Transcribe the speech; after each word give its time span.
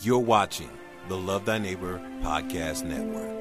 You're 0.00 0.18
watching 0.18 0.68
the 1.08 1.16
Love 1.16 1.46
Thy 1.46 1.58
Neighbor 1.58 1.98
Podcast 2.22 2.84
Network. 2.84 3.35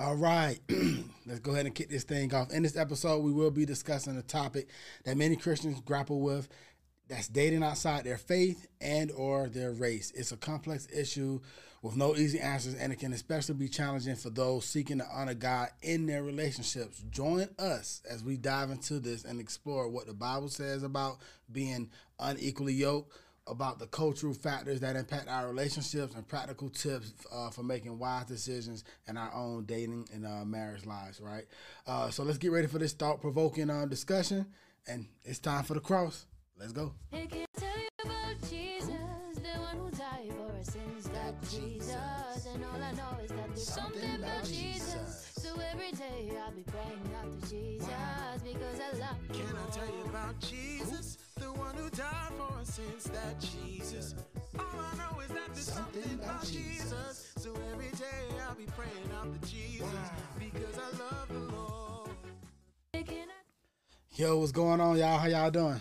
All 0.00 0.16
right, 0.16 0.58
let's 1.26 1.40
go 1.40 1.52
ahead 1.52 1.66
and 1.66 1.74
kick 1.74 1.90
this 1.90 2.04
thing 2.04 2.34
off. 2.34 2.50
In 2.52 2.62
this 2.62 2.74
episode, 2.78 3.18
we 3.18 3.32
will 3.32 3.50
be 3.50 3.66
discussing 3.66 4.16
a 4.16 4.22
topic 4.22 4.70
that 5.04 5.18
many 5.18 5.36
Christians 5.36 5.78
grapple 5.82 6.22
with. 6.22 6.48
That's 7.08 7.28
dating 7.28 7.62
outside 7.62 8.04
their 8.04 8.16
faith 8.16 8.66
and 8.80 9.10
or 9.10 9.50
their 9.50 9.72
race. 9.72 10.10
It's 10.16 10.32
a 10.32 10.38
complex 10.38 10.88
issue 10.90 11.40
with 11.82 11.96
no 11.96 12.16
easy 12.16 12.40
answers, 12.40 12.76
and 12.76 12.94
it 12.94 12.98
can 12.98 13.12
especially 13.12 13.56
be 13.56 13.68
challenging 13.68 14.16
for 14.16 14.30
those 14.30 14.64
seeking 14.64 14.98
to 14.98 15.06
honor 15.12 15.34
God 15.34 15.68
in 15.82 16.06
their 16.06 16.22
relationships. 16.22 17.04
Join 17.10 17.50
us 17.58 18.00
as 18.08 18.24
we 18.24 18.38
dive 18.38 18.70
into 18.70 19.00
this 19.00 19.26
and 19.26 19.38
explore 19.38 19.86
what 19.86 20.06
the 20.06 20.14
Bible 20.14 20.48
says 20.48 20.82
about 20.82 21.18
being 21.52 21.90
unequally 22.18 22.72
yoked 22.72 23.14
about 23.50 23.78
the 23.78 23.86
cultural 23.86 24.32
factors 24.32 24.80
that 24.80 24.96
impact 24.96 25.28
our 25.28 25.48
relationships 25.48 26.14
and 26.14 26.26
practical 26.26 26.70
tips 26.70 27.12
uh, 27.32 27.50
for 27.50 27.62
making 27.62 27.98
wise 27.98 28.26
decisions 28.26 28.84
in 29.08 29.16
our 29.16 29.32
own 29.34 29.64
dating 29.64 30.08
and 30.12 30.26
uh, 30.26 30.44
marriage 30.44 30.86
lives, 30.86 31.20
right? 31.20 31.44
Uh, 31.86 32.10
so 32.10 32.22
let's 32.22 32.38
get 32.38 32.52
ready 32.52 32.66
for 32.66 32.78
this 32.78 32.92
thought 32.92 33.20
provoking 33.20 33.70
uh, 33.70 33.86
discussion. 33.86 34.46
And 34.86 35.06
it's 35.24 35.38
time 35.38 35.64
for 35.64 35.74
the 35.74 35.80
cross. 35.80 36.26
Let's 36.58 36.72
go. 36.72 36.94
They 37.10 37.26
can 37.26 37.46
tell 37.60 37.78
you 37.78 37.88
about 50.06 50.40
Jesus, 50.40 51.18
the 51.52 51.58
one 51.58 51.74
who 51.76 51.90
died 51.90 52.32
for 52.36 52.58
our 52.58 52.64
sins. 52.64 52.64
That 52.64 52.64
Jesus, 52.64 52.64
all 52.64 52.64
I 52.64 52.64
know 52.64 52.64
is 52.70 52.74
that 52.74 52.74
there's 52.74 52.80
something 52.80 52.80
about 52.80 52.80
Jesus. 52.80 52.80
So 52.80 52.80
every 52.82 52.84
day 52.84 52.86
I'll 52.86 52.94
be 52.94 52.94
praying 52.94 53.00
out 53.00 53.00
to 53.00 53.00
Jesus 53.00 53.00
because 53.02 53.02
I 53.02 53.02
love 53.02 53.02
you. 53.02 53.02
Can 53.02 53.02
I 53.02 53.02
tell 53.02 53.02
you 53.02 53.02
about 53.02 53.04
Jesus? 53.04 53.04
The 53.04 53.10
one 53.10 53.10
who 53.10 53.10
died 53.10 53.12
for 53.12 53.12
our 53.12 53.14
sins, 53.14 53.14
that 53.14 53.40
Jesus. 53.40 54.14
All 54.58 54.76
I 54.76 54.96
know 54.96 55.20
is 55.20 55.28
that 55.28 55.54
there's 55.54 55.72
something 55.72 56.14
about 56.14 56.44
Jesus. 56.44 57.32
So 57.36 57.54
every 57.72 57.90
day 57.96 58.24
I'll 58.46 58.54
be 58.54 58.66
praying 58.76 59.10
out 59.16 59.42
to 59.42 59.50
Jesus 59.50 60.10
because 60.38 60.78
I 60.78 60.88
love 61.02 61.28
the 61.28 61.56
Lord. 61.56 62.10
Yo, 64.14 64.38
what's 64.38 64.52
going 64.52 64.80
on, 64.80 64.98
y'all? 64.98 65.18
How 65.18 65.28
y'all 65.28 65.50
doing? 65.50 65.80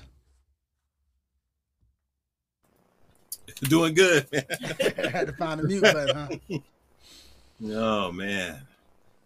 Doing 3.64 3.94
good. 3.94 4.28
I 4.32 5.08
had 5.10 5.28
to 5.28 5.34
find 5.34 5.60
the 5.60 5.68
mute 5.68 5.82
button, 5.82 6.16
huh? 6.16 6.58
oh 7.76 8.12
man. 8.14 8.62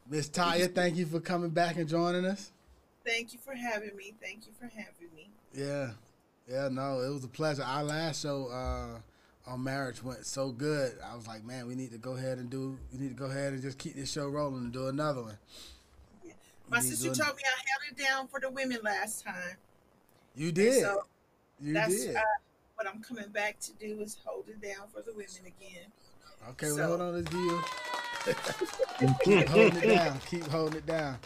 Miss 0.09 0.29
Taya, 0.29 0.73
thank 0.73 0.95
you 0.95 1.05
for 1.05 1.19
coming 1.19 1.51
back 1.51 1.77
and 1.77 1.87
joining 1.87 2.25
us. 2.25 2.51
Thank 3.05 3.33
you 3.33 3.39
for 3.39 3.53
having 3.53 3.95
me. 3.95 4.13
Thank 4.21 4.47
you 4.47 4.53
for 4.59 4.65
having 4.65 5.13
me. 5.15 5.29
Yeah, 5.53 5.91
yeah, 6.47 6.69
no, 6.71 6.99
it 7.01 7.09
was 7.09 7.23
a 7.23 7.27
pleasure. 7.27 7.63
Our 7.63 7.83
last 7.83 8.21
show 8.21 8.47
uh, 8.47 9.51
on 9.51 9.63
marriage 9.63 10.03
went 10.03 10.25
so 10.25 10.51
good. 10.51 10.93
I 11.05 11.15
was 11.15 11.27
like, 11.27 11.43
man, 11.43 11.67
we 11.67 11.75
need 11.75 11.91
to 11.91 11.97
go 11.97 12.15
ahead 12.15 12.37
and 12.37 12.49
do. 12.49 12.77
We 12.91 12.99
need 12.99 13.09
to 13.09 13.15
go 13.15 13.25
ahead 13.25 13.53
and 13.53 13.61
just 13.61 13.77
keep 13.77 13.95
this 13.95 14.11
show 14.11 14.27
rolling 14.27 14.65
and 14.65 14.73
do 14.73 14.87
another 14.87 15.23
one. 15.23 15.37
My 16.69 16.79
sister 16.79 17.07
told 17.13 17.35
me 17.35 17.43
I 17.45 17.61
held 17.67 17.91
it 17.91 18.03
down 18.03 18.27
for 18.27 18.39
the 18.39 18.49
women 18.49 18.79
last 18.83 19.23
time. 19.23 19.57
You 20.35 20.51
did. 20.51 20.81
So 20.81 21.03
you 21.61 21.73
that's 21.73 22.05
did. 22.05 22.15
uh, 22.15 22.21
what 22.75 22.87
I'm 22.87 23.01
coming 23.01 23.29
back 23.29 23.59
to 23.61 23.73
do 23.73 23.99
is 24.01 24.17
hold 24.25 24.45
it 24.49 24.61
down 24.61 24.87
for 24.93 25.01
the 25.01 25.11
women 25.11 25.27
again. 25.41 25.85
okay, 26.49 26.67
well, 26.67 26.75
so- 26.75 26.87
hold 26.87 27.01
on, 27.01 27.13
let's 27.13 27.29
give 27.29 27.39
you. 27.39 27.61
keep 29.23 29.47
holding 29.49 29.83
it 29.83 29.95
down. 29.95 30.19
Keep 30.29 30.47
holding 30.47 30.77
it 30.77 30.85
down. 30.85 31.17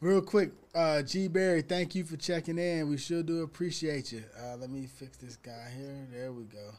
Real 0.00 0.22
quick, 0.22 0.52
uh, 0.74 1.02
G 1.02 1.28
Barry, 1.28 1.60
thank 1.60 1.94
you 1.94 2.04
for 2.04 2.16
checking 2.16 2.56
in. 2.56 2.88
We 2.88 2.96
sure 2.96 3.22
do 3.22 3.42
appreciate 3.42 4.12
you. 4.12 4.24
Uh, 4.42 4.56
let 4.56 4.70
me 4.70 4.86
fix 4.86 5.18
this 5.18 5.36
guy 5.36 5.68
here. 5.76 6.06
There 6.10 6.32
we 6.32 6.44
go. 6.44 6.70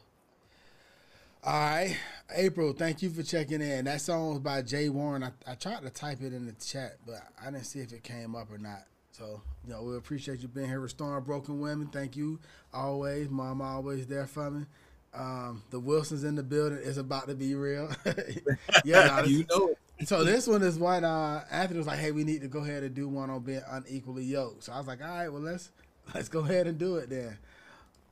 All 1.44 1.52
right, 1.52 1.96
April, 2.34 2.72
thank 2.72 3.00
you 3.00 3.10
for 3.10 3.22
checking 3.22 3.60
in. 3.60 3.84
That 3.84 4.00
song 4.00 4.30
was 4.30 4.38
by 4.40 4.62
Jay 4.62 4.88
Warren. 4.88 5.22
I, 5.22 5.30
I 5.46 5.54
tried 5.54 5.82
to 5.82 5.90
type 5.90 6.20
it 6.20 6.32
in 6.32 6.46
the 6.46 6.52
chat, 6.52 6.96
but 7.06 7.22
I 7.40 7.52
didn't 7.52 7.66
see 7.66 7.78
if 7.78 7.92
it 7.92 8.02
came 8.02 8.34
up 8.34 8.50
or 8.50 8.58
not. 8.58 8.86
So, 9.12 9.40
you 9.64 9.72
know, 9.72 9.84
we 9.84 9.96
appreciate 9.96 10.40
you 10.40 10.48
being 10.48 10.66
here, 10.66 10.80
restoring 10.80 11.22
broken 11.22 11.60
women. 11.60 11.86
Thank 11.88 12.16
you 12.16 12.40
always. 12.74 13.30
Mama 13.30 13.62
always 13.62 14.04
there 14.08 14.26
for 14.26 14.50
me. 14.50 14.66
Um, 15.14 15.62
the 15.70 15.78
Wilsons 15.78 16.24
in 16.24 16.34
the 16.34 16.42
building 16.42 16.78
is 16.78 16.98
about 16.98 17.28
to 17.28 17.36
be 17.36 17.54
real. 17.54 17.88
yeah, 18.84 19.22
you 19.26 19.44
know 19.48 19.68
it. 19.68 19.78
So 20.04 20.24
this 20.24 20.46
one 20.46 20.62
is 20.62 20.78
what 20.78 21.04
Uh, 21.04 21.42
Anthony 21.50 21.78
was 21.78 21.86
like, 21.86 21.98
"Hey, 21.98 22.12
we 22.12 22.24
need 22.24 22.40
to 22.42 22.48
go 22.48 22.60
ahead 22.60 22.82
and 22.82 22.94
do 22.94 23.08
one 23.08 23.30
on 23.30 23.40
being 23.40 23.62
unequally 23.68 24.24
yoked." 24.24 24.64
So 24.64 24.72
I 24.72 24.78
was 24.78 24.86
like, 24.86 25.02
"All 25.02 25.08
right, 25.08 25.28
well 25.28 25.42
let's 25.42 25.70
let's 26.14 26.28
go 26.28 26.40
ahead 26.40 26.66
and 26.66 26.78
do 26.78 26.96
it 26.96 27.10
then." 27.10 27.38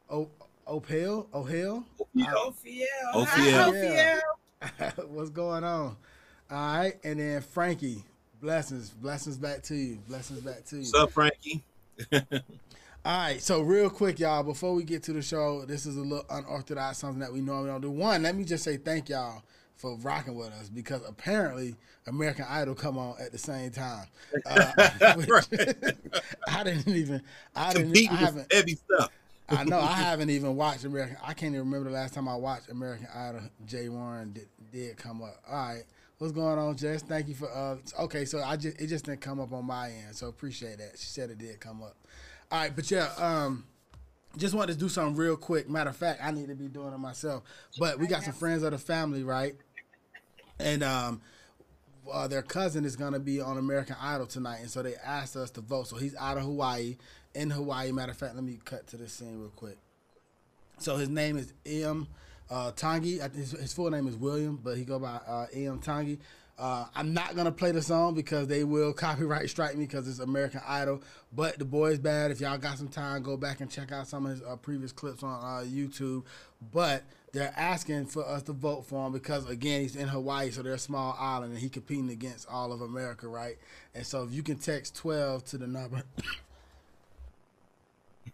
Oh, 0.08 0.28
Opel, 0.66 1.26
O'Hale, 1.34 1.84
Yeah. 2.14 2.32
Ophiel. 2.34 2.84
Ophiel. 3.14 3.26
Hi, 3.26 4.20
Ophiel. 4.62 5.08
what's 5.08 5.30
going 5.30 5.64
on? 5.64 5.96
All 6.50 6.76
right, 6.76 6.94
and 7.04 7.18
then 7.20 7.40
Frankie, 7.42 8.04
blessings, 8.40 8.90
blessings 8.90 9.36
back 9.36 9.62
to 9.64 9.74
you, 9.74 9.98
blessings 10.08 10.40
back 10.40 10.64
to 10.66 10.76
you. 10.76 10.82
What's 10.82 10.94
up, 10.94 11.12
Frankie? 11.12 11.62
All 12.12 12.30
right, 13.04 13.40
so 13.40 13.62
real 13.62 13.88
quick, 13.88 14.18
y'all, 14.18 14.42
before 14.42 14.74
we 14.74 14.82
get 14.84 15.02
to 15.04 15.12
the 15.12 15.22
show, 15.22 15.64
this 15.64 15.86
is 15.86 15.96
a 15.96 16.00
little 16.02 16.26
unorthodox, 16.28 16.98
something 16.98 17.20
that 17.20 17.32
we 17.32 17.40
normally 17.40 17.70
don't 17.70 17.80
do. 17.80 17.90
One, 17.90 18.22
let 18.22 18.34
me 18.34 18.44
just 18.44 18.62
say 18.62 18.76
thank 18.76 19.08
y'all 19.08 19.42
for 19.80 19.96
rocking 19.96 20.34
with 20.34 20.48
us 20.52 20.68
because 20.68 21.00
apparently 21.08 21.74
American 22.06 22.44
Idol 22.48 22.74
come 22.74 22.98
on 22.98 23.14
at 23.18 23.32
the 23.32 23.38
same 23.38 23.70
time. 23.70 24.06
Uh, 24.44 25.14
which- 25.16 25.28
I 26.48 26.62
didn't 26.64 26.88
even, 26.94 27.22
I 27.56 27.72
didn't, 27.72 27.96
I 27.96 28.14
haven't, 28.14 28.52
heavy 28.52 28.74
stuff. 28.74 29.10
I 29.48 29.64
know 29.64 29.80
I 29.80 29.94
haven't 29.94 30.30
even 30.30 30.54
watched 30.54 30.84
American. 30.84 31.16
I 31.22 31.32
can't 31.32 31.54
even 31.54 31.66
remember 31.66 31.90
the 31.90 31.96
last 31.96 32.14
time 32.14 32.28
I 32.28 32.36
watched 32.36 32.68
American 32.70 33.08
Idol. 33.14 33.40
Jay 33.64 33.88
Warren 33.88 34.32
did, 34.32 34.48
did 34.70 34.96
come 34.98 35.22
up. 35.22 35.42
All 35.50 35.54
right, 35.56 35.82
what's 36.18 36.32
going 36.32 36.58
on, 36.58 36.76
Jess? 36.76 37.02
Thank 37.02 37.28
you 37.28 37.34
for. 37.34 37.50
uh 37.50 37.76
Okay, 38.02 38.26
so 38.26 38.42
I 38.42 38.56
just 38.56 38.78
it 38.80 38.86
just 38.86 39.06
didn't 39.06 39.22
come 39.22 39.40
up 39.40 39.52
on 39.52 39.64
my 39.66 39.90
end, 39.90 40.14
so 40.14 40.28
appreciate 40.28 40.78
that. 40.78 40.92
She 40.98 41.06
said 41.06 41.30
it 41.30 41.38
did 41.38 41.58
come 41.58 41.82
up. 41.82 41.96
All 42.52 42.60
right, 42.60 42.74
but 42.76 42.88
yeah, 42.90 43.08
um, 43.16 43.64
just 44.36 44.54
wanted 44.54 44.74
to 44.74 44.78
do 44.78 44.88
something 44.88 45.16
real 45.16 45.36
quick. 45.36 45.68
Matter 45.68 45.90
of 45.90 45.96
fact, 45.96 46.20
I 46.22 46.30
need 46.30 46.46
to 46.48 46.54
be 46.54 46.68
doing 46.68 46.92
it 46.92 46.98
myself. 46.98 47.42
But 47.78 47.98
we 47.98 48.06
got 48.06 48.22
some 48.22 48.32
friends 48.32 48.62
of 48.62 48.70
the 48.70 48.78
family, 48.78 49.24
right? 49.24 49.56
And 50.60 50.82
um, 50.82 51.20
uh, 52.10 52.28
their 52.28 52.42
cousin 52.42 52.84
is 52.84 52.96
gonna 52.96 53.18
be 53.18 53.40
on 53.40 53.56
American 53.58 53.96
Idol 54.00 54.26
tonight, 54.26 54.58
and 54.60 54.70
so 54.70 54.82
they 54.82 54.94
asked 54.96 55.36
us 55.36 55.50
to 55.52 55.60
vote. 55.60 55.88
So 55.88 55.96
he's 55.96 56.14
out 56.16 56.36
of 56.36 56.44
Hawaii, 56.44 56.96
in 57.34 57.50
Hawaii. 57.50 57.92
Matter 57.92 58.12
of 58.12 58.18
fact, 58.18 58.34
let 58.34 58.44
me 58.44 58.58
cut 58.64 58.86
to 58.88 58.96
this 58.96 59.12
scene 59.12 59.38
real 59.38 59.52
quick. 59.54 59.78
So 60.78 60.96
his 60.96 61.08
name 61.08 61.36
is 61.36 61.52
Iam 61.66 62.08
Uh, 62.50 62.72
Tongi. 62.72 63.34
His, 63.34 63.52
his 63.52 63.72
full 63.72 63.90
name 63.90 64.06
is 64.08 64.16
William, 64.16 64.58
but 64.62 64.76
he 64.76 64.84
go 64.84 64.98
by 64.98 65.20
uh, 65.26 65.46
Iam 65.54 65.80
Tongi. 65.80 66.18
Uh, 66.58 66.84
I'm 66.94 67.14
not 67.14 67.34
gonna 67.36 67.52
play 67.52 67.72
the 67.72 67.80
song 67.80 68.14
because 68.14 68.46
they 68.46 68.64
will 68.64 68.92
copyright 69.06 69.48
strike 69.48 69.76
me 69.76 69.86
because 69.86 70.06
it's 70.06 70.18
American 70.18 70.60
Idol. 70.66 71.02
But 71.32 71.58
the 71.58 71.64
boy's 71.64 71.98
bad. 71.98 72.30
If 72.30 72.40
y'all 72.40 72.58
got 72.58 72.76
some 72.76 72.88
time, 72.88 73.22
go 73.22 73.38
back 73.38 73.60
and 73.60 73.70
check 73.70 73.92
out 73.92 74.08
some 74.08 74.26
of 74.26 74.32
his 74.32 74.42
uh, 74.42 74.56
previous 74.56 74.92
clips 74.92 75.22
on 75.22 75.42
uh, 75.42 75.64
YouTube. 75.64 76.24
But 76.72 77.04
they're 77.32 77.54
asking 77.56 78.06
for 78.06 78.26
us 78.26 78.42
to 78.42 78.52
vote 78.52 78.84
for 78.84 79.06
him 79.06 79.12
because 79.12 79.48
again 79.48 79.80
he's 79.80 79.96
in 79.96 80.08
Hawaii, 80.08 80.50
so 80.50 80.62
they're 80.62 80.74
a 80.74 80.78
small 80.78 81.16
island 81.18 81.52
and 81.52 81.60
he 81.60 81.70
competing 81.70 82.10
against 82.10 82.46
all 82.50 82.72
of 82.72 82.82
America, 82.82 83.26
right? 83.28 83.56
And 83.94 84.04
so 84.04 84.24
if 84.24 84.32
you 84.32 84.42
can 84.42 84.58
text 84.58 84.96
12 84.96 85.44
to 85.46 85.58
the 85.58 85.66
number 85.66 86.02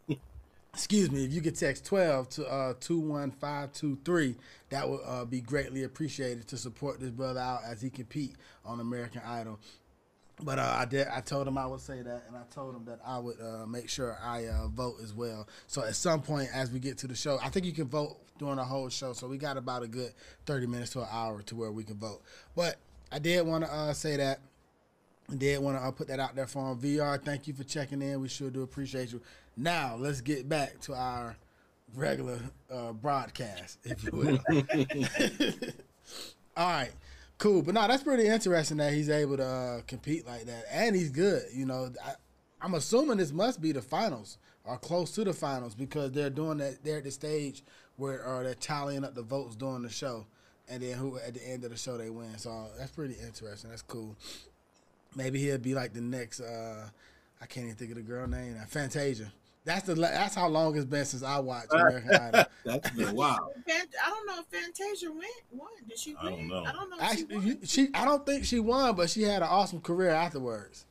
excuse 0.77 1.11
me, 1.11 1.25
if 1.25 1.33
you 1.33 1.41
could 1.41 1.57
text 1.57 1.87
12 1.87 2.29
to 2.29 2.47
uh, 2.47 2.75
21523, 2.81 4.37
that 4.69 4.87
would 4.87 5.01
uh, 5.07 5.25
be 5.25 5.41
greatly 5.41 5.85
appreciated 5.85 6.47
to 6.49 6.59
support 6.59 7.01
this 7.01 7.09
brother 7.09 7.41
out 7.41 7.61
as 7.67 7.81
he 7.81 7.89
compete 7.89 8.35
on 8.63 8.81
American 8.81 9.23
Idol. 9.27 9.59
But 10.43 10.59
uh, 10.59 10.77
I 10.79 10.85
did. 10.85 11.07
I 11.09 11.23
told 11.23 11.49
him 11.49 11.57
I 11.57 11.67
would 11.67 11.81
say 11.81 12.03
that, 12.03 12.25
and 12.29 12.37
I 12.37 12.43
told 12.51 12.77
him 12.77 12.85
that 12.85 13.01
I 13.07 13.19
would 13.19 13.41
uh, 13.41 13.65
make 13.67 13.89
sure 13.89 14.19
I 14.23 14.49
uh, 14.49 14.69
vote 14.69 14.97
as 15.03 15.15
well. 15.15 15.49
So 15.67 15.83
at 15.83 15.97
some 15.97 16.21
point, 16.21 16.51
as 16.53 16.71
we 16.71 16.79
get 16.79 16.99
to 16.99 17.07
the 17.07 17.17
show, 17.17 17.39
I 17.43 17.49
think 17.49 17.65
you 17.65 17.73
can 17.73 17.89
vote 17.89 18.19
during 18.39 18.57
the 18.57 18.65
whole 18.65 18.91
show. 18.91 19.15
So 19.15 19.29
we 19.29 19.39
got 19.39 19.57
about 19.57 19.83
a 19.83 19.89
good 19.89 20.13
thirty 20.45 20.67
minutes 20.67 20.91
to 20.91 21.01
an 21.01 21.09
hour 21.11 21.41
to 21.41 21.57
where 21.57 21.73
we 21.73 21.85
can 21.85 21.97
vote. 21.97 22.21
But 22.55 22.77
I 23.11 23.19
did 23.19 23.47
want 23.47 23.65
to 23.65 23.73
uh, 23.73 23.95
say 23.95 24.17
that. 24.19 24.41
I 25.31 25.35
did 25.35 25.61
want 25.61 25.77
to 25.77 25.83
uh, 25.83 25.91
put 25.91 26.09
that 26.09 26.21
out 26.21 26.37
there 26.37 26.47
for 26.47 26.71
him. 26.71 26.79
VR, 26.79 27.21
thank 27.21 27.49
you 27.49 27.55
for 27.55 27.65
checking 27.65 28.01
in. 28.01 28.21
We 28.21 28.29
sure 28.29 28.51
do 28.51 28.63
appreciate 28.63 29.13
you. 29.13 29.21
Now 29.57 29.97
let's 29.99 30.21
get 30.21 30.49
back 30.49 30.81
to 30.83 30.95
our 30.95 31.37
regular 31.95 32.39
uh, 32.73 32.93
broadcast, 32.93 33.79
if 33.85 34.05
you 34.05 34.11
will. 34.13 34.39
All 36.57 36.69
right, 36.69 36.93
cool. 37.39 37.63
But 37.63 37.75
no, 37.75 37.87
that's 37.89 38.03
pretty 38.03 38.27
interesting 38.27 38.77
that 38.79 38.93
he's 38.93 39.11
able 39.11 39.37
to 39.37 39.45
uh, 39.47 39.81
compete 39.87 40.27
like 40.27 40.45
that, 40.45 40.65
and 40.71 40.95
he's 40.95 41.11
good. 41.11 41.43
You 41.53 41.67
know, 41.67 41.91
I, 42.05 42.13
I'm 42.61 42.75
assuming 42.75 43.19
this 43.19 43.33
must 43.33 43.61
be 43.61 43.73
the 43.73 43.83
finals 43.83 44.39
or 44.65 44.79
close 44.79 45.11
to 45.13 45.25
the 45.25 45.33
finals 45.33 45.75
because 45.75 46.13
they're 46.13 46.31
doing 46.31 46.59
that. 46.59 46.85
They're 46.85 46.99
at 46.99 47.05
the 47.05 47.11
stage 47.11 47.65
where 47.97 48.27
uh, 48.27 48.43
they're 48.43 48.55
tallying 48.55 49.05
up 49.05 49.15
the 49.15 49.23
votes 49.23 49.57
during 49.57 49.83
the 49.83 49.91
show, 49.91 50.27
and 50.69 50.83
then 50.83 50.97
who 50.97 51.19
at 51.19 51.35
the 51.35 51.49
end 51.49 51.65
of 51.65 51.71
the 51.71 51.77
show 51.77 51.99
they 51.99 52.11
win. 52.11 52.39
So 52.39 52.67
that's 52.79 52.93
pretty 52.93 53.15
interesting. 53.15 53.71
That's 53.71 53.83
cool. 53.83 54.17
Maybe 55.17 55.41
he'll 55.41 55.59
be 55.59 55.75
like 55.75 55.95
the 55.95 56.01
next. 56.01 56.41
Uh, 56.41 56.89
I 57.41 57.47
can't 57.47 57.65
even 57.67 57.77
think 57.77 57.91
of 57.91 57.97
the 57.97 58.03
girl 58.03 58.29
name. 58.29 58.57
Uh, 58.63 58.67
Fantasia. 58.67 59.33
That's 59.65 59.83
the 59.85 59.95
that's 59.97 60.37
how 60.37 60.47
long 60.47 60.77
it's 60.77 60.85
been 60.85 61.05
since 61.05 61.25
I 61.25 61.41
watched 61.41 61.73
American 61.73 62.15
Idol. 62.15 62.45
That's 62.65 62.91
been 62.91 63.17
wild. 63.17 63.53
Fan- 63.67 63.87
I 64.05 64.11
don't 64.11 64.27
know 64.29 64.39
if 64.39 64.47
Fantasia 64.47 65.11
went. 65.11 65.25
Won? 65.51 65.69
Did 65.89 65.99
she 65.99 66.15
I 66.23 66.31
don't 66.31 66.47
know. 66.47 66.65
I 66.65 66.71
don't 66.71 66.89
know. 66.89 66.97
If 67.01 67.17
she 67.19 67.25
won. 67.25 67.59
she 67.65 67.89
I 67.93 68.05
don't 68.05 68.25
think 68.25 68.45
she 68.45 68.61
won, 68.61 68.95
but 68.95 69.11
she 69.11 69.23
had 69.23 69.43
an 69.43 69.49
awesome 69.49 69.81
career 69.81 70.11
afterwards. 70.11 70.85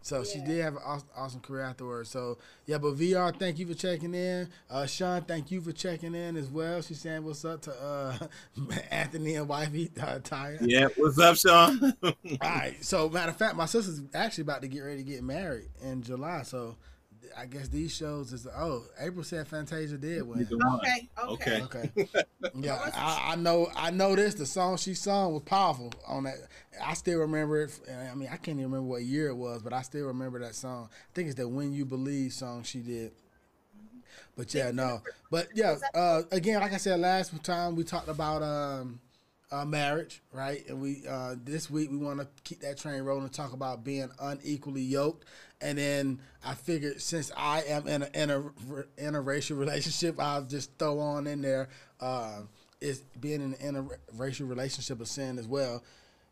Yeah. 0.00 0.06
So 0.06 0.24
she 0.24 0.40
did 0.40 0.62
have 0.62 0.76
an 0.76 0.82
awesome, 0.84 1.08
awesome 1.16 1.40
career 1.40 1.62
afterwards. 1.62 2.10
So 2.10 2.38
yeah, 2.66 2.78
but 2.78 2.96
VR, 2.96 3.36
thank 3.38 3.58
you 3.58 3.66
for 3.66 3.74
checking 3.74 4.14
in. 4.14 4.48
Uh, 4.70 4.86
Sean, 4.86 5.22
thank 5.22 5.50
you 5.50 5.60
for 5.60 5.72
checking 5.72 6.14
in 6.14 6.36
as 6.36 6.48
well. 6.48 6.80
She's 6.82 7.00
saying 7.00 7.24
what's 7.24 7.44
up 7.44 7.62
to 7.62 7.72
uh, 7.72 8.18
Anthony 8.90 9.34
and 9.34 9.48
wifey 9.48 9.90
uh, 10.00 10.18
Taya. 10.18 10.58
Yeah, 10.60 10.88
what's 10.96 11.18
up, 11.18 11.36
Sean? 11.36 11.94
All 12.02 12.14
right. 12.42 12.76
So 12.80 13.08
matter 13.08 13.30
of 13.30 13.36
fact, 13.36 13.56
my 13.56 13.66
sister's 13.66 14.02
actually 14.14 14.42
about 14.42 14.62
to 14.62 14.68
get 14.68 14.80
ready 14.80 14.98
to 14.98 15.02
get 15.10 15.22
married 15.22 15.68
in 15.82 16.02
July. 16.02 16.42
So 16.42 16.76
I 17.36 17.46
guess 17.46 17.68
these 17.68 17.94
shows 17.94 18.32
is 18.32 18.46
oh 18.46 18.84
April 19.00 19.24
said 19.24 19.46
Fantasia 19.48 19.96
did 19.96 20.22
win. 20.22 20.46
One. 20.50 20.80
Okay. 20.80 21.08
Okay. 21.18 21.62
Okay. 21.62 21.90
Okay. 21.96 22.24
Yeah, 22.54 22.78
I, 22.94 23.32
I 23.32 23.36
know. 23.36 23.70
I 23.76 23.90
know 23.90 24.16
this. 24.16 24.34
The 24.34 24.46
song 24.46 24.76
she 24.76 24.94
sung 24.94 25.34
was 25.34 25.42
powerful 25.42 25.92
on 26.06 26.24
that. 26.24 26.34
I 26.82 26.94
still 26.94 27.20
remember 27.20 27.62
it. 27.62 27.78
I 28.10 28.14
mean, 28.14 28.28
I 28.30 28.36
can't 28.36 28.58
even 28.58 28.64
remember 28.64 28.88
what 28.88 29.02
year 29.02 29.28
it 29.28 29.36
was, 29.36 29.62
but 29.62 29.72
I 29.72 29.82
still 29.82 30.06
remember 30.06 30.40
that 30.40 30.54
song. 30.54 30.88
I 30.90 31.14
think 31.14 31.28
it's 31.28 31.36
the 31.36 31.46
"When 31.46 31.72
You 31.72 31.84
Believe" 31.84 32.32
song 32.32 32.62
she 32.64 32.80
did. 32.80 33.12
But 34.36 34.52
yeah, 34.54 34.70
no. 34.70 35.02
But 35.30 35.48
yeah, 35.54 35.76
uh, 35.94 36.22
again, 36.32 36.60
like 36.60 36.72
I 36.72 36.78
said 36.78 36.98
last 36.98 37.42
time, 37.44 37.76
we 37.76 37.84
talked 37.84 38.08
about 38.08 38.42
um, 38.42 39.00
uh, 39.52 39.64
marriage, 39.64 40.22
right? 40.32 40.66
And 40.68 40.80
we 40.80 41.02
uh, 41.08 41.34
this 41.42 41.70
week 41.70 41.90
we 41.90 41.96
want 41.96 42.20
to 42.20 42.28
keep 42.44 42.60
that 42.60 42.78
train 42.78 43.02
rolling 43.02 43.24
and 43.24 43.32
talk 43.32 43.52
about 43.52 43.84
being 43.84 44.10
unequally 44.20 44.82
yoked. 44.82 45.24
And 45.60 45.76
then 45.76 46.20
I 46.44 46.54
figured 46.54 47.00
since 47.02 47.30
I 47.36 47.62
am 47.62 47.86
in 47.86 48.02
a 48.02 48.08
in 48.14 48.30
a 48.30 48.42
interracial 48.98 49.58
relationship, 49.58 50.20
I'll 50.20 50.42
just 50.42 50.78
throw 50.78 50.98
on 51.00 51.26
in 51.26 51.42
there 51.42 51.68
uh, 52.00 52.42
is 52.80 53.00
being 53.20 53.42
in 53.42 53.54
an 53.54 53.88
interracial 54.16 54.48
relationship 54.48 55.00
a 55.00 55.06
sin 55.06 55.38
as 55.38 55.46
well. 55.46 55.82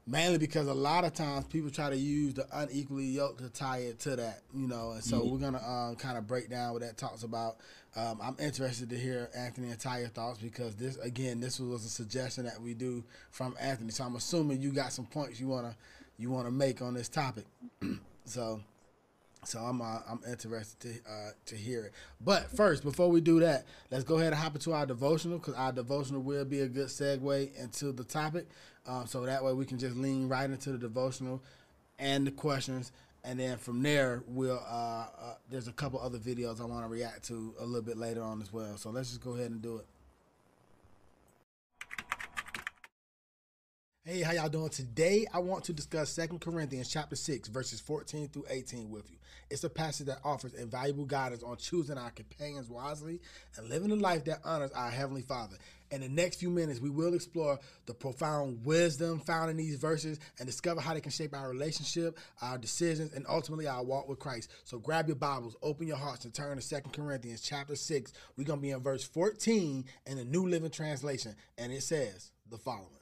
Mainly 0.07 0.39
because 0.39 0.69
a 0.69 0.75
lot 0.75 1.05
of 1.05 1.13
times 1.13 1.45
people 1.49 1.69
try 1.69 1.91
to 1.91 1.97
use 1.97 2.33
the 2.33 2.47
unequally 2.51 3.05
yoked 3.05 3.41
to 3.41 3.51
tie 3.51 3.81
it 3.81 3.99
to 4.01 4.17
that, 4.17 4.41
you 4.55 4.67
know. 4.67 4.93
And 4.93 5.05
so 5.05 5.23
we're 5.23 5.39
gonna 5.39 5.63
um, 5.63 5.97
kind 5.97 6.17
of 6.17 6.27
break 6.27 6.49
down 6.49 6.73
what 6.73 6.81
that 6.81 6.97
talks 6.97 7.25
about. 7.25 7.59
Um, 7.99 8.21
I'm 8.23 8.37
interested 8.39 8.91
to 8.91 8.97
hear 8.97 9.29
Anthony 9.35 9.75
Ty's 9.77 10.09
thoughts 10.11 10.39
because 10.39 10.77
this, 10.77 10.97
again, 10.99 11.41
this 11.41 11.59
was 11.59 11.85
a 11.85 11.89
suggestion 11.89 12.45
that 12.45 12.61
we 12.63 12.73
do 12.73 13.03
from 13.33 13.57
Anthony. 13.61 13.91
So 13.91 14.05
I'm 14.05 14.15
assuming 14.15 14.61
you 14.61 14.71
got 14.71 14.93
some 14.93 15.07
points 15.07 15.41
you 15.41 15.49
wanna 15.49 15.75
you 16.17 16.31
wanna 16.31 16.53
make 16.53 16.81
on 16.81 16.95
this 16.95 17.09
topic. 17.09 17.45
so. 18.25 18.61
So 19.45 19.61
I'm 19.61 19.81
uh, 19.81 20.01
I'm 20.11 20.21
interested 20.29 20.81
to 20.81 21.11
uh, 21.11 21.31
to 21.47 21.55
hear 21.55 21.85
it. 21.85 21.93
But 22.21 22.51
first, 22.51 22.83
before 22.83 23.09
we 23.09 23.21
do 23.21 23.39
that, 23.41 23.67
let's 23.89 24.03
go 24.03 24.17
ahead 24.17 24.33
and 24.33 24.43
hop 24.43 24.57
into 24.57 24.73
our 24.73 24.85
devotional 24.85 25.39
because 25.39 25.55
our 25.55 25.73
devotional 25.73 26.23
will 26.23 26.45
be 26.45 26.61
a 26.61 26.69
good 26.69 26.89
segue 26.89 27.55
into 27.57 27.93
the 27.93 28.03
topic. 28.03 28.49
Um, 28.85 29.07
so 29.07 29.25
that 29.25 29.43
way 29.43 29.53
we 29.53 29.65
can 29.65 29.79
just 29.79 29.97
lean 29.97 30.29
right 30.29 30.51
into 30.51 30.73
the 30.73 30.79
devotional 30.79 31.41
and 32.01 32.27
the 32.27 32.33
questions, 32.33 32.93
and 33.29 33.39
then 33.39 33.59
from 33.59 33.83
there 33.83 34.23
we'll 34.27 34.59
uh, 34.67 35.07
uh, 35.21 35.35
there's 35.51 35.69
a 35.69 35.73
couple 35.73 36.01
other 36.01 36.19
videos 36.19 36.63
I 36.63 36.65
want 36.65 36.83
to 36.83 36.89
react 36.89 37.25
to 37.29 37.55
a 37.61 37.65
little 37.65 37.83
bit 37.83 37.99
later 37.99 38.23
on 38.23 38.41
as 38.41 38.51
well. 38.53 38.79
So 38.79 38.89
let's 38.89 39.11
just 39.11 39.21
go 39.21 39.35
ahead 39.35 39.51
and 39.51 39.61
do 39.61 39.77
it. 39.77 39.87
Hey, 44.03 44.23
how 44.23 44.33
y'all 44.33 44.49
doing? 44.49 44.71
Today 44.71 45.27
I 45.33 45.41
want 45.41 45.65
to 45.65 45.75
discuss 45.75 46.09
Second 46.09 46.41
Corinthians 46.41 46.89
chapter 46.89 47.17
6 47.17 47.49
verses 47.49 47.81
14 47.81 48.29
through 48.29 48.47
18 48.49 48.89
with 48.89 49.11
you. 49.11 49.19
It's 49.51 49.65
a 49.65 49.69
passage 49.69 50.07
that 50.07 50.21
offers 50.25 50.55
invaluable 50.55 51.05
guidance 51.05 51.43
on 51.43 51.59
choosing 51.59 51.99
our 51.99 52.11
companions 52.11 52.71
wisely 52.71 53.21
and 53.59 53.69
living 53.69 53.91
a 53.91 53.97
life 53.97 54.25
that 54.25 54.41
honors 54.43 54.73
our 54.73 54.91
heavenly 54.91 55.23
Father. 55.23 55.57
In 55.91 56.03
the 56.03 56.09
next 56.09 56.37
few 56.37 56.51
minutes, 56.51 56.81
we 56.81 56.91
will 56.91 57.15
explore 57.15 57.59
the 57.87 57.95
profound 57.95 58.65
wisdom 58.65 59.21
found 59.21 59.51
in 59.51 59.57
these 59.57 59.77
verses 59.77 60.19
and 60.39 60.47
discover 60.47 60.81
how 60.81 60.93
they 60.93 61.01
can 61.01 61.11
shape 61.11 61.35
our 61.35 61.49
relationship, 61.49 62.19
our 62.43 62.59
decisions, 62.59 63.15
and 63.15 63.25
ultimately 63.29 63.67
our 63.67 63.83
walk 63.83 64.09
with 64.09 64.19
Christ. 64.19 64.51
So 64.65 64.79
grab 64.79 65.07
your 65.07 65.17
Bibles, 65.17 65.57
open 65.63 65.87
your 65.87 65.97
hearts, 65.97 66.25
and 66.25 66.35
turn 66.35 66.59
to 66.59 66.69
2 66.69 66.91
Corinthians 66.93 67.41
chapter 67.41 67.75
6. 67.75 68.13
We're 68.37 68.45
going 68.45 68.59
to 68.59 68.63
be 68.63 68.71
in 68.71 68.81
verse 68.81 69.05
14 69.05 69.85
in 70.07 70.17
the 70.17 70.25
New 70.25 70.47
Living 70.47 70.71
Translation, 70.71 71.35
and 71.57 71.73
it 71.73 71.83
says 71.83 72.33
the 72.51 72.59
following. 72.59 72.93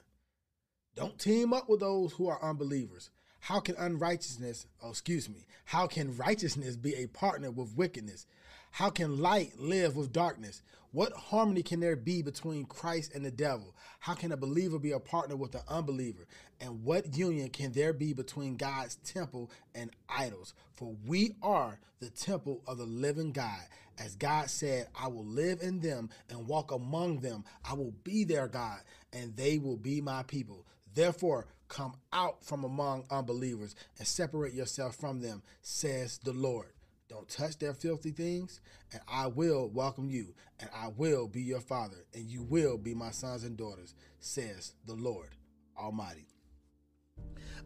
Don't 0.95 1.19
team 1.19 1.53
up 1.53 1.69
with 1.69 1.81
those 1.81 2.13
who 2.13 2.27
are 2.27 2.41
unbelievers. 2.41 3.09
How 3.39 3.59
can 3.59 3.75
unrighteousness, 3.77 4.65
oh, 4.81 4.89
excuse 4.89 5.29
me, 5.29 5.45
how 5.65 5.87
can 5.87 6.17
righteousness 6.17 6.75
be 6.75 6.95
a 6.95 7.07
partner 7.07 7.51
with 7.51 7.77
wickedness? 7.77 8.25
How 8.71 8.89
can 8.89 9.19
light 9.19 9.59
live 9.59 9.95
with 9.95 10.13
darkness? 10.13 10.61
What 10.91 11.13
harmony 11.13 11.63
can 11.63 11.79
there 11.79 11.95
be 11.95 12.21
between 12.21 12.65
Christ 12.65 13.13
and 13.13 13.23
the 13.23 13.31
devil? 13.31 13.75
How 13.99 14.13
can 14.13 14.31
a 14.31 14.37
believer 14.37 14.79
be 14.79 14.91
a 14.91 14.99
partner 14.99 15.35
with 15.35 15.53
an 15.55 15.61
unbeliever? 15.67 16.27
And 16.61 16.83
what 16.83 17.15
union 17.15 17.49
can 17.49 17.71
there 17.71 17.93
be 17.93 18.13
between 18.13 18.55
God's 18.55 18.95
temple 18.97 19.51
and 19.75 19.91
idols? 20.09 20.53
For 20.75 20.95
we 21.05 21.35
are 21.41 21.79
the 21.99 22.09
temple 22.09 22.61
of 22.65 22.77
the 22.77 22.85
living 22.85 23.31
God. 23.31 23.61
As 23.99 24.15
God 24.15 24.49
said, 24.49 24.87
I 24.95 25.07
will 25.07 25.25
live 25.25 25.61
in 25.61 25.79
them 25.79 26.09
and 26.29 26.47
walk 26.47 26.71
among 26.71 27.19
them. 27.19 27.43
I 27.65 27.73
will 27.73 27.93
be 28.03 28.23
their 28.23 28.47
God, 28.47 28.79
and 29.11 29.35
they 29.35 29.57
will 29.57 29.77
be 29.77 30.01
my 30.01 30.23
people. 30.23 30.65
Therefore, 30.93 31.47
come 31.67 31.95
out 32.13 32.43
from 32.43 32.63
among 32.63 33.05
unbelievers 33.11 33.75
and 33.97 34.07
separate 34.07 34.53
yourself 34.53 34.95
from 34.95 35.21
them, 35.21 35.41
says 35.61 36.19
the 36.23 36.33
Lord. 36.33 36.67
Don't 37.09 37.29
touch 37.29 37.57
their 37.57 37.73
filthy 37.73 38.11
things, 38.11 38.59
and 38.91 39.01
I 39.07 39.27
will 39.27 39.69
welcome 39.69 40.09
you, 40.09 40.33
and 40.59 40.69
I 40.75 40.89
will 40.89 41.27
be 41.27 41.41
your 41.41 41.61
father, 41.61 42.05
and 42.13 42.25
you 42.25 42.43
will 42.43 42.77
be 42.77 42.93
my 42.93 43.11
sons 43.11 43.45
and 43.45 43.55
daughters, 43.55 43.95
says 44.19 44.73
the 44.85 44.93
Lord 44.93 45.29
Almighty. 45.77 46.27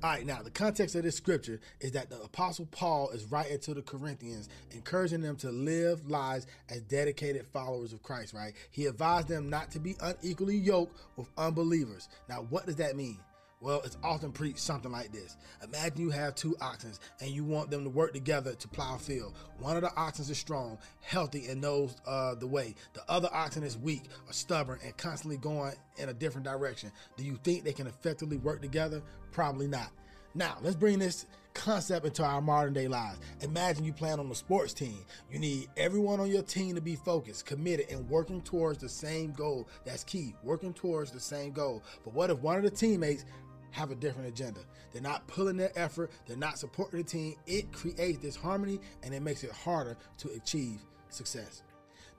All 0.03 0.09
right, 0.09 0.25
now 0.25 0.41
the 0.41 0.51
context 0.51 0.95
of 0.95 1.03
this 1.03 1.15
scripture 1.15 1.59
is 1.79 1.91
that 1.91 2.09
the 2.09 2.19
Apostle 2.21 2.67
Paul 2.71 3.09
is 3.11 3.25
writing 3.25 3.59
to 3.59 3.73
the 3.73 3.81
Corinthians, 3.81 4.49
encouraging 4.71 5.21
them 5.21 5.35
to 5.37 5.51
live 5.51 6.09
lives 6.09 6.47
as 6.69 6.81
dedicated 6.81 7.45
followers 7.47 7.93
of 7.93 8.01
Christ, 8.01 8.33
right? 8.33 8.53
He 8.71 8.85
advised 8.85 9.27
them 9.27 9.49
not 9.49 9.71
to 9.71 9.79
be 9.79 9.95
unequally 10.01 10.57
yoked 10.57 10.95
with 11.17 11.27
unbelievers. 11.37 12.09
Now, 12.29 12.47
what 12.49 12.65
does 12.65 12.77
that 12.77 12.95
mean? 12.95 13.19
Well, 13.61 13.81
it's 13.85 13.97
often 14.03 14.31
preached 14.31 14.59
something 14.59 14.91
like 14.91 15.11
this. 15.11 15.37
Imagine 15.63 16.01
you 16.01 16.09
have 16.09 16.33
two 16.33 16.55
oxen 16.59 16.93
and 17.19 17.29
you 17.29 17.43
want 17.43 17.69
them 17.69 17.83
to 17.83 17.91
work 17.91 18.11
together 18.11 18.55
to 18.55 18.67
plow 18.67 18.95
a 18.95 18.99
field. 18.99 19.35
One 19.59 19.75
of 19.75 19.83
the 19.83 19.95
oxen 19.95 20.25
is 20.29 20.37
strong, 20.37 20.79
healthy, 21.01 21.45
and 21.45 21.61
knows 21.61 21.95
uh, 22.07 22.33
the 22.33 22.47
way. 22.47 22.73
The 22.93 23.03
other 23.07 23.29
oxen 23.31 23.61
is 23.61 23.77
weak 23.77 24.05
or 24.27 24.33
stubborn 24.33 24.79
and 24.83 24.97
constantly 24.97 25.37
going 25.37 25.73
in 25.97 26.09
a 26.09 26.13
different 26.13 26.45
direction. 26.45 26.91
Do 27.17 27.23
you 27.23 27.37
think 27.43 27.63
they 27.63 27.73
can 27.73 27.85
effectively 27.85 28.37
work 28.37 28.63
together? 28.63 29.03
Probably 29.31 29.67
not. 29.67 29.91
Now, 30.33 30.57
let's 30.61 30.77
bring 30.77 30.97
this 30.97 31.25
concept 31.53 32.05
into 32.05 32.23
our 32.23 32.41
modern 32.41 32.73
day 32.73 32.87
lives. 32.87 33.19
Imagine 33.41 33.83
you 33.83 33.91
playing 33.91 34.19
on 34.19 34.31
a 34.31 34.35
sports 34.35 34.73
team. 34.73 34.97
You 35.29 35.39
need 35.39 35.67
everyone 35.75 36.21
on 36.21 36.31
your 36.31 36.41
team 36.41 36.73
to 36.75 36.81
be 36.81 36.95
focused, 36.95 37.45
committed, 37.45 37.91
and 37.91 38.09
working 38.09 38.41
towards 38.41 38.79
the 38.79 38.87
same 38.87 39.33
goal. 39.33 39.67
That's 39.85 40.05
key, 40.05 40.33
working 40.41 40.73
towards 40.73 41.11
the 41.11 41.19
same 41.19 41.51
goal. 41.51 41.83
But 42.05 42.13
what 42.13 42.29
if 42.29 42.39
one 42.39 42.55
of 42.55 42.63
the 42.63 42.71
teammates 42.71 43.25
have 43.71 43.91
a 43.91 43.95
different 43.95 44.27
agenda? 44.27 44.61
They're 44.91 45.01
not 45.01 45.27
pulling 45.27 45.57
their 45.57 45.71
effort, 45.75 46.11
they're 46.25 46.37
not 46.37 46.59
supporting 46.59 47.01
the 47.01 47.07
team. 47.07 47.35
It 47.47 47.71
creates 47.71 48.19
disharmony 48.19 48.79
and 49.03 49.13
it 49.13 49.21
makes 49.21 49.43
it 49.43 49.51
harder 49.51 49.97
to 50.19 50.29
achieve 50.31 50.81
success. 51.09 51.63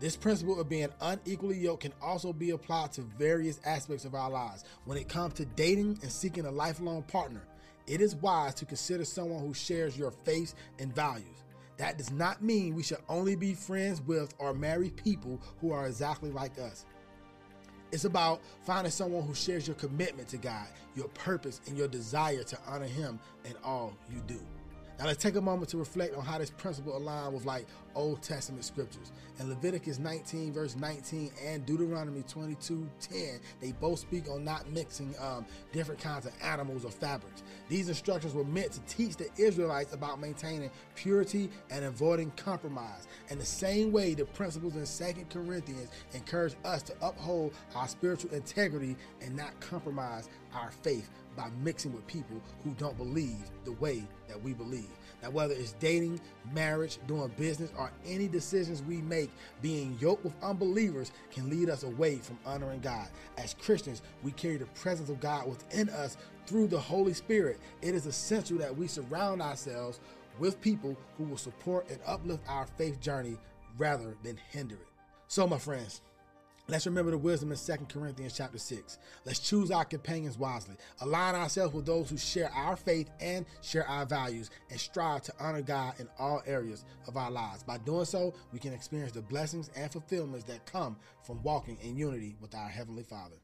This 0.00 0.16
principle 0.16 0.60
of 0.60 0.68
being 0.68 0.88
unequally 1.00 1.58
yoked 1.58 1.82
can 1.82 1.92
also 2.02 2.32
be 2.32 2.50
applied 2.50 2.92
to 2.94 3.02
various 3.02 3.60
aspects 3.64 4.04
of 4.04 4.16
our 4.16 4.30
lives. 4.30 4.64
When 4.84 4.98
it 4.98 5.08
comes 5.08 5.34
to 5.34 5.44
dating 5.44 6.00
and 6.02 6.10
seeking 6.10 6.44
a 6.44 6.50
lifelong 6.50 7.04
partner, 7.04 7.44
it 7.86 8.00
is 8.00 8.16
wise 8.16 8.54
to 8.54 8.64
consider 8.64 9.04
someone 9.04 9.40
who 9.40 9.54
shares 9.54 9.96
your 9.96 10.10
faith 10.10 10.54
and 10.80 10.94
values. 10.94 11.44
That 11.76 11.98
does 11.98 12.10
not 12.10 12.42
mean 12.42 12.74
we 12.74 12.82
should 12.82 12.98
only 13.08 13.34
be 13.36 13.54
friends 13.54 14.00
with 14.02 14.34
or 14.38 14.54
marry 14.54 14.90
people 14.90 15.40
who 15.60 15.72
are 15.72 15.86
exactly 15.86 16.30
like 16.30 16.58
us. 16.58 16.84
It's 17.92 18.06
about 18.06 18.40
finding 18.64 18.90
someone 18.90 19.24
who 19.26 19.34
shares 19.34 19.68
your 19.68 19.76
commitment 19.76 20.26
to 20.28 20.38
God, 20.38 20.66
your 20.96 21.08
purpose, 21.08 21.60
and 21.66 21.76
your 21.76 21.88
desire 21.88 22.42
to 22.42 22.58
honor 22.66 22.86
Him 22.86 23.20
in 23.44 23.52
all 23.62 23.94
you 24.10 24.22
do. 24.26 24.40
Now 24.98 25.06
let's 25.06 25.22
take 25.22 25.36
a 25.36 25.40
moment 25.40 25.70
to 25.70 25.78
reflect 25.78 26.14
on 26.14 26.24
how 26.24 26.38
this 26.38 26.50
principle 26.50 26.92
aligns 26.92 27.32
with 27.32 27.44
like 27.44 27.66
Old 27.94 28.22
Testament 28.22 28.64
scriptures. 28.64 29.12
In 29.38 29.48
Leviticus 29.48 29.98
19, 29.98 30.52
verse 30.52 30.76
19, 30.76 31.30
and 31.44 31.66
Deuteronomy 31.66 32.22
22, 32.22 32.88
10, 33.00 33.40
they 33.60 33.72
both 33.72 33.98
speak 33.98 34.28
on 34.30 34.44
not 34.44 34.70
mixing 34.70 35.14
um, 35.18 35.44
different 35.72 36.00
kinds 36.00 36.26
of 36.26 36.32
animals 36.42 36.84
or 36.84 36.90
fabrics. 36.90 37.42
These 37.68 37.88
instructions 37.88 38.34
were 38.34 38.44
meant 38.44 38.72
to 38.72 38.80
teach 38.80 39.16
the 39.16 39.28
Israelites 39.36 39.92
about 39.92 40.20
maintaining 40.20 40.70
purity 40.94 41.50
and 41.70 41.84
avoiding 41.84 42.30
compromise. 42.32 43.08
In 43.30 43.38
the 43.38 43.44
same 43.44 43.92
way, 43.92 44.14
the 44.14 44.24
principles 44.26 44.76
in 44.76 45.14
2 45.14 45.24
Corinthians 45.30 45.88
encourage 46.12 46.54
us 46.64 46.82
to 46.84 46.94
uphold 47.02 47.54
our 47.74 47.88
spiritual 47.88 48.30
integrity 48.32 48.96
and 49.20 49.36
not 49.36 49.58
compromise 49.60 50.28
our 50.54 50.70
faith 50.82 51.10
by 51.36 51.48
mixing 51.62 51.92
with 51.92 52.06
people 52.06 52.40
who 52.64 52.70
don't 52.72 52.96
believe 52.96 53.50
the 53.64 53.72
way 53.72 54.04
that 54.28 54.42
we 54.42 54.52
believe. 54.52 54.90
Now, 55.22 55.30
whether 55.30 55.54
it's 55.54 55.72
dating, 55.74 56.20
marriage, 56.52 56.98
doing 57.06 57.30
business, 57.38 57.70
or 57.78 57.92
any 58.04 58.26
decisions 58.26 58.82
we 58.82 58.96
make, 58.96 59.30
being 59.60 59.96
yoked 60.00 60.24
with 60.24 60.34
unbelievers 60.42 61.12
can 61.30 61.48
lead 61.48 61.70
us 61.70 61.84
away 61.84 62.16
from 62.16 62.38
honoring 62.44 62.80
God. 62.80 63.06
As 63.38 63.54
Christians, 63.54 64.02
we 64.22 64.32
carry 64.32 64.56
the 64.56 64.66
presence 64.66 65.08
of 65.08 65.20
God 65.20 65.48
within 65.48 65.88
us 65.90 66.16
through 66.46 66.66
the 66.66 66.80
Holy 66.80 67.14
Spirit. 67.14 67.60
It 67.82 67.94
is 67.94 68.06
essential 68.06 68.58
that 68.58 68.76
we 68.76 68.88
surround 68.88 69.40
ourselves 69.40 70.00
with 70.38 70.60
people 70.60 70.96
who 71.16 71.24
will 71.24 71.36
support 71.36 71.88
and 71.88 72.00
uplift 72.06 72.42
our 72.48 72.66
faith 72.66 73.00
journey 73.00 73.36
rather 73.78 74.16
than 74.24 74.38
hinder 74.50 74.74
it. 74.74 74.88
So, 75.28 75.46
my 75.46 75.58
friends, 75.58 76.00
Let's 76.68 76.86
remember 76.86 77.10
the 77.10 77.18
wisdom 77.18 77.50
in 77.50 77.58
2 77.58 77.86
Corinthians 77.88 78.34
chapter 78.36 78.58
6. 78.58 78.98
Let's 79.26 79.40
choose 79.40 79.70
our 79.72 79.84
companions 79.84 80.38
wisely, 80.38 80.76
align 81.00 81.34
ourselves 81.34 81.74
with 81.74 81.86
those 81.86 82.08
who 82.08 82.16
share 82.16 82.52
our 82.52 82.76
faith 82.76 83.10
and 83.20 83.44
share 83.62 83.86
our 83.88 84.06
values, 84.06 84.50
and 84.70 84.78
strive 84.78 85.22
to 85.22 85.32
honor 85.40 85.62
God 85.62 85.94
in 85.98 86.08
all 86.18 86.40
areas 86.46 86.84
of 87.08 87.16
our 87.16 87.30
lives. 87.30 87.64
By 87.64 87.78
doing 87.78 88.04
so, 88.04 88.32
we 88.52 88.60
can 88.60 88.72
experience 88.72 89.12
the 89.12 89.22
blessings 89.22 89.70
and 89.74 89.90
fulfillments 89.90 90.44
that 90.44 90.64
come 90.64 90.96
from 91.24 91.42
walking 91.42 91.78
in 91.82 91.96
unity 91.96 92.36
with 92.40 92.54
our 92.54 92.68
Heavenly 92.68 93.02
Father. 93.02 93.36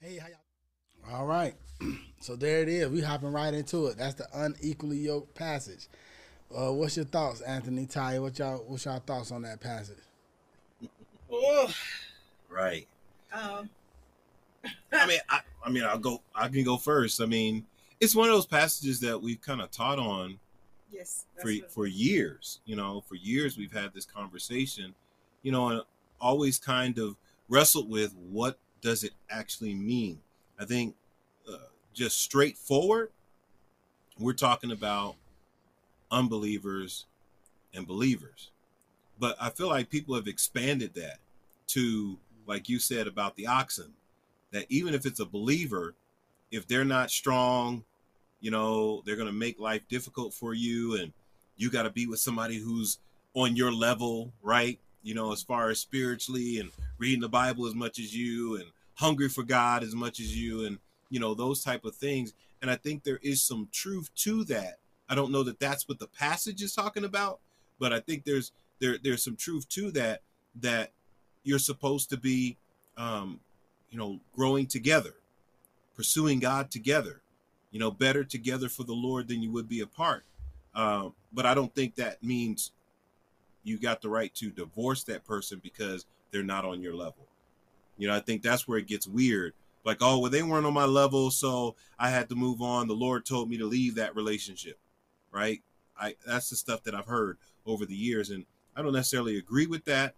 Hey, 0.00 0.18
how 0.18 0.26
y'all? 0.26 1.14
All 1.16 1.26
right. 1.26 1.54
So 2.20 2.36
there 2.36 2.62
it 2.62 2.68
is. 2.68 2.88
We 2.88 3.00
hopping 3.00 3.32
right 3.32 3.52
into 3.52 3.86
it. 3.88 3.98
That's 3.98 4.14
the 4.14 4.28
unequally 4.32 4.98
yoked 4.98 5.34
passage. 5.34 5.88
Uh, 6.56 6.72
what's 6.72 6.94
your 6.96 7.04
thoughts, 7.04 7.40
Anthony 7.40 7.84
Ty? 7.84 8.20
What 8.20 8.38
y'all 8.38 8.58
what's 8.58 8.84
y'all 8.84 9.00
thoughts 9.00 9.32
on 9.32 9.42
that 9.42 9.60
passage? 9.60 9.98
Right. 12.52 12.86
um, 13.32 13.68
I 14.92 15.06
mean, 15.06 15.20
I, 15.28 15.40
I 15.64 15.70
mean, 15.70 15.84
I'll 15.84 15.98
go. 15.98 16.20
I 16.34 16.48
can 16.48 16.64
go 16.64 16.76
first. 16.76 17.20
I 17.20 17.26
mean, 17.26 17.64
it's 18.00 18.14
one 18.14 18.28
of 18.28 18.34
those 18.34 18.46
passages 18.46 19.00
that 19.00 19.20
we've 19.20 19.40
kind 19.40 19.60
of 19.60 19.70
taught 19.70 19.98
on 19.98 20.38
yes. 20.92 21.24
for 21.40 21.50
for 21.68 21.86
years. 21.86 22.60
You 22.64 22.76
know, 22.76 23.02
for 23.08 23.16
years 23.16 23.56
we've 23.56 23.72
had 23.72 23.92
this 23.94 24.04
conversation. 24.04 24.94
You 25.42 25.50
know, 25.50 25.68
and 25.70 25.82
always 26.20 26.58
kind 26.58 26.98
of 26.98 27.16
wrestled 27.48 27.90
with 27.90 28.14
what 28.30 28.58
does 28.80 29.02
it 29.02 29.12
actually 29.30 29.74
mean. 29.74 30.20
I 30.58 30.64
think 30.64 30.94
uh, 31.50 31.56
just 31.92 32.18
straightforward, 32.18 33.10
we're 34.18 34.32
talking 34.32 34.70
about 34.70 35.16
unbelievers 36.10 37.06
and 37.74 37.86
believers, 37.86 38.50
but 39.18 39.36
I 39.40 39.50
feel 39.50 39.68
like 39.68 39.90
people 39.90 40.14
have 40.14 40.28
expanded 40.28 40.94
that 40.94 41.18
to, 41.68 42.18
like 42.46 42.68
you 42.68 42.78
said 42.78 43.06
about 43.06 43.36
the 43.36 43.46
oxen, 43.46 43.92
that 44.50 44.66
even 44.68 44.94
if 44.94 45.06
it's 45.06 45.20
a 45.20 45.26
believer, 45.26 45.94
if 46.50 46.66
they're 46.66 46.84
not 46.84 47.10
strong, 47.10 47.84
you 48.40 48.50
know, 48.50 49.02
they're 49.04 49.16
going 49.16 49.28
to 49.28 49.32
make 49.32 49.58
life 49.58 49.86
difficult 49.88 50.34
for 50.34 50.54
you 50.54 51.00
and 51.00 51.12
you 51.56 51.70
got 51.70 51.82
to 51.84 51.90
be 51.90 52.06
with 52.06 52.18
somebody 52.18 52.58
who's 52.58 52.98
on 53.34 53.56
your 53.56 53.72
level, 53.72 54.32
right? 54.42 54.78
You 55.02 55.14
know, 55.14 55.32
as 55.32 55.42
far 55.42 55.70
as 55.70 55.78
spiritually 55.78 56.58
and 56.58 56.70
reading 56.98 57.20
the 57.20 57.28
Bible 57.28 57.66
as 57.66 57.74
much 57.74 57.98
as 57.98 58.14
you 58.14 58.56
and 58.56 58.66
hungry 58.94 59.28
for 59.28 59.42
God 59.42 59.82
as 59.82 59.94
much 59.94 60.20
as 60.20 60.36
you 60.36 60.66
and 60.66 60.78
you 61.10 61.20
know 61.20 61.34
those 61.34 61.62
type 61.62 61.84
of 61.84 61.94
things. 61.94 62.32
And 62.60 62.70
I 62.70 62.76
think 62.76 63.02
there 63.02 63.20
is 63.22 63.42
some 63.42 63.68
truth 63.72 64.10
to 64.16 64.44
that. 64.44 64.78
I 65.08 65.14
don't 65.14 65.32
know 65.32 65.42
that 65.42 65.60
that's 65.60 65.88
what 65.88 65.98
the 65.98 66.06
passage 66.06 66.62
is 66.62 66.74
talking 66.74 67.04
about, 67.04 67.40
but 67.78 67.92
I 67.92 68.00
think 68.00 68.24
there's 68.24 68.52
there 68.78 68.98
there's 69.02 69.22
some 69.22 69.36
truth 69.36 69.68
to 69.70 69.90
that 69.92 70.22
that 70.60 70.92
you're 71.44 71.58
supposed 71.58 72.10
to 72.10 72.16
be 72.16 72.56
um 72.96 73.40
you 73.90 73.98
know 73.98 74.20
growing 74.34 74.66
together, 74.66 75.14
pursuing 75.96 76.38
God 76.38 76.70
together, 76.70 77.20
you 77.70 77.78
know, 77.78 77.90
better 77.90 78.24
together 78.24 78.68
for 78.68 78.84
the 78.84 78.92
Lord 78.92 79.28
than 79.28 79.42
you 79.42 79.50
would 79.50 79.68
be 79.68 79.80
apart. 79.80 80.24
Um, 80.74 81.14
but 81.32 81.46
I 81.46 81.54
don't 81.54 81.74
think 81.74 81.96
that 81.96 82.22
means 82.22 82.72
you 83.64 83.78
got 83.78 84.02
the 84.02 84.08
right 84.08 84.34
to 84.36 84.50
divorce 84.50 85.04
that 85.04 85.24
person 85.24 85.60
because 85.62 86.06
they're 86.30 86.42
not 86.42 86.64
on 86.64 86.82
your 86.82 86.94
level. 86.94 87.26
You 87.98 88.08
know, 88.08 88.14
I 88.14 88.20
think 88.20 88.42
that's 88.42 88.66
where 88.66 88.78
it 88.78 88.86
gets 88.86 89.06
weird. 89.06 89.52
Like, 89.84 89.98
oh, 90.00 90.18
well, 90.18 90.30
they 90.30 90.42
weren't 90.42 90.66
on 90.66 90.74
my 90.74 90.84
level, 90.84 91.30
so 91.30 91.74
I 91.98 92.08
had 92.10 92.28
to 92.28 92.34
move 92.34 92.62
on. 92.62 92.88
The 92.88 92.94
Lord 92.94 93.24
told 93.24 93.50
me 93.50 93.58
to 93.58 93.66
leave 93.66 93.96
that 93.96 94.14
relationship, 94.14 94.78
right? 95.30 95.60
I 95.98 96.14
that's 96.26 96.50
the 96.50 96.56
stuff 96.56 96.82
that 96.84 96.94
I've 96.94 97.06
heard 97.06 97.36
over 97.66 97.84
the 97.84 97.94
years, 97.94 98.30
and 98.30 98.46
I 98.76 98.82
don't 98.82 98.92
necessarily 98.92 99.38
agree 99.38 99.66
with 99.66 99.84
that 99.84 100.14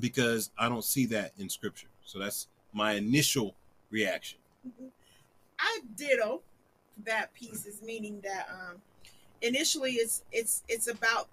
because 0.00 0.50
I 0.58 0.68
don't 0.68 0.84
see 0.84 1.06
that 1.06 1.32
in 1.38 1.48
Scripture. 1.48 1.88
So 2.04 2.18
that's 2.18 2.48
my 2.72 2.92
initial 2.92 3.54
reaction. 3.90 4.38
I 5.58 5.80
ditto 5.96 6.42
that 7.04 7.32
piece 7.34 7.66
is 7.66 7.82
meaning 7.82 8.20
that 8.22 8.48
um 8.50 8.76
initially 9.40 9.92
it's 9.92 10.22
it's 10.32 10.62
it's 10.68 10.88
about 10.88 11.28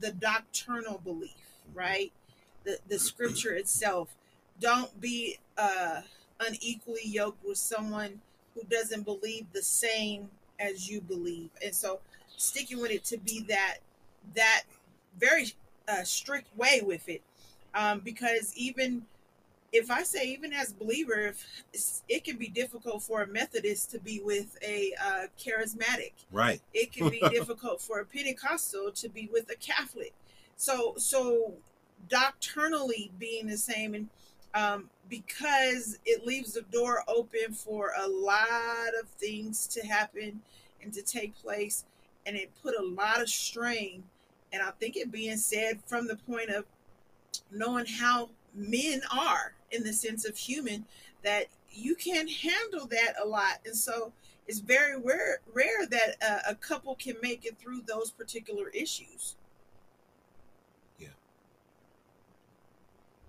the 0.00 0.12
doctrinal 0.12 0.98
belief, 0.98 1.36
right? 1.74 2.12
The 2.64 2.78
the 2.88 2.98
scripture 2.98 3.54
itself. 3.54 4.14
Don't 4.60 5.00
be 5.00 5.38
uh 5.56 6.02
unequally 6.40 7.04
yoked 7.04 7.44
with 7.46 7.58
someone 7.58 8.20
who 8.54 8.62
doesn't 8.64 9.04
believe 9.04 9.46
the 9.52 9.62
same 9.62 10.28
as 10.58 10.88
you 10.88 11.00
believe. 11.00 11.50
And 11.62 11.74
so 11.74 12.00
sticking 12.36 12.80
with 12.80 12.90
it 12.90 13.04
to 13.06 13.18
be 13.18 13.42
that 13.48 13.78
that 14.34 14.62
very 15.18 15.52
uh, 15.88 16.02
strict 16.02 16.54
way 16.56 16.82
with 16.84 17.08
it. 17.08 17.22
Um, 17.76 18.00
because 18.00 18.52
even 18.56 19.02
if 19.72 19.90
I 19.90 20.02
say 20.02 20.24
even 20.28 20.52
as 20.52 20.72
believer, 20.72 21.34
it 22.08 22.24
can 22.24 22.36
be 22.36 22.48
difficult 22.48 23.02
for 23.02 23.22
a 23.22 23.26
Methodist 23.26 23.90
to 23.90 24.00
be 24.00 24.20
with 24.20 24.56
a 24.66 24.92
uh, 25.00 25.26
charismatic. 25.38 26.12
Right. 26.32 26.60
It 26.72 26.92
can 26.92 27.10
be 27.10 27.20
difficult 27.30 27.80
for 27.82 28.00
a 28.00 28.04
Pentecostal 28.04 28.90
to 28.92 29.08
be 29.08 29.28
with 29.32 29.50
a 29.50 29.56
Catholic. 29.56 30.14
So 30.56 30.94
so 30.96 31.54
doctrinally 32.08 33.10
being 33.18 33.46
the 33.46 33.58
same 33.58 33.94
and 33.94 34.08
um, 34.54 34.88
because 35.10 35.98
it 36.06 36.26
leaves 36.26 36.54
the 36.54 36.62
door 36.62 37.02
open 37.08 37.52
for 37.52 37.92
a 37.98 38.08
lot 38.08 38.88
of 39.00 39.08
things 39.18 39.66
to 39.66 39.86
happen 39.86 40.40
and 40.82 40.92
to 40.94 41.02
take 41.02 41.36
place 41.42 41.84
and 42.24 42.36
it 42.36 42.50
put 42.62 42.74
a 42.78 42.82
lot 42.82 43.20
of 43.20 43.28
strain 43.28 44.02
and 44.52 44.62
i 44.62 44.70
think 44.78 44.96
it 44.96 45.10
being 45.10 45.36
said 45.36 45.78
from 45.86 46.06
the 46.06 46.16
point 46.16 46.50
of 46.50 46.64
knowing 47.50 47.86
how 47.86 48.28
men 48.54 49.00
are 49.12 49.54
in 49.70 49.82
the 49.82 49.92
sense 49.92 50.24
of 50.24 50.36
human 50.36 50.84
that 51.22 51.46
you 51.70 51.94
can't 51.94 52.30
handle 52.30 52.86
that 52.86 53.14
a 53.22 53.26
lot 53.26 53.58
and 53.66 53.76
so 53.76 54.12
it's 54.48 54.60
very 54.60 54.96
rare, 55.00 55.40
rare 55.52 55.86
that 55.86 56.16
uh, 56.24 56.38
a 56.48 56.54
couple 56.54 56.94
can 56.94 57.16
make 57.20 57.44
it 57.44 57.58
through 57.58 57.80
those 57.86 58.10
particular 58.12 58.68
issues 58.70 59.36
Yeah, 60.98 61.08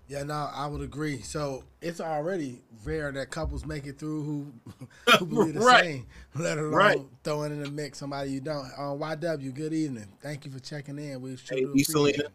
Yeah 0.06 0.22
no, 0.22 0.48
I 0.52 0.66
would 0.66 0.80
agree. 0.80 1.20
So 1.22 1.64
it's 1.80 2.00
already 2.00 2.62
rare 2.84 3.12
that 3.12 3.30
couples 3.30 3.66
make 3.66 3.86
it 3.86 3.98
through 3.98 4.22
who 4.22 4.52
who 5.18 5.26
believe 5.26 5.54
the 5.54 5.60
Right. 5.60 5.84
same, 5.84 6.06
let 6.34 6.58
alone 6.58 6.76
Right. 6.76 7.00
throwing 7.24 7.52
in 7.52 7.60
the 7.60 7.66
mix 7.66 7.98
somebody 7.98 8.30
you 8.30 8.40
don't. 8.40 8.66
Uh, 8.76 8.94
YW, 8.94 9.52
good 9.54 9.72
evening. 9.74 10.06
Thank 10.22 10.44
you 10.46 10.50
for 10.52 10.60
checking 10.60 10.98
in. 10.98 11.20
We 11.20 11.36
sure 11.36 11.56
Hey, 11.56 11.62
do 11.62 11.72
appreciate 11.72 11.84
Selena. 11.84 12.24
it. 12.24 12.32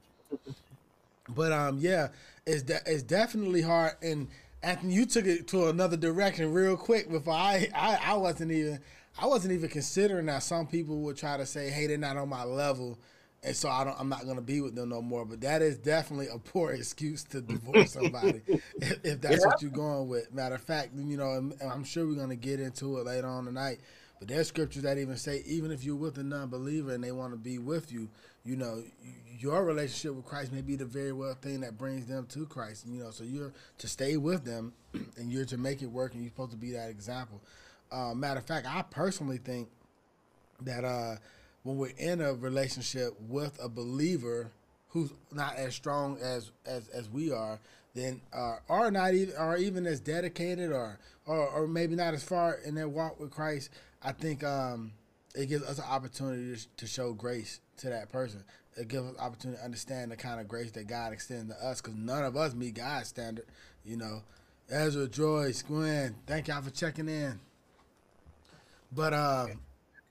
But 1.30 1.52
um, 1.52 1.78
yeah, 1.80 2.10
it's 2.46 2.64
de- 2.64 2.82
it's 2.86 3.04
definitely 3.04 3.62
hard. 3.62 3.94
And 4.02 4.28
Anthony, 4.62 4.94
you 4.94 5.06
took 5.06 5.26
it 5.26 5.48
to 5.50 5.68
another 5.68 5.98
direction 5.98 6.54
real 6.54 6.78
quick. 6.78 7.10
Before 7.10 7.34
I, 7.34 7.70
I, 7.74 8.00
I 8.04 8.14
wasn't 8.16 8.52
even, 8.52 8.80
I 9.20 9.28
wasn't 9.28 9.54
even 9.54 9.70
considering 9.70 10.26
that 10.28 10.44
some 10.44 10.68
people 10.68 11.00
would 11.02 11.18
try 11.18 11.38
to 11.38 11.46
say, 11.46 11.70
"Hey, 11.70 11.88
they're 11.88 11.98
not 11.98 12.18
on 12.18 12.30
my 12.30 12.44
level," 12.44 13.00
and 13.42 13.56
so 13.56 13.70
I 13.70 13.84
don't, 13.84 13.98
I'm 14.00 14.10
not 14.10 14.26
gonna 14.26 14.42
be 14.42 14.60
with 14.60 14.76
them 14.76 14.90
no 14.90 15.02
more. 15.02 15.26
But 15.26 15.42
that 15.42 15.62
is 15.62 15.78
definitely 15.78 16.28
a 16.28 16.38
poor 16.38 16.72
excuse 16.74 17.24
to 17.26 17.42
divorce 17.42 17.94
somebody 17.94 18.42
if, 18.48 19.06
if 19.06 19.22
that's 19.22 19.46
what 19.46 19.62
you're 19.62 19.72
going 19.72 20.10
with. 20.10 20.34
Matter 20.34 20.56
of 20.56 20.62
fact, 20.62 20.90
you 20.96 21.18
know, 21.18 21.34
and 21.34 21.54
and 21.62 21.72
I'm 21.72 21.84
sure 21.86 22.06
we're 22.06 22.16
gonna 22.16 22.36
get 22.36 22.60
into 22.60 22.98
it 22.98 23.06
later 23.06 23.28
on 23.28 23.46
tonight. 23.46 23.80
But 24.20 24.28
there's 24.30 24.48
scriptures 24.48 24.84
that 24.84 24.98
even 24.98 25.18
say, 25.18 25.44
even 25.46 25.72
if 25.72 25.84
you're 25.84 25.98
with 25.98 26.18
a 26.18 26.24
non-believer 26.24 26.94
and 26.94 27.04
they 27.04 27.12
want 27.12 27.34
to 27.34 27.38
be 27.38 27.58
with 27.58 27.92
you, 27.92 28.08
you 28.46 28.56
know, 28.58 28.84
your 29.40 29.64
relationship 29.64 30.16
with 30.16 30.26
Christ 30.26 30.52
may 30.52 30.62
be 30.62 30.76
the 30.76 30.86
very 30.86 31.12
well 31.12 31.34
thing 31.34 31.62
that 31.62 31.78
brings 31.78 32.06
them 32.08 32.26
to 32.28 32.46
Christ. 32.46 32.86
You 32.88 33.04
know, 33.04 33.12
so 33.12 33.24
you're 33.24 33.54
to 33.78 33.88
stay 33.88 34.18
with 34.18 34.44
them, 34.44 34.74
and 35.18 35.32
you're 35.32 35.46
to 35.46 35.58
make 35.58 35.82
it 35.82 35.88
work, 35.88 36.14
and 36.14 36.22
you're 36.22 36.30
supposed 36.32 36.52
to 36.52 36.58
be 36.58 36.72
that 36.72 36.90
example. 36.90 37.42
Uh, 37.92 38.14
matter 38.14 38.40
of 38.40 38.46
fact, 38.46 38.68
I 38.68 38.82
personally 38.84 39.38
think 39.38 39.70
that 40.62 40.84
uh, 40.84 41.16
when 41.64 41.78
we're 41.78 41.92
in 41.98 42.22
a 42.22 42.34
relationship 42.34 43.14
with 43.22 43.58
a 43.62 43.70
believer 43.70 44.52
who's 44.90 45.12
not 45.32 45.56
as 45.56 45.74
strong 45.74 46.18
as 46.22 46.52
as, 46.66 46.90
as 46.90 47.10
we 47.10 47.32
are, 47.32 47.60
then 47.96 48.22
uh, 48.34 48.56
or 48.68 48.92
not 48.92 49.14
even 49.14 49.36
are 49.38 49.58
even 49.58 49.86
as 49.86 50.00
dedicated 50.00 50.72
or, 50.72 51.00
or 51.26 51.48
or 51.48 51.68
maybe 51.68 51.96
not 51.96 52.14
as 52.14 52.24
far 52.24 52.56
in 52.66 52.76
their 52.76 52.90
walk 52.90 53.20
with 53.20 53.32
Christ, 53.32 53.70
I 54.02 54.12
think 54.12 54.44
um, 54.44 54.92
it 55.34 55.48
gives 55.48 55.64
us 55.64 55.78
an 55.78 55.86
opportunity 55.90 56.56
to 56.78 56.88
show 56.88 57.14
grace 57.14 57.60
to 57.78 57.90
that 57.90 58.12
person. 58.12 58.44
It 58.76 58.88
gives 58.88 59.08
us 59.08 59.16
opportunity 59.20 59.60
to 59.60 59.66
understand 59.66 60.12
the 60.12 60.16
kind 60.16 60.40
of 60.40 60.48
grace 60.48 60.72
that 60.72 60.88
God 60.88 61.14
extends 61.14 61.54
to 61.54 61.66
us, 61.66 61.82
because 61.82 61.96
none 61.96 62.24
of 62.24 62.36
us 62.36 62.54
meet 62.54 62.76
God's 62.76 63.10
standard. 63.10 63.46
You 63.86 63.98
know, 63.98 64.24
Ezra, 64.70 65.08
Joyce, 65.08 65.62
Gwen, 65.62 66.16
thank 66.26 66.48
y'all 66.48 66.62
for 66.62 66.72
checking 66.72 67.10
in. 67.10 67.40
But 68.92 69.14
uh, 69.14 69.48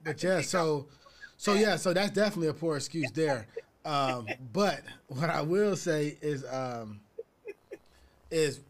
but 0.05 0.23
yeah, 0.23 0.41
so 0.41 0.87
so 1.37 1.55
yeah, 1.55 1.77
so 1.77 1.93
that's 1.93 2.13
definitely 2.13 2.49
a 2.49 2.55
poor 2.55 2.77
excuse 2.77 3.11
there. 3.13 3.47
Um, 3.85 4.29
but 4.53 4.81
what 5.09 5.31
I 5.31 5.43
will 5.43 5.75
say 5.75 6.17
is 6.21 6.45
um, 6.51 7.01
is 8.31 8.61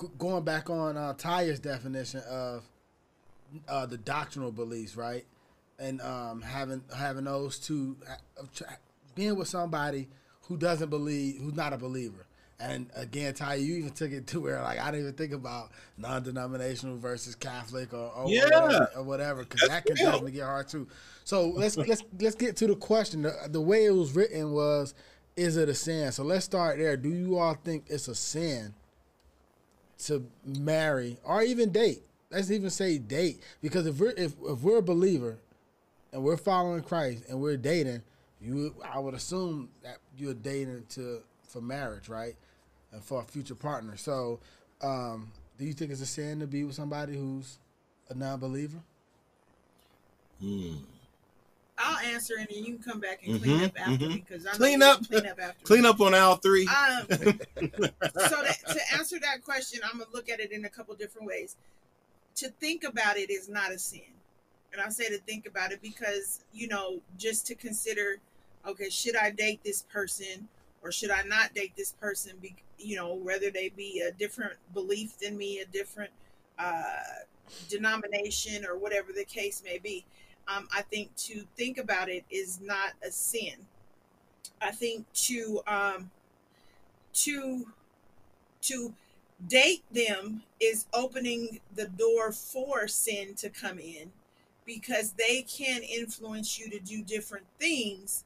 g- 0.00 0.06
going 0.18 0.44
back 0.44 0.70
on 0.70 0.96
uh, 0.96 1.12
Tyre's 1.14 1.60
definition 1.60 2.22
of 2.28 2.64
uh, 3.68 3.84
the 3.86 3.98
doctrinal 3.98 4.50
beliefs, 4.50 4.96
right? 4.96 5.26
And 5.78 6.00
um, 6.02 6.40
having 6.40 6.82
having 6.96 7.24
those 7.24 7.58
two, 7.58 7.96
being 9.14 9.36
with 9.36 9.48
somebody 9.48 10.08
who 10.42 10.56
doesn't 10.56 10.90
believe, 10.90 11.40
who's 11.40 11.54
not 11.54 11.72
a 11.72 11.76
believer. 11.78 12.26
And 12.60 12.88
again, 12.94 13.34
Ty, 13.34 13.56
you 13.56 13.74
even 13.76 13.90
took 13.90 14.12
it 14.12 14.28
to 14.28 14.40
where 14.40 14.62
like 14.62 14.78
I 14.78 14.86
didn't 14.92 15.00
even 15.00 15.14
think 15.14 15.32
about 15.32 15.70
non-denominational 15.98 16.98
versus 16.98 17.34
Catholic 17.34 17.92
or, 17.92 18.12
or 18.14 18.30
Yeah. 18.30 18.44
whatever, 18.44 18.90
or 18.96 19.02
whatever, 19.02 19.42
because 19.42 19.66
that 19.68 19.84
can 19.84 19.96
definitely 19.96 20.32
get 20.32 20.44
hard 20.44 20.68
too. 20.68 20.86
So 21.24 21.48
let's 21.48 21.76
let's 21.76 22.02
let's 22.20 22.36
get 22.36 22.56
to 22.58 22.68
the 22.68 22.76
question. 22.76 23.22
The, 23.22 23.34
the 23.48 23.60
way 23.60 23.86
it 23.86 23.90
was 23.90 24.12
written 24.14 24.52
was, 24.52 24.94
is 25.36 25.56
it 25.56 25.68
a 25.68 25.74
sin? 25.74 26.12
So 26.12 26.22
let's 26.22 26.44
start 26.44 26.78
there. 26.78 26.96
Do 26.96 27.08
you 27.08 27.36
all 27.38 27.54
think 27.54 27.86
it's 27.88 28.06
a 28.06 28.14
sin 28.14 28.74
to 30.04 30.24
marry 30.44 31.18
or 31.24 31.42
even 31.42 31.72
date? 31.72 32.02
Let's 32.30 32.50
even 32.50 32.70
say 32.70 32.98
date 32.98 33.40
because 33.62 33.86
if 33.86 33.98
we're 33.98 34.14
if, 34.16 34.34
if 34.46 34.60
we're 34.60 34.78
a 34.78 34.82
believer 34.82 35.38
and 36.14 36.22
we're 36.22 36.36
following 36.38 36.82
Christ 36.82 37.24
and 37.28 37.40
we're 37.40 37.56
dating, 37.58 38.02
you 38.40 38.74
I 38.90 38.98
would 38.98 39.12
assume 39.14 39.68
that 39.82 39.98
you're 40.16 40.32
dating 40.32 40.84
to 40.90 41.20
for 41.48 41.60
marriage, 41.60 42.08
right? 42.08 42.34
And 42.92 43.02
for 43.04 43.20
a 43.20 43.24
future 43.24 43.54
partner. 43.56 43.96
So, 43.96 44.40
um, 44.80 45.30
do 45.58 45.64
you 45.64 45.72
think 45.72 45.90
it's 45.90 46.00
a 46.00 46.06
sin 46.06 46.40
to 46.40 46.46
be 46.46 46.64
with 46.64 46.74
somebody 46.76 47.16
who's 47.16 47.58
a 48.08 48.14
non-believer? 48.14 48.78
Hmm. 50.40 50.74
I'll 51.76 51.98
answer 52.06 52.34
and 52.38 52.46
then 52.48 52.58
you 52.64 52.74
can 52.76 52.82
come 52.82 53.00
back 53.00 53.26
and 53.26 53.40
clean 53.42 53.58
Mhm, 53.60 53.64
up 53.66 53.80
after 53.80 53.92
mhm. 54.04 54.08
me 54.08 54.24
because 54.28 54.46
I 54.46 54.52
know 54.52 54.58
Clean 54.58 54.82
up. 54.82 55.06
clean 55.08 55.26
up 55.26 55.40
after 55.40 55.64
Clean 55.64 55.82
me. 55.82 55.88
up 55.88 56.00
on 56.00 56.14
all 56.14 56.36
three. 56.36 56.68
Um, 56.68 57.06
so 57.10 57.16
that, 57.18 58.58
to 58.68 58.80
answer 58.96 59.18
that 59.18 59.42
question, 59.44 59.80
I'm 59.84 59.98
gonna 59.98 60.10
look 60.12 60.28
at 60.28 60.38
it 60.38 60.52
in 60.52 60.64
a 60.64 60.68
couple 60.68 60.94
different 60.94 61.26
ways. 61.26 61.56
To 62.36 62.48
think 62.48 62.84
about 62.84 63.16
it 63.16 63.28
is 63.30 63.48
not 63.48 63.72
a 63.72 63.78
sin, 63.78 64.02
and 64.74 64.82
I 64.82 64.88
say 64.88 65.08
to 65.08 65.18
think 65.18 65.46
about 65.46 65.72
it 65.72 65.80
because 65.80 66.40
you 66.52 66.68
know 66.68 67.00
just 67.16 67.46
to 67.46 67.54
consider, 67.54 68.16
okay, 68.66 68.90
should 68.90 69.16
I 69.16 69.30
date 69.30 69.60
this 69.64 69.82
person 69.82 70.48
or 70.82 70.90
should 70.92 71.10
I 71.10 71.22
not 71.22 71.54
date 71.54 71.72
this 71.76 71.92
person? 71.92 72.32
Be 72.42 72.56
you 72.78 72.96
know 72.96 73.14
whether 73.14 73.50
they 73.50 73.70
be 73.70 74.00
a 74.06 74.12
different 74.12 74.54
belief 74.74 75.18
than 75.18 75.38
me, 75.38 75.60
a 75.60 75.66
different 75.66 76.10
uh, 76.58 76.82
denomination 77.68 78.66
or 78.66 78.76
whatever 78.76 79.12
the 79.12 79.24
case 79.24 79.62
may 79.64 79.78
be. 79.78 80.04
Um, 80.48 80.68
I 80.74 80.82
think 80.82 81.14
to 81.16 81.44
think 81.56 81.78
about 81.78 82.08
it 82.08 82.24
is 82.28 82.60
not 82.60 82.92
a 83.06 83.10
sin. 83.10 83.54
I 84.60 84.72
think 84.72 85.06
to 85.14 85.62
um, 85.66 86.10
to 87.14 87.66
to 88.62 88.92
date 89.46 89.84
them 89.92 90.42
is 90.60 90.86
opening 90.92 91.60
the 91.74 91.86
door 91.86 92.32
for 92.32 92.88
sin 92.88 93.34
to 93.36 93.48
come 93.50 93.78
in 93.78 94.10
because 94.66 95.12
they 95.12 95.42
can 95.42 95.82
influence 95.82 96.58
you 96.58 96.70
to 96.70 96.78
do 96.80 97.02
different 97.02 97.46
things 97.58 98.24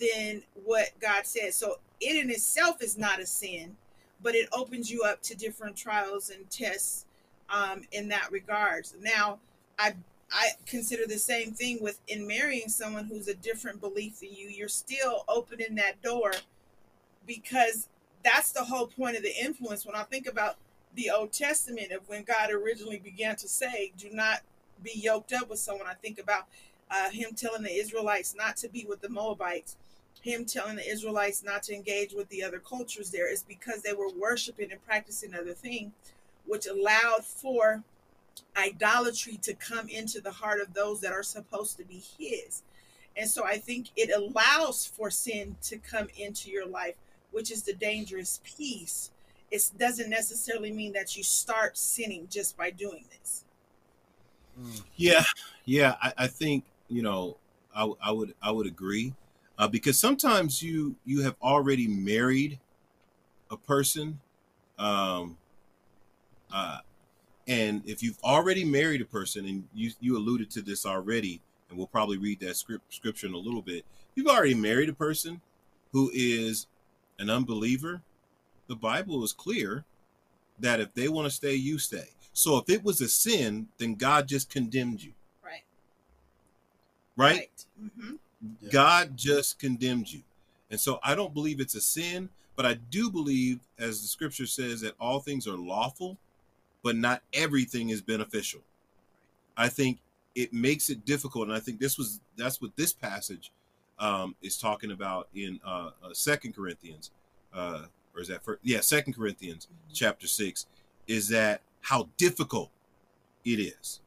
than 0.00 0.42
what 0.64 0.88
God 1.00 1.26
says. 1.26 1.56
So 1.56 1.78
it 2.00 2.16
in 2.16 2.30
itself 2.30 2.82
is 2.82 2.96
not 2.96 3.20
a 3.20 3.26
sin, 3.26 3.76
but 4.22 4.34
it 4.34 4.48
opens 4.52 4.90
you 4.90 5.02
up 5.02 5.22
to 5.22 5.36
different 5.36 5.76
trials 5.76 6.30
and 6.30 6.48
tests 6.50 7.06
um, 7.48 7.82
in 7.92 8.08
that 8.08 8.30
regards. 8.30 8.94
Now, 9.00 9.38
I 9.78 9.94
I 10.32 10.50
consider 10.64 11.06
the 11.06 11.18
same 11.18 11.52
thing 11.52 11.78
with 11.82 11.98
in 12.06 12.26
marrying 12.26 12.68
someone 12.68 13.06
who's 13.06 13.26
a 13.26 13.34
different 13.34 13.80
belief 13.80 14.20
than 14.20 14.32
you. 14.32 14.48
You're 14.48 14.68
still 14.68 15.24
opening 15.28 15.74
that 15.74 16.00
door 16.02 16.32
because 17.26 17.88
that's 18.24 18.52
the 18.52 18.64
whole 18.64 18.86
point 18.86 19.16
of 19.16 19.22
the 19.22 19.36
influence. 19.42 19.84
When 19.84 19.96
I 19.96 20.04
think 20.04 20.28
about 20.28 20.56
the 20.94 21.10
Old 21.10 21.32
Testament 21.32 21.90
of 21.90 22.08
when 22.08 22.22
God 22.22 22.50
originally 22.50 22.98
began 22.98 23.36
to 23.36 23.48
say, 23.48 23.92
"Do 23.98 24.10
not 24.10 24.42
be 24.82 24.98
yoked 24.98 25.32
up 25.32 25.48
with 25.48 25.58
someone," 25.58 25.86
I 25.86 25.94
think 25.94 26.18
about 26.18 26.46
uh, 26.90 27.10
Him 27.10 27.34
telling 27.34 27.62
the 27.62 27.72
Israelites 27.72 28.34
not 28.34 28.56
to 28.58 28.68
be 28.68 28.84
with 28.88 29.00
the 29.00 29.08
Moabites, 29.08 29.76
Him 30.22 30.44
telling 30.44 30.76
the 30.76 30.88
Israelites 30.88 31.42
not 31.42 31.62
to 31.64 31.74
engage 31.74 32.12
with 32.12 32.28
the 32.28 32.42
other 32.42 32.58
cultures. 32.58 33.10
There 33.10 33.32
is 33.32 33.42
because 33.42 33.82
they 33.82 33.92
were 33.92 34.10
worshiping 34.10 34.72
and 34.72 34.84
practicing 34.84 35.34
other 35.34 35.54
things, 35.54 35.92
which 36.46 36.66
allowed 36.66 37.24
for 37.24 37.82
idolatry 38.56 39.38
to 39.42 39.54
come 39.54 39.88
into 39.88 40.20
the 40.20 40.32
heart 40.32 40.60
of 40.60 40.74
those 40.74 41.00
that 41.00 41.12
are 41.12 41.22
supposed 41.22 41.76
to 41.76 41.84
be 41.84 42.02
His. 42.18 42.62
And 43.16 43.28
so 43.28 43.44
I 43.44 43.58
think 43.58 43.88
it 43.96 44.10
allows 44.10 44.86
for 44.86 45.10
sin 45.10 45.56
to 45.62 45.76
come 45.76 46.08
into 46.16 46.50
your 46.50 46.66
life, 46.66 46.94
which 47.32 47.50
is 47.50 47.62
the 47.62 47.74
dangerous 47.74 48.40
piece. 48.44 49.10
It 49.50 49.68
doesn't 49.78 50.08
necessarily 50.08 50.70
mean 50.70 50.92
that 50.92 51.16
you 51.16 51.22
start 51.22 51.76
sinning 51.76 52.28
just 52.30 52.56
by 52.56 52.70
doing 52.70 53.04
this. 53.18 53.44
Yeah, 54.96 55.24
yeah. 55.64 55.96
I, 56.02 56.12
I 56.18 56.26
think 56.26 56.64
you 56.88 57.02
know 57.02 57.36
I, 57.74 57.90
I 58.02 58.12
would 58.12 58.34
I 58.42 58.50
would 58.50 58.66
agree 58.66 59.14
uh, 59.58 59.68
because 59.68 59.98
sometimes 59.98 60.62
you 60.62 60.96
you 61.04 61.22
have 61.22 61.36
already 61.42 61.86
married 61.88 62.58
a 63.50 63.56
person, 63.56 64.20
um, 64.78 65.36
uh, 66.52 66.78
and 67.48 67.82
if 67.86 68.02
you've 68.02 68.18
already 68.22 68.64
married 68.64 69.00
a 69.00 69.04
person, 69.04 69.46
and 69.46 69.68
you 69.74 69.92
you 70.00 70.16
alluded 70.16 70.50
to 70.52 70.62
this 70.62 70.86
already, 70.86 71.40
and 71.68 71.78
we'll 71.78 71.86
probably 71.86 72.18
read 72.18 72.40
that 72.40 72.56
script 72.56 72.92
scripture 72.92 73.26
in 73.26 73.34
a 73.34 73.38
little 73.38 73.62
bit. 73.62 73.84
You've 74.14 74.28
already 74.28 74.54
married 74.54 74.88
a 74.88 74.94
person 74.94 75.40
who 75.92 76.10
is 76.14 76.66
an 77.18 77.30
unbeliever. 77.30 78.02
The 78.68 78.76
Bible 78.76 79.24
is 79.24 79.32
clear 79.32 79.84
that 80.58 80.80
if 80.80 80.94
they 80.94 81.08
want 81.08 81.26
to 81.26 81.34
stay, 81.34 81.54
you 81.54 81.78
stay. 81.78 82.10
So 82.40 82.56
if 82.56 82.70
it 82.70 82.82
was 82.82 83.02
a 83.02 83.08
sin, 83.08 83.68
then 83.76 83.94
God 83.96 84.26
just 84.26 84.48
condemned 84.48 85.02
you, 85.02 85.12
Right. 85.44 85.62
right? 87.14 87.50
hmm 87.78 88.14
Yeah. 88.62 88.70
God 88.70 89.14
just 89.14 89.58
condemned 89.58 90.10
you. 90.10 90.22
And 90.70 90.80
so 90.80 91.00
I 91.02 91.14
don't 91.14 91.34
believe 91.34 91.60
it's 91.60 91.74
a 91.74 91.82
sin, 91.82 92.30
but 92.56 92.64
I 92.64 92.74
do 92.74 93.10
believe, 93.10 93.60
as 93.78 94.00
the 94.00 94.08
scripture 94.08 94.46
says, 94.46 94.80
that 94.80 94.94
all 94.98 95.20
things 95.20 95.46
are 95.46 95.56
lawful, 95.58 96.16
but 96.82 96.96
not 96.96 97.22
everything 97.34 97.90
is 97.90 98.00
beneficial. 98.00 98.62
I 99.54 99.68
think 99.68 99.98
it 100.34 100.54
makes 100.54 100.88
it 100.88 101.04
difficult. 101.04 101.48
And 101.48 101.54
I 101.54 101.60
think 101.60 101.78
this 101.78 101.98
was 101.98 102.20
that's 102.38 102.62
what 102.62 102.74
this 102.74 102.94
passage 102.94 103.52
um, 103.98 104.34
is 104.40 104.56
talking 104.56 104.92
about 104.92 105.28
in 105.34 105.60
uh, 105.62 105.90
uh, 106.02 106.14
Second 106.14 106.54
Corinthians, 106.56 107.10
uh, 107.52 107.84
or 108.14 108.22
is 108.22 108.28
that 108.28 108.42
first? 108.42 108.60
Yeah, 108.62 108.80
Second 108.80 109.12
Corinthians 109.12 109.68
chapter 109.92 110.26
six 110.26 110.64
is 111.06 111.28
that 111.28 111.60
how 111.80 112.08
difficult 112.16 112.70
it 113.44 113.58
is 113.58 114.00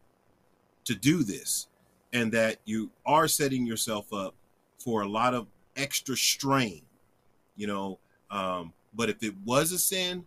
to 0.85 0.95
do 0.95 1.23
this, 1.23 1.67
and 2.11 2.31
that 2.31 2.57
you 2.65 2.91
are 3.05 3.27
setting 3.27 3.65
yourself 3.65 4.11
up 4.13 4.35
for 4.77 5.01
a 5.01 5.07
lot 5.07 5.33
of 5.33 5.47
extra 5.75 6.15
strain, 6.15 6.81
you 7.55 7.67
know. 7.67 7.99
Um, 8.29 8.73
but 8.93 9.09
if 9.09 9.23
it 9.23 9.33
was 9.45 9.71
a 9.71 9.79
sin, 9.79 10.25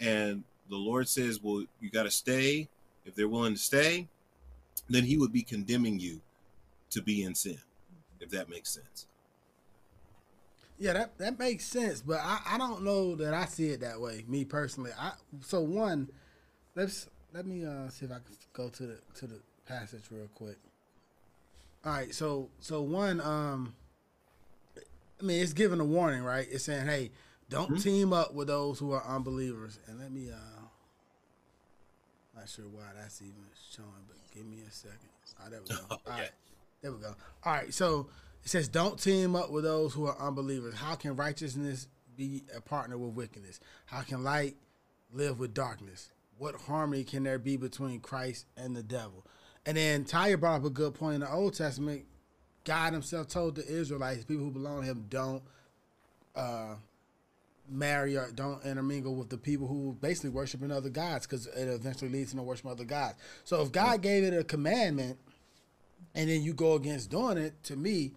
and 0.00 0.44
the 0.68 0.76
Lord 0.76 1.08
says, 1.08 1.42
"Well, 1.42 1.64
you 1.80 1.90
got 1.90 2.04
to 2.04 2.10
stay," 2.10 2.68
if 3.04 3.14
they're 3.14 3.28
willing 3.28 3.54
to 3.54 3.60
stay, 3.60 4.08
then 4.88 5.04
He 5.04 5.16
would 5.16 5.32
be 5.32 5.42
condemning 5.42 5.98
you 5.98 6.20
to 6.90 7.02
be 7.02 7.22
in 7.22 7.34
sin, 7.34 7.58
if 8.20 8.30
that 8.30 8.48
makes 8.48 8.70
sense. 8.70 9.06
Yeah, 10.78 10.92
that 10.92 11.18
that 11.18 11.38
makes 11.38 11.64
sense, 11.64 12.02
but 12.02 12.20
I, 12.22 12.40
I 12.46 12.58
don't 12.58 12.82
know 12.82 13.14
that 13.16 13.32
I 13.32 13.46
see 13.46 13.70
it 13.70 13.80
that 13.80 14.00
way. 14.00 14.24
Me 14.28 14.44
personally, 14.44 14.90
I 14.98 15.12
so 15.40 15.60
one, 15.60 16.10
let's 16.76 17.08
let 17.32 17.46
me 17.46 17.64
uh 17.64 17.88
see 17.88 18.06
if 18.06 18.12
I 18.12 18.16
can 18.16 18.36
go 18.52 18.68
to 18.68 18.82
the 18.86 18.98
to 19.16 19.26
the 19.26 19.40
passage 19.66 20.04
real 20.10 20.28
quick. 20.34 20.58
All 21.84 21.92
right, 21.92 22.14
so 22.14 22.48
so 22.60 22.82
one, 22.82 23.20
um, 23.20 23.74
I 25.20 25.24
mean, 25.24 25.42
it's 25.42 25.52
giving 25.52 25.80
a 25.80 25.84
warning, 25.84 26.22
right? 26.22 26.46
It's 26.50 26.64
saying, 26.64 26.86
hey, 26.86 27.10
don't 27.48 27.80
team 27.80 28.12
up 28.12 28.34
with 28.34 28.48
those 28.48 28.78
who 28.78 28.92
are 28.92 29.04
unbelievers. 29.04 29.78
And 29.86 30.00
let 30.00 30.10
me, 30.10 30.30
uh, 30.30 30.62
not 32.34 32.48
sure 32.48 32.64
why 32.66 32.82
that's 33.00 33.22
even 33.22 33.34
showing, 33.70 33.88
but 34.08 34.16
give 34.34 34.46
me 34.46 34.58
a 34.66 34.70
second. 34.70 34.98
Right, 35.40 35.50
there 35.50 35.60
we 35.62 35.68
go. 35.68 35.76
All 35.90 36.00
right, 36.08 36.30
there 36.82 36.92
we 36.92 36.98
go. 36.98 37.14
All 37.44 37.52
right, 37.52 37.72
so 37.72 38.08
it 38.42 38.50
says, 38.50 38.68
don't 38.68 38.98
team 39.00 39.36
up 39.36 39.50
with 39.50 39.64
those 39.64 39.94
who 39.94 40.06
are 40.06 40.18
unbelievers. 40.18 40.74
How 40.74 40.96
can 40.96 41.14
righteousness 41.14 41.86
be 42.16 42.42
a 42.54 42.60
partner 42.60 42.98
with 42.98 43.14
wickedness? 43.14 43.60
How 43.86 44.00
can 44.02 44.24
light 44.24 44.56
live 45.12 45.38
with 45.38 45.54
darkness? 45.54 46.10
What 46.38 46.54
harmony 46.54 47.04
can 47.04 47.22
there 47.22 47.38
be 47.38 47.56
between 47.56 48.00
Christ 48.00 48.46
and 48.56 48.76
the 48.76 48.82
devil? 48.82 49.24
And 49.64 49.76
then 49.76 50.04
Tyre 50.04 50.36
brought 50.36 50.60
up 50.60 50.64
a 50.64 50.70
good 50.70 50.94
point 50.94 51.16
in 51.16 51.20
the 51.20 51.32
Old 51.32 51.54
Testament. 51.54 52.04
God 52.64 52.92
Himself 52.92 53.28
told 53.28 53.56
the 53.56 53.66
Israelites, 53.66 54.24
people 54.24 54.44
who 54.44 54.50
belong 54.50 54.80
to 54.80 54.86
Him, 54.86 55.06
don't 55.08 55.42
uh, 56.34 56.74
marry 57.68 58.16
or 58.16 58.30
don't 58.32 58.64
intermingle 58.64 59.14
with 59.14 59.28
the 59.28 59.38
people 59.38 59.66
who 59.66 59.96
basically 60.00 60.30
worshiping 60.30 60.70
other 60.70 60.90
gods, 60.90 61.26
because 61.26 61.46
it 61.46 61.68
eventually 61.68 62.10
leads 62.10 62.30
to 62.30 62.36
the 62.36 62.42
worship 62.42 62.66
of 62.66 62.72
other 62.72 62.84
gods. 62.84 63.16
So 63.44 63.62
if 63.62 63.72
God 63.72 64.02
gave 64.02 64.24
it 64.24 64.36
a 64.36 64.44
commandment, 64.44 65.18
and 66.14 66.28
then 66.28 66.42
you 66.42 66.54
go 66.54 66.74
against 66.74 67.10
doing 67.10 67.38
it, 67.38 67.62
to 67.64 67.76
me, 67.76 68.12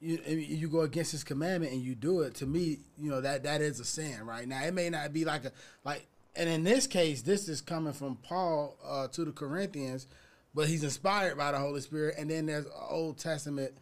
you 0.00 0.18
you 0.26 0.68
go 0.68 0.80
against 0.80 1.12
his 1.12 1.24
commandment 1.24 1.72
and 1.72 1.82
you 1.82 1.94
do 1.94 2.20
it. 2.20 2.34
To 2.36 2.46
me, 2.46 2.78
you 2.98 3.10
know 3.10 3.20
that 3.20 3.44
that 3.44 3.60
is 3.62 3.80
a 3.80 3.84
sin, 3.84 4.24
right? 4.24 4.46
Now 4.46 4.62
it 4.62 4.74
may 4.74 4.90
not 4.90 5.12
be 5.12 5.24
like 5.24 5.44
a 5.44 5.52
like, 5.84 6.06
and 6.36 6.48
in 6.48 6.64
this 6.64 6.86
case, 6.86 7.22
this 7.22 7.48
is 7.48 7.60
coming 7.60 7.92
from 7.92 8.16
Paul 8.16 8.76
uh, 8.86 9.08
to 9.08 9.24
the 9.24 9.32
Corinthians, 9.32 10.06
but 10.54 10.68
he's 10.68 10.84
inspired 10.84 11.36
by 11.36 11.52
the 11.52 11.58
Holy 11.58 11.80
Spirit, 11.80 12.16
and 12.18 12.30
then 12.30 12.46
there's 12.46 12.66
Old 12.88 13.18
Testament 13.18 13.72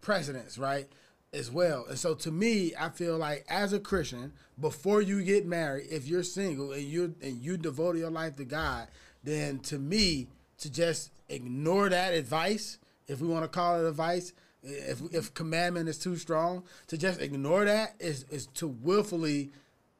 precedents, 0.00 0.58
right? 0.58 0.86
As 1.32 1.50
well. 1.50 1.86
And 1.88 1.98
so 1.98 2.14
to 2.14 2.30
me, 2.30 2.72
I 2.78 2.90
feel 2.90 3.16
like 3.16 3.44
as 3.48 3.72
a 3.72 3.80
Christian, 3.80 4.32
before 4.60 5.02
you 5.02 5.22
get 5.24 5.46
married, 5.46 5.88
if 5.90 6.06
you're 6.06 6.22
single 6.22 6.72
and 6.72 6.84
you 6.84 7.14
and 7.20 7.42
you 7.42 7.56
devote 7.56 7.96
your 7.96 8.10
life 8.10 8.36
to 8.36 8.44
God, 8.44 8.86
then 9.24 9.58
to 9.60 9.78
me, 9.78 10.28
to 10.58 10.70
just 10.70 11.10
ignore 11.28 11.88
that 11.88 12.14
advice, 12.14 12.78
if 13.08 13.20
we 13.20 13.26
want 13.26 13.44
to 13.44 13.48
call 13.48 13.84
it 13.84 13.88
advice, 13.88 14.32
if 14.62 15.00
if 15.12 15.34
commandment 15.34 15.88
is 15.88 15.98
too 15.98 16.16
strong, 16.16 16.62
to 16.86 16.96
just 16.96 17.20
ignore 17.20 17.64
that 17.64 17.94
is 17.98 18.24
is 18.30 18.46
to 18.54 18.68
willfully 18.68 19.50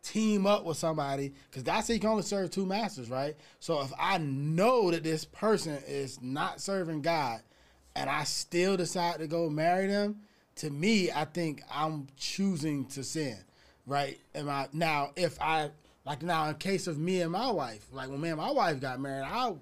team 0.04 0.46
up 0.46 0.64
with 0.64 0.76
somebody 0.76 1.32
because 1.50 1.62
God 1.62 1.80
said 1.80 1.94
you 1.94 2.00
can 2.00 2.10
only 2.10 2.22
serve 2.22 2.50
two 2.50 2.66
masters, 2.66 3.10
right? 3.10 3.36
So 3.58 3.80
if 3.80 3.92
I 3.98 4.18
know 4.18 4.90
that 4.90 5.02
this 5.02 5.24
person 5.24 5.78
is 5.88 6.20
not 6.22 6.60
serving 6.60 7.02
God 7.02 7.40
and 7.96 8.08
I 8.08 8.24
still 8.24 8.76
decide 8.76 9.18
to 9.18 9.26
go 9.26 9.48
marry 9.48 9.86
them, 9.86 10.20
to 10.56 10.70
me, 10.70 11.10
I 11.10 11.24
think 11.24 11.62
I'm 11.72 12.06
choosing 12.16 12.84
to 12.86 13.02
sin, 13.02 13.38
right? 13.86 14.20
Am 14.34 14.48
I 14.48 14.68
now 14.72 15.10
if 15.16 15.40
I 15.40 15.70
like 16.04 16.22
now 16.22 16.48
in 16.48 16.54
case 16.56 16.86
of 16.86 16.98
me 16.98 17.22
and 17.22 17.32
my 17.32 17.50
wife, 17.50 17.86
like 17.90 18.10
when 18.10 18.20
me 18.20 18.28
and 18.28 18.38
my 18.38 18.50
wife 18.50 18.80
got 18.80 19.00
married, 19.00 19.24
I 19.24 19.54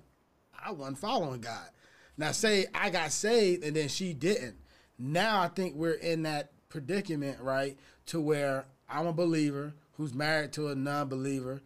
I 0.64 0.72
wasn't 0.72 0.98
following 0.98 1.40
God. 1.40 1.68
Now 2.18 2.32
say 2.32 2.66
I 2.74 2.90
got 2.90 3.12
saved 3.12 3.64
and 3.64 3.76
then 3.76 3.88
she 3.88 4.12
didn't. 4.12 4.56
Now 4.98 5.40
I 5.40 5.48
think 5.48 5.76
we're 5.76 5.92
in 5.92 6.24
that 6.24 6.50
predicament, 6.68 7.40
right? 7.40 7.78
To 8.06 8.20
where 8.20 8.66
I'm 8.88 9.06
a 9.06 9.12
believer 9.12 9.74
who's 10.02 10.14
married 10.14 10.52
to 10.52 10.66
a 10.66 10.74
non-believer, 10.74 11.62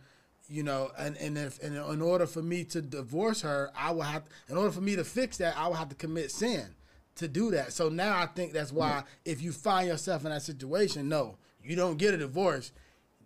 you 0.46 0.62
know, 0.62 0.90
and, 0.99 1.16
and 1.16 1.38
if 1.38 1.62
and 1.62 1.75
in 1.75 2.03
order 2.03 2.27
for 2.27 2.42
me 2.42 2.64
to 2.64 2.83
divorce 2.83 3.40
her, 3.40 3.70
I 3.75 3.92
will 3.92 4.03
have 4.03 4.25
in 4.51 4.59
order 4.59 4.70
for 4.70 4.83
me 4.83 4.94
to 4.94 5.05
fix 5.05 5.38
that, 5.38 5.57
I 5.57 5.66
will 5.66 5.75
have 5.75 5.88
to 5.88 5.94
commit 5.94 6.31
sin 6.31 6.75
to 7.14 7.29
do 7.29 7.51
that. 7.53 7.72
So 7.72 7.88
now 7.88 8.18
I 8.18 8.27
think 8.27 8.53
that's 8.53 8.72
why 8.72 9.05
if 9.25 9.40
you 9.40 9.53
find 9.53 9.88
yourself 9.88 10.25
in 10.27 10.31
that 10.31 10.42
situation, 10.42 11.09
no, 11.09 11.38
you 11.62 11.77
don't 11.77 11.96
get 11.96 12.12
a 12.12 12.18
divorce. 12.18 12.72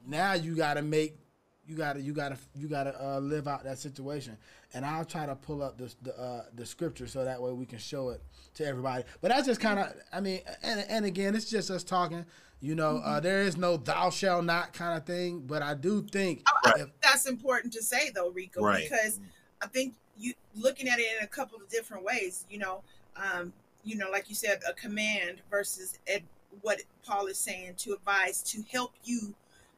Now 0.06 0.34
you 0.34 0.54
got 0.54 0.74
to 0.74 0.82
make 0.82 1.18
you 1.66 1.76
gotta 1.76 2.00
you 2.00 2.12
gotta 2.12 2.36
you 2.54 2.68
gotta 2.68 2.94
uh, 3.04 3.18
live 3.20 3.46
out 3.46 3.62
that 3.62 3.78
situation 3.78 4.36
and 4.74 4.84
i'll 4.84 5.04
try 5.04 5.24
to 5.24 5.36
pull 5.36 5.62
up 5.62 5.78
the 5.78 5.94
the, 6.02 6.18
uh, 6.20 6.42
the 6.54 6.66
scripture 6.66 7.06
so 7.06 7.24
that 7.24 7.40
way 7.40 7.52
we 7.52 7.64
can 7.64 7.78
show 7.78 8.08
it 8.08 8.20
to 8.54 8.66
everybody 8.66 9.04
but 9.20 9.30
that's 9.30 9.46
just 9.46 9.60
kind 9.60 9.78
of 9.78 9.92
i 10.12 10.20
mean 10.20 10.40
and, 10.64 10.84
and 10.88 11.04
again 11.04 11.34
it's 11.36 11.48
just 11.48 11.70
us 11.70 11.84
talking 11.84 12.26
you 12.60 12.74
know 12.74 12.98
uh, 12.98 13.14
Mm-hmm. 13.16 13.22
there 13.24 13.42
is 13.42 13.56
no 13.56 13.76
thou 13.76 14.10
shall 14.10 14.42
not 14.42 14.72
kind 14.72 14.96
of 14.96 15.04
thing 15.06 15.40
but 15.46 15.62
i 15.62 15.74
do 15.74 16.02
think 16.02 16.42
Right. 16.66 16.80
if, 16.82 16.88
That's 17.02 17.26
important 17.26 17.72
to 17.74 17.82
say 17.82 18.10
though, 18.10 18.28
Rico, 18.30 18.62
Right. 18.62 18.88
because 18.88 19.18
I 19.62 19.66
think 19.66 19.94
you 20.18 20.34
looking 20.54 20.88
at 20.88 20.98
it 20.98 21.06
in 21.18 21.24
a 21.24 21.26
couple 21.26 21.58
of 21.58 21.68
different 21.70 22.04
ways. 22.04 22.44
You 22.50 22.58
know, 22.58 22.82
um, 23.16 23.52
you 23.84 23.96
know, 23.96 24.10
like 24.10 24.28
you 24.28 24.34
said, 24.34 24.60
a 24.68 24.74
command 24.74 25.38
versus 25.50 25.98
ed, 26.06 26.22
what 26.60 26.82
Paul 27.06 27.26
is 27.26 27.38
saying 27.38 27.74
to 27.78 27.92
advise 27.94 28.42
to 28.52 28.62
help 28.70 28.92
you 29.04 29.34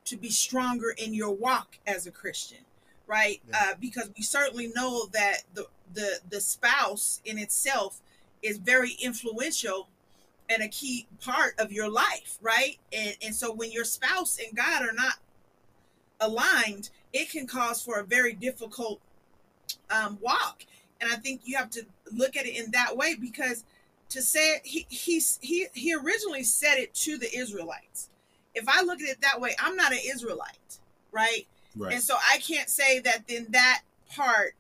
to 0.07 0.16
be 0.16 0.31
stronger 0.31 0.90
in 0.99 1.14
your 1.14 1.31
walk 1.31 1.79
as 1.87 2.07
a 2.09 2.11
Christian, 2.11 2.59
right? 3.07 3.40
Yeah. 3.49 3.57
Uh, 3.71 3.75
because 3.81 4.11
we 4.16 4.23
certainly 4.25 4.68
know 4.75 5.07
that 5.12 5.42
the 5.55 5.66
the 5.95 6.18
the 6.29 6.40
spouse 6.40 7.21
in 7.25 7.38
itself 7.38 8.01
is 8.42 8.59
very 8.59 8.92
influential 9.01 9.88
and 10.53 10.62
a 10.62 10.69
key 10.69 11.07
part 11.21 11.55
of 11.59 11.73
your 11.73 11.88
life, 11.88 12.38
right? 12.41 12.79
And 12.93 13.17
and 13.23 13.35
so 13.35 13.53
when 13.53 13.73
your 13.73 13.85
spouse 13.85 14.38
and 14.38 14.57
God 14.57 14.83
are 14.83 14.93
not 14.93 15.15
aligned, 16.21 16.91
it 17.12 17.31
can 17.31 17.47
cause 17.47 17.83
for 17.83 17.99
a 17.99 18.05
very 18.05 18.33
difficult 18.33 19.01
um, 19.91 20.19
walk. 20.21 20.65
And 21.01 21.12
I 21.12 21.17
think 21.17 21.43
you 21.45 21.57
have 21.57 21.71
to 21.71 21.85
look 22.12 22.37
at 22.37 22.47
it 22.47 22.57
in 22.57 22.71
that 22.73 22.97
way 22.97 23.17
because 23.17 23.65
to 24.11 24.23
say 24.23 24.57
it, 24.57 24.62
he 24.65 24.87
he's, 24.88 25.38
he 25.43 25.67
he 25.75 25.95
originally 25.95 26.45
said 26.45 26.77
it 26.77 26.95
to 26.95 27.19
the 27.19 27.35
Israelites. 27.37 28.11
If 28.55 28.69
I 28.69 28.83
look 28.83 29.01
at 29.01 29.09
it 29.09 29.21
that 29.23 29.41
way, 29.41 29.57
I'm 29.59 29.77
not 29.77 29.93
an 29.93 30.01
Israelite, 30.05 30.79
right? 31.11 31.47
Right. 31.75 31.95
And 31.95 32.03
so 32.03 32.15
I 32.31 32.38
can't 32.38 32.69
say 32.69 32.99
that 33.01 33.27
then 33.27 33.47
that 33.51 33.83
part 34.11 34.55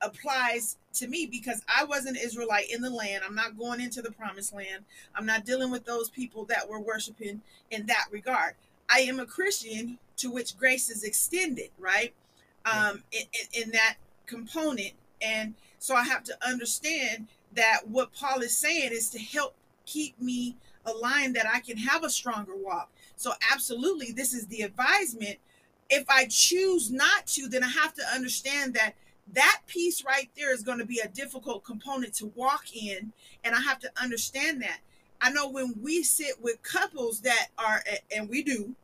applies 0.00 0.76
to 0.94 1.08
me 1.08 1.26
because 1.26 1.62
I 1.68 1.84
was 1.84 2.06
an 2.06 2.16
Israelite 2.16 2.70
in 2.72 2.82
the 2.82 2.90
land. 2.90 3.22
I'm 3.26 3.34
not 3.34 3.58
going 3.58 3.80
into 3.80 4.02
the 4.02 4.10
promised 4.10 4.54
land. 4.54 4.84
I'm 5.14 5.26
not 5.26 5.44
dealing 5.44 5.70
with 5.70 5.84
those 5.84 6.08
people 6.08 6.44
that 6.46 6.68
were 6.68 6.80
worshiping 6.80 7.42
in 7.70 7.86
that 7.86 8.06
regard. 8.10 8.54
I 8.90 9.00
am 9.00 9.20
a 9.20 9.26
Christian 9.26 9.98
to 10.18 10.30
which 10.30 10.56
grace 10.58 10.90
is 10.90 11.04
extended, 11.04 11.70
right? 11.78 12.12
Um, 12.64 13.02
in, 13.12 13.22
in, 13.32 13.64
in 13.64 13.70
that 13.72 13.96
component. 14.26 14.92
And 15.22 15.54
so 15.78 15.94
I 15.94 16.04
have 16.04 16.24
to 16.24 16.36
understand 16.46 17.28
that 17.54 17.88
what 17.88 18.12
Paul 18.12 18.40
is 18.40 18.56
saying 18.56 18.90
is 18.92 19.08
to 19.10 19.18
help 19.18 19.54
keep 19.86 20.20
me 20.20 20.56
aligned 20.84 21.34
that 21.36 21.46
I 21.46 21.60
can 21.60 21.76
have 21.78 22.04
a 22.04 22.10
stronger 22.10 22.54
walk. 22.56 22.90
So, 23.16 23.32
absolutely, 23.52 24.12
this 24.12 24.32
is 24.32 24.46
the 24.46 24.62
advisement. 24.62 25.38
If 25.90 26.08
I 26.08 26.26
choose 26.26 26.90
not 26.90 27.26
to, 27.28 27.48
then 27.48 27.64
I 27.64 27.68
have 27.68 27.94
to 27.94 28.02
understand 28.14 28.74
that 28.74 28.94
that 29.34 29.60
piece 29.66 30.04
right 30.04 30.30
there 30.36 30.52
is 30.52 30.62
going 30.62 30.78
to 30.78 30.86
be 30.86 31.00
a 31.00 31.08
difficult 31.08 31.64
component 31.64 32.14
to 32.14 32.32
walk 32.34 32.64
in. 32.74 33.12
And 33.44 33.54
I 33.54 33.60
have 33.60 33.78
to 33.80 33.90
understand 34.00 34.62
that. 34.62 34.80
I 35.20 35.30
know 35.30 35.48
when 35.48 35.74
we 35.82 36.02
sit 36.02 36.40
with 36.40 36.62
couples 36.62 37.20
that 37.22 37.48
are, 37.58 37.82
and 38.14 38.28
we 38.28 38.42
do, 38.42 38.74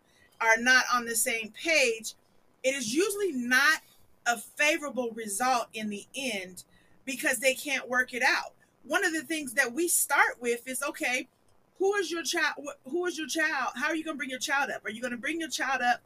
are 0.41 0.57
not 0.59 0.85
on 0.93 1.05
the 1.05 1.15
same 1.15 1.53
page, 1.63 2.15
it 2.63 2.75
is 2.75 2.93
usually 2.93 3.33
not 3.33 3.81
a 4.27 4.39
favorable 4.39 5.11
result 5.15 5.69
in 5.75 5.91
the 5.91 6.07
end 6.15 6.65
because 7.05 7.39
they 7.39 7.55
can't 7.55 7.89
work 7.89 8.15
it 8.15 8.23
out. 8.23 8.53
One 8.85 9.05
of 9.05 9.13
the 9.13 9.23
things 9.23 9.55
that 9.55 9.73
we 9.73 9.89
start 9.89 10.41
with 10.41 10.67
is 10.67 10.83
okay, 10.83 11.29
who 11.79 11.95
is 11.95 12.11
your 12.11 12.23
child? 12.23 12.55
Who 12.89 13.07
is 13.07 13.19
your 13.19 13.27
child? 13.27 13.73
How 13.77 13.89
are 13.89 13.95
you 13.95 14.05
going 14.05 14.17
to 14.17 14.19
bring 14.19 14.31
your 14.31 14.39
child 14.39 14.71
up? 14.71 14.85
Are 14.85 14.91
you 14.91 15.01
going 15.01 15.13
to 15.13 15.19
bring 15.19 15.41
your 15.41 15.49
child 15.49 15.83
up 15.83 16.01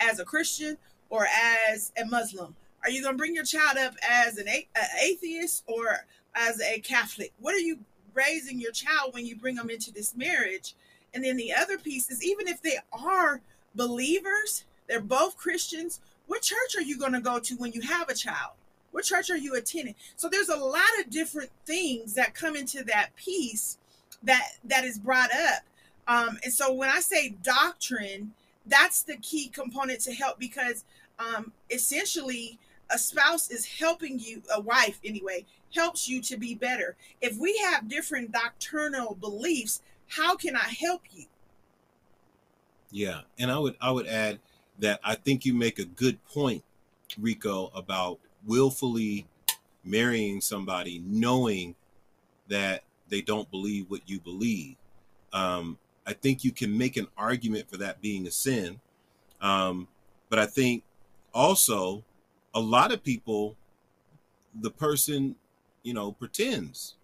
as 0.00 0.18
a 0.18 0.24
Christian 0.24 0.76
or 1.08 1.26
as 1.26 1.92
a 2.00 2.04
Muslim? 2.04 2.54
Are 2.86 2.90
you 2.90 3.02
going 3.02 3.14
to 3.14 3.18
bring 3.18 3.34
your 3.34 3.44
child 3.44 3.78
up 3.78 3.94
as 4.08 4.38
an 4.38 4.46
a- 4.48 4.68
atheist 5.02 5.64
or 5.66 6.06
as 6.36 6.60
a 6.62 6.78
Catholic? 6.78 7.32
What 7.40 7.52
are 7.52 7.58
you 7.58 7.80
raising 8.14 8.60
your 8.60 8.70
child 8.70 9.12
when 9.12 9.26
you 9.26 9.34
bring 9.34 9.56
them 9.56 9.70
into 9.70 9.92
this 9.92 10.14
marriage? 10.14 10.74
And 11.12 11.24
then 11.24 11.36
the 11.36 11.52
other 11.52 11.78
piece 11.78 12.08
is 12.10 12.24
even 12.24 12.46
if 12.46 12.62
they 12.62 12.78
are 12.92 13.40
believers, 13.74 14.64
they're 14.86 15.00
both 15.00 15.36
Christians, 15.36 16.00
what 16.28 16.42
church 16.42 16.76
are 16.76 16.82
you 16.82 16.96
going 16.96 17.12
to 17.12 17.20
go 17.20 17.40
to 17.40 17.56
when 17.56 17.72
you 17.72 17.80
have 17.80 18.08
a 18.08 18.14
child? 18.14 18.52
What 18.92 19.02
church 19.02 19.30
are 19.30 19.36
you 19.36 19.56
attending? 19.56 19.96
So 20.14 20.28
there's 20.28 20.48
a 20.48 20.56
lot 20.56 20.84
of 21.00 21.10
different 21.10 21.50
things 21.66 22.14
that 22.14 22.34
come 22.34 22.54
into 22.54 22.84
that 22.84 23.16
piece 23.16 23.78
that 24.22 24.52
that 24.64 24.84
is 24.84 24.96
brought 24.96 25.30
up. 25.34 25.62
Um, 26.06 26.38
and 26.44 26.52
so 26.52 26.72
when 26.72 26.88
I 26.88 27.00
say 27.00 27.30
doctrine, 27.42 28.32
that's 28.64 29.02
the 29.02 29.16
key 29.16 29.48
component 29.48 30.00
to 30.02 30.14
help 30.14 30.38
because 30.38 30.84
um, 31.18 31.52
essentially 31.68 32.58
a 32.90 32.98
spouse 32.98 33.50
is 33.50 33.66
helping 33.66 34.18
you, 34.18 34.42
a 34.54 34.60
wife 34.60 35.00
anyway, 35.04 35.44
helps 35.74 36.08
you 36.08 36.20
to 36.22 36.36
be 36.36 36.54
better. 36.54 36.96
If 37.20 37.36
we 37.36 37.56
have 37.64 37.88
different 37.88 38.32
doctrinal 38.32 39.14
beliefs, 39.14 39.82
how 40.08 40.36
can 40.36 40.56
I 40.56 40.68
help 40.80 41.02
you? 41.12 41.24
Yeah, 42.90 43.22
and 43.38 43.50
I 43.50 43.58
would 43.58 43.76
I 43.80 43.90
would 43.90 44.06
add 44.06 44.38
that 44.78 45.00
I 45.02 45.16
think 45.16 45.44
you 45.44 45.54
make 45.54 45.78
a 45.78 45.84
good 45.84 46.24
point, 46.26 46.62
Rico, 47.18 47.70
about 47.74 48.20
willfully 48.46 49.26
marrying 49.84 50.40
somebody 50.40 51.02
knowing 51.04 51.74
that 52.48 52.84
they 53.08 53.20
don't 53.20 53.50
believe 53.50 53.90
what 53.90 54.08
you 54.08 54.20
believe. 54.20 54.76
Um, 55.32 55.78
I 56.06 56.12
think 56.12 56.44
you 56.44 56.52
can 56.52 56.76
make 56.76 56.96
an 56.96 57.08
argument 57.16 57.68
for 57.68 57.76
that 57.78 58.00
being 58.00 58.26
a 58.26 58.30
sin, 58.30 58.80
um, 59.40 59.88
but 60.28 60.38
I 60.38 60.46
think 60.46 60.84
also 61.34 62.04
a 62.56 62.60
lot 62.60 62.90
of 62.90 63.04
people, 63.04 63.54
the 64.62 64.70
person, 64.70 65.36
you 65.82 65.92
know, 65.92 66.10
pretends 66.10 66.94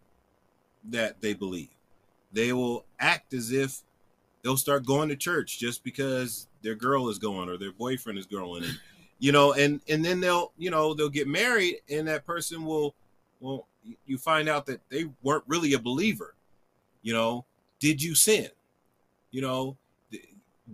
that 0.88 1.21
they 1.21 1.35
believe. 1.35 1.69
They 2.33 2.55
will 2.55 2.87
act 2.99 3.35
as 3.35 3.53
if 3.53 3.83
they'll 4.43 4.57
start 4.57 4.87
going 4.87 5.11
to 5.11 5.17
church 5.17 5.59
just 5.59 5.85
because 5.85 6.49
their 6.62 6.75
girl 6.75 7.11
is 7.11 7.19
going 7.19 7.51
or 7.51 7.59
their 7.59 7.71
boyfriend 7.71 8.19
is 8.19 8.27
going 8.27 8.65
and 8.65 8.79
you 9.19 9.31
know 9.31 9.53
and 9.53 9.81
and 9.88 10.05
then 10.05 10.21
they'll 10.21 10.53
you 10.59 10.71
know 10.71 10.95
they'll 10.95 11.09
get 11.09 11.29
married 11.29 11.77
and 11.88 12.09
that 12.09 12.27
person 12.27 12.65
will 12.65 12.95
well 13.41 13.67
you 14.07 14.19
find 14.19 14.49
out 14.49 14.67
that 14.67 14.81
they 14.88 15.09
weren't 15.23 15.45
really 15.47 15.75
a 15.75 15.79
believer 15.79 16.35
you 17.03 17.12
know 17.12 17.45
did 17.79 18.03
you 18.03 18.15
sin 18.15 18.49
you 19.31 19.41
know 19.41 19.77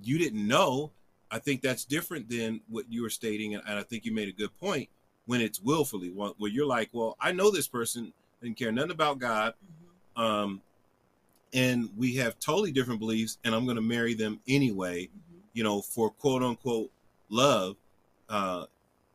you 0.03 0.19
didn't 0.19 0.47
know 0.47 0.91
i 1.31 1.39
think 1.39 1.63
that's 1.63 1.85
different 1.85 2.29
than 2.29 2.61
what 2.69 2.85
you 2.89 3.03
were 3.03 3.11
stating 3.11 3.55
and, 3.55 3.63
and 3.67 3.79
i 3.79 3.83
think 3.83 4.05
you 4.05 4.13
made 4.13 4.29
a 4.29 4.33
good 4.33 4.57
point 4.59 4.89
when 5.27 5.41
it's 5.41 5.61
willfully 5.61 6.09
where 6.09 6.51
you're 6.51 6.67
like 6.67 6.89
well 6.93 7.17
i 7.21 7.33
know 7.33 7.51
this 7.51 7.69
person 7.69 8.13
didn't 8.43 8.57
care 8.57 8.73
nothing 8.73 8.91
about 8.91 9.19
God. 9.19 9.55
Um, 10.17 10.63
and 11.55 11.89
we 11.97 12.17
have 12.17 12.39
totally 12.39 12.73
different 12.73 13.01
beliefs, 13.01 13.39
and 13.45 13.55
I'm 13.55 13.65
going 13.65 13.77
to 13.77 13.83
marry 13.83 14.15
them 14.15 14.41
anyway. 14.47 15.09
You 15.55 15.65
know, 15.65 15.81
for 15.81 16.11
quote 16.11 16.43
unquote 16.43 16.91
love. 17.31 17.77
Uh, 18.29 18.67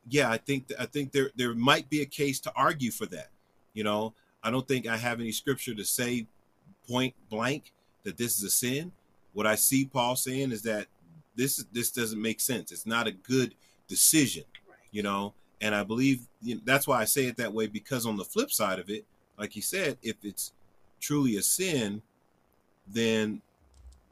yeah, 0.08 0.30
I 0.30 0.36
think 0.36 0.70
I 0.78 0.86
think 0.86 1.12
there 1.12 1.30
there 1.36 1.54
might 1.54 1.88
be 1.88 2.02
a 2.02 2.06
case 2.06 2.40
to 2.40 2.52
argue 2.56 2.90
for 2.90 3.06
that. 3.06 3.28
You 3.72 3.84
know, 3.84 4.14
I 4.42 4.50
don't 4.50 4.66
think 4.66 4.86
I 4.86 4.96
have 4.96 5.20
any 5.20 5.32
scripture 5.32 5.74
to 5.74 5.84
say 5.84 6.26
point 6.88 7.14
blank 7.30 7.72
that 8.02 8.16
this 8.16 8.36
is 8.36 8.42
a 8.42 8.50
sin. 8.50 8.92
What 9.32 9.46
I 9.46 9.54
see 9.54 9.86
Paul 9.86 10.16
saying 10.16 10.52
is 10.52 10.62
that 10.62 10.86
this 11.36 11.64
this 11.72 11.90
doesn't 11.90 12.20
make 12.20 12.40
sense. 12.40 12.72
It's 12.72 12.86
not 12.86 13.06
a 13.06 13.12
good 13.12 13.54
decision, 13.88 14.44
Right. 14.68 14.76
you 14.92 15.02
know. 15.02 15.34
And 15.60 15.74
I 15.74 15.82
believe 15.82 16.26
you 16.42 16.56
know, 16.56 16.60
that's 16.64 16.86
why 16.86 17.00
I 17.00 17.04
say 17.04 17.26
it 17.26 17.36
that 17.38 17.52
way 17.52 17.66
because 17.66 18.06
on 18.06 18.16
the 18.16 18.24
flip 18.24 18.50
side 18.50 18.78
of 18.78 18.90
it, 18.90 19.04
like 19.38 19.56
you 19.56 19.62
said, 19.62 19.98
if 20.02 20.16
it's 20.22 20.52
truly 21.00 21.36
a 21.36 21.42
sin, 21.42 22.02
then 22.86 23.40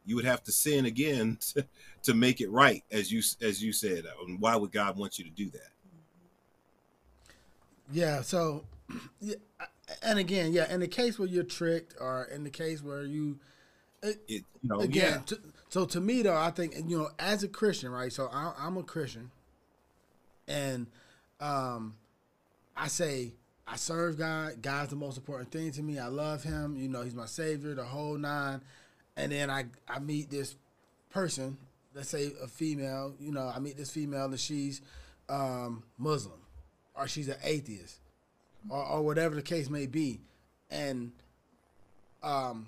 you 0.05 0.17
would 0.17 0.25
have 0.25 0.43
to 0.45 0.53
sin 0.53 0.85
again 0.87 1.39
to, 1.55 1.65
to 2.03 2.15
make 2.15 2.41
it 2.41 2.51
right, 2.51 2.85
as 2.91 3.13
you 3.13 3.23
as 3.41 3.63
you 3.63 3.73
said. 3.73 4.05
And 4.27 4.41
why 4.41 4.57
would 4.57 4.73
God 4.73 4.97
want 4.97 5.19
you 5.19 5.25
to 5.25 5.31
do 5.31 5.51
that? 5.51 5.71
Mm-hmm. 7.89 7.99
Yeah. 7.99 8.23
So, 8.23 8.65
yeah, 9.21 9.35
and 10.03 10.19
again, 10.19 10.53
yeah, 10.53 10.73
in 10.73 10.81
the 10.81 10.89
case 10.89 11.19
where 11.19 11.29
you're 11.29 11.45
tricked, 11.45 11.95
or 12.01 12.25
in 12.25 12.45
the 12.45 12.51
case 12.51 12.83
where 12.83 13.05
you, 13.05 13.39
It, 14.03 14.21
you 14.29 14.43
know, 14.63 14.81
again, 14.81 15.13
yeah, 15.13 15.19
to, 15.27 15.39
so 15.73 15.87
to 15.87 16.03
me 16.03 16.21
though, 16.21 16.37
I 16.37 16.51
think 16.51 16.75
you 16.87 16.99
know, 16.99 17.09
as 17.19 17.43
a 17.43 17.49
Christian, 17.49 17.91
right? 17.91 18.13
So 18.13 18.29
I, 18.31 18.53
I'm 18.59 18.77
a 18.77 18.83
Christian, 18.83 19.31
and 20.47 20.87
um, 21.41 21.95
I 22.77 22.89
say 22.89 23.33
I 23.67 23.77
serve 23.77 24.19
God. 24.19 24.61
God's 24.61 24.91
the 24.91 24.97
most 24.97 25.17
important 25.17 25.51
thing 25.51 25.73
to 25.73 25.83
me. 25.83 25.99
I 25.99 26.09
love 26.09 26.43
Him. 26.43 26.77
You 26.77 26.91
know, 26.91 27.01
He's 27.01 27.15
my 27.15 27.25
Savior, 27.25 27.75
the 27.75 27.85
whole 27.85 28.19
nine. 28.19 28.61
And 29.17 29.33
then 29.33 29.49
I 29.49 29.65
I 29.89 29.99
meet 29.99 30.29
this 30.29 30.57
person, 31.09 31.57
let's 31.95 32.11
say 32.11 32.33
a 32.43 32.49
female. 32.49 33.15
You 33.19 33.33
know, 33.33 33.51
I 33.51 33.59
meet 33.59 33.79
this 33.79 33.91
female 33.91 34.27
and 34.27 34.39
she's 34.39 34.83
um, 35.31 35.85
Muslim, 35.97 36.41
or 36.95 37.09
she's 37.09 37.29
an 37.29 37.39
atheist, 37.43 37.99
or, 38.69 38.85
or 38.85 39.01
whatever 39.01 39.35
the 39.37 39.41
case 39.41 39.71
may 39.71 39.87
be, 39.87 40.21
and 40.71 41.13
um, 42.23 42.67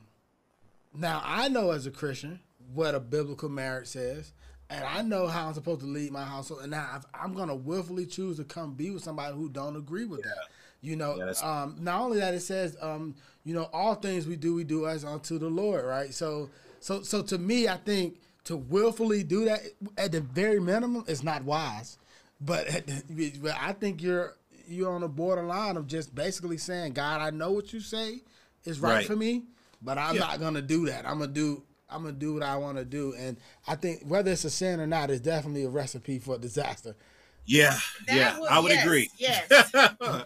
now 0.95 1.21
I 1.23 1.51
know 1.51 1.71
as 1.71 1.85
a 1.85 1.91
Christian 1.91 2.41
what 2.73 2.95
a 2.95 3.01
biblical 3.01 3.49
marriage 3.49 3.89
says, 3.89 4.33
and 4.71 4.85
I 4.85 5.03
know 5.03 5.27
how 5.27 5.49
I'm 5.49 5.55
supposed 5.55 5.81
to 5.81 5.87
lead 5.87 6.11
my 6.13 6.25
household. 6.25 6.63
And 6.63 6.71
now 6.71 7.01
I'm 7.13 7.35
gonna 7.35 7.55
willfully 7.55 8.07
choose 8.07 8.37
to 8.39 8.45
come 8.45 8.75
be 8.75 8.91
with 8.91 9.03
somebody 9.05 9.35
who 9.35 9.49
don't 9.49 9.77
agree 9.77 10.05
with 10.07 10.23
that. 10.23 10.49
You 10.81 10.97
know, 10.97 11.17
Yeah, 11.17 11.33
um, 11.63 11.77
not 11.81 12.01
only 12.01 12.19
that 12.19 12.35
it 12.35 12.41
says, 12.41 12.77
um, 12.81 13.15
you 13.45 13.55
know, 13.55 13.69
all 13.73 13.95
things 13.95 14.27
we 14.27 14.37
do, 14.37 14.55
we 14.55 14.65
do 14.65 14.87
as 14.87 15.05
unto 15.05 15.39
the 15.39 15.49
Lord, 15.49 15.85
right? 15.85 16.13
So, 16.13 16.51
so, 16.81 17.03
so 17.03 17.23
to 17.23 17.39
me, 17.39 17.69
I 17.69 17.77
think 17.79 18.21
to 18.45 18.57
willfully 18.57 19.23
do 19.23 19.45
that 19.47 19.63
at 19.97 20.13
the 20.13 20.21
very 20.21 20.61
minimum 20.61 21.05
is 21.07 21.23
not 21.23 21.43
wise. 21.45 21.99
But, 22.41 22.67
at 22.75 22.87
the, 22.87 23.55
I 23.59 23.73
think 23.73 24.03
you're 24.03 24.37
you're 24.67 24.93
on 24.93 25.03
the 25.03 25.09
borderline 25.09 25.77
of 25.77 25.87
just 25.87 26.15
basically 26.15 26.57
saying, 26.59 26.93
God, 26.95 27.21
I 27.21 27.31
know 27.31 27.53
what 27.53 27.73
you 27.75 27.81
say 27.81 28.23
is 28.65 28.81
right, 28.81 28.95
Right. 28.97 29.07
for 29.07 29.15
me, 29.17 29.43
but 29.83 29.99
I'm 29.99 30.15
Yeah. 30.15 30.21
not 30.23 30.41
gonna 30.41 30.63
do 30.63 30.87
that. 30.87 31.07
I'm 31.07 31.19
gonna 31.19 31.33
do 31.33 31.63
I'm 31.95 32.03
gonna 32.03 32.13
do 32.13 32.35
what 32.35 32.43
I 32.43 32.57
want 32.57 32.77
to 32.79 32.85
do, 32.85 33.15
and 33.17 33.37
I 33.69 33.77
think 33.77 34.03
whether 34.07 34.31
it's 34.33 34.45
a 34.45 34.51
sin 34.51 34.81
or 34.81 34.87
not, 34.87 35.11
it's 35.11 35.21
definitely 35.21 35.65
a 35.65 35.69
recipe 35.69 36.19
for 36.19 36.37
disaster. 36.39 36.97
yeah, 37.47 37.79
That 38.07 38.17
yeah. 38.17 38.39
would- 38.41 38.51
I 38.51 38.59
would 38.59 38.73
yes, 38.73 38.85
agree. 38.85 39.11
yes. 39.19 39.49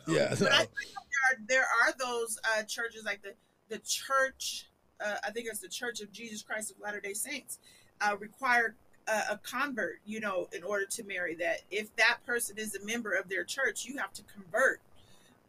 Yeah, 0.09 0.35
so, 0.35 0.45
But 0.47 0.53
I 0.53 0.59
think 0.59 0.71
there 0.95 1.25
are, 1.31 1.37
there 1.47 1.63
are 1.63 1.93
those 1.99 2.39
uh, 2.57 2.63
churches 2.63 3.05
like 3.05 3.23
the 3.23 3.35
the 3.69 3.79
church. 3.81 4.67
Uh, 5.05 5.15
I 5.23 5.31
think 5.31 5.47
it's 5.49 5.61
the 5.61 5.69
Church 5.69 6.01
of 6.01 6.11
Jesus 6.11 6.43
Christ 6.43 6.71
of 6.73 6.77
Latter 6.81 7.01
Day 7.01 7.13
Saints. 7.13 7.59
Uh, 8.01 8.17
require 8.19 8.75
a, 9.07 9.33
a 9.35 9.41
convert, 9.45 10.01
you 10.07 10.19
know, 10.21 10.49
in 10.53 10.63
order 10.65 10.87
to 10.87 11.05
marry. 11.05 11.35
That 11.37 11.61
if 11.71 11.95
that 11.97 12.19
person 12.27 12.57
is 12.59 12.75
a 12.75 12.85
member 12.85 13.13
of 13.13 13.29
their 13.29 13.45
church, 13.45 13.85
you 13.85 13.99
have 13.99 14.13
to 14.15 14.23
convert 14.35 14.81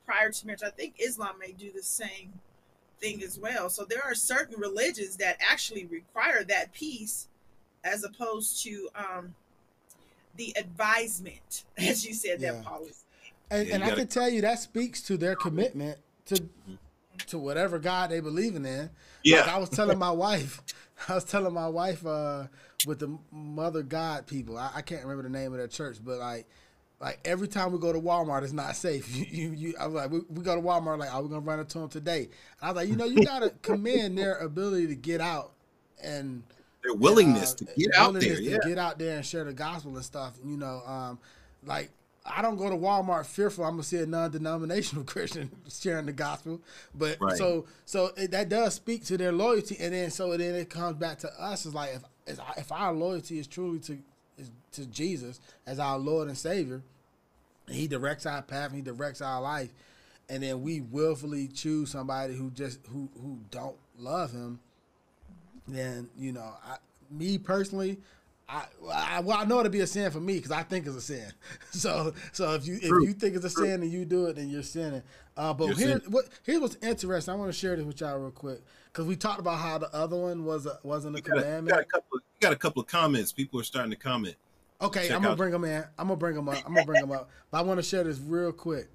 prior 0.06 0.32
to 0.32 0.46
marriage. 0.46 0.64
I 0.64 0.70
think 0.70 0.96
Islam 1.00 1.36
may 1.40 1.52
do 1.54 1.72
the 1.72 1.82
same 1.84 2.34
thing 3.00 3.24
as 3.24 3.38
well. 3.40 3.70
So 3.70 3.86
there 3.86 4.04
are 4.04 4.16
certain 4.16 4.60
religions 4.60 5.16
that 5.18 5.38
actually 5.40 5.86
require 5.86 6.44
that 6.46 6.74
piece, 6.74 7.28
as 7.84 8.04
opposed 8.04 8.64
to 8.64 8.90
um, 8.96 9.34
the 10.36 10.54
advisement, 10.58 11.64
as 11.78 12.06
you 12.06 12.14
said, 12.14 12.42
Yeah. 12.42 12.54
that 12.54 12.64
Paul 12.64 12.82
was. 12.82 13.04
and, 13.52 13.68
and 13.70 13.84
I 13.84 13.88
gotta- 13.90 14.02
can 14.02 14.08
tell 14.08 14.30
you 14.30 14.42
that 14.42 14.60
speaks 14.60 15.02
to 15.04 15.18
their 15.18 15.36
commitment 15.36 15.98
to 16.26 16.42
to 17.28 17.38
whatever 17.38 17.80
God 17.80 18.12
they 18.12 18.22
believing 18.22 18.66
in. 18.66 18.90
Yeah. 19.24 19.42
Like 19.42 19.50
I 19.50 19.58
was 19.58 19.70
telling 19.70 19.98
my 20.00 20.12
wife, 20.28 20.62
I 21.10 21.16
was 21.16 21.26
telling 21.26 21.54
my 21.54 21.68
wife 21.68 22.06
uh, 22.06 22.46
with 22.88 23.00
the 23.00 23.18
Mother 23.32 23.84
God 23.84 24.26
people. 24.26 24.58
I, 24.58 24.72
I 24.76 24.82
can't 24.82 25.02
remember 25.04 25.24
the 25.24 25.30
name 25.30 25.52
of 25.52 25.58
their 25.58 25.68
church, 25.68 25.98
but 26.04 26.18
like. 26.20 26.48
Like 27.00 27.20
every 27.24 27.48
time 27.48 27.72
we 27.72 27.80
go 27.80 27.94
to 27.94 28.00
Walmart, 28.00 28.44
it's 28.44 28.54
not 28.54 28.76
safe. 28.76 29.10
You, 29.16 29.26
you, 29.30 29.52
you 29.52 29.74
I 29.80 29.88
was 29.88 29.96
like, 29.96 30.12
we, 30.12 30.20
we 30.30 30.44
go 30.44 30.56
to 30.56 30.62
Walmart, 30.62 30.98
like, 31.00 31.14
are 31.14 31.22
we 31.22 31.30
gonna 31.30 31.42
run 31.42 31.60
into 31.60 31.80
them 31.80 31.90
today? 31.90 32.24
And 32.24 32.30
I 32.62 32.68
was 32.68 32.76
like, 32.76 32.90
you 32.90 32.96
know, 32.96 33.06
you 33.06 33.22
gotta 33.22 33.50
commend 33.62 34.18
their 34.18 34.36
ability 34.38 34.88
to 34.88 34.96
get 34.96 35.22
out 35.22 35.54
and 36.04 36.44
Their 36.84 36.94
willingness 36.94 37.54
uh, 37.54 37.58
to 37.58 37.66
get 37.78 37.96
out 37.96 38.14
there. 38.14 38.36
to 38.36 38.44
Yeah, 38.44 38.58
get 38.66 38.78
out 38.78 39.00
there 39.00 39.16
and 39.18 39.26
share 39.26 39.44
the 39.46 39.54
gospel 39.54 39.96
and 39.96 40.04
stuff. 40.06 40.34
You 40.44 40.58
know, 40.58 40.82
um, 40.86 41.20
like 41.66 41.92
I 42.26 42.42
don't 42.42 42.58
go 42.58 42.70
to 42.70 42.76
Walmart 42.76 43.26
fearful 43.26 43.64
I'm 43.64 43.72
gonna 43.72 43.84
see 43.84 43.98
a 43.98 44.06
non-denominational 44.06 45.04
Christian 45.06 45.50
sharing 45.70 46.06
the 46.06 46.14
gospel, 46.14 46.62
but 46.94 47.18
Right. 47.22 47.38
so 47.38 47.66
so 47.86 48.12
it, 48.18 48.32
that 48.32 48.50
does 48.50 48.74
speak 48.74 49.06
to 49.06 49.18
their 49.18 49.32
loyalty, 49.32 49.78
and 49.80 49.94
then 49.94 50.12
so 50.12 50.36
then 50.36 50.54
it 50.56 50.70
comes 50.70 50.98
back 50.98 51.20
to 51.20 51.30
us. 51.42 51.66
Is 51.66 51.74
like 51.74 51.96
if 52.28 52.40
if, 52.58 52.72
our 52.72 52.94
loyalty 52.94 53.40
is 53.40 53.48
truly 53.48 53.80
to 53.80 53.98
to 54.74 54.86
Jesus 54.86 55.40
as 55.66 55.80
our 55.80 55.98
Lord 55.98 56.28
and 56.28 56.38
Savior, 56.38 56.82
and 57.68 57.76
He 57.76 57.88
directs 57.88 58.26
our 58.26 58.42
path, 58.42 58.68
and 58.68 58.76
He 58.76 58.82
directs 58.82 59.22
our 59.22 59.42
life, 59.42 59.70
and 60.30 60.44
then 60.44 60.62
we 60.62 60.82
willfully 60.82 61.48
choose 61.48 61.92
somebody 61.92 62.36
who 62.36 62.52
just 62.52 62.80
who 62.88 63.10
who 63.22 63.40
don't 63.52 63.78
love 63.98 64.32
Him 64.32 64.60
then 65.74 66.10
you 66.18 66.32
know, 66.32 66.54
I, 66.66 66.78
me 67.12 67.38
personally, 67.38 67.98
I, 68.48 68.66
I 68.92 69.20
well 69.22 69.38
I 69.38 69.46
know 69.46 69.60
it'll 69.60 69.72
be 69.72 69.82
a 69.82 69.88
sin 69.88 70.10
for 70.12 70.20
me 70.20 70.36
because 70.36 70.52
I 70.52 70.64
think 70.64 70.88
it's 70.88 70.96
a 70.96 71.02
sin. 71.02 71.32
So 71.72 72.14
so 72.32 72.54
if 72.56 72.66
you 72.66 72.76
if 72.76 72.88
True. 72.88 73.06
you 73.06 73.14
think 73.14 73.36
it's 73.36 73.46
a 73.46 73.50
sin 73.50 73.82
and 73.84 73.92
you 73.92 74.06
do 74.06 74.26
it, 74.26 74.36
then 74.36 74.50
you're 74.50 74.64
sinning. 74.64 75.04
Uh, 75.38 75.54
but 75.54 75.68
You're 75.68 75.78
here 75.78 76.02
what 76.10 76.26
here's 76.44 76.60
what's 76.60 76.78
interesting. 76.82 77.34
I 77.34 77.38
want 77.38 77.52
to 77.52 77.58
share 77.58 77.76
this 77.76 77.86
with 77.86 78.02
y'all 78.02 78.18
real 78.18 78.32
quick 78.32 78.62
because 78.92 79.06
we 79.06 79.16
talked 79.16 79.40
about 79.40 79.60
how 79.60 79.78
the 79.78 79.94
other 79.94 80.16
one 80.18 80.46
was 80.46 80.66
a, 80.66 80.80
wasn't 80.84 81.16
a 81.16 81.20
You 81.20 81.24
got, 81.24 81.34
a, 81.34 81.40
you 81.40 81.44
commandment. 81.44 81.70
got 81.76 81.82
a 81.82 81.86
couple. 81.86 82.18
Of, 82.18 82.22
you 82.36 82.40
got 82.42 82.54
a 82.54 82.58
couple 82.58 82.82
of 82.82 82.88
comments. 82.88 83.32
People 83.32 83.60
are 83.60 83.64
starting 83.64 83.92
to 83.92 83.98
comment. 83.98 84.36
Okay, 84.82 85.08
Check 85.08 85.16
I'm 85.16 85.22
gonna 85.22 85.32
out- 85.34 85.38
bring 85.38 85.52
them 85.52 85.66
in. 85.66 85.84
I'm 85.98 86.08
gonna 86.08 86.16
bring 86.18 86.36
them 86.36 86.48
up. 86.50 86.58
I'm 86.66 86.74
gonna 86.74 86.86
bring 86.86 87.02
them 87.02 87.12
up. 87.12 87.30
But 87.52 87.58
I 87.58 87.62
want 87.62 87.80
to 87.80 87.84
share 87.84 88.04
this 88.04 88.20
real 88.20 88.52
quick. 88.52 88.90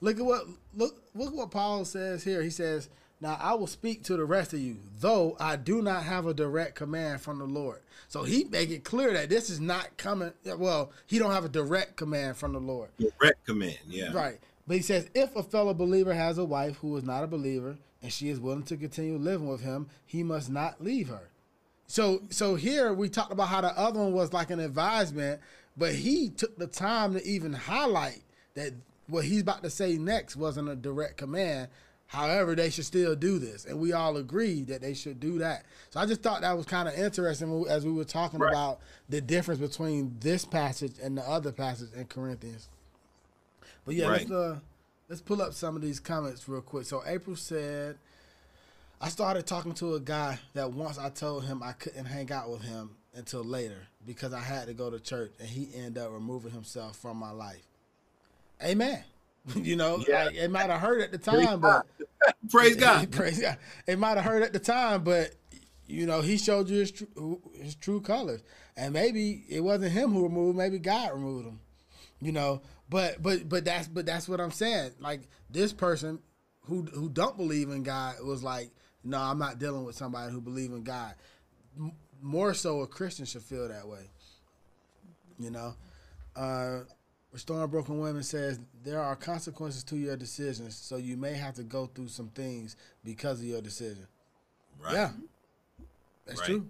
Look 0.00 0.18
at 0.18 0.24
what 0.24 0.46
look 0.74 1.02
look 1.14 1.34
what 1.34 1.50
Paul 1.50 1.84
says 1.84 2.24
here. 2.24 2.42
He 2.42 2.50
says, 2.50 2.88
"Now 3.20 3.38
I 3.40 3.54
will 3.54 3.66
speak 3.66 4.02
to 4.04 4.16
the 4.16 4.24
rest 4.24 4.52
of 4.52 4.60
you, 4.60 4.76
though 5.00 5.36
I 5.38 5.56
do 5.56 5.82
not 5.82 6.02
have 6.04 6.26
a 6.26 6.34
direct 6.34 6.74
command 6.74 7.20
from 7.20 7.38
the 7.38 7.44
Lord." 7.44 7.80
So 8.08 8.22
he 8.22 8.44
make 8.44 8.70
it 8.70 8.84
clear 8.84 9.12
that 9.12 9.28
this 9.28 9.50
is 9.50 9.60
not 9.60 9.96
coming. 9.96 10.32
Well, 10.56 10.90
he 11.06 11.18
don't 11.18 11.32
have 11.32 11.44
a 11.44 11.48
direct 11.48 11.96
command 11.96 12.36
from 12.36 12.52
the 12.52 12.58
Lord. 12.60 12.90
Direct 12.98 13.44
command. 13.46 13.78
Yeah. 13.88 14.12
Right. 14.12 14.38
But 14.66 14.76
he 14.76 14.82
says, 14.82 15.10
if 15.14 15.36
a 15.36 15.42
fellow 15.42 15.74
believer 15.74 16.14
has 16.14 16.38
a 16.38 16.44
wife 16.44 16.76
who 16.76 16.96
is 16.96 17.04
not 17.04 17.22
a 17.22 17.26
believer 17.26 17.76
and 18.04 18.12
she 18.12 18.28
is 18.28 18.38
willing 18.38 18.62
to 18.64 18.76
continue 18.76 19.16
living 19.16 19.48
with 19.48 19.62
him, 19.62 19.88
he 20.04 20.22
must 20.22 20.50
not 20.50 20.84
leave 20.84 21.08
her. 21.08 21.30
So 21.86 22.22
so 22.28 22.54
here 22.54 22.92
we 22.92 23.08
talked 23.08 23.32
about 23.32 23.48
how 23.48 23.62
the 23.62 23.76
other 23.78 23.98
one 23.98 24.12
was 24.12 24.32
like 24.32 24.50
an 24.50 24.60
advisement, 24.60 25.40
but 25.76 25.94
he 25.94 26.28
took 26.28 26.56
the 26.58 26.66
time 26.66 27.14
to 27.14 27.26
even 27.26 27.54
highlight 27.54 28.20
that 28.54 28.74
what 29.06 29.24
he's 29.24 29.40
about 29.40 29.62
to 29.62 29.70
say 29.70 29.96
next 29.96 30.36
wasn't 30.36 30.68
a 30.68 30.76
direct 30.76 31.16
command. 31.16 31.68
However, 32.06 32.54
they 32.54 32.68
should 32.68 32.84
still 32.84 33.16
do 33.16 33.38
this, 33.38 33.64
and 33.64 33.80
we 33.80 33.94
all 33.94 34.18
agree 34.18 34.62
that 34.64 34.82
they 34.82 34.92
should 34.92 35.18
do 35.18 35.38
that. 35.38 35.64
So 35.88 35.98
I 35.98 36.06
just 36.06 36.22
thought 36.22 36.42
that 36.42 36.56
was 36.56 36.66
kind 36.66 36.86
of 36.86 36.94
interesting 36.94 37.64
as 37.68 37.86
we 37.86 37.92
were 37.92 38.04
talking 38.04 38.38
Right. 38.38 38.50
about 38.50 38.80
the 39.08 39.22
difference 39.22 39.58
between 39.60 40.14
this 40.20 40.44
passage 40.44 40.92
and 41.02 41.16
the 41.16 41.22
other 41.22 41.50
passage 41.50 41.88
in 41.96 42.04
Corinthians. 42.04 42.68
But 43.86 43.94
yeah, 43.94 44.08
let's 44.08 44.30
uh, 44.30 44.58
let's 45.08 45.20
pull 45.20 45.42
up 45.42 45.52
some 45.54 45.76
of 45.76 45.82
these 45.82 46.00
comments 46.00 46.48
real 46.48 46.60
quick. 46.60 46.86
So 46.86 47.02
April 47.06 47.36
said, 47.36 47.96
I 49.00 49.08
started 49.08 49.46
talking 49.46 49.74
to 49.74 49.94
a 49.94 50.00
guy 50.00 50.38
that 50.54 50.72
once 50.72 50.98
I 50.98 51.10
told 51.10 51.44
him 51.44 51.62
I 51.62 51.72
couldn't 51.72 52.06
hang 52.06 52.30
out 52.32 52.50
with 52.50 52.62
him 52.62 52.90
until 53.14 53.44
later 53.44 53.86
because 54.06 54.32
I 54.32 54.40
had 54.40 54.66
to 54.66 54.74
go 54.74 54.90
to 54.90 54.98
church, 55.00 55.32
and 55.38 55.48
he 55.48 55.68
ended 55.74 56.02
up 56.02 56.12
removing 56.12 56.52
himself 56.52 56.96
from 56.96 57.16
my 57.16 57.30
life. 57.30 57.62
Amen. 58.62 59.02
you 59.56 59.76
know, 59.76 60.02
Yeah. 60.08 60.24
like 60.24 60.34
it 60.36 60.50
might 60.50 60.70
have 60.70 60.80
hurt 60.80 61.02
at 61.02 61.12
the 61.12 61.18
time, 61.18 61.60
but 61.60 61.86
Praise 62.50 62.76
God. 62.80 63.10
Praise 63.12 63.40
God. 63.40 63.58
It 63.86 63.98
might 63.98 64.16
have 64.16 64.24
hurt 64.24 64.42
at 64.42 64.52
the 64.52 64.58
time, 64.58 65.04
but 65.04 65.32
you 65.86 66.06
know, 66.06 66.22
he 66.22 66.38
showed 66.38 66.68
you 66.70 66.78
his 66.78 66.90
true 66.90 67.40
his 67.60 67.74
true 67.74 68.00
colors, 68.00 68.42
and 68.76 68.94
maybe 68.94 69.44
it 69.50 69.60
wasn't 69.60 69.92
him 69.92 70.12
who 70.12 70.22
removed, 70.22 70.56
maybe 70.56 70.78
God 70.78 71.12
removed 71.12 71.46
him. 71.46 71.60
You 72.24 72.32
know, 72.32 72.62
but 72.88 73.22
but 73.22 73.48
but 73.50 73.64
that's 73.66 73.86
but 73.86 74.06
that's 74.06 74.28
what 74.28 74.40
I'm 74.40 74.50
saying. 74.50 74.92
Like 74.98 75.28
this 75.50 75.74
person 75.74 76.20
who 76.62 76.82
who 76.84 77.10
don't 77.10 77.36
believe 77.36 77.68
in 77.68 77.82
God 77.82 78.14
was 78.24 78.42
like, 78.42 78.70
no, 79.04 79.18
I'm 79.20 79.38
not 79.38 79.58
dealing 79.58 79.84
with 79.84 79.94
somebody 79.94 80.32
who 80.32 80.40
believe 80.40 80.72
in 80.72 80.84
God. 80.84 81.14
M- 81.78 81.92
more 82.22 82.54
so, 82.54 82.80
a 82.80 82.86
Christian 82.86 83.26
should 83.26 83.42
feel 83.42 83.68
that 83.68 83.86
way. 83.86 84.08
You 85.38 85.50
know, 85.50 85.74
uh, 86.34 86.78
Restoring 87.32 87.68
Broken 87.68 87.98
Women 87.98 88.22
says 88.22 88.58
there 88.82 89.02
are 89.02 89.16
consequences 89.16 89.84
to 89.84 89.96
your 89.96 90.16
decisions, 90.16 90.76
so 90.76 90.96
you 90.96 91.18
may 91.18 91.34
have 91.34 91.54
to 91.56 91.62
go 91.62 91.86
through 91.86 92.08
some 92.08 92.28
things 92.28 92.76
because 93.04 93.40
of 93.40 93.44
your 93.46 93.60
decision. 93.60 94.06
Right. 94.82 94.94
Yeah, 94.94 95.10
that's 96.26 96.40
Right. 96.40 96.46
true. 96.46 96.68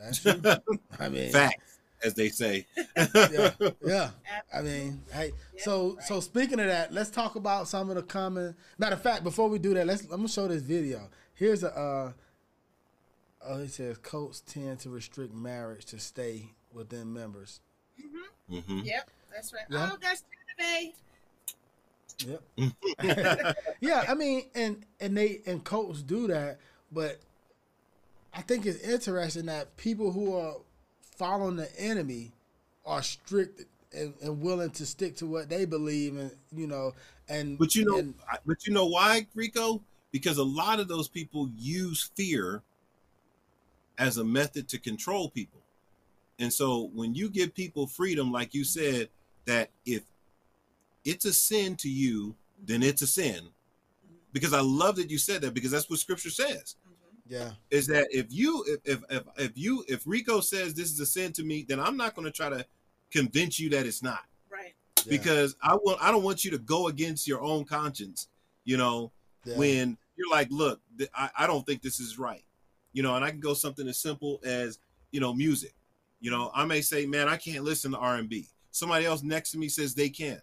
That's 0.00 0.18
true. 0.22 0.40
I 0.98 1.08
mean, 1.10 1.30
Facts, 1.30 1.77
as 2.02 2.14
they 2.14 2.28
say. 2.28 2.66
yeah, 2.96 3.50
yeah. 3.84 4.10
I 4.54 4.62
mean, 4.62 5.02
hey. 5.12 5.32
Yeah, 5.56 5.62
so, 5.64 5.94
right. 5.94 6.04
so 6.04 6.20
speaking 6.20 6.60
of 6.60 6.66
that, 6.66 6.92
let's 6.92 7.10
talk 7.10 7.36
about 7.36 7.68
some 7.68 7.90
of 7.90 7.96
the 7.96 8.02
common. 8.02 8.54
Matter 8.78 8.94
of 8.94 9.02
fact, 9.02 9.24
before 9.24 9.48
we 9.48 9.58
do 9.58 9.74
that, 9.74 9.86
let's. 9.86 10.02
I'm 10.04 10.10
gonna 10.10 10.28
show 10.28 10.48
this 10.48 10.62
video. 10.62 11.08
Here's 11.34 11.62
a. 11.62 11.76
Uh, 11.76 12.12
oh, 13.46 13.60
it 13.60 13.70
says 13.70 13.98
coats 13.98 14.40
tend 14.40 14.80
to 14.80 14.90
restrict 14.90 15.34
marriage 15.34 15.84
to 15.86 15.98
stay 15.98 16.50
within 16.72 17.12
members. 17.12 17.60
hmm 18.48 18.80
Yep, 18.80 19.10
that's 19.34 19.52
right. 19.52 19.62
Yeah. 19.70 19.90
Oh, 19.92 19.98
that's 20.00 20.24
anime. 20.58 20.92
Yep. 22.26 23.56
yeah, 23.80 24.04
I 24.08 24.14
mean, 24.14 24.44
and 24.54 24.84
and 25.00 25.16
they 25.16 25.40
and 25.46 25.62
coats 25.62 26.02
do 26.02 26.26
that, 26.28 26.58
but 26.90 27.20
I 28.34 28.42
think 28.42 28.66
it's 28.66 28.80
interesting 28.80 29.46
that 29.46 29.76
people 29.76 30.12
who 30.12 30.36
are 30.36 30.56
following 31.18 31.56
the 31.56 31.68
enemy 31.78 32.32
are 32.86 33.02
strict 33.02 33.64
and, 33.92 34.14
and 34.22 34.40
willing 34.40 34.70
to 34.70 34.86
stick 34.86 35.16
to 35.16 35.26
what 35.26 35.48
they 35.48 35.64
believe 35.64 36.16
in, 36.16 36.30
you 36.54 36.66
know, 36.66 36.94
and 37.28 37.58
But 37.58 37.74
you 37.74 37.84
know, 37.84 37.98
and- 37.98 38.14
but 38.46 38.66
you 38.66 38.72
know 38.72 38.86
why, 38.86 39.26
Rico? 39.34 39.82
Because 40.12 40.38
a 40.38 40.44
lot 40.44 40.80
of 40.80 40.88
those 40.88 41.08
people 41.08 41.50
use 41.56 42.10
fear 42.14 42.62
as 43.98 44.16
a 44.16 44.24
method 44.24 44.68
to 44.68 44.78
control 44.78 45.28
people. 45.28 45.60
And 46.38 46.52
so 46.52 46.90
when 46.94 47.14
you 47.14 47.28
give 47.28 47.52
people 47.52 47.86
freedom, 47.86 48.30
like 48.30 48.54
you 48.54 48.64
said, 48.64 49.08
that 49.44 49.70
if 49.84 50.04
it's 51.04 51.24
a 51.24 51.32
sin 51.32 51.74
to 51.76 51.90
you, 51.90 52.36
then 52.64 52.82
it's 52.82 53.02
a 53.02 53.06
sin. 53.06 53.48
Because 54.32 54.52
I 54.52 54.60
love 54.60 54.96
that 54.96 55.10
you 55.10 55.18
said 55.18 55.40
that 55.42 55.52
because 55.52 55.72
that's 55.72 55.90
what 55.90 55.98
scripture 55.98 56.30
says. 56.30 56.76
Yeah, 57.28 57.50
Is 57.70 57.86
that 57.88 58.08
if 58.10 58.26
you 58.30 58.64
if 58.66 58.80
if 58.84 59.04
if, 59.10 59.22
if 59.36 59.52
you 59.58 59.84
if 59.86 60.02
Rico 60.06 60.40
says 60.40 60.72
this 60.74 60.90
is 60.90 60.98
a 61.00 61.06
sin 61.06 61.32
to 61.34 61.44
me, 61.44 61.64
then 61.68 61.78
I'm 61.78 61.96
not 61.96 62.14
going 62.14 62.24
to 62.24 62.32
try 62.32 62.48
to 62.48 62.64
convince 63.10 63.60
you 63.60 63.68
that 63.70 63.86
it's 63.86 64.02
not. 64.02 64.24
Right. 64.50 64.74
yeah, 65.04 65.10
because 65.10 65.54
I 65.62 65.74
want 65.74 66.02
I 66.02 66.10
don't 66.10 66.22
want 66.22 66.44
you 66.44 66.50
to 66.52 66.58
go 66.58 66.88
against 66.88 67.28
your 67.28 67.42
own 67.42 67.64
conscience, 67.64 68.28
you 68.64 68.78
know, 68.78 69.12
yeah, 69.44 69.56
when 69.56 69.98
you're 70.16 70.30
like, 70.30 70.48
look, 70.50 70.80
th- 70.96 71.10
I, 71.14 71.30
I 71.38 71.46
don't 71.46 71.66
think 71.66 71.82
this 71.82 72.00
is 72.00 72.18
right, 72.18 72.44
you 72.92 73.02
know, 73.02 73.14
and 73.14 73.24
I 73.24 73.30
can 73.30 73.40
go 73.40 73.52
something 73.54 73.86
as 73.86 74.00
simple 74.00 74.40
as 74.42 74.78
you 75.10 75.20
know 75.20 75.34
music, 75.34 75.74
you 76.20 76.30
know, 76.30 76.50
I 76.54 76.64
may 76.64 76.80
say, 76.80 77.06
man, 77.06 77.28
I 77.28 77.36
can't 77.36 77.64
listen 77.64 77.92
to 77.92 77.98
R 77.98 78.16
and 78.16 78.28
B. 78.28 78.48
Somebody 78.70 79.04
else 79.06 79.22
next 79.22 79.50
to 79.52 79.58
me 79.58 79.68
says 79.68 79.94
they 79.94 80.08
can. 80.08 80.40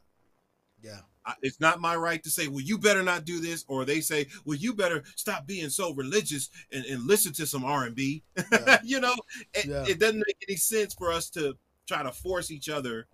yeah, 0.84 1.00
I, 1.00 1.15
it's 1.42 1.60
not 1.60 1.82
my 1.82 1.96
right 1.96 2.24
to 2.24 2.30
say, 2.30 2.48
well, 2.48 2.62
you 2.62 2.78
better 2.78 3.04
not 3.04 3.26
do 3.26 3.40
this, 3.40 3.66
or 3.68 3.86
they 3.86 4.02
say, 4.02 4.28
well, 4.46 4.58
you 4.58 4.74
better 4.74 5.04
stop 5.16 5.48
being 5.48 5.70
so 5.70 5.94
religious 5.94 6.50
and, 6.72 6.86
and 6.86 7.06
listen 7.06 7.34
to 7.34 7.46
some 7.46 7.66
R 7.66 7.86
and 7.86 7.96
B. 7.96 8.24
You 8.84 9.00
know, 9.00 9.16
it, 9.54 9.66
Yeah. 9.66 9.86
it 9.88 10.00
doesn't 10.00 10.24
make 10.26 10.38
any 10.48 10.58
sense 10.58 10.94
for 10.94 11.12
us 11.12 11.30
to 11.32 11.58
try 11.88 12.04
to 12.04 12.12
force 12.12 12.52
each 12.52 12.70
other 12.70 13.08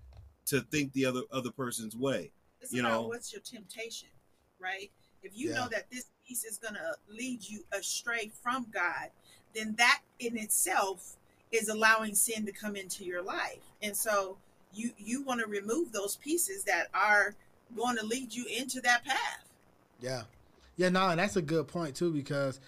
to 0.48 0.62
think 0.62 0.92
the 0.94 1.06
other 1.06 1.22
other 1.32 1.52
person's 1.52 1.96
way. 1.96 2.32
It's 2.62 2.74
You 2.74 2.84
know. 2.84 3.04
what's 3.08 3.32
your 3.32 3.42
temptation, 3.42 4.10
right? 4.60 4.92
If 5.24 5.32
you 5.36 5.50
Yeah. 5.50 5.56
know 5.56 5.68
that 5.70 5.90
this 5.92 6.06
piece 6.28 6.44
is 6.44 6.58
going 6.58 6.74
to 6.76 6.96
lead 7.10 7.48
you 7.48 7.64
astray 7.72 8.32
from 8.42 8.68
God, 8.72 9.10
then 9.54 9.76
that 9.78 10.02
in 10.20 10.38
itself 10.38 11.18
is 11.52 11.70
allowing 11.70 12.16
sin 12.16 12.46
to 12.46 12.52
come 12.52 12.76
into 12.76 13.04
your 13.04 13.22
life. 13.22 13.60
And 13.82 13.96
so 13.96 14.38
you 14.74 14.92
you 14.98 15.24
want 15.24 15.40
to 15.42 15.48
remove 15.48 15.92
those 15.92 16.16
pieces 16.18 16.64
that 16.66 16.88
are 16.94 17.36
going 17.76 17.98
to 17.98 18.06
lead 18.06 18.34
you 18.34 18.46
into 18.46 18.82
that 18.82 19.04
path. 19.06 19.44
yeah, 20.02 20.24
yeah. 20.78 20.90
No, 20.90 21.10
and 21.10 21.20
that's 21.20 21.36
a 21.36 21.42
good 21.42 21.68
point 21.68 21.96
too 21.96 22.12
because 22.12 22.60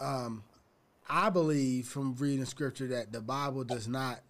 um, 0.00 0.42
I 1.08 1.30
believe 1.30 1.86
from 1.86 2.14
reading 2.16 2.44
scripture 2.44 2.86
that 2.88 3.12
the 3.12 3.20
Bible 3.20 3.64
does 3.64 3.86
not 3.88 4.20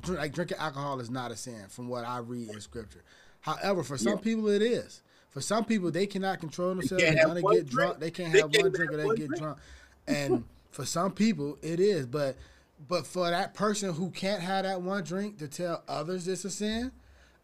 drink, 0.00 0.20
like 0.20 0.32
drinking 0.34 0.58
alcohol 0.58 1.00
is 1.00 1.10
not 1.10 1.30
a 1.30 1.36
sin 1.36 1.66
from 1.68 1.88
what 1.88 2.04
I 2.04 2.18
read 2.18 2.50
in 2.50 2.60
scripture. 2.60 3.02
However, 3.40 3.82
for 3.82 3.98
some 3.98 4.18
people 4.18 4.48
it 4.48 4.62
is. 4.62 5.02
For 5.30 5.40
some 5.40 5.64
people, 5.64 5.90
they 5.90 6.06
cannot 6.06 6.40
control 6.40 6.74
themselves. 6.74 7.02
can't 7.02 7.14
They're 7.14 7.22
have 7.22 7.28
gonna 7.30 7.40
one 7.40 7.54
get 7.54 7.66
drunk. 7.66 8.00
They 8.00 8.10
can't 8.10 8.32
They 8.34 8.40
have 8.40 8.52
can't 8.52 8.64
one 8.64 8.72
drink 8.72 8.92
or 8.92 8.96
they 8.98 9.08
get 9.16 9.28
drink. 9.28 9.36
drunk. 9.38 9.58
And 10.06 10.44
for 10.70 10.84
some 10.84 11.10
people, 11.12 11.56
it 11.62 11.80
is. 11.80 12.04
But 12.04 12.36
but 12.86 13.06
for 13.06 13.30
that 13.30 13.54
person 13.54 13.94
who 13.94 14.10
can't 14.10 14.42
have 14.42 14.64
that 14.64 14.82
one 14.82 15.04
drink 15.04 15.38
to 15.38 15.48
tell 15.48 15.84
others 15.88 16.28
it's 16.28 16.44
a 16.44 16.50
sin, 16.50 16.92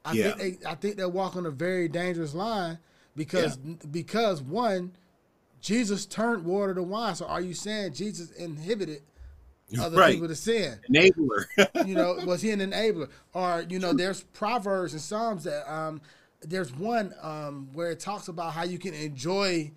I 0.09 0.14
Yeah. 0.14 0.32
think 0.32 0.61
they 0.61 0.68
I 0.68 0.74
think 0.74 0.96
they're 0.96 1.09
walking 1.09 1.44
a 1.44 1.50
very 1.50 1.86
dangerous 1.86 2.34
line 2.34 2.78
because 3.14 3.56
because 3.59 4.40
one, 4.40 4.92
Jesus 5.61 6.06
turned 6.06 6.44
water 6.44 6.74
to 6.74 6.82
wine. 6.82 7.14
So 7.14 7.26
are 7.26 7.42
you 7.42 7.52
saying 7.52 7.92
Jesus 7.92 8.30
inhibited 8.30 9.02
other 9.78 9.98
right, 9.98 10.14
people 10.14 10.28
to 10.28 10.34
sin? 10.34 10.78
enabler. 10.90 11.44
you 11.86 11.94
know, 11.94 12.18
was 12.24 12.40
he 12.40 12.50
an 12.52 12.61
enabler? 12.61 13.11
Or, 13.34 13.66
you 13.68 13.78
know, 13.78 13.92
there's 13.92 14.22
Proverbs 14.22 14.94
and 14.94 15.02
Psalms 15.02 15.44
that 15.44 15.70
um 15.70 16.00
there's 16.40 16.72
one 16.72 17.12
um 17.20 17.68
where 17.74 17.90
it 17.90 18.00
talks 18.00 18.28
about 18.28 18.54
how 18.54 18.62
you 18.62 18.78
can 18.78 18.94
enjoy 18.94 19.70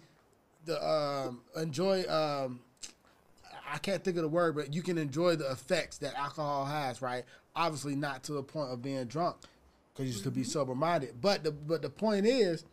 the 0.63 0.81
um 0.81 1.41
enjoy 1.57 2.05
um 2.07 2.61
I 3.73 3.79
can't 3.79 4.03
think 4.03 4.15
of 4.17 4.23
the 4.23 4.29
word, 4.29 4.55
but 4.55 4.73
you 4.73 4.81
can 4.81 4.97
enjoy 4.97 5.35
the 5.35 5.49
effects 5.51 5.97
that 5.99 6.13
alcohol 6.15 6.65
has, 6.65 7.01
right? 7.01 7.25
Obviously 7.53 7.95
not 7.95 8.23
to 8.25 8.33
the 8.33 8.43
point 8.43 8.71
of 8.71 8.81
being 8.81 9.03
drunk 9.05 9.37
because 10.01 10.15
you 10.15 10.23
should 10.23 10.33
be 10.33 10.43
sober 10.43 10.75
minded. 10.75 11.21
But 11.21 11.43
the 11.43 11.51
but 11.51 11.81
the 11.81 11.89
point 11.89 12.25
is 12.25 12.63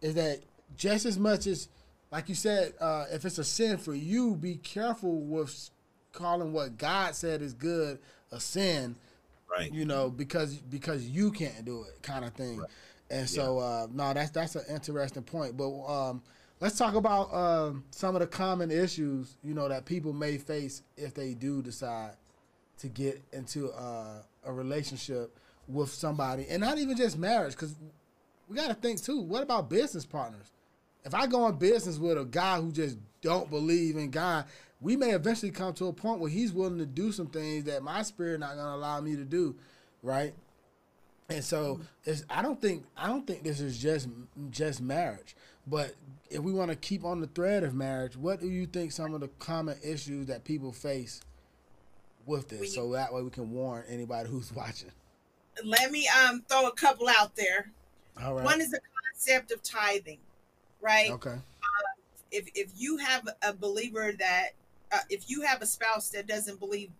is 0.00 0.14
that 0.14 0.40
just 0.76 1.06
as 1.06 1.18
much 1.18 1.46
as 1.46 1.68
like 2.10 2.28
you 2.28 2.34
said, 2.34 2.74
uh, 2.80 3.06
if 3.10 3.24
it's 3.24 3.38
a 3.38 3.44
sin 3.44 3.78
for 3.78 3.94
you, 3.94 4.36
be 4.36 4.56
careful 4.56 5.20
with 5.20 5.70
calling 6.12 6.52
what 6.52 6.78
God 6.78 7.14
said 7.14 7.42
is 7.42 7.52
good 7.52 7.98
a 8.30 8.40
sin, 8.40 8.96
right. 9.50 9.72
you 9.72 9.84
know, 9.84 10.10
because 10.10 10.56
because 10.56 11.06
you 11.08 11.30
can't 11.30 11.64
do 11.64 11.84
it, 11.84 12.02
kind 12.02 12.24
of 12.24 12.32
thing. 12.34 12.58
Right. 12.58 12.68
And 13.10 13.28
so, 13.28 13.58
uh, 13.58 13.86
no, 13.92 14.12
that's 14.14 14.30
that's 14.30 14.56
an 14.56 14.64
interesting 14.70 15.22
point. 15.22 15.56
But 15.56 15.70
um, 15.86 16.22
let's 16.60 16.76
talk 16.76 16.94
about 16.94 17.32
um, 17.34 17.84
some 17.90 18.16
of 18.16 18.20
the 18.20 18.26
common 18.26 18.70
issues, 18.70 19.36
you 19.42 19.54
know, 19.54 19.68
that 19.68 19.84
people 19.84 20.12
may 20.12 20.38
face 20.38 20.82
if 20.96 21.14
they 21.14 21.34
do 21.34 21.62
decide 21.62 22.12
to 22.78 22.88
get 22.88 23.22
into 23.32 23.70
uh, 23.70 24.22
a 24.44 24.52
relationship 24.52 25.38
with 25.68 25.90
somebody, 25.90 26.46
and 26.48 26.60
not 26.60 26.78
even 26.78 26.96
just 26.96 27.18
marriage, 27.18 27.52
because 27.52 27.74
we 28.48 28.56
got 28.56 28.68
to 28.68 28.74
think 28.74 29.02
too. 29.02 29.20
What 29.20 29.42
about 29.42 29.70
business 29.70 30.04
partners? 30.04 30.52
If 31.04 31.14
I 31.14 31.26
go 31.26 31.46
in 31.48 31.56
business 31.56 31.98
with 31.98 32.18
a 32.18 32.24
guy 32.24 32.60
who 32.60 32.72
just 32.72 32.96
don't 33.20 33.50
believe 33.50 33.96
in 33.96 34.10
God, 34.10 34.46
we 34.80 34.96
may 34.96 35.10
eventually 35.10 35.52
come 35.52 35.72
to 35.74 35.86
a 35.86 35.92
point 35.92 36.20
where 36.20 36.30
he's 36.30 36.52
willing 36.52 36.78
to 36.78 36.86
do 36.86 37.12
some 37.12 37.26
things 37.26 37.64
that 37.64 37.82
my 37.82 38.02
spirit 38.02 38.40
not 38.40 38.54
going 38.54 38.66
to 38.66 38.74
allow 38.74 39.00
me 39.00 39.16
to 39.16 39.24
do, 39.24 39.56
right? 40.02 40.34
And 41.28 41.42
so 41.42 41.80
it's, 42.04 42.24
I 42.28 42.42
don't 42.42 42.60
think 42.60 42.84
I 42.96 43.06
don't 43.06 43.26
think 43.26 43.44
this 43.44 43.60
is 43.60 43.78
just 43.78 44.08
just 44.50 44.82
marriage. 44.82 45.34
But 45.66 45.94
if 46.30 46.40
we 46.40 46.52
want 46.52 46.70
to 46.70 46.76
keep 46.76 47.04
on 47.04 47.20
the 47.20 47.26
thread 47.26 47.64
of 47.64 47.74
marriage, 47.74 48.16
what 48.16 48.40
do 48.40 48.48
you 48.48 48.66
think 48.66 48.92
some 48.92 49.14
of 49.14 49.20
the 49.20 49.28
common 49.38 49.78
issues 49.82 50.26
that 50.26 50.44
people 50.44 50.72
face 50.72 51.22
with 52.26 52.48
this, 52.48 52.74
so 52.74 52.92
that 52.92 53.12
way 53.12 53.22
we 53.22 53.30
can 53.30 53.50
warn 53.50 53.84
anybody 53.88 54.28
who's 54.28 54.52
watching? 54.54 54.90
Let 55.62 55.90
me 55.90 56.08
um 56.08 56.42
throw 56.48 56.66
a 56.66 56.72
couple 56.72 57.08
out 57.08 57.36
there. 57.36 57.70
All 58.22 58.34
right. 58.34 58.44
One 58.44 58.60
is 58.60 58.70
the 58.70 58.80
concept 59.14 59.52
of 59.52 59.62
tithing, 59.62 60.18
right? 60.80 61.10
okay. 61.10 61.36
if 62.30 62.48
if 62.54 62.70
you 62.76 62.98
have 62.98 63.28
a 63.42 63.52
believer 63.52 64.12
that 64.18 64.50
uh, 64.92 64.98
if 65.10 65.28
you 65.28 65.42
have 65.42 65.62
a 65.62 65.66
spouse 65.66 66.10
that 66.10 66.26
doesn't 66.26 66.60
believe 66.60 66.90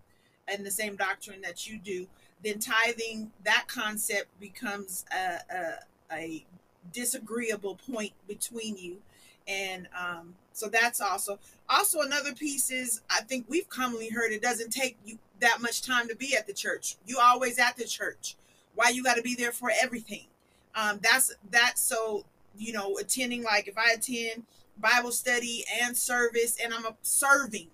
in 0.52 0.62
the 0.64 0.70
same 0.70 0.96
doctrine 0.96 1.40
that 1.42 1.68
you 1.68 1.78
do 1.78 2.06
then 2.42 2.58
tithing 2.58 3.30
that 3.44 3.64
concept 3.68 4.28
becomes 4.38 5.04
a, 5.12 5.38
a, 5.54 6.14
a 6.14 6.44
disagreeable 6.92 7.78
point 7.90 8.12
between 8.28 8.76
you 8.76 8.98
and 9.46 9.88
um, 9.98 10.34
so 10.52 10.68
that's 10.68 11.00
also 11.00 11.38
also 11.68 12.00
another 12.00 12.34
piece 12.34 12.70
is 12.70 13.00
i 13.10 13.20
think 13.22 13.46
we've 13.48 13.68
commonly 13.68 14.10
heard 14.10 14.32
it 14.32 14.42
doesn't 14.42 14.70
take 14.70 14.96
you 15.04 15.18
that 15.40 15.60
much 15.60 15.82
time 15.82 16.08
to 16.08 16.16
be 16.16 16.36
at 16.36 16.46
the 16.46 16.52
church 16.52 16.96
you 17.06 17.18
always 17.18 17.58
at 17.58 17.76
the 17.76 17.84
church 17.84 18.36
why 18.74 18.88
you 18.88 19.02
got 19.02 19.14
to 19.14 19.22
be 19.22 19.34
there 19.34 19.52
for 19.52 19.70
everything 19.82 20.26
um, 20.74 20.98
that's 21.02 21.34
that 21.50 21.78
so 21.78 22.24
you 22.56 22.72
know 22.72 22.96
attending 22.98 23.42
like 23.42 23.68
if 23.68 23.76
i 23.78 23.92
attend 23.92 24.44
Bible 24.78 25.12
study 25.12 25.64
and 25.82 25.96
service, 25.96 26.56
and 26.62 26.72
I'm 26.72 26.84
serving. 27.02 27.68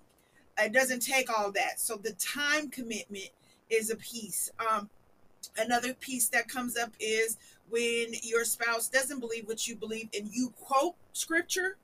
It 0.58 0.72
doesn't 0.72 1.00
take 1.00 1.30
all 1.30 1.50
that. 1.52 1.80
So 1.80 1.96
the 1.96 2.12
time 2.12 2.68
commitment 2.68 3.30
is 3.70 3.90
a 3.90 3.96
piece. 3.96 4.50
Um, 4.70 4.90
another 5.56 5.94
piece 5.94 6.28
that 6.28 6.48
comes 6.48 6.76
up 6.76 6.90
is 7.00 7.38
when 7.70 8.12
your 8.22 8.44
spouse 8.44 8.88
doesn't 8.88 9.20
believe 9.20 9.46
what 9.46 9.66
you 9.66 9.76
believe 9.76 10.08
and 10.16 10.28
you 10.32 10.52
quote 10.60 10.96
scripture, 11.12 11.76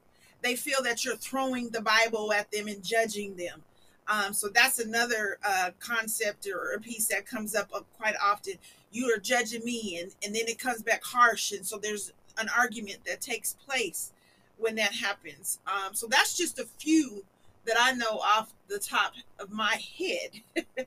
they 0.42 0.56
feel 0.56 0.82
that 0.82 1.04
you're 1.04 1.16
throwing 1.16 1.70
the 1.70 1.80
Bible 1.80 2.32
at 2.32 2.50
them 2.50 2.66
and 2.68 2.84
judging 2.84 3.36
them. 3.36 3.62
Um, 4.08 4.32
so 4.34 4.48
that's 4.48 4.78
another 4.78 5.38
uh, 5.44 5.70
concept 5.80 6.46
or 6.46 6.74
a 6.74 6.80
piece 6.80 7.06
that 7.06 7.26
comes 7.26 7.56
up 7.56 7.70
uh, 7.72 7.80
quite 7.98 8.14
often. 8.22 8.54
You 8.93 9.12
are 9.14 9.18
judging 9.18 9.64
me, 9.64 9.99
and, 10.01 10.14
and 10.24 10.34
then 10.34 10.45
it 10.47 10.59
comes 10.59 10.82
back 10.82 11.05
harsh. 11.05 11.53
And 11.53 11.66
so 11.66 11.78
there's 11.78 12.12
an 12.39 12.49
argument 12.57 13.01
that 13.07 13.20
takes 13.20 13.55
place 13.55 14.12
when 14.59 14.74
that 14.76 14.95
happens. 14.95 15.59
Um, 15.66 15.95
so 15.95 16.07
that's 16.07 16.37
just 16.37 16.59
a 16.59 16.64
few 16.78 17.24
that 17.66 17.76
I 17.78 17.93
know 17.93 18.18
off 18.18 18.53
the 18.68 18.78
top 18.78 19.14
of 19.39 19.51
my 19.51 19.80
head. 19.99 20.66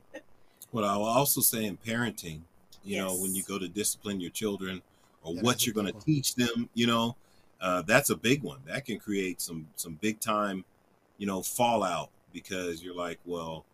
What 0.70 0.84
I 0.84 0.96
will 0.96 1.06
also 1.06 1.40
say 1.40 1.64
in 1.64 1.76
parenting, 1.78 2.42
you 2.84 2.96
know, 2.98 3.16
when 3.16 3.34
you 3.34 3.42
go 3.42 3.58
to 3.58 3.66
discipline 3.66 4.20
your 4.20 4.30
children 4.30 4.82
or 5.24 5.34
Yeah, 5.34 5.42
what 5.42 5.66
you're 5.66 5.74
going 5.74 5.92
to 5.92 6.00
teach 6.04 6.36
them, 6.36 6.68
you 6.74 6.86
know, 6.86 7.16
uh, 7.60 7.82
that's 7.82 8.10
a 8.10 8.16
big 8.16 8.42
one. 8.44 8.60
That 8.66 8.84
can 8.84 9.00
create 9.00 9.40
some 9.40 9.66
some 9.74 9.98
big 10.00 10.20
time, 10.20 10.64
you 11.18 11.26
know, 11.26 11.42
fallout 11.42 12.10
because 12.32 12.84
you're 12.84 12.94
like, 12.94 13.18
well, 13.26 13.64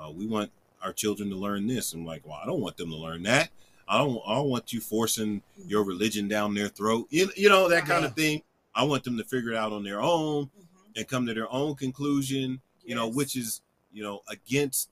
uh, 0.00 0.10
we 0.10 0.26
want 0.26 0.52
our 0.80 0.92
children 0.92 1.28
to 1.30 1.36
learn 1.36 1.66
this. 1.66 1.92
I'm 1.92 2.06
like, 2.06 2.22
well, 2.24 2.38
I 2.40 2.46
don't 2.46 2.60
want 2.60 2.76
them 2.76 2.90
to 2.90 2.96
learn 2.96 3.24
that. 3.24 3.50
I 3.88 3.98
don't. 3.98 4.20
I 4.26 4.34
don't 4.36 4.48
want 4.48 4.72
you 4.72 4.80
forcing 4.80 5.42
your 5.66 5.84
religion 5.84 6.28
down 6.28 6.54
their 6.54 6.68
throat. 6.68 7.06
You, 7.10 7.30
you 7.36 7.48
know 7.48 7.68
that 7.68 7.86
kind 7.86 8.04
of 8.04 8.14
thing. 8.14 8.42
I 8.74 8.82
want 8.84 9.04
them 9.04 9.16
to 9.18 9.24
figure 9.24 9.50
it 9.52 9.56
out 9.56 9.72
on 9.72 9.84
their 9.84 10.00
own 10.00 10.46
Mhm. 10.46 10.96
and 10.96 11.08
come 11.08 11.26
to 11.26 11.34
their 11.34 11.52
own 11.52 11.74
conclusion. 11.74 12.60
You 12.84 12.94
know, 12.94 13.08
which 13.08 13.36
is 13.36 13.60
you 13.92 14.02
know 14.02 14.22
against. 14.28 14.90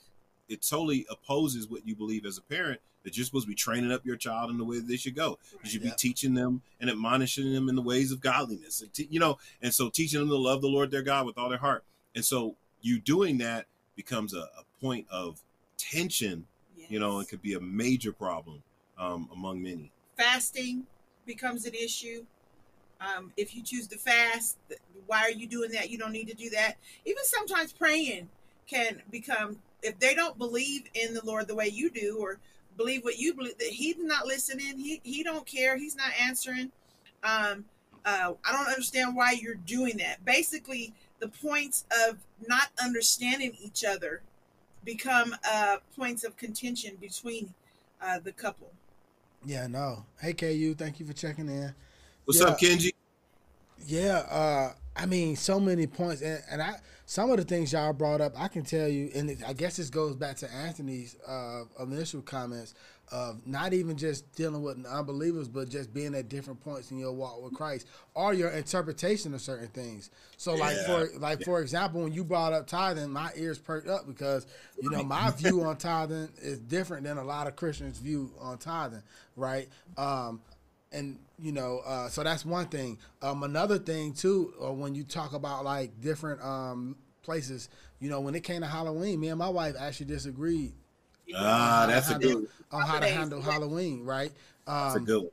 It 0.49 0.61
totally 0.62 1.07
opposes 1.11 1.66
what 1.68 1.86
you 1.86 1.95
believe 1.97 2.26
as 2.26 2.36
a 2.36 2.43
parent 2.43 2.80
that 3.05 3.16
you're 3.16 3.24
supposed 3.24 3.47
to 3.47 3.49
be 3.49 3.55
training 3.55 3.90
up 3.90 4.05
your 4.05 4.16
child 4.16 4.51
in 4.51 4.59
the 4.59 4.64
way 4.64 4.76
that 4.76 4.86
they 4.86 4.97
should 4.97 5.14
go. 5.14 5.38
You 5.64 5.70
should 5.70 5.82
be 5.82 5.93
teaching 5.97 6.34
them 6.34 6.61
and 6.78 6.90
admonishing 6.90 7.53
them 7.53 7.68
in 7.70 7.74
the 7.74 7.80
ways 7.82 8.12
of 8.12 8.20
godliness, 8.20 8.82
and 8.82 8.93
te- 8.93 9.09
you 9.11 9.18
know, 9.18 9.38
and 9.62 9.72
so 9.72 9.88
teaching 9.88 10.20
them 10.20 10.28
to 10.28 10.36
love 10.36 10.61
the 10.61 10.68
Lord 10.68 10.90
their 10.90 11.03
God 11.03 11.24
with 11.26 11.38
all 11.38 11.49
their 11.49 11.59
heart. 11.59 11.84
And 12.14 12.24
so 12.24 12.57
you 12.82 12.99
doing 13.01 13.38
that 13.38 13.66
becomes 13.97 14.34
a, 14.34 14.40
a 14.40 14.64
point 14.80 15.07
of 15.11 15.40
tension. 15.78 16.47
You 16.88 16.99
know, 16.99 17.18
Yes. 17.18 17.26
it 17.26 17.30
could 17.30 17.43
be 17.43 17.55
a 17.55 17.61
major 17.61 18.12
problem 18.12 18.62
um, 18.99 19.28
among 19.32 19.62
many. 19.62 19.90
fasting 20.16 20.86
becomes 21.26 21.66
an 21.66 21.74
issue. 21.74 22.24
Um, 23.01 23.32
if 23.36 23.55
you 23.55 23.62
choose 23.62 23.88
to 23.88 23.99
fast, 23.99 24.59
why 25.07 25.22
are 25.22 25.30
you 25.30 25.47
doing 25.47 25.72
that? 25.72 25.90
You 25.90 25.99
don't 25.99 26.12
need 26.12 26.28
to 26.28 26.34
do 26.34 26.51
that. 26.51 26.76
Even 27.05 27.24
sometimes 27.24 27.72
praying 27.72 28.28
can 28.66 29.03
become 29.11 29.59
if 29.82 29.99
they 29.99 30.14
don't 30.14 30.38
believe 30.38 30.84
in 30.95 31.12
the 31.14 31.24
Lord 31.24 31.49
the 31.49 31.55
way 31.55 31.66
you 31.66 31.90
do, 31.90 32.18
or 32.20 32.38
believe 32.76 33.03
what 33.03 33.18
you 33.18 33.34
believe 33.34 33.59
that 33.59 33.68
He's 33.68 33.97
not 33.99 34.26
listening. 34.26 34.78
He 34.78 35.01
he 35.03 35.22
don't 35.24 35.45
care. 35.47 35.76
He's 35.76 35.97
not 35.97 36.12
answering. 36.20 36.70
Um, 37.24 37.64
uh, 38.05 38.34
I 38.45 38.53
don't 38.53 38.68
understand 38.68 39.16
why 39.16 39.32
you're 39.32 39.55
doing 39.55 39.97
that. 39.99 40.24
Basically, 40.24 40.93
the 41.20 41.28
points 41.28 41.84
of 42.09 42.18
not 42.49 42.68
understanding 42.82 43.57
each 43.61 43.84
other 43.84 44.22
become 44.84 45.34
uh, 45.49 45.76
points 45.97 46.24
of 46.24 46.36
contention 46.36 46.97
between 47.01 47.55
uh, 48.01 48.18
the 48.18 48.32
couple. 48.32 48.70
Yeah, 49.45 49.66
no. 49.66 50.05
Hey, 50.20 50.32
KU, 50.34 50.74
thank 50.74 51.01
you 51.01 51.07
for 51.07 51.12
checking 51.12 51.49
in. 51.49 51.74
What's 52.24 52.40
Yeah. 52.40 52.49
up, 52.49 52.59
Kenji? 52.59 52.93
Yeah, 53.86 54.18
uh, 54.30 54.72
I 54.95 55.07
mean, 55.07 55.34
so 55.36 55.59
many 55.59 55.86
points, 55.86 56.22
and, 56.22 56.43
and 56.51 56.62
I 56.62 56.76
some 57.07 57.30
of 57.30 57.36
the 57.36 57.45
things 57.45 57.72
y'all 57.72 57.93
brought 57.93 58.20
up, 58.20 58.32
I 58.36 58.49
can 58.49 58.62
tell 58.62 58.88
you, 58.88 59.11
and 59.14 59.30
it, 59.30 59.38
I 59.47 59.53
guess 59.53 59.76
this 59.76 59.90
goes 59.90 60.14
back 60.14 60.36
to 60.36 60.53
Anthony's 60.53 61.16
uh, 61.26 61.64
initial 61.80 62.22
comments 62.22 62.74
of 63.12 63.46
not 63.46 63.74
even 63.74 63.96
just 63.96 64.32
dealing 64.34 64.62
with 64.62 64.84
unbelievers, 64.86 65.46
but 65.46 65.68
just 65.68 65.92
being 65.92 66.14
at 66.14 66.28
different 66.28 66.60
points 66.60 66.90
in 66.90 66.98
your 66.98 67.12
walk 67.12 67.42
with 67.42 67.52
Christ 67.52 67.86
or 68.14 68.32
your 68.32 68.50
interpretation 68.50 69.34
of 69.34 69.40
certain 69.42 69.68
things. 69.68 70.10
So, 70.38 70.54
like 70.56 70.74
Yeah. 70.76 70.86
for 70.86 71.08
like 71.18 71.44
for 71.44 71.60
example, 71.60 72.02
when 72.02 72.12
you 72.12 72.24
brought 72.24 72.52
up 72.52 72.66
tithing, 72.66 73.10
my 73.10 73.30
ears 73.36 73.58
perked 73.58 73.86
up 73.88 74.06
because 74.06 74.46
you 74.80 74.88
know 74.88 75.02
my 75.02 75.30
view 75.30 75.60
on 75.62 75.76
tithing 75.78 76.30
is 76.40 76.58
different 76.58 77.04
than 77.04 77.18
a 77.18 77.24
lot 77.24 77.46
of 77.46 77.54
Christians' 77.54 77.98
view 77.98 78.32
on 78.40 78.56
tithing, 78.58 79.02
right? 79.36 79.68
Um, 79.96 80.40
and 80.90 81.18
you 81.38 81.52
know 81.52 81.80
uh, 81.84 82.08
so 82.08 82.22
that's 82.22 82.44
one 82.44 82.66
thing 82.66 82.98
um, 83.22 83.42
another 83.42 83.78
thing 83.78 84.12
too 84.12 84.52
uh, 84.62 84.72
when 84.72 84.94
you 84.94 85.04
talk 85.04 85.32
about 85.32 85.64
like 85.64 86.00
different 86.00 86.42
um, 86.42 86.96
places 87.22 87.68
you 87.98 88.10
know 88.10 88.20
when 88.20 88.34
it 88.34 88.44
came 88.44 88.60
to 88.60 88.66
halloween 88.66 89.18
me 89.18 89.28
and 89.28 89.38
my 89.38 89.48
wife 89.48 89.74
actually 89.78 90.04
disagreed 90.06 90.74
Ah, 91.37 91.87
that's 91.89 92.11
a 92.11 92.18
good. 92.18 92.47
on 92.70 92.83
how 92.87 92.99
to 93.01 93.07
handle 93.09 93.41
halloween 93.43 94.05
right 94.05 94.33
That's 94.66 94.95
a 94.95 94.99
um, 94.99 95.05
good 95.05 95.22
one. 95.22 95.30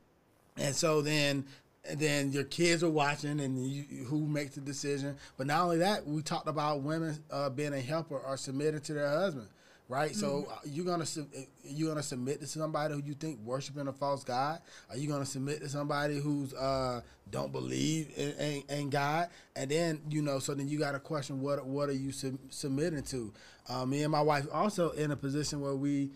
and 0.56 0.74
so 0.74 1.00
then 1.02 1.44
and 1.88 1.98
then 1.98 2.30
your 2.32 2.44
kids 2.44 2.82
are 2.84 2.90
watching 2.90 3.40
and 3.40 3.66
you, 3.66 3.84
you- 3.88 4.04
who 4.04 4.26
makes 4.26 4.54
the 4.54 4.60
decision 4.60 5.16
but 5.36 5.46
not 5.46 5.62
only 5.62 5.78
that 5.78 6.06
we 6.06 6.22
talked 6.22 6.48
about 6.48 6.82
women 6.82 7.18
uh, 7.30 7.48
being 7.50 7.72
a 7.72 7.80
helper 7.80 8.18
or 8.18 8.36
submitting 8.36 8.80
to 8.80 8.92
their 8.94 9.08
husband 9.08 9.46
right? 9.90 10.14
So 10.14 10.46
uh, 10.48 10.58
you're 10.64 10.86
gonna 10.86 11.04
sub- 11.04 11.28
you 11.64 11.88
gonna 11.88 12.02
submit 12.02 12.40
to 12.40 12.46
somebody 12.46 12.94
who 12.94 13.02
you 13.02 13.14
think 13.14 13.40
worshiping 13.40 13.88
a 13.88 13.92
false 13.92 14.22
god? 14.22 14.60
Are 14.88 14.96
you 14.96 15.08
gonna 15.08 15.26
submit 15.26 15.60
to 15.60 15.68
somebody 15.68 16.18
who's 16.18 16.54
uh 16.54 17.00
don't 17.30 17.50
believe 17.52 18.10
in, 18.16 18.30
in, 18.34 18.62
in 18.68 18.90
god? 18.90 19.28
And 19.56 19.70
then 19.70 20.00
you 20.08 20.22
know 20.22 20.38
so 20.38 20.54
then 20.54 20.68
you 20.68 20.78
got 20.78 20.92
to 20.92 21.00
question 21.00 21.40
what 21.42 21.66
what 21.66 21.88
are 21.88 21.94
you 21.94 22.12
sub- 22.12 22.38
submitting 22.50 23.02
to? 23.02 23.32
Uh, 23.68 23.84
me 23.84 24.02
and 24.04 24.12
my 24.12 24.22
wife 24.22 24.46
also 24.52 24.90
in 24.92 25.10
a 25.10 25.16
position 25.16 25.60
where 25.60 25.74
we 25.74 26.10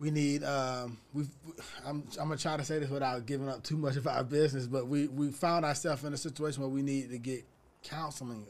we 0.00 0.10
need 0.10 0.42
um 0.42 0.96
we 1.12 1.24
I'm, 1.84 2.02
I'm 2.18 2.28
gonna 2.28 2.38
try 2.38 2.56
to 2.56 2.64
say 2.64 2.78
this 2.78 2.88
without 2.88 3.26
giving 3.26 3.48
up 3.50 3.62
too 3.62 3.76
much 3.76 3.96
of 3.96 4.06
our 4.06 4.24
business 4.24 4.66
but 4.66 4.88
we 4.88 5.08
we 5.08 5.30
found 5.30 5.64
ourselves 5.66 6.02
in 6.04 6.12
a 6.14 6.16
situation 6.16 6.62
where 6.62 6.70
we 6.70 6.82
need 6.82 7.10
to 7.10 7.18
get 7.18 7.44
counseling 7.84 8.46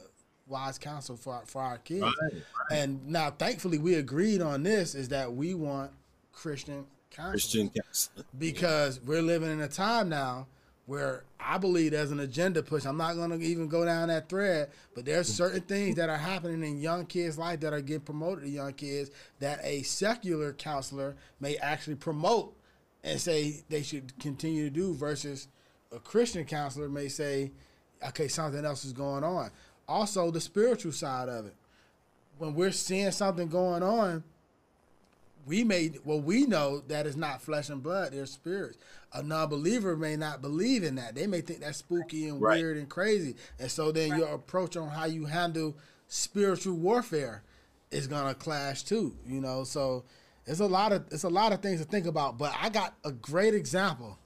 wise 0.52 0.78
counsel 0.78 1.16
for 1.16 1.34
our, 1.34 1.46
for 1.46 1.60
our 1.62 1.78
kids 1.78 2.02
Right, 2.02 2.42
and 2.70 3.06
now 3.08 3.30
thankfully 3.30 3.78
we 3.78 3.94
agreed 3.94 4.40
on 4.40 4.62
this 4.62 4.94
is 4.94 5.08
that 5.08 5.32
we 5.32 5.54
want 5.54 5.90
christian 6.32 6.86
counsel 7.10 7.32
Christian 7.32 7.70
counseling. 7.70 8.26
because 8.38 9.00
we're 9.00 9.22
living 9.22 9.50
in 9.50 9.60
a 9.60 9.68
time 9.68 10.08
now 10.08 10.46
where 10.86 11.24
I 11.38 11.58
believe 11.58 11.92
there's 11.92 12.10
an 12.10 12.20
agenda 12.20 12.62
push. 12.62 12.84
I'm 12.84 12.96
not 12.96 13.14
going 13.14 13.30
to 13.30 13.38
even 13.44 13.68
go 13.68 13.84
down 13.84 14.08
that 14.08 14.28
thread, 14.28 14.70
but 14.94 15.04
there's 15.04 15.28
certain 15.28 15.60
things 15.60 15.96
that 15.96 16.08
are 16.08 16.16
happening 16.18 16.62
in 16.62 16.80
young 16.80 17.06
kids' 17.06 17.38
life 17.38 17.60
that 17.60 17.72
are 17.72 17.80
getting 17.80 18.02
promoted 18.02 18.44
to 18.44 18.50
young 18.50 18.72
kids 18.72 19.10
that 19.38 19.60
a 19.62 19.82
secular 19.82 20.52
counselor 20.52 21.16
may 21.40 21.56
actually 21.56 21.94
promote 21.94 22.56
and 23.04 23.20
say 23.20 23.62
they 23.68 23.82
should 23.82 24.18
continue 24.18 24.64
to 24.64 24.70
do 24.70 24.94
versus 24.94 25.48
a 25.94 25.98
Christian 25.98 26.44
counselor 26.44 26.88
may 26.88 27.08
say, 27.08 27.52
okay, 28.08 28.28
something 28.28 28.64
else 28.64 28.84
is 28.84 28.92
going 28.92 29.24
on. 29.24 29.50
Also, 29.92 30.30
the 30.30 30.40
spiritual 30.40 30.90
side 30.90 31.28
of 31.28 31.44
it. 31.44 31.54
When 32.38 32.54
we're 32.54 32.72
seeing 32.72 33.10
something 33.10 33.48
going 33.48 33.82
on, 33.82 34.24
we 35.44 35.64
may 35.64 35.90
well 36.04 36.20
we 36.20 36.46
know 36.46 36.80
that 36.88 37.06
it's 37.06 37.16
not 37.16 37.42
flesh 37.42 37.68
and 37.68 37.82
blood 37.82 38.12
they're 38.12 38.24
spirits. 38.24 38.78
A 39.12 39.22
non-believer 39.22 39.94
may 39.96 40.16
not 40.16 40.40
believe 40.40 40.82
in 40.82 40.94
that. 40.94 41.14
They 41.14 41.26
may 41.26 41.42
think 41.42 41.60
that's 41.60 41.78
spooky 41.78 42.26
and 42.28 42.40
Right. 42.40 42.58
weird 42.58 42.78
and 42.78 42.88
crazy. 42.88 43.36
And 43.58 43.70
so 43.70 43.92
then 43.92 44.16
your 44.16 44.28
approach 44.28 44.76
on 44.78 44.88
how 44.88 45.04
you 45.04 45.26
handle 45.26 45.76
spiritual 46.08 46.74
warfare 46.76 47.42
is 47.90 48.06
gonna 48.06 48.34
clash 48.34 48.84
too 48.84 49.14
you 49.26 49.40
know? 49.42 49.64
So 49.64 50.04
it's 50.46 50.60
a 50.60 50.66
lot 50.66 50.92
of 50.92 51.04
it's 51.10 51.24
a 51.24 51.28
lot 51.28 51.52
of 51.52 51.60
things 51.60 51.80
to 51.80 51.86
think 51.86 52.06
about 52.06 52.38
but 52.38 52.52
i 52.58 52.68
got 52.70 52.94
a 53.04 53.12
great 53.12 53.54
example. 53.54 54.18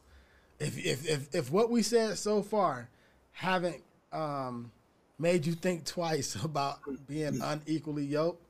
If 0.60 0.78
if 0.78 1.08
if, 1.08 1.34
if 1.34 1.50
what 1.50 1.70
we 1.70 1.82
said 1.82 2.18
so 2.18 2.42
far 2.42 2.88
haven't 3.32 3.82
um 4.12 4.70
made 5.18 5.46
you 5.46 5.52
think 5.52 5.84
twice 5.84 6.34
about 6.44 6.78
being 7.06 7.40
unequally 7.42 8.04
yoked 8.04 8.42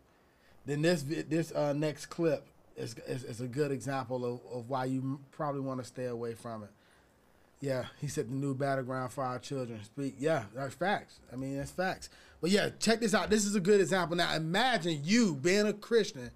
then 0.66 0.82
this 0.82 1.02
this 1.02 1.52
uh, 1.52 1.72
next 1.72 2.06
clip 2.06 2.46
is, 2.76 2.96
is, 3.06 3.24
is 3.24 3.40
a 3.40 3.46
good 3.46 3.70
example 3.70 4.24
of, 4.24 4.40
of 4.52 4.68
why 4.68 4.84
you 4.84 5.20
probably 5.30 5.60
want 5.60 5.80
to 5.80 5.86
stay 5.86 6.06
away 6.06 6.34
from 6.34 6.64
it. 6.64 6.70
Yeah, 7.60 7.84
he 8.00 8.08
said 8.08 8.28
the 8.28 8.34
new 8.34 8.54
battleground 8.54 9.12
for 9.12 9.24
our 9.24 9.38
children. 9.38 9.82
Speak. 9.84 10.16
Yeah, 10.18 10.44
that's 10.54 10.74
facts. 10.74 11.20
I 11.32 11.36
mean, 11.36 11.56
that's 11.56 11.70
facts. 11.70 12.10
But 12.42 12.50
yeah, 12.50 12.68
check 12.78 13.00
this 13.00 13.14
out. 13.14 13.30
This 13.30 13.46
is 13.46 13.54
a 13.54 13.60
good 13.60 13.80
example. 13.80 14.16
Now, 14.16 14.34
imagine 14.34 15.00
you 15.04 15.36
being 15.36 15.66
a 15.66 15.72
Christian 15.72 16.30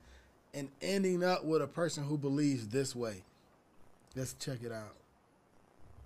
and 0.54 0.70
ending 0.80 1.22
up 1.22 1.44
with 1.44 1.60
a 1.60 1.66
person 1.66 2.04
who 2.04 2.16
believes 2.16 2.68
this 2.68 2.96
way. 2.96 3.22
Let's 4.16 4.32
check 4.34 4.62
it 4.62 4.72
out. 4.72 4.96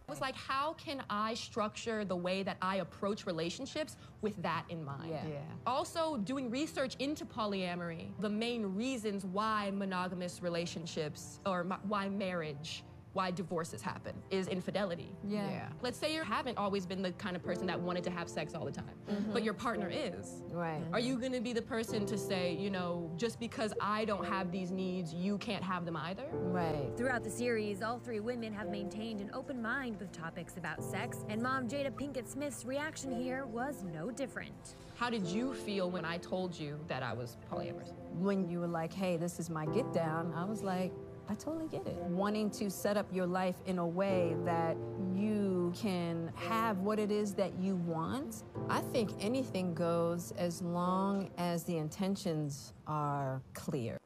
Was 0.09 0.21
like, 0.21 0.37
how 0.37 0.75
can 0.75 1.03
I 1.09 1.35
structure 1.35 2.05
the 2.05 2.17
way 2.17 2.43
that 2.43 2.57
I 2.61 2.77
approach 2.77 3.27
relationships 3.27 3.97
with 4.21 4.41
that 4.43 4.65
in 4.69 4.85
mind? 4.85 5.11
Yeah. 5.11 5.27
Yeah. 5.27 5.39
Also, 5.67 6.19
doing 6.19 6.51
research 6.51 6.95
into 6.99 7.25
polyamory, 7.25 8.09
the 8.21 8.29
main 8.29 8.75
reasons 8.75 9.25
why 9.25 9.71
monogamous 9.75 10.43
relationships 10.43 11.41
or 11.47 11.65
why 11.89 12.09
marriage 12.09 12.85
why 13.15 13.31
divorces 13.31 13.81
happen 13.81 14.13
is 14.31 14.49
infidelity. 14.49 15.11
Yeah. 15.27 15.49
Yeah. 15.49 15.69
Let's 15.83 15.99
say 15.99 16.15
you 16.15 16.23
haven't 16.23 16.59
always 16.59 16.85
been 16.85 17.01
the 17.01 17.13
kind 17.13 17.37
of 17.37 17.43
person 17.43 17.67
that 17.69 17.81
wanted 17.81 18.05
to 18.05 18.11
have 18.11 18.29
sex 18.29 18.55
all 18.55 18.65
the 18.65 18.73
time, 18.73 18.91
mm-hmm. 19.09 19.33
but 19.33 19.43
your 19.43 19.55
partner 19.55 19.89
is. 19.89 20.43
Right. 20.51 20.83
Are 20.93 20.99
you 20.99 21.19
going 21.19 21.33
to 21.33 21.41
be 21.41 21.53
the 21.53 21.63
person 21.63 22.05
to 22.07 22.19
say, 22.19 22.55
you 22.55 22.71
know, 22.71 23.11
just 23.17 23.39
because 23.39 23.73
I 23.81 24.05
don't 24.05 24.27
have 24.27 24.51
these 24.51 24.71
needs, 24.71 25.15
you 25.15 25.39
can't 25.39 25.63
have 25.63 25.85
them 25.85 25.97
either? 25.97 26.27
Right. 26.33 26.91
Throughout 26.97 27.23
the 27.25 27.31
series, 27.31 27.83
all 27.83 27.99
three 27.99 28.21
women 28.21 28.53
have 28.53 28.69
maintained 28.69 29.21
an 29.21 29.31
open 29.33 29.63
mind 29.63 29.99
with 30.01 30.11
topics 30.13 30.57
about 30.57 30.83
sex, 30.83 31.25
and 31.29 31.41
mom 31.41 31.69
Jada 31.69 31.93
Pinkett 31.93 32.29
Smith's 32.29 32.65
reaction 32.65 33.13
here 33.13 33.47
was 33.47 33.85
no 33.93 34.11
different. 34.11 34.75
How 34.97 35.11
did 35.11 35.27
you 35.27 35.55
feel 35.55 35.91
when 35.91 36.05
I 36.05 36.19
told 36.19 36.59
you 36.59 36.79
that 36.89 37.03
I 37.03 37.13
was 37.13 37.37
polyamorous? 37.51 37.93
When 38.13 38.49
you 38.49 38.61
were 38.61 38.69
like, 38.69 38.93
hey, 38.93 39.17
this 39.17 39.39
is 39.39 39.51
my 39.51 39.67
get 39.67 39.93
down, 39.93 40.33
I 40.37 40.45
was 40.45 40.63
like, 40.63 40.93
I 41.29 41.35
totally 41.35 41.69
get 41.69 41.87
it. 41.87 41.95
Wanting 41.95 42.51
to 42.51 42.71
set 42.71 42.97
up 42.97 43.07
your 43.13 43.27
life 43.27 43.57
in 43.67 43.79
a 43.79 43.87
way 43.87 44.37
that 44.45 44.77
you 45.15 45.73
can 45.75 46.31
have 46.35 46.79
what 46.81 46.99
it 46.99 47.11
is 47.11 47.35
that 47.35 47.59
you 47.59 47.77
want. 47.77 48.43
I 48.69 48.81
think 48.81 49.11
anything 49.21 49.75
goes 49.75 50.33
as 50.37 50.61
long 50.61 51.31
as 51.39 51.65
the 51.65 51.79
intentions 51.79 52.75
are 52.87 53.41
clear. 53.55 53.97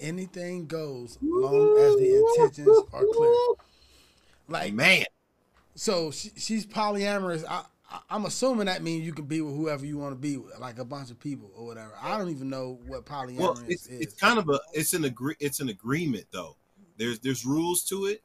Anything 0.00 0.66
goes, 0.66 1.16
as 1.16 1.18
long 1.22 1.78
as 1.78 1.96
the 1.96 2.16
intentions 2.16 2.78
are 2.92 3.04
clear. 3.12 3.34
Like 4.48 4.74
Man, 4.74 5.04
So 5.74 6.10
she, 6.10 6.30
she's 6.36 6.66
polyamorous. 6.66 7.44
I, 7.48 7.54
I, 7.54 7.64
I'm 8.10 8.24
assuming 8.26 8.66
that 8.66 8.82
means 8.82 9.04
you 9.04 9.12
can 9.12 9.26
be 9.26 9.40
with 9.40 9.54
whoever 9.54 9.84
you 9.84 9.98
want 9.98 10.12
to 10.12 10.18
be 10.18 10.36
with, 10.36 10.58
like 10.58 10.78
a 10.78 10.84
bunch 10.84 11.10
of 11.10 11.18
people 11.18 11.50
or 11.56 11.66
whatever. 11.66 11.92
I 12.00 12.16
don't 12.18 12.30
even 12.30 12.48
know 12.48 12.78
what 12.86 13.04
polyamorous 13.04 13.38
well, 13.38 13.62
it's 13.66 13.86
is. 13.86 14.00
it's 14.00 14.14
kind 14.14 14.38
of 14.38 14.48
a 14.48 14.60
it's 14.72 14.92
an 14.94 15.04
agree 15.04 15.36
it's 15.40 15.60
an 15.60 15.68
agreement 15.68 16.26
though. 16.32 16.56
There's 16.96 17.18
there's 17.20 17.44
rules 17.44 17.84
to 17.86 18.06
it, 18.06 18.22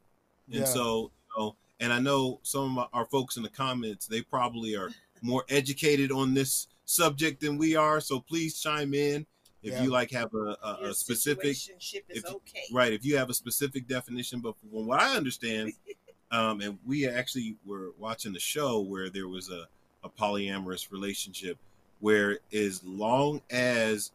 and 0.52 0.60
Yeah. 0.62 0.66
so 0.66 1.12
you 1.36 1.44
know, 1.44 1.56
and 1.80 1.92
I 1.94 2.00
know 2.00 2.40
some 2.44 2.78
of 2.78 2.88
our 2.94 3.06
folks 3.06 3.38
in 3.38 3.44
the 3.44 3.50
comments 3.50 4.08
they 4.08 4.22
probably 4.22 4.76
are 4.76 4.90
more 5.22 5.44
educated 5.50 6.12
on 6.12 6.34
this 6.34 6.68
subject 6.86 7.42
than 7.42 7.58
we 7.58 7.76
are. 7.76 8.00
So 8.02 8.20
please 8.20 8.60
chime 8.62 8.94
in 8.94 9.26
if 9.62 9.74
Yeah. 9.74 9.84
you 9.84 9.90
like 9.90 10.12
have 10.12 10.34
a, 10.34 10.58
a, 10.64 10.78
a 10.90 10.94
specific 10.94 11.52
is 11.52 11.70
if 12.10 12.26
okay. 12.26 12.64
right 12.72 12.94
if 12.94 13.04
you 13.04 13.18
have 13.18 13.30
a 13.30 13.34
specific 13.34 13.88
definition 13.88 14.40
but 14.40 14.58
from 14.58 14.70
what 14.72 15.02
i 15.02 15.18
understand 15.18 15.74
um 16.32 16.62
and 16.62 16.78
we 16.86 17.08
actually 17.08 17.56
were 17.66 17.92
watching 17.98 18.34
the 18.34 18.40
show 18.40 18.80
where 18.80 19.10
there 19.10 19.28
was 19.28 19.50
a, 19.50 19.68
a 20.04 20.10
polyamorous 20.10 20.92
relationship 20.92 21.58
where 22.00 22.40
as 22.54 22.84
long 22.84 23.42
as 23.50 24.12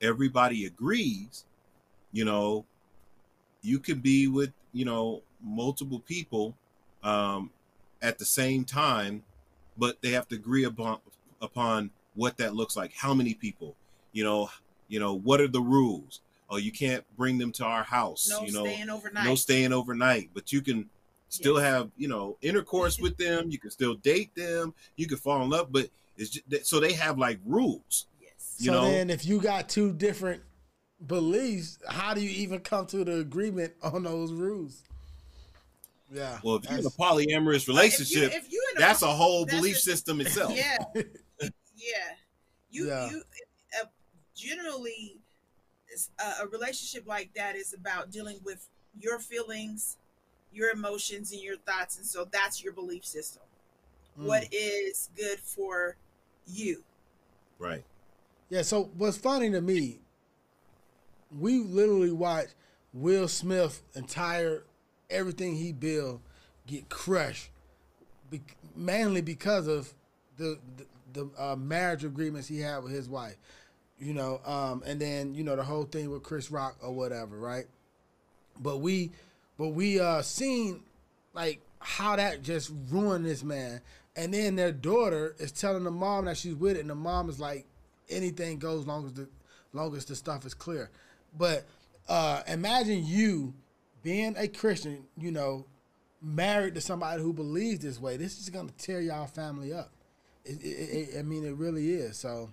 everybody 0.00 0.66
agrees 0.66 1.44
you 2.12 2.24
know 2.24 2.64
you 3.62 3.78
could 3.78 4.02
be 4.02 4.26
with 4.26 4.52
you 4.72 4.84
know 4.84 5.22
multiple 5.42 6.00
people 6.00 6.54
um 7.02 7.50
at 8.02 8.18
the 8.18 8.24
same 8.24 8.64
time 8.64 9.22
but 9.76 10.00
they 10.02 10.10
have 10.10 10.28
to 10.28 10.34
agree 10.34 10.64
upon 10.64 10.98
upon 11.42 11.90
what 12.14 12.36
that 12.36 12.54
looks 12.54 12.76
like. 12.76 12.92
How 12.92 13.14
many 13.14 13.34
people? 13.34 13.76
You 14.12 14.24
know 14.24 14.50
you 14.88 14.98
know 15.00 15.14
what 15.14 15.40
are 15.40 15.48
the 15.48 15.60
rules? 15.60 16.20
Oh 16.50 16.56
you 16.56 16.72
can't 16.72 17.04
bring 17.16 17.38
them 17.38 17.52
to 17.52 17.64
our 17.64 17.84
house 17.84 18.28
No 18.28 18.42
you 18.44 18.52
know? 18.52 18.64
staying 18.64 18.90
overnight. 18.90 19.24
no 19.24 19.34
staying 19.36 19.72
overnight 19.72 20.30
but 20.34 20.52
you 20.52 20.60
can 20.60 20.90
still 21.30 21.54
Yes. 21.58 21.64
have 21.64 21.90
you 21.96 22.08
know 22.08 22.36
intercourse 22.42 22.98
with 22.98 23.16
them 23.16 23.50
you 23.50 23.58
can 23.58 23.70
still 23.70 23.94
date 23.94 24.34
them 24.34 24.74
you 24.96 25.06
can 25.06 25.16
fall 25.16 25.42
in 25.42 25.48
love 25.48 25.72
but 25.72 25.88
it's 26.18 26.30
just, 26.30 26.66
so 26.66 26.78
they 26.80 26.92
have 26.92 27.18
like 27.18 27.38
rules 27.46 28.06
Yes. 28.20 28.56
you 28.58 28.66
so 28.66 28.72
know 28.72 28.82
then, 28.90 29.08
if 29.10 29.24
you 29.24 29.40
got 29.40 29.68
two 29.68 29.92
different 29.92 30.42
beliefs, 31.06 31.78
how 31.88 32.12
do 32.12 32.20
you 32.20 32.28
even 32.28 32.60
come 32.60 32.84
to 32.88 33.04
the 33.04 33.20
agreement 33.20 33.72
on 33.82 34.02
those 34.02 34.32
rules? 34.32 34.82
Yeah. 36.12 36.38
well 36.42 36.56
if 36.56 36.68
you're 36.68 36.80
in 36.80 36.84
a 36.86 36.90
polyamorous 36.90 37.68
relationship 37.68 38.32
if 38.34 38.50
you 38.52 38.62
in 38.72 38.76
a 38.78 38.80
that's 38.80 39.02
a 39.02 39.06
whole 39.06 39.44
that's 39.46 39.56
belief 39.56 39.76
a- 39.76 39.80
system 39.80 40.20
itself 40.24 40.52
Yeah, 40.54 40.76
yeah. 40.94 41.48
You 42.70 42.88
Yeah. 42.88 43.10
you 43.10 43.22
uh, 43.80 43.86
generally 44.34 45.16
it's 45.88 46.10
a, 46.18 46.44
a 46.44 46.48
relationship 46.48 47.06
like 47.06 47.32
that 47.34 47.54
is 47.56 47.72
about 47.72 48.10
dealing 48.10 48.38
with 48.44 48.66
your 48.98 49.18
feelings, 49.20 49.96
your 50.52 50.70
emotions, 50.70 51.32
and 51.32 51.40
your 51.40 51.56
thoughts, 51.56 51.96
and 51.96 52.06
so 52.06 52.26
that's 52.30 52.62
your 52.62 52.72
belief 52.72 53.04
system. 53.04 53.42
Mm. 54.18 54.26
What 54.26 54.48
is 54.52 55.10
good 55.16 55.38
for 55.38 55.96
you? 56.46 56.82
right 57.58 57.84
Yeah, 58.48 58.62
so 58.62 58.90
what's 58.96 59.16
funny 59.16 59.50
to 59.50 59.60
me, 59.60 60.00
we 61.38 61.58
literally 61.58 62.10
watched 62.10 62.54
Will 62.92 63.28
Smith 63.28 63.82
entire 63.94 64.64
everything 65.08 65.56
he 65.56 65.72
built 65.72 66.20
get 66.66 66.88
crushed, 66.88 67.50
be, 68.30 68.40
mainly 68.74 69.20
because 69.20 69.68
of 69.68 69.92
the 70.36 70.58
the, 70.76 70.86
the 71.12 71.42
uh, 71.42 71.56
marriage 71.56 72.04
agreements 72.04 72.48
he 72.48 72.60
had 72.60 72.82
with 72.82 72.92
his 72.92 73.08
wife, 73.08 73.36
you 73.98 74.14
know, 74.14 74.40
um, 74.44 74.82
and 74.86 75.00
then 75.00 75.34
you 75.34 75.44
know 75.44 75.54
the 75.54 75.62
whole 75.62 75.84
thing 75.84 76.10
with 76.10 76.22
Chris 76.22 76.50
Rock 76.50 76.76
or 76.82 76.92
whatever, 76.92 77.38
right? 77.38 77.66
But 78.58 78.78
we, 78.78 79.10
but 79.60 79.74
we 79.74 80.00
uh 80.00 80.22
seen 80.22 80.82
like 81.34 81.60
how 81.80 82.16
that 82.16 82.42
just 82.42 82.72
ruined 82.88 83.26
this 83.26 83.44
man. 83.44 83.82
And 84.16 84.32
then 84.32 84.56
their 84.56 84.72
daughter 84.72 85.36
is 85.38 85.52
telling 85.52 85.84
the 85.84 85.90
mom 85.90 86.24
that 86.24 86.38
she's 86.38 86.54
with 86.54 86.76
it, 86.76 86.80
and 86.80 86.90
the 86.90 86.94
mom 86.94 87.28
is 87.28 87.38
like, 87.38 87.66
anything 88.08 88.58
goes 88.58 88.86
long 88.86 89.04
as 89.04 89.12
the 89.12 89.28
long 89.74 89.94
as 89.94 90.06
the 90.06 90.16
stuff 90.16 90.46
is 90.46 90.54
clear. 90.54 90.88
But 91.36 91.66
uh 92.08 92.40
imagine 92.48 93.04
you 93.04 93.52
being 94.02 94.34
a 94.38 94.48
Christian, 94.48 95.04
you 95.18 95.30
know, 95.30 95.66
married 96.22 96.74
to 96.76 96.80
somebody 96.80 97.20
who 97.20 97.34
believes 97.34 97.80
this 97.80 98.00
way. 98.00 98.16
This 98.16 98.40
is 98.40 98.48
gonna 98.48 98.72
tear 98.78 99.02
y'all 99.02 99.26
family 99.26 99.74
up. 99.74 99.90
It, 100.46 100.62
it, 100.62 101.10
it, 101.14 101.18
I 101.18 101.22
mean, 101.22 101.44
it 101.44 101.54
really 101.54 101.90
is. 101.90 102.16
So, 102.16 102.48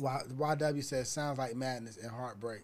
Y- 0.00 0.22
YW 0.36 0.82
says 0.82 1.08
sounds 1.08 1.38
like 1.38 1.54
madness 1.54 1.96
and 1.96 2.10
heartbreak. 2.10 2.62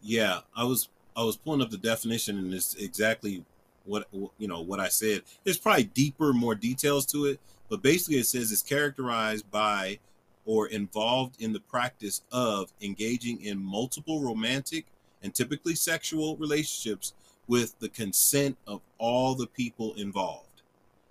Yeah, 0.00 0.40
I 0.56 0.62
was 0.62 0.88
I 1.16 1.22
was 1.24 1.36
pulling 1.36 1.62
up 1.62 1.70
the 1.70 1.78
definition 1.78 2.38
and 2.38 2.52
it's 2.52 2.74
exactly 2.74 3.44
what 3.84 4.06
you 4.12 4.48
know 4.48 4.60
what 4.60 4.80
I 4.80 4.88
said. 4.88 5.22
There's 5.44 5.58
probably 5.58 5.84
deeper, 5.84 6.32
more 6.32 6.54
details 6.54 7.06
to 7.06 7.26
it, 7.26 7.40
but 7.68 7.82
basically 7.82 8.18
it 8.18 8.26
says 8.26 8.52
it's 8.52 8.62
characterized 8.62 9.50
by 9.50 9.98
or 10.44 10.68
involved 10.68 11.40
in 11.40 11.52
the 11.52 11.60
practice 11.60 12.22
of 12.30 12.72
engaging 12.80 13.42
in 13.42 13.58
multiple 13.58 14.20
romantic 14.20 14.86
and 15.22 15.34
typically 15.34 15.74
sexual 15.74 16.36
relationships 16.36 17.14
with 17.48 17.78
the 17.80 17.88
consent 17.88 18.56
of 18.66 18.80
all 18.98 19.34
the 19.34 19.46
people 19.46 19.94
involved. 19.94 20.62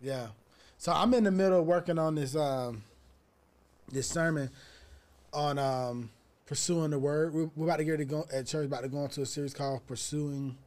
Yeah. 0.02 0.28
So 0.78 0.92
I'm 0.92 1.14
in 1.14 1.24
the 1.24 1.32
middle 1.32 1.60
of 1.60 1.66
working 1.66 1.98
on 1.98 2.16
this 2.16 2.36
um 2.36 2.84
this 3.92 4.08
sermon 4.08 4.50
on 5.34 5.58
um 5.58 6.10
pursuing 6.46 6.92
the 6.92 7.00
word. 7.00 7.34
We're, 7.34 7.50
we're 7.56 7.66
about 7.66 7.78
to 7.78 7.84
get 7.84 7.98
to 7.98 8.06
go 8.06 8.26
at 8.34 8.48
church 8.48 8.66
about 8.66 8.84
to 8.84 8.90
go 8.90 9.04
into 9.04 9.22
a 9.22 9.26
series 9.26 9.54
called 9.54 9.86
Pursuing 9.88 10.58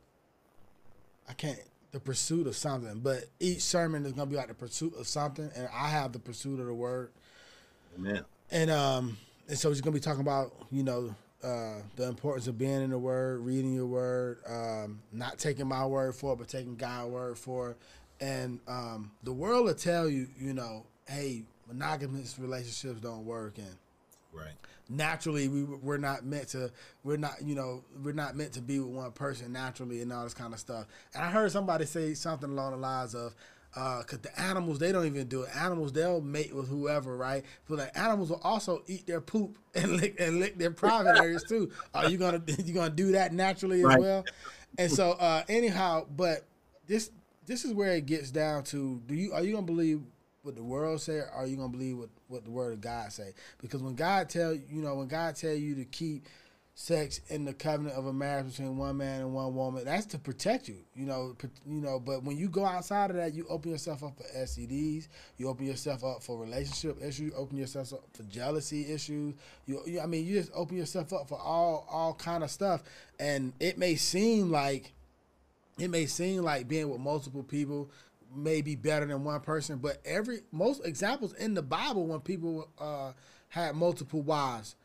I 1.28 1.34
can't 1.34 1.58
the 1.90 2.00
pursuit 2.00 2.46
of 2.46 2.54
something, 2.54 3.00
but 3.00 3.24
each 3.40 3.62
sermon 3.62 4.04
is 4.04 4.12
gonna 4.12 4.30
be 4.30 4.36
like 4.36 4.48
the 4.48 4.54
pursuit 4.54 4.94
of 4.98 5.06
something, 5.06 5.50
and 5.56 5.68
I 5.72 5.88
have 5.88 6.12
the 6.12 6.18
pursuit 6.18 6.60
of 6.60 6.66
the 6.66 6.74
word. 6.74 7.10
Amen. 7.98 8.24
And 8.50 8.70
um 8.70 9.16
and 9.48 9.58
so 9.58 9.70
he's 9.70 9.80
gonna 9.80 9.94
be 9.94 10.00
talking 10.00 10.20
about, 10.20 10.52
you 10.70 10.82
know, 10.82 11.14
uh 11.42 11.76
the 11.96 12.08
importance 12.08 12.46
of 12.46 12.58
being 12.58 12.82
in 12.82 12.90
the 12.90 12.98
word, 12.98 13.40
reading 13.40 13.74
your 13.74 13.86
word, 13.86 14.38
um, 14.46 15.00
not 15.12 15.38
taking 15.38 15.66
my 15.66 15.86
word 15.86 16.14
for 16.14 16.34
it, 16.34 16.36
but 16.36 16.48
taking 16.48 16.76
God's 16.76 17.10
word 17.10 17.38
for 17.38 17.70
it. 17.70 17.76
And 18.20 18.60
um 18.66 19.12
the 19.22 19.32
world 19.32 19.66
will 19.66 19.74
tell 19.74 20.08
you, 20.08 20.28
you 20.38 20.52
know, 20.52 20.84
hey, 21.06 21.44
monogamous 21.66 22.38
relationships 22.38 23.00
don't 23.00 23.24
work 23.24 23.58
and 23.58 23.76
Right. 24.32 24.52
naturally 24.88 25.48
we 25.48 25.64
we're 25.64 25.96
not 25.98 26.24
meant 26.24 26.48
to 26.48 26.70
we're 27.04 27.16
not 27.16 27.42
you 27.42 27.54
know 27.54 27.84
we're 28.02 28.12
not 28.12 28.36
meant 28.36 28.52
to 28.54 28.60
be 28.62 28.78
with 28.78 28.88
one 28.88 29.12
person 29.12 29.52
naturally 29.52 30.00
and 30.00 30.12
all 30.12 30.24
this 30.24 30.34
kind 30.34 30.52
of 30.54 30.60
stuff. 30.60 30.86
And 31.14 31.24
i 31.24 31.30
heard 31.30 31.50
somebody 31.52 31.86
say 31.86 32.14
something 32.14 32.50
along 32.50 32.72
the 32.72 32.76
lines 32.78 33.14
of 33.14 33.34
because 33.74 34.18
the 34.22 34.40
animals 34.40 34.78
they 34.78 34.92
don't 34.92 35.06
even 35.06 35.28
do 35.28 35.42
it. 35.42 35.54
Animals 35.54 35.92
they'll 35.92 36.20
mate 36.20 36.54
with 36.54 36.68
whoever 36.68 37.16
right? 37.16 37.44
But 37.68 37.76
the 37.76 37.98
animals 37.98 38.30
will 38.30 38.40
also 38.42 38.82
eat 38.86 39.06
their 39.06 39.20
poop 39.20 39.58
and 39.74 39.92
lick 40.00 40.16
and 40.18 40.40
lick 40.40 40.58
their 40.58 40.70
private 40.70 41.14
areas 41.14 41.44
too. 41.44 41.70
Are 41.94 42.06
you 42.06 42.16
gonna 42.18 42.42
you 42.64 42.74
gonna 42.74 42.90
do 42.90 43.12
that 43.12 43.32
naturally 43.32 43.82
as 43.82 43.86
Right. 43.88 44.00
well? 44.00 44.26
And 44.78 44.90
so 44.90 45.12
uh 45.12 45.42
anyhow 45.48 46.06
but 46.16 46.46
this 46.86 47.10
this 47.46 47.64
is 47.64 47.72
where 47.72 47.92
it 47.92 48.06
gets 48.06 48.30
down 48.30 48.64
to 48.64 49.00
do 49.06 49.14
you 49.14 49.32
are 49.32 49.42
you 49.42 49.52
gonna 49.52 49.66
believe 49.66 50.00
what 50.48 50.56
the 50.56 50.64
world 50.64 50.98
say 50.98 51.18
or 51.18 51.30
are 51.34 51.46
you 51.46 51.56
gonna 51.56 51.68
believe 51.68 51.98
what, 51.98 52.08
what 52.28 52.42
the 52.42 52.50
word 52.50 52.72
of 52.72 52.80
God 52.80 53.12
say? 53.12 53.34
Because 53.60 53.82
when 53.82 53.94
God 53.94 54.30
tell 54.30 54.54
you 54.54 54.80
know, 54.80 54.94
when 54.94 55.06
God 55.06 55.36
tell 55.36 55.52
you 55.52 55.74
to 55.74 55.84
keep 55.84 56.26
sex 56.74 57.20
in 57.28 57.44
the 57.44 57.52
covenant 57.52 57.94
of 57.96 58.06
a 58.06 58.12
marriage 58.12 58.46
between 58.46 58.78
one 58.78 58.96
man 58.96 59.20
and 59.20 59.34
one 59.34 59.54
woman, 59.54 59.84
that's 59.84 60.06
to 60.06 60.18
protect 60.18 60.66
you. 60.66 60.76
You 60.94 61.04
know, 61.04 61.36
you 61.66 61.82
know, 61.82 62.00
but 62.00 62.22
when 62.22 62.38
you 62.38 62.48
go 62.48 62.64
outside 62.64 63.10
of 63.10 63.16
that, 63.16 63.34
you 63.34 63.44
open 63.50 63.72
yourself 63.72 64.02
up 64.02 64.16
for 64.16 64.24
STDs, 64.34 65.08
you 65.36 65.48
open 65.48 65.66
yourself 65.66 66.02
up 66.02 66.22
for 66.22 66.38
relationship 66.38 66.96
issues, 67.02 67.20
you 67.20 67.32
open 67.36 67.58
yourself 67.58 67.92
up 67.92 68.04
for 68.14 68.22
jealousy 68.22 68.90
issues. 68.90 69.34
You, 69.66 69.82
you 69.84 70.00
I 70.00 70.06
mean, 70.06 70.24
you 70.24 70.38
just 70.38 70.52
open 70.54 70.78
yourself 70.78 71.12
up 71.12 71.28
for 71.28 71.38
all 71.38 71.86
all 71.90 72.14
kind 72.14 72.42
of 72.42 72.50
stuff. 72.50 72.82
And 73.20 73.52
it 73.60 73.76
may 73.76 73.96
seem 73.96 74.50
like 74.50 74.92
it 75.78 75.90
may 75.90 76.06
seem 76.06 76.42
like 76.42 76.68
being 76.68 76.88
with 76.88 77.00
multiple 77.00 77.42
people 77.42 77.90
may 78.34 78.60
be 78.62 78.74
better 78.74 79.06
than 79.06 79.24
one 79.24 79.40
person, 79.40 79.78
but 79.78 79.98
every 80.04 80.40
most 80.52 80.84
examples 80.84 81.34
in 81.34 81.54
the 81.54 81.62
Bible 81.62 82.06
when 82.06 82.20
people 82.20 82.68
uh, 82.78 83.12
had 83.48 83.74
multiple 83.74 84.22
wives, 84.22 84.76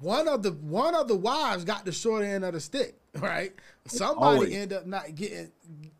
one 0.00 0.28
of 0.28 0.42
the 0.42 0.52
one 0.52 0.94
of 0.94 1.08
the 1.08 1.16
wives 1.16 1.64
got 1.64 1.84
the 1.84 1.92
short 1.92 2.24
end 2.24 2.44
of 2.44 2.54
the 2.54 2.60
stick, 2.60 2.96
right? 3.18 3.52
Somebody 3.86 4.36
Always. 4.36 4.54
end 4.54 4.72
up 4.72 4.86
not 4.86 5.14
getting 5.14 5.52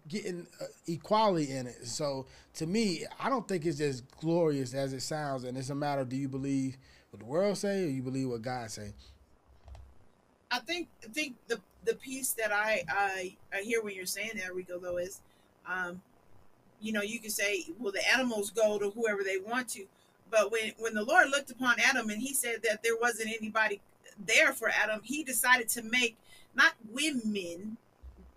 getting 0.09 0.47
uh, 0.61 0.67
equality 0.87 1.51
in 1.51 1.67
it. 1.67 1.87
So 1.87 2.27
to 2.55 2.67
me, 2.67 3.05
I 3.19 3.29
don't 3.29 3.47
think 3.47 3.67
it's 3.67 3.81
as 3.81 4.01
glorious 4.01 4.75
as 4.75 4.93
it 4.93 5.03
sounds, 5.03 5.45
and 5.45 5.57
it's 5.57 5.71
a 5.71 5.75
matter 5.75 6.03
of 6.03 6.09
do 6.09 6.17
you 6.17 6.29
believe 6.29 6.77
what 7.11 7.21
the 7.21 7.27
world 7.27 7.59
say 7.59 7.85
or 7.85 7.89
you 7.89 8.03
believe 8.03 8.29
what 8.29 8.43
God 8.43 8.71
say. 8.71 8.93
I 10.51 10.59
think 10.61 10.89
I 11.05 11.09
think 11.09 11.37
the 11.49 11.61
the 11.85 11.95
piece 11.95 12.33
that 12.35 12.53
I 12.53 12.83
I, 12.89 13.37
I 13.53 13.63
hear 13.63 13.83
when 13.83 13.95
you're 13.95 14.07
saying 14.07 14.33
that 14.37 14.55
Rico 14.55 14.79
though 14.79 14.99
is, 14.99 15.21
um, 15.67 16.01
you 16.81 16.93
know, 16.93 17.03
you 17.03 17.21
can 17.21 17.31
say, 17.31 17.67
well, 17.79 17.93
the 17.93 18.03
animals 18.13 18.51
go 18.51 18.79
to 18.79 18.91
whoever 18.91 19.23
they 19.23 19.39
want 19.39 19.69
to, 19.71 19.85
but 20.31 20.51
when 20.53 20.73
when 20.79 20.95
the 20.95 21.05
Lord 21.05 21.31
looked 21.31 21.51
upon 21.51 21.77
Adam 21.81 22.11
and 22.11 22.21
He 22.21 22.35
said 22.35 22.63
that 22.63 22.83
there 22.83 22.97
wasn't 22.97 23.31
anybody 23.37 23.81
there 24.25 24.53
for 24.53 24.69
Adam, 24.69 25.01
He 25.03 25.23
decided 25.23 25.69
to 25.71 25.83
make 25.83 26.17
not 26.55 26.73
women 26.93 27.77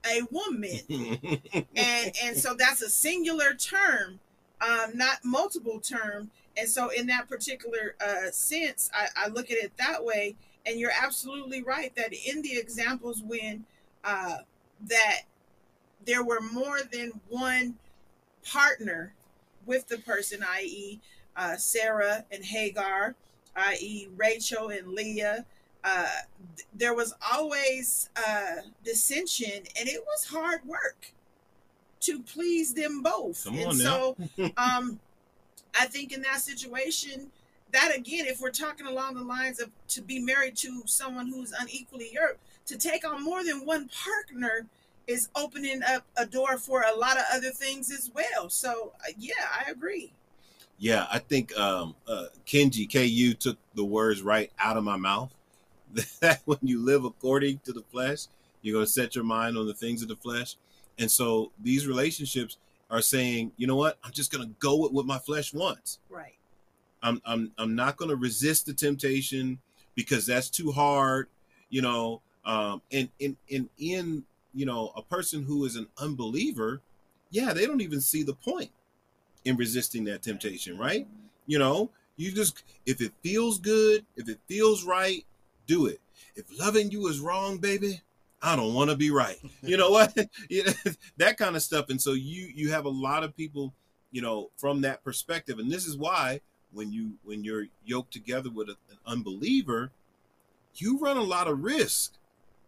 a 0.05 0.21
woman, 0.31 0.79
and 1.75 2.11
and 2.23 2.37
so 2.37 2.53
that's 2.53 2.81
a 2.81 2.89
singular 2.89 3.53
term, 3.53 4.19
um, 4.61 4.91
not 4.97 5.19
multiple 5.23 5.79
term. 5.79 6.31
And 6.55 6.69
so, 6.69 6.89
in 6.89 7.07
that 7.07 7.27
particular 7.29 7.95
uh, 7.99 8.29
sense, 8.31 8.91
I, 8.93 9.25
I 9.25 9.27
look 9.29 9.49
at 9.49 9.57
it 9.57 9.71
that 9.77 10.03
way. 10.03 10.35
And 10.65 10.79
you're 10.79 10.91
absolutely 10.97 11.61
right 11.61 11.93
that 11.95 12.13
in 12.13 12.41
the 12.41 12.57
examples 12.57 13.21
when 13.21 13.65
uh, 14.03 14.37
that 14.87 15.21
there 16.05 16.23
were 16.23 16.39
more 16.41 16.79
than 16.89 17.19
one 17.27 17.75
partner 18.43 19.13
with 19.65 19.87
the 19.87 19.97
person, 19.97 20.43
i.e., 20.55 20.99
uh, 21.35 21.55
Sarah 21.55 22.25
and 22.31 22.43
Hagar, 22.43 23.15
i.e., 23.55 24.07
Rachel 24.15 24.69
and 24.69 24.89
Leah. 24.89 25.45
Uh, 25.83 26.07
th- 26.55 26.67
there 26.73 26.93
was 26.93 27.13
always 27.31 28.09
uh, 28.15 28.57
dissension, 28.83 29.63
and 29.79 29.89
it 29.89 30.03
was 30.05 30.25
hard 30.25 30.63
work 30.65 31.13
to 32.01 32.19
please 32.19 32.73
them 32.73 33.01
both. 33.01 33.43
Come 33.45 33.55
and 33.55 33.77
so, 33.77 34.15
um, 34.57 34.99
I 35.79 35.85
think 35.85 36.13
in 36.13 36.21
that 36.21 36.39
situation, 36.39 37.31
that 37.71 37.91
again, 37.95 38.25
if 38.27 38.39
we're 38.39 38.51
talking 38.51 38.85
along 38.85 39.15
the 39.15 39.23
lines 39.23 39.59
of 39.59 39.71
to 39.89 40.01
be 40.01 40.19
married 40.19 40.55
to 40.57 40.83
someone 40.85 41.27
who's 41.27 41.51
unequally 41.59 42.11
yoked, 42.13 42.39
to 42.67 42.77
take 42.77 43.05
on 43.07 43.23
more 43.23 43.43
than 43.43 43.65
one 43.65 43.89
partner 43.89 44.67
is 45.07 45.29
opening 45.35 45.81
up 45.83 46.05
a 46.17 46.25
door 46.25 46.57
for 46.57 46.83
a 46.83 46.95
lot 46.95 47.17
of 47.17 47.23
other 47.33 47.49
things 47.49 47.91
as 47.91 48.11
well. 48.13 48.49
So, 48.49 48.93
uh, 49.01 49.11
yeah, 49.17 49.33
I 49.53 49.69
agree. 49.69 50.13
Yeah, 50.77 51.07
I 51.11 51.19
think 51.19 51.57
um, 51.57 51.95
uh, 52.07 52.25
Kenji 52.45 52.91
KU 52.91 53.33
took 53.33 53.57
the 53.75 53.85
words 53.85 54.21
right 54.21 54.51
out 54.59 54.77
of 54.77 54.83
my 54.83 54.97
mouth. 54.97 55.33
That 56.21 56.41
when 56.45 56.57
you 56.63 56.83
live 56.83 57.05
according 57.05 57.59
to 57.65 57.71
the 57.71 57.83
flesh, 57.91 58.25
you're 58.63 58.73
going 58.73 58.85
to 58.85 58.91
set 58.91 59.13
your 59.13 59.23
mind 59.23 59.57
on 59.57 59.67
the 59.67 59.73
things 59.75 60.01
of 60.01 60.07
the 60.07 60.15
flesh. 60.15 60.55
And 60.97 61.09
so 61.09 61.51
these 61.61 61.85
relationships 61.85 62.57
are 62.89 63.01
saying, 63.01 63.51
you 63.57 63.67
know 63.67 63.75
what? 63.75 63.99
I'm 64.03 64.11
just 64.11 64.31
going 64.31 64.47
to 64.47 64.53
go 64.59 64.75
with 64.75 64.91
what 64.91 65.05
my 65.05 65.19
flesh 65.19 65.53
wants. 65.53 65.99
Right. 66.09 66.35
I'm 67.03 67.21
I'm 67.25 67.51
I'm 67.57 67.75
not 67.75 67.97
going 67.97 68.09
to 68.09 68.15
resist 68.15 68.65
the 68.65 68.73
temptation 68.73 69.59
because 69.93 70.25
that's 70.25 70.49
too 70.49 70.71
hard, 70.71 71.27
you 71.69 71.81
know. 71.81 72.21
Um, 72.45 72.81
and 72.91 73.09
in 73.19 73.37
in 73.49 73.69
in 73.77 74.23
you 74.53 74.65
know 74.65 74.91
a 74.95 75.01
person 75.01 75.43
who 75.43 75.65
is 75.65 75.75
an 75.75 75.87
unbeliever, 75.97 76.81
yeah, 77.31 77.53
they 77.53 77.65
don't 77.65 77.81
even 77.81 78.01
see 78.01 78.23
the 78.23 78.33
point 78.33 78.71
in 79.45 79.57
resisting 79.57 80.03
that 80.05 80.21
temptation, 80.21 80.77
right? 80.77 81.07
You 81.45 81.59
know, 81.59 81.89
you 82.15 82.31
just 82.31 82.63
if 82.85 83.01
it 83.01 83.11
feels 83.21 83.59
good, 83.59 84.05
if 84.15 84.29
it 84.29 84.39
feels 84.47 84.83
right, 84.83 85.25
do 85.67 85.87
it. 85.87 85.99
If 86.35 86.45
loving 86.59 86.91
you 86.91 87.07
is 87.07 87.19
wrong, 87.19 87.57
baby, 87.57 88.01
I 88.41 88.55
don't 88.55 88.73
want 88.73 88.89
to 88.89 88.95
be 88.95 89.11
right. 89.11 89.37
You 89.61 89.77
know 89.77 89.89
what? 89.89 90.15
That 91.17 91.37
kind 91.37 91.55
of 91.55 91.61
stuff. 91.61 91.89
And 91.89 92.01
so 92.01 92.13
you 92.13 92.51
you 92.53 92.71
have 92.71 92.85
a 92.85 92.89
lot 92.89 93.23
of 93.23 93.35
people, 93.35 93.73
you 94.11 94.21
know, 94.21 94.49
from 94.57 94.81
that 94.81 95.03
perspective. 95.03 95.59
And 95.59 95.71
this 95.71 95.87
is 95.87 95.97
why 95.97 96.41
when 96.71 96.91
you 96.91 97.13
when 97.23 97.43
you're 97.43 97.67
yoked 97.85 98.13
together 98.13 98.49
with 98.49 98.69
a, 98.69 98.75
an 98.89 98.97
unbeliever, 99.05 99.91
you 100.75 100.99
run 100.99 101.17
a 101.17 101.23
lot 101.23 101.47
of 101.47 101.63
risk 101.63 102.13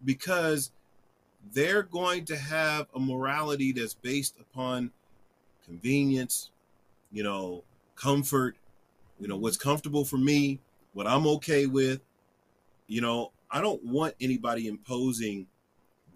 because 0.03 0.71
they're 1.53 1.83
going 1.83 2.25
to 2.25 2.35
have 2.35 2.87
a 2.95 2.99
morality 2.99 3.71
that's 3.71 3.93
based 3.93 4.35
upon 4.39 4.91
convenience, 5.65 6.49
you 7.11 7.23
know, 7.23 7.63
comfort, 7.95 8.55
you 9.19 9.27
know, 9.27 9.37
what's 9.37 9.57
comfortable 9.57 10.05
for 10.05 10.17
me, 10.17 10.59
what 10.93 11.07
I'm 11.07 11.27
okay 11.27 11.65
with. 11.65 12.01
You 12.87 13.01
know, 13.01 13.31
I 13.49 13.61
don't 13.61 13.83
want 13.83 14.15
anybody 14.19 14.67
imposing 14.67 15.47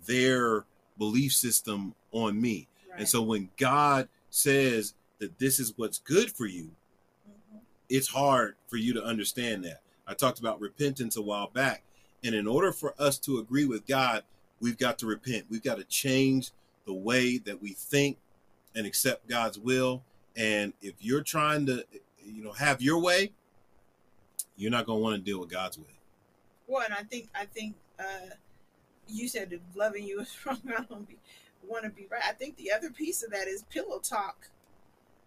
their 0.05 0.65
belief 0.97 1.33
system 1.33 1.95
on 2.11 2.39
me. 2.39 2.67
Right. 2.89 2.99
And 2.99 3.09
so 3.09 3.21
when 3.21 3.49
God 3.57 4.09
says 4.29 4.93
that 5.19 5.39
this 5.39 5.59
is 5.59 5.73
what's 5.77 5.99
good 5.99 6.31
for 6.31 6.45
you, 6.45 6.71
Mhm. 7.27 7.61
it's 7.89 8.09
hard 8.09 8.55
for 8.67 8.77
you 8.77 8.93
to 8.93 9.03
understand 9.03 9.63
that. 9.65 9.81
I 10.05 10.13
talked 10.13 10.39
about 10.39 10.59
repentance 10.59 11.15
a 11.15 11.21
while 11.21 11.47
back. 11.47 11.83
And 12.23 12.35
in 12.35 12.47
order 12.47 12.71
for 12.71 12.93
us 12.99 13.17
to 13.19 13.37
agree 13.39 13.65
with 13.65 13.85
God, 13.87 14.23
we've 14.59 14.77
got 14.77 14.99
to 14.99 15.05
repent. 15.05 15.45
We've 15.49 15.63
got 15.63 15.77
to 15.77 15.83
change 15.83 16.51
the 16.85 16.93
way 16.93 17.37
that 17.39 17.61
we 17.61 17.69
think 17.73 18.17
and 18.75 18.85
accept 18.85 19.27
God's 19.27 19.57
will. 19.59 20.03
And 20.35 20.73
if 20.81 20.93
you're 20.99 21.21
trying 21.23 21.65
to, 21.67 21.85
you 22.25 22.43
know, 22.43 22.53
have 22.53 22.81
your 22.81 22.99
way, 22.99 23.31
you're 24.57 24.71
not 24.71 24.85
going 24.85 24.99
to 24.99 25.03
want 25.03 25.15
to 25.15 25.21
deal 25.21 25.39
with 25.39 25.49
God's 25.49 25.77
way. 25.77 25.85
Well, 26.67 26.83
and 26.83 26.93
I 26.93 27.03
think 27.03 27.29
I 27.33 27.45
think 27.45 27.75
uh, 27.99 28.35
you 29.07 29.27
said 29.27 29.51
if 29.53 29.61
loving 29.75 30.03
you 30.05 30.21
is 30.21 30.35
wrong. 30.45 30.61
I 30.67 30.83
don't 30.83 31.07
be, 31.07 31.17
want 31.67 31.83
to 31.85 31.89
be 31.89 32.07
right. 32.11 32.21
I 32.27 32.33
think 32.33 32.57
the 32.57 32.71
other 32.71 32.89
piece 32.89 33.23
of 33.23 33.31
that 33.31 33.47
is 33.47 33.63
pillow 33.69 33.99
talk 33.99 34.49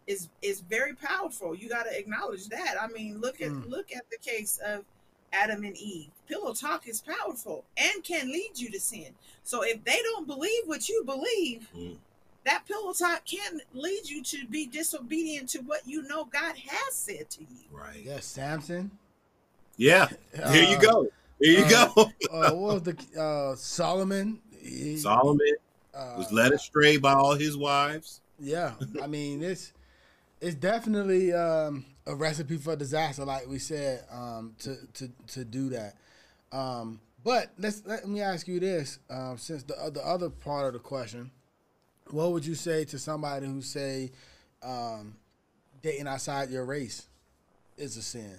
is 0.07 0.29
is 0.41 0.61
very 0.61 0.95
powerful. 0.95 1.55
You 1.55 1.69
got 1.69 1.85
to 1.85 1.99
acknowledge 1.99 2.49
that. 2.49 2.75
I 2.81 2.87
mean, 2.89 3.21
look 3.21 3.41
at 3.41 3.51
Mm. 3.51 3.69
look 3.69 3.93
at 3.95 4.05
the 4.11 4.19
case 4.19 4.59
of 4.65 4.85
Adam 5.33 5.65
and 5.65 5.77
Eve. 5.77 6.09
Pillow 6.29 6.53
talk 6.55 6.87
is 6.89 7.01
powerful 7.03 7.65
and 7.77 8.03
can 8.05 8.29
lead 8.31 8.53
you 8.57 8.71
to 8.71 8.81
sin. 8.81 9.09
So 9.45 9.63
if 9.63 9.83
they 9.85 9.99
don't 10.03 10.27
believe 10.27 10.63
what 10.67 10.89
you 10.89 11.03
believe, 11.05 11.67
Mm. 11.77 11.97
that 12.45 12.67
pillow 12.67 12.93
talk 12.93 13.25
can 13.25 13.61
lead 13.75 14.09
you 14.09 14.23
to 14.23 14.47
be 14.47 14.67
disobedient 14.67 15.49
to 15.51 15.59
what 15.61 15.87
you 15.87 16.03
know 16.03 16.25
God 16.25 16.57
has 16.57 16.95
said 16.95 17.31
to 17.31 17.41
you. 17.41 17.65
Right. 17.71 18.03
Yes, 18.05 18.27
Samson. 18.27 18.91
Yeah. 19.77 20.09
There 20.33 20.63
you 20.71 20.77
Uh, 20.77 20.81
go. 20.81 21.09
There 21.41 21.51
you 21.51 21.65
uh, 21.65 21.69
go. 21.95 22.03
uh, 22.31 22.51
what 22.55 22.57
was 22.57 22.83
the 22.83 23.21
uh, 23.21 23.57
Solomon? 23.57 24.41
He- 24.61 24.97
Solomon 24.99 25.55
uh, 25.95 26.15
was 26.19 26.31
led 26.33 26.53
astray 26.53 26.97
by 26.99 27.15
all 27.15 27.35
his 27.35 27.57
wives. 27.57 28.21
Yeah, 28.39 28.75
I 29.03 29.07
mean 29.07 29.43
it's 29.43 29.73
it's 30.41 30.55
definitely 30.57 31.33
um, 31.33 31.85
a 32.07 32.15
recipe 32.15 32.57
for 32.57 32.77
disaster, 32.77 33.25
like 33.25 33.49
we 33.49 33.59
said, 33.59 34.05
um, 34.11 34.55
to 34.61 34.77
to 34.95 35.11
to 35.29 35.45
do 35.45 35.69
that. 35.71 35.95
Um, 36.51 37.01
but 37.25 37.53
let's 37.59 37.83
let 37.87 38.07
me 38.07 38.21
ask 38.21 38.49
you 38.49 38.61
this: 38.61 38.99
um, 39.11 39.39
since 39.39 39.63
the 39.63 39.75
the 39.93 40.05
other 40.07 40.29
part 40.31 40.67
of 40.67 40.73
the 40.73 40.79
question, 40.79 41.31
what 42.11 42.33
would 42.33 42.45
you 42.45 42.55
say 42.55 42.85
to 42.87 42.99
somebody 42.99 43.47
who 43.47 43.63
say 43.63 44.11
um, 44.63 45.15
dating 45.83 46.09
outside 46.09 46.51
your 46.51 46.65
race 46.65 47.07
is 47.77 47.97
a 47.97 48.03
sin? 48.03 48.39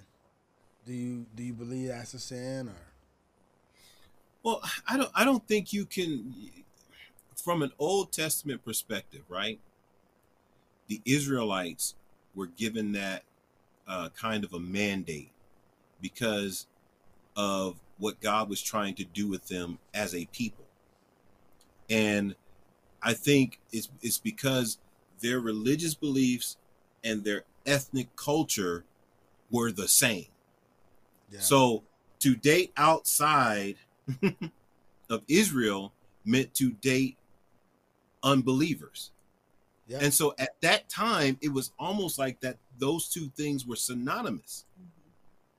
Do 0.86 0.92
you 0.92 1.26
do 1.34 1.42
you 1.42 1.54
believe 1.54 1.88
that's 1.88 2.14
a 2.14 2.18
sin 2.18 2.68
or? 2.68 2.76
Well, 4.42 4.62
I 4.86 4.98
don't 4.98 5.10
I 5.14 5.24
don't 5.24 5.46
think 5.48 5.72
you 5.72 5.86
can 5.86 6.34
from 7.34 7.62
an 7.62 7.72
Old 7.78 8.12
Testament 8.12 8.64
perspective, 8.64 9.22
right? 9.28 9.58
The 10.88 11.00
Israelites 11.06 11.94
were 12.34 12.46
given 12.46 12.92
that 12.92 13.22
uh, 13.86 14.08
kind 14.10 14.44
of 14.44 14.52
a 14.52 14.60
mandate 14.60 15.30
because 16.00 16.66
of 17.36 17.80
what 17.98 18.20
God 18.20 18.48
was 18.48 18.62
trying 18.62 18.94
to 18.96 19.04
do 19.04 19.28
with 19.28 19.48
them 19.48 19.78
as 19.92 20.14
a 20.14 20.26
people. 20.26 20.64
And 21.88 22.34
I 23.02 23.12
think 23.14 23.60
it's 23.72 23.88
it's 24.02 24.18
because 24.18 24.78
their 25.20 25.40
religious 25.40 25.94
beliefs 25.94 26.56
and 27.02 27.24
their 27.24 27.44
ethnic 27.66 28.14
culture 28.16 28.84
were 29.50 29.70
the 29.70 29.88
same. 29.88 30.26
Yeah. 31.30 31.40
So 31.40 31.82
to 32.20 32.34
date 32.34 32.72
outside 32.76 33.76
of 35.10 35.22
Israel 35.28 35.92
meant 36.24 36.54
to 36.54 36.70
date 36.70 37.16
unbelievers. 38.22 39.10
Yeah. 39.86 39.98
And 40.00 40.12
so 40.12 40.34
at 40.38 40.60
that 40.62 40.88
time, 40.88 41.38
it 41.40 41.52
was 41.52 41.72
almost 41.78 42.18
like 42.18 42.40
that 42.40 42.58
those 42.78 43.08
two 43.08 43.28
things 43.36 43.66
were 43.66 43.76
synonymous. 43.76 44.64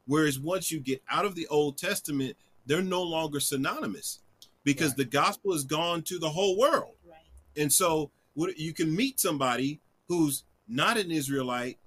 Whereas 0.07 0.39
once 0.39 0.71
you 0.71 0.80
get 0.80 1.01
out 1.09 1.26
of 1.26 1.36
the 1.36 1.47
Old 1.47 1.78
Testament, 1.78 2.36
they're 2.65 2.82
no 2.82 3.01
longer 3.03 3.39
synonymous 3.39 4.19
because 4.63 4.89
Right. 4.89 4.97
the 4.97 5.05
gospel 5.05 5.53
has 5.53 5.63
gone 5.63 6.01
to 6.03 6.19
the 6.19 6.30
whole 6.30 6.57
world. 6.57 6.95
Right. 7.07 7.17
And 7.57 7.71
so 7.71 8.11
what 8.34 8.57
you 8.57 8.73
can 8.73 8.95
meet 8.95 9.19
somebody 9.19 9.80
who's 10.07 10.43
not 10.67 10.97
an 10.97 11.11
Israelite, 11.11 11.80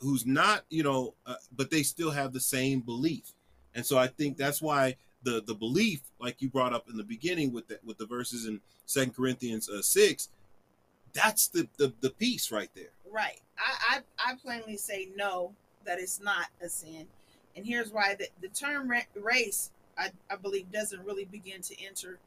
who's 0.00 0.26
not, 0.26 0.64
you 0.68 0.82
know, 0.82 1.14
uh, 1.24 1.36
but 1.54 1.70
they 1.70 1.82
still 1.82 2.10
have 2.10 2.32
the 2.32 2.40
same 2.40 2.80
belief. 2.80 3.32
And 3.74 3.84
so 3.84 3.96
I 3.98 4.06
think 4.06 4.36
that's 4.36 4.60
why 4.60 4.96
the 5.22 5.42
the 5.46 5.54
belief, 5.54 6.02
like 6.18 6.40
you 6.42 6.48
brought 6.50 6.72
up 6.72 6.88
in 6.90 6.96
the 6.96 7.04
beginning 7.04 7.52
with 7.52 7.68
the, 7.68 7.78
with 7.84 7.98
the 7.98 8.06
verses 8.06 8.46
in 8.46 8.60
Second 8.86 9.14
Corinthians 9.14 9.68
uh, 9.68 9.82
six, 9.82 10.28
that's 11.16 11.48
the, 11.48 11.68
the 11.78 11.92
the 12.00 12.10
piece 12.10 12.52
right 12.52 12.70
there. 12.74 12.90
Right. 13.10 13.40
I, 13.58 14.00
I 14.26 14.32
I 14.32 14.34
plainly 14.36 14.76
say 14.76 15.08
no, 15.16 15.52
that 15.84 15.98
it's 15.98 16.20
not 16.20 16.46
a 16.62 16.68
sin, 16.68 17.06
and 17.56 17.64
here's 17.66 17.90
why: 17.90 18.14
the, 18.14 18.28
the 18.40 18.48
term 18.48 18.92
race, 19.14 19.70
I, 19.96 20.10
I 20.30 20.36
believe, 20.36 20.70
doesn't 20.70 21.04
really 21.04 21.24
begin 21.24 21.62
to 21.62 21.74
enter 21.82 22.18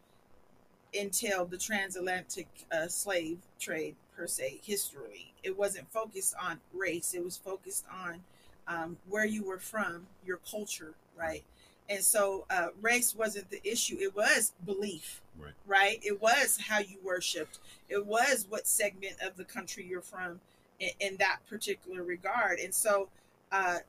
until 1.00 1.46
the 1.46 1.58
transatlantic 1.58 2.48
uh, 2.72 2.88
slave 2.88 3.38
trade 3.60 3.96
per 4.18 4.26
se 4.26 4.60
history. 4.64 5.34
It 5.44 5.58
wasn't 5.58 5.92
focused 5.92 6.34
on 6.42 6.60
race; 6.74 7.14
it 7.14 7.24
was 7.24 7.38
focused 7.38 7.86
on 7.94 8.22
um, 8.68 8.98
where 9.08 9.26
you 9.26 9.44
were 9.44 9.60
from, 9.60 10.08
your 10.26 10.40
culture, 10.50 10.94
right? 11.18 11.44
And 11.90 12.04
so, 12.04 12.46
uh, 12.52 12.68
race 12.82 13.16
wasn't 13.16 13.50
the 13.52 13.62
issue; 13.64 13.98
it 14.00 14.16
was 14.16 14.54
belief, 14.66 15.22
Right. 15.40 15.54
right? 15.66 16.00
It 16.04 16.22
was 16.22 16.58
how 16.68 16.80
you 16.80 16.98
worshipped. 17.04 17.60
It 17.88 18.06
was 18.06 18.46
what 18.50 18.68
segment 18.68 19.16
of 19.26 19.38
the 19.38 19.46
country 19.46 19.86
you're 19.88 20.02
from 20.02 20.42
in, 20.80 20.90
in 21.00 21.18
that 21.18 21.40
particular 21.50 22.04
regard. 22.04 22.60
And 22.60 22.74
so, 22.74 23.10
uh, 23.52 23.80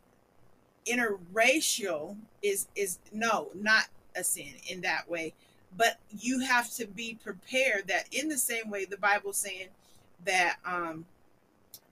interracial 0.86 2.16
is 2.42 2.68
is 2.74 2.98
no, 3.12 3.50
not 3.54 3.86
a 4.16 4.24
sin 4.24 4.54
in 4.68 4.80
that 4.82 5.08
way. 5.08 5.34
But 5.76 5.98
you 6.18 6.40
have 6.40 6.72
to 6.74 6.86
be 6.86 7.18
prepared 7.22 7.86
that 7.88 8.06
in 8.10 8.28
the 8.28 8.38
same 8.38 8.70
way 8.70 8.84
the 8.84 8.96
Bible's 8.96 9.36
saying 9.36 9.68
that 10.24 10.56
um, 10.64 11.04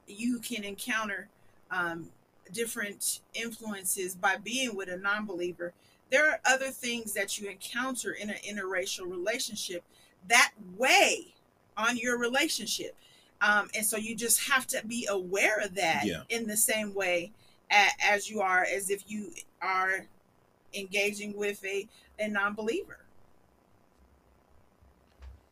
you 0.06 0.40
can 0.40 0.64
encounter 0.64 1.28
um, 1.70 2.09
different 2.52 3.20
influences 3.34 4.14
by 4.14 4.36
being 4.36 4.74
with 4.74 4.88
a 4.88 4.96
non-believer. 4.96 5.72
There 6.11 6.30
are 6.30 6.40
other 6.44 6.70
things 6.70 7.12
that 7.14 7.38
you 7.38 7.48
encounter 7.48 8.12
in 8.12 8.30
an 8.30 8.36
interracial 8.48 9.11
relationship 9.11 9.82
that 10.28 10.52
weigh 10.76 11.34
on 11.76 11.96
your 11.96 12.18
relationship. 12.18 12.96
Um, 13.40 13.68
and 13.74 13.84
so 13.84 13.96
you 13.96 14.16
just 14.16 14.48
have 14.48 14.66
to 14.68 14.84
be 14.86 15.06
aware 15.11 15.59
of 15.61 15.74
that 15.76 16.04
Yeah. 16.04 16.22
in 16.28 16.46
the 16.46 16.56
same 16.56 16.94
way 16.94 17.32
a, 17.70 17.86
as 18.02 18.28
you 18.28 18.40
are 18.40 18.64
as 18.64 18.90
if 18.90 19.04
you 19.06 19.32
are 19.62 20.06
engaging 20.74 21.36
with 21.36 21.64
a, 21.64 21.86
a 22.18 22.28
non-believer. 22.28 22.98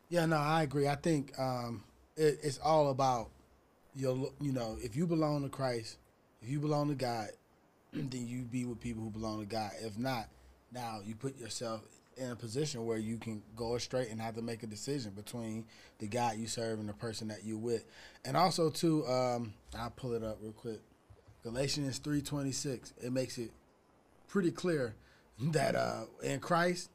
Yeah, 0.09 0.25
no, 0.25 0.37
I 0.37 0.63
agree. 0.63 0.87
I 0.87 0.95
think 0.95 1.37
um, 1.39 1.83
it, 2.15 2.39
it's 2.41 2.59
all 2.59 2.89
about 2.89 3.29
your, 3.95 4.31
you 4.39 4.51
know, 4.51 4.77
if 4.81 4.95
you 4.95 5.05
belong 5.07 5.43
to 5.43 5.49
Christ, 5.49 5.97
if 6.41 6.49
you 6.49 6.59
belong 6.59 6.89
to 6.89 6.95
God, 6.95 7.29
then 7.93 8.27
you 8.27 8.43
be 8.43 8.65
with 8.65 8.79
people 8.79 9.03
who 9.03 9.09
belong 9.09 9.39
to 9.41 9.45
God. 9.45 9.71
If 9.81 9.97
not, 9.97 10.27
now 10.71 10.99
you 11.05 11.15
put 11.15 11.37
yourself 11.37 11.81
in 12.17 12.31
a 12.31 12.35
position 12.35 12.85
where 12.85 12.97
you 12.97 13.17
can 13.17 13.41
go 13.55 13.77
straight 13.77 14.09
and 14.09 14.19
have 14.19 14.35
to 14.35 14.41
make 14.41 14.63
a 14.63 14.67
decision 14.67 15.11
between 15.11 15.65
the 15.99 16.07
God 16.07 16.37
you 16.37 16.47
serve 16.47 16.79
and 16.79 16.89
the 16.89 16.93
person 16.93 17.27
that 17.27 17.43
you're 17.43 17.57
with. 17.57 17.85
And 18.25 18.35
also 18.35 18.69
too, 18.69 19.05
um, 19.05 19.53
I'll 19.77 19.91
pull 19.91 20.13
it 20.13 20.23
up 20.23 20.37
real 20.41 20.51
quick. 20.51 20.81
Galatians 21.43 21.99
three 21.99 22.21
twenty 22.21 22.51
six. 22.51 22.93
It 23.01 23.13
makes 23.13 23.37
it 23.37 23.51
pretty 24.27 24.51
clear 24.51 24.95
that 25.39 25.75
uh, 25.75 26.05
in 26.23 26.39
Christ, 26.39 26.89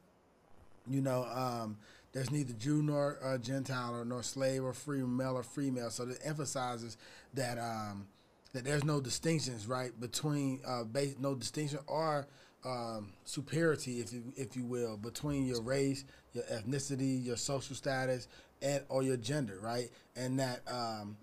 you 0.87 1.01
know, 1.01 1.25
um, 1.33 1.77
there's 2.11 2.29
neither 2.29 2.53
Jew 2.53 2.83
nor 2.83 3.17
uh, 3.23 3.37
Gentile 3.37 3.95
or 3.95 4.05
nor 4.05 4.21
slave 4.21 4.63
or 4.63 4.73
free, 4.73 5.01
male 5.01 5.35
or 5.35 5.43
female. 5.43 5.89
So 5.89 6.03
it 6.03 6.19
emphasizes 6.23 6.97
that 7.33 7.57
um, 7.57 8.07
that 8.53 8.63
there's 8.63 8.83
no 8.83 9.01
distinctions, 9.01 9.65
right, 9.65 9.99
between 9.99 10.61
uh, 10.65 10.83
base, 10.83 11.15
no 11.19 11.33
distinction 11.33 11.79
or 11.87 12.27
um, 12.65 13.13
superiority, 13.25 13.99
if 13.99 14.13
you 14.13 14.23
if 14.35 14.55
you 14.55 14.65
will, 14.65 14.97
between 14.97 15.45
your 15.45 15.61
race, 15.61 16.05
your 16.33 16.43
ethnicity, 16.45 17.23
your 17.23 17.37
social 17.37 17.75
status, 17.75 18.27
and 18.61 18.83
or 18.89 19.03
your 19.03 19.17
gender, 19.17 19.59
right, 19.61 19.89
and 20.15 20.39
that 20.39 20.61
um, 20.67 21.17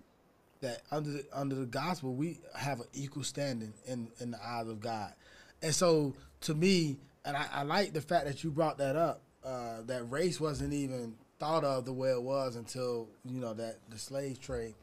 that 0.61 0.81
under 0.91 1.09
the, 1.09 1.25
under 1.33 1.55
the 1.55 1.65
gospel 1.65 2.13
we 2.13 2.39
have 2.55 2.79
an 2.79 2.87
equal 2.93 3.23
standing 3.23 3.73
in 3.87 4.09
in 4.19 4.31
the 4.31 4.39
eyes 4.45 4.67
of 4.67 4.79
God, 4.79 5.13
and 5.61 5.73
so 5.73 6.13
to 6.41 6.53
me, 6.53 6.97
and 7.25 7.35
I, 7.35 7.45
I 7.53 7.63
like 7.63 7.93
the 7.93 8.01
fact 8.01 8.25
that 8.25 8.43
you 8.43 8.51
brought 8.51 8.77
that 8.77 8.95
up, 8.95 9.21
uh, 9.43 9.81
that 9.87 10.03
race 10.11 10.39
wasn't 10.39 10.73
even 10.73 11.15
thought 11.39 11.63
of 11.63 11.85
the 11.85 11.93
way 11.93 12.11
it 12.11 12.21
was 12.21 12.55
until 12.55 13.09
you 13.25 13.39
know 13.39 13.53
that 13.55 13.79
the 13.89 13.97
slave 13.97 14.39
trade 14.39 14.75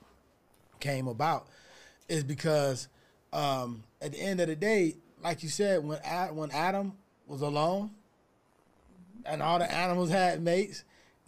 came 0.80 1.06
about, 1.06 1.46
is 2.08 2.24
because 2.24 2.88
um, 3.32 3.84
at 4.00 4.12
the 4.12 4.20
end 4.20 4.40
of 4.40 4.48
the 4.48 4.56
day, 4.56 4.96
like 5.22 5.42
you 5.42 5.48
said, 5.48 5.84
when 5.84 5.98
when 6.34 6.50
Adam 6.50 6.92
was 7.26 7.42
alone, 7.42 7.90
and 9.24 9.42
all 9.42 9.58
the 9.58 9.70
animals 9.70 10.10
had 10.10 10.42
mates, 10.42 10.84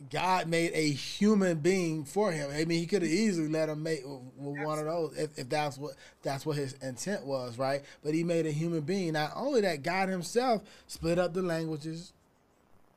God 0.09 0.49
made 0.49 0.73
a 0.73 0.91
human 0.91 1.59
being 1.59 2.05
for 2.05 2.33
him. 2.33 2.51
I 2.51 2.65
mean, 2.65 2.79
he 2.79 2.87
could 2.87 3.03
have 3.03 3.11
easily 3.11 3.49
let 3.49 3.69
him 3.69 3.83
mate 3.83 4.01
with, 4.07 4.21
with 4.37 4.65
one 4.65 4.79
of 4.79 4.87
those 4.87 5.17
if, 5.19 5.39
if 5.39 5.49
that's 5.49 5.77
what 5.77 5.95
that's 6.23 6.47
what 6.47 6.57
his 6.57 6.73
intent 6.75 7.27
was, 7.27 7.59
right? 7.59 7.83
But 8.03 8.15
he 8.15 8.25
made 8.25 8.47
a 8.47 8.51
human 8.51 8.81
being. 8.81 9.13
Not 9.13 9.33
only 9.37 9.61
that, 9.61 9.83
God 9.83 10.09
Himself 10.09 10.63
split 10.87 11.19
up 11.19 11.35
the 11.35 11.43
languages. 11.43 12.15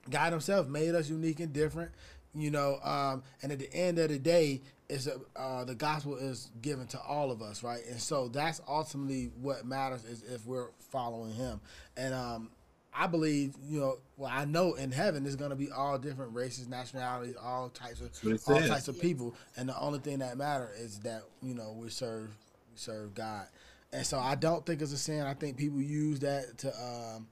God 0.09 0.31
Himself 0.31 0.67
made 0.67 0.95
us 0.95 1.09
unique 1.09 1.41
and 1.41 1.51
different, 1.51 1.91
you 2.33 2.51
know. 2.51 2.79
Um, 2.81 3.23
and 3.41 3.51
at 3.51 3.59
the 3.59 3.73
end 3.73 3.99
of 3.99 4.09
the 4.09 4.19
day, 4.19 4.61
is 4.89 5.09
uh, 5.35 5.63
the 5.63 5.75
gospel 5.75 6.15
is 6.15 6.49
given 6.61 6.87
to 6.87 6.99
all 7.01 7.31
of 7.31 7.41
us, 7.41 7.63
right? 7.63 7.81
And 7.89 7.99
so 7.99 8.27
that's 8.27 8.61
ultimately 8.67 9.31
what 9.41 9.65
matters 9.65 10.03
is 10.05 10.23
if 10.23 10.45
we're 10.45 10.69
following 10.91 11.33
Him. 11.33 11.61
And 11.97 12.13
um, 12.13 12.49
I 12.95 13.07
believe, 13.07 13.55
you 13.67 13.79
know, 13.79 13.97
well, 14.17 14.31
I 14.31 14.45
know 14.45 14.75
in 14.75 14.91
heaven 14.91 15.23
there's 15.23 15.35
going 15.35 15.49
to 15.49 15.55
be 15.55 15.71
all 15.71 15.97
different 15.97 16.33
races, 16.33 16.67
nationalities, 16.67 17.35
all 17.41 17.69
types 17.69 18.01
of 18.01 18.09
all 18.23 18.59
says. 18.59 18.69
types 18.69 18.87
of 18.87 18.99
people, 18.99 19.35
and 19.57 19.67
the 19.67 19.79
only 19.79 19.99
thing 19.99 20.19
that 20.19 20.37
matters 20.37 20.77
is 20.79 20.99
that 20.99 21.23
you 21.41 21.55
know 21.55 21.75
we 21.77 21.89
serve 21.89 22.27
we 22.71 22.77
serve 22.77 23.15
God, 23.15 23.47
and 23.91 24.05
so 24.05 24.19
I 24.19 24.35
don't 24.35 24.63
think 24.65 24.81
it's 24.81 24.91
a 24.91 24.97
sin. 24.97 25.25
I 25.25 25.33
think 25.33 25.57
people 25.57 25.81
use 25.81 26.19
that 26.19 26.57
to 26.59 26.67
um, 26.67 27.27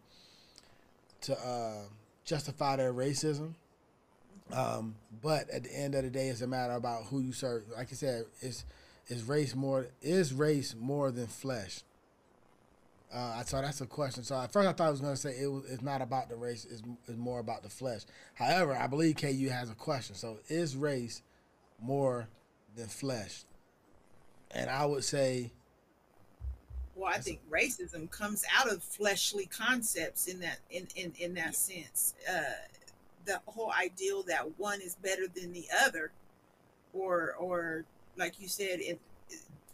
to 1.22 1.38
uh, 1.38 1.84
justify 2.26 2.78
their 2.78 2.93
racism. 2.93 3.54
Um, 4.54 4.95
but 5.22 5.49
at 5.49 5.64
the 5.64 5.76
end 5.76 5.95
of 5.95 6.04
the 6.04 6.10
day, 6.10 6.28
it's 6.30 6.41
a 6.41 6.47
matter 6.47 6.74
about 6.74 7.06
who 7.06 7.20
you 7.20 7.34
serve. 7.34 7.64
Like 7.76 7.89
I 7.91 7.95
said, 7.95 8.26
is 8.41 8.66
is 9.08 9.24
race 9.24 9.56
more 9.56 9.88
is 10.02 10.34
race 10.34 10.76
more 10.78 11.12
than 11.12 11.28
flesh? 11.28 11.82
Uh, 13.14 13.43
so 13.43 13.62
that's 13.62 13.82
a 13.82 13.86
question. 13.86 14.24
So 14.24 14.39
at 14.39 14.54
first 14.54 14.68
I 14.68 14.72
thought 14.72 14.88
I 14.88 14.91
was 14.91 15.02
going 15.02 15.14
to 15.14 15.20
say 15.20 15.32
it 15.32 15.52
was, 15.52 15.66
it's 15.70 15.82
not 15.82 16.02
about 16.02 16.30
the 16.30 16.36
race; 16.36 16.66
it's, 16.70 16.82
it's 17.08 17.18
more 17.18 17.39
about 17.39 17.64
the 17.64 17.70
flesh. 17.70 18.02
However, 18.36 18.74
I 18.76 18.88
believe 18.88 19.18
KU 19.18 19.49
has 19.49 19.70
a 19.70 19.76
question. 19.76 20.16
So 20.16 20.39
is 20.47 20.76
race 20.76 21.22
more 21.82 22.28
than 22.76 22.88
flesh? 22.88 23.43
And 24.52 24.70
I 24.70 24.86
would 24.86 25.04
say, 25.04 25.52
Well, 26.95 27.12
I 27.14 27.20
think 27.20 27.39
racism 27.49 28.10
comes 28.12 28.45
out 28.58 28.72
of 28.72 28.82
fleshly 28.82 29.45
concepts 29.45 30.28
in 30.28 30.39
that 30.39 30.60
in 30.70 30.88
in, 30.95 31.14
in 31.20 31.34
that 31.36 31.56
sense. 31.56 32.14
Uh, 32.30 32.41
the 33.26 33.42
whole 33.46 33.72
ideal 33.72 34.24
that 34.24 34.60
one 34.60 34.82
is 34.82 34.96
better 34.96 35.28
than 35.28 35.54
the 35.54 35.66
other, 35.86 36.12
or 36.94 37.36
or 37.40 37.86
like 38.18 38.40
you 38.40 38.48
said, 38.48 38.80
in 38.80 38.98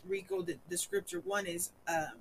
Rico, 0.08 0.42
the, 0.42 0.58
the 0.70 0.78
scripture 0.78 1.22
one 1.26 1.46
is 1.46 1.72
um, 1.88 2.14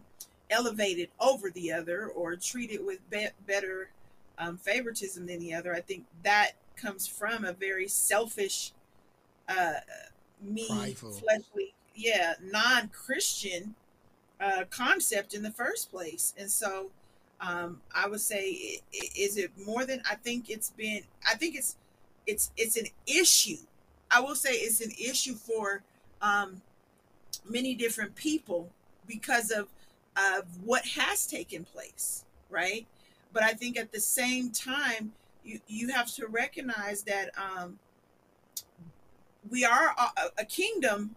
elevated 0.51 1.09
over 1.20 1.51
the 1.51 1.72
other 1.72 2.09
or 2.09 2.37
treated 2.37 2.85
with 2.85 2.99
be- 3.11 3.29
better 3.47 3.91
um, 4.39 4.57
favoritism 4.57 5.27
than 5.27 5.41
the 5.41 5.55
other. 5.55 5.74
I 5.74 5.81
think 5.81 6.05
that 6.22 6.53
comes 6.77 7.07
from 7.07 7.45
a 7.45 7.53
very 7.53 7.89
selfish, 7.89 8.72
uh, 9.49 9.74
me, 10.43 10.66
Prideful. 10.68 11.12
fleshly, 11.12 11.74
yeah, 11.95 12.35
non-Christian 12.43 13.74
uh, 14.41 14.64
concept 14.70 15.33
in 15.35 15.43
the 15.43 15.51
first 15.51 15.91
place. 15.91 16.35
And 16.39 16.51
so, 16.51 16.91
um, 17.41 17.80
I 17.95 18.09
would 18.09 18.20
say, 18.20 18.80
is 19.16 19.37
it 19.37 19.51
more 19.64 19.84
than? 19.84 20.03
I 20.11 20.14
think 20.14 20.49
it's 20.51 20.70
been. 20.70 21.03
I 21.28 21.34
think 21.34 21.55
it's 21.57 21.76
it's 22.26 22.51
it's 22.57 22.76
an 22.76 22.87
issue. 23.07 23.59
I 24.11 24.20
will 24.20 24.34
say 24.34 24.53
it's 24.53 24.80
an 24.80 24.93
issue 24.93 25.34
for 25.34 25.82
um, 26.22 26.62
many 27.49 27.74
different 27.74 28.14
people 28.14 28.70
because 29.07 29.51
of 29.51 29.68
of 30.16 30.45
what 30.64 30.87
has 30.87 31.26
taken 31.26 31.64
place, 31.64 32.24
right? 32.49 32.87
But 33.32 33.43
I 33.43 33.53
think 33.53 33.76
at 33.76 33.93
the 33.93 34.01
same 34.01 34.51
time, 34.51 35.12
you 35.45 35.61
you 35.68 35.89
have 35.89 36.12
to 36.14 36.26
recognize 36.26 37.03
that 37.03 37.30
um, 37.37 37.78
we 39.51 39.64
are 39.64 39.95
a, 39.99 40.43
a 40.43 40.45
kingdom. 40.45 41.16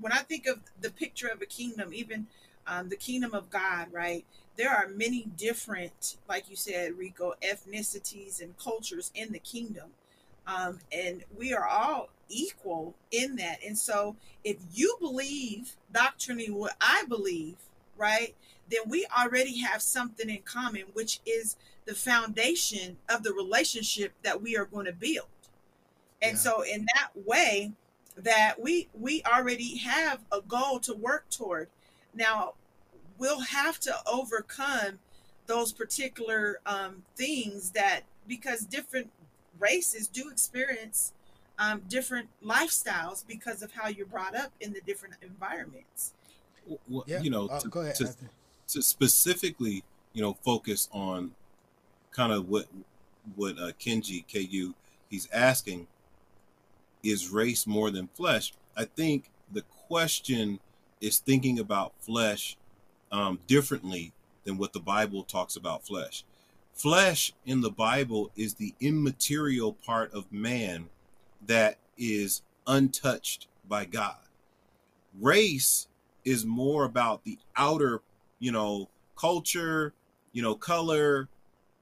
When 0.00 0.12
I 0.12 0.18
think 0.18 0.46
of 0.46 0.60
the 0.80 0.90
picture 0.90 1.26
of 1.26 1.42
a 1.42 1.46
kingdom, 1.46 1.92
even 1.92 2.28
um, 2.68 2.88
the 2.88 2.96
kingdom 2.96 3.34
of 3.34 3.50
God, 3.50 3.88
right? 3.90 4.24
There 4.58 4.70
are 4.70 4.88
many 4.88 5.26
different, 5.36 6.16
like 6.28 6.50
you 6.50 6.56
said, 6.56 6.98
Rico, 6.98 7.34
ethnicities 7.42 8.42
and 8.42 8.58
cultures 8.58 9.12
in 9.14 9.32
the 9.32 9.38
kingdom, 9.38 9.90
um, 10.48 10.80
and 10.92 11.24
we 11.36 11.54
are 11.54 11.66
all 11.66 12.10
equal 12.28 12.94
in 13.12 13.36
that. 13.36 13.60
And 13.64 13.78
so 13.78 14.16
if 14.44 14.58
you 14.74 14.96
believe 15.00 15.76
doctrinally 15.92 16.50
what 16.50 16.76
I 16.80 17.04
believe, 17.08 17.56
right, 17.96 18.34
then 18.70 18.80
we 18.88 19.06
already 19.16 19.58
have 19.60 19.80
something 19.80 20.28
in 20.28 20.42
common, 20.42 20.82
which 20.92 21.20
is 21.24 21.56
the 21.86 21.94
foundation 21.94 22.98
of 23.08 23.22
the 23.22 23.32
relationship 23.32 24.12
that 24.24 24.42
we 24.42 24.56
are 24.56 24.66
going 24.66 24.86
to 24.86 24.92
build. 24.92 25.28
And 26.20 26.32
Yeah. 26.32 26.42
so 26.42 26.62
in 26.62 26.86
that 26.96 27.10
way 27.14 27.72
that 28.16 28.60
we 28.60 28.88
we 28.92 29.22
already 29.22 29.78
have 29.78 30.20
a 30.32 30.40
goal 30.40 30.80
to 30.80 30.94
work 30.94 31.30
toward. 31.30 31.68
Now 32.12 32.54
we'll 33.18 33.40
have 33.40 33.78
to 33.80 33.94
overcome 34.10 34.98
those 35.46 35.72
particular 35.72 36.60
um, 36.66 37.02
things 37.16 37.70
that 37.70 38.00
because 38.26 38.60
different 38.60 39.10
races 39.58 40.06
do 40.06 40.28
experience 40.30 41.12
um, 41.58 41.82
different 41.88 42.28
lifestyles 42.44 43.26
because 43.26 43.62
of 43.62 43.72
how 43.72 43.88
you're 43.88 44.06
brought 44.06 44.36
up 44.36 44.52
in 44.60 44.72
the 44.72 44.80
different 44.82 45.14
environments. 45.22 46.12
Well, 46.88 47.04
Yeah. 47.06 47.20
you 47.20 47.30
know, 47.30 47.48
Oh, 47.50 47.58
to, 47.58 47.68
go 47.68 47.80
ahead. 47.80 47.96
to, 47.96 48.14
to 48.68 48.82
specifically, 48.82 49.82
you 50.12 50.22
know, 50.22 50.34
focus 50.44 50.88
on 50.92 51.32
kind 52.12 52.32
of 52.32 52.48
what 52.48 52.66
what 53.34 53.58
uh, 53.58 53.72
Kenji 53.78 54.24
Ku 54.32 54.74
he's 55.10 55.28
asking 55.32 55.86
is 57.02 57.28
race 57.30 57.66
more 57.66 57.90
than 57.90 58.08
flesh. 58.08 58.54
I 58.76 58.84
think 58.84 59.30
the 59.52 59.62
question 59.62 60.60
is 61.00 61.18
thinking 61.18 61.58
about 61.58 61.92
flesh 62.00 62.56
um, 63.10 63.38
differently 63.46 64.12
than 64.44 64.58
what 64.58 64.72
the 64.72 64.80
Bible 64.80 65.22
talks 65.24 65.56
about 65.56 65.86
flesh. 65.86 66.24
Flesh 66.72 67.32
in 67.44 67.60
the 67.60 67.70
Bible 67.70 68.30
is 68.36 68.54
the 68.54 68.74
immaterial 68.80 69.72
part 69.72 70.12
of 70.12 70.32
man 70.32 70.88
that 71.46 71.78
is 71.96 72.42
untouched 72.66 73.48
by 73.68 73.84
God. 73.84 74.16
Race 75.20 75.88
is 76.24 76.44
more 76.44 76.84
about 76.84 77.24
the 77.24 77.38
outer, 77.56 78.00
you 78.38 78.52
know, 78.52 78.88
culture, 79.16 79.92
you 80.32 80.42
know, 80.42 80.54
color, 80.54 81.28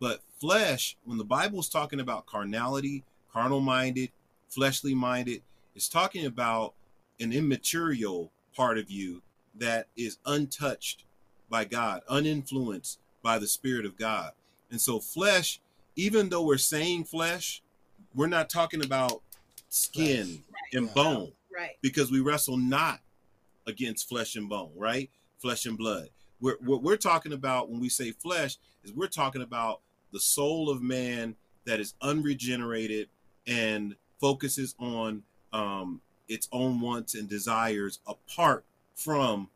but 0.00 0.22
flesh, 0.40 0.96
when 1.04 1.18
the 1.18 1.24
Bible's 1.24 1.68
talking 1.68 2.00
about 2.00 2.26
carnality, 2.26 3.04
carnal 3.32 3.60
minded, 3.60 4.10
fleshly 4.48 4.94
minded, 4.94 5.42
it's 5.74 5.88
talking 5.88 6.26
about 6.26 6.74
an 7.20 7.32
immaterial 7.32 8.30
part 8.54 8.78
of 8.78 8.90
you 8.90 9.22
that 9.54 9.88
is 9.96 10.18
untouched 10.26 11.04
by 11.48 11.64
God, 11.64 12.02
uninfluenced 12.08 12.98
by 13.22 13.38
the 13.38 13.46
Spirit 13.46 13.84
of 13.86 13.96
God. 13.96 14.32
And 14.70 14.80
so, 14.80 14.98
flesh, 15.00 15.60
even 15.94 16.28
though 16.28 16.42
we're 16.42 16.58
saying 16.58 17.04
flesh, 17.04 17.62
we're 18.14 18.26
not 18.26 18.50
talking 18.50 18.84
about 18.84 19.22
skin 19.68 20.42
and 20.72 20.86
Yeah. 20.86 20.92
bone 20.92 21.32
Right. 21.50 21.76
because 21.80 22.10
we 22.10 22.20
wrestle 22.20 22.56
not 22.56 23.00
against 23.66 24.08
flesh 24.08 24.36
and 24.36 24.48
bone, 24.48 24.72
right? 24.76 25.10
Flesh 25.38 25.66
and 25.66 25.76
blood. 25.78 26.10
We're, 26.40 26.56
what 26.58 26.82
we're 26.82 26.96
talking 26.96 27.32
about 27.32 27.70
when 27.70 27.80
we 27.80 27.88
say 27.88 28.12
flesh 28.12 28.56
is 28.84 28.92
we're 28.92 29.06
talking 29.08 29.42
about 29.42 29.80
the 30.12 30.20
soul 30.20 30.70
of 30.70 30.82
man 30.82 31.36
that 31.64 31.80
is 31.80 31.94
unregenerated 32.00 33.08
and 33.46 33.96
focuses 34.20 34.74
on 34.78 35.22
um, 35.52 36.00
its 36.28 36.48
own 36.52 36.80
wants 36.80 37.14
and 37.14 37.28
desires 37.28 38.00
apart 38.06 38.64
from 38.94 39.48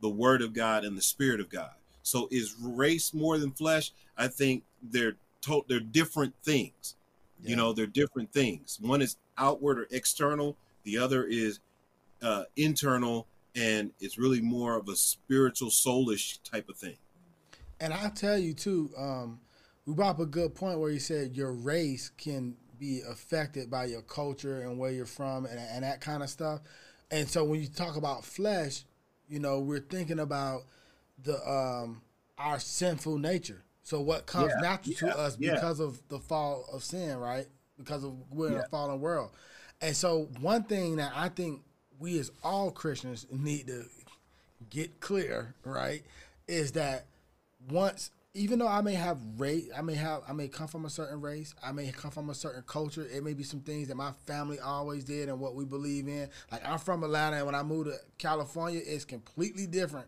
the 0.00 0.08
word 0.08 0.42
of 0.42 0.52
God 0.52 0.84
and 0.84 0.96
the 0.96 1.02
spirit 1.02 1.40
of 1.40 1.48
God. 1.48 1.70
So 2.02 2.28
is 2.30 2.56
race 2.60 3.12
more 3.12 3.38
than 3.38 3.52
flesh? 3.52 3.92
I 4.16 4.28
think 4.28 4.64
they're 4.82 5.16
to- 5.42 5.64
they're 5.68 5.80
different 5.80 6.34
things. 6.42 6.96
Yeah. 7.42 7.50
You 7.50 7.56
know, 7.56 7.72
they're 7.72 7.86
different 7.86 8.32
things. 8.32 8.78
One 8.80 9.00
is 9.00 9.16
outward 9.38 9.78
or 9.78 9.86
external, 9.90 10.56
the 10.84 10.98
other 10.98 11.24
is 11.24 11.60
uh, 12.22 12.44
internal 12.56 13.26
and 13.56 13.90
it's 14.00 14.18
really 14.18 14.40
more 14.40 14.76
of 14.76 14.88
a 14.88 14.96
spiritual 14.96 15.70
soulish 15.70 16.38
type 16.44 16.68
of 16.68 16.76
thing. 16.76 16.96
And 17.80 17.92
I 17.92 18.10
tell 18.10 18.38
you 18.38 18.52
too, 18.52 18.90
um, 18.96 19.40
we 19.86 19.94
brought 19.94 20.10
up 20.10 20.20
a 20.20 20.26
good 20.26 20.54
point 20.54 20.78
where 20.78 20.90
you 20.90 21.00
said 21.00 21.36
your 21.36 21.52
race 21.52 22.10
can 22.16 22.56
be 22.78 23.00
affected 23.08 23.70
by 23.70 23.86
your 23.86 24.02
culture 24.02 24.62
and 24.62 24.78
where 24.78 24.90
you're 24.90 25.06
from 25.06 25.46
and, 25.46 25.58
and 25.58 25.84
that 25.84 26.00
kind 26.00 26.22
of 26.22 26.30
stuff. 26.30 26.60
And 27.10 27.28
so 27.28 27.44
when 27.44 27.60
you 27.60 27.68
talk 27.68 27.96
about 27.96 28.24
flesh, 28.24 28.84
you 29.30 29.38
know, 29.38 29.60
we're 29.60 29.80
thinking 29.80 30.18
about 30.18 30.62
the 31.22 31.36
um, 31.48 32.02
our 32.36 32.58
sinful 32.58 33.18
nature. 33.18 33.62
So 33.82 34.00
what 34.00 34.26
comes 34.26 34.52
Yeah, 34.54 34.60
natural 34.60 34.94
yeah, 35.00 35.12
to 35.14 35.18
us 35.18 35.36
yeah. 35.38 35.54
because 35.54 35.80
of 35.80 36.00
the 36.08 36.18
fall 36.18 36.66
of 36.72 36.84
sin, 36.84 37.16
right? 37.16 37.46
Because 37.78 38.04
of 38.04 38.14
we're 38.30 38.48
in 38.48 38.54
a 38.58 38.68
fallen 38.68 39.00
world. 39.00 39.30
And 39.80 39.96
so 39.96 40.28
one 40.40 40.64
thing 40.64 40.96
that 40.96 41.12
I 41.14 41.28
think 41.28 41.62
we 41.98 42.18
as 42.18 42.30
all 42.42 42.70
Christians 42.70 43.26
need 43.30 43.66
to 43.68 43.84
get 44.68 45.00
clear, 45.00 45.54
right, 45.64 46.02
is 46.46 46.72
that 46.72 47.06
once 47.70 48.10
even 48.32 48.60
though 48.60 48.68
I 48.68 48.80
may 48.80 48.94
have 48.94 49.18
race, 49.38 49.68
I 49.76 49.82
may 49.82 49.96
have, 49.96 50.22
I 50.28 50.32
may 50.32 50.46
come 50.46 50.68
from 50.68 50.84
a 50.84 50.90
certain 50.90 51.20
race, 51.20 51.54
I 51.64 51.72
may 51.72 51.90
come 51.90 52.12
from 52.12 52.30
a 52.30 52.34
certain 52.34 52.62
culture. 52.62 53.06
It 53.12 53.24
may 53.24 53.34
be 53.34 53.42
some 53.42 53.60
things 53.60 53.88
that 53.88 53.96
my 53.96 54.12
family 54.26 54.60
always 54.60 55.04
did 55.04 55.28
and 55.28 55.40
what 55.40 55.56
we 55.56 55.64
believe 55.64 56.06
in. 56.06 56.28
Like 56.52 56.66
I'm 56.66 56.78
from 56.78 57.02
Atlanta, 57.02 57.38
and 57.38 57.46
when 57.46 57.56
I 57.56 57.64
moved 57.64 57.90
to 57.90 57.96
California, 58.18 58.80
it's 58.84 59.04
completely 59.04 59.66
different, 59.66 60.06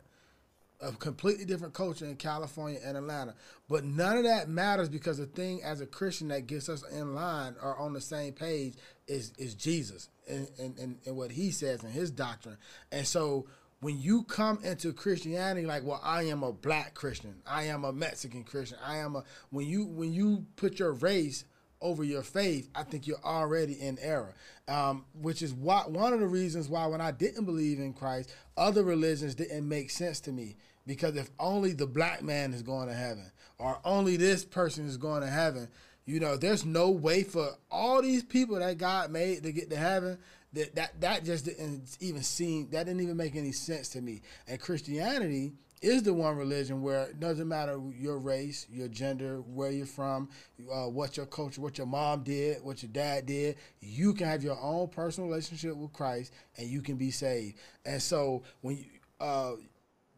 a 0.81 0.93
completely 0.93 1.45
different 1.45 1.75
culture 1.75 2.05
in 2.05 2.15
California 2.15 2.79
and 2.85 2.97
Atlanta. 2.97 3.35
But 3.69 3.85
none 3.85 4.19
of 4.19 4.25
that 4.25 4.49
matters 4.49 4.89
because 4.89 5.19
the 5.19 5.27
thing 5.27 5.61
as 5.65 5.81
a 5.81 5.87
Christian 5.87 6.29
that 6.29 6.47
gets 6.47 6.69
us 6.69 6.85
in 6.93 7.17
line 7.17 7.57
or 7.61 7.77
on 7.77 7.93
the 7.93 8.01
same 8.01 8.35
page 8.35 8.75
is 9.09 9.33
is 9.37 9.57
Jesus 9.57 10.09
and 10.29 10.47
and, 10.61 10.79
and, 10.79 10.99
and 11.07 11.17
what 11.17 11.33
He 11.33 11.51
says 11.51 11.83
and 11.83 11.93
His 11.93 12.13
doctrine. 12.13 12.59
And 12.93 13.05
so 13.05 13.47
when 13.83 14.01
you 14.01 14.23
come 14.23 14.61
into 14.63 14.93
Christianity, 14.93 15.67
like, 15.67 15.83
well, 15.83 16.01
I 16.05 16.23
am 16.23 16.45
a 16.45 16.53
black 16.53 16.95
Christian, 16.95 17.43
I 17.45 17.65
am 17.65 17.85
a 17.85 17.93
Mexican 17.93 18.45
Christian, 18.45 18.79
I 18.83 18.99
am 18.99 19.17
a 19.17 19.25
when 19.51 19.67
you 19.67 19.85
when 19.85 20.13
you 20.13 20.47
put 20.55 20.79
your 20.79 20.93
race 20.93 21.45
over 21.81 22.05
your 22.05 22.23
faith, 22.23 22.71
I 22.77 22.85
think 22.85 23.09
you're 23.09 23.25
already 23.25 23.73
in 23.73 23.99
error. 24.01 24.37
Um, 24.69 25.05
which 25.21 25.43
is 25.43 25.53
why 25.53 25.81
one 25.81 26.13
of 26.13 26.21
the 26.21 26.29
reasons 26.29 26.69
why 26.69 26.87
when 26.87 27.01
I 27.01 27.11
didn't 27.11 27.45
believe 27.45 27.81
in 27.81 27.93
Christ, 27.93 28.33
other 28.57 28.85
religions 28.85 29.35
didn't 29.35 29.69
make 29.69 29.91
sense 29.91 30.21
to 30.21 30.33
me. 30.33 30.57
Because 30.87 31.17
if 31.17 31.31
only 31.41 31.73
the 31.73 31.87
black 31.87 32.23
man 32.23 32.53
is 32.53 32.63
going 32.63 32.89
to 32.89 32.95
heaven, 32.95 33.33
or 33.59 33.81
only 33.85 34.17
this 34.17 34.45
person 34.45 34.87
is 34.87 34.97
going 34.97 35.23
to 35.23 35.29
heaven, 35.29 35.69
you 36.05 36.21
know, 36.21 36.37
there's 36.37 36.65
no 36.65 36.91
way 36.91 37.23
for 37.25 37.51
all 37.71 38.01
these 38.01 38.23
people 38.23 38.61
that 38.61 38.79
God 38.79 39.11
made 39.11 39.43
to 39.43 39.53
get 39.53 39.71
to 39.71 39.77
heaven. 39.77 40.19
That 40.55 40.75
that 40.75 41.01
that 41.01 41.25
just 41.25 41.47
didn't 41.47 41.97
even 42.01 42.23
seem 42.23 42.69
that 42.71 42.85
didn't 42.87 43.01
even 43.01 43.17
make 43.17 43.37
any 43.37 43.53
sense 43.53 43.89
to 43.91 44.01
me. 44.01 44.23
And 44.47 44.61
Christianity 44.61 45.53
is 45.83 46.05
the 46.05 46.15
one 46.15 46.37
religion 46.37 46.81
where 46.81 47.05
it 47.05 47.19
doesn't 47.19 47.49
matter 47.49 47.79
your 47.99 48.19
race, 48.19 48.67
your 48.71 48.87
gender, 48.87 49.39
where 49.39 49.73
you're 49.73 49.85
from, 49.85 50.29
uh, 50.73 50.85
what 50.85 51.17
your 51.17 51.27
culture, 51.27 51.61
what 51.61 51.77
your 51.77 51.89
mom 51.89 52.23
did, 52.23 52.63
what 52.63 52.83
your 52.83 52.93
dad 52.93 53.27
did. 53.27 53.57
You 53.81 54.15
can 54.15 54.29
have 54.29 54.45
your 54.45 54.59
own 54.61 54.89
personal 54.89 55.29
relationship 55.29 55.77
with 55.77 55.93
Christ, 55.93 56.33
and 56.57 56.69
you 56.69 56.83
can 56.83 56.97
be 56.97 57.11
saved. 57.11 57.59
And 57.85 58.01
so 58.01 58.45
when 58.61 58.77
you, 58.77 58.85
uh, 59.21 59.53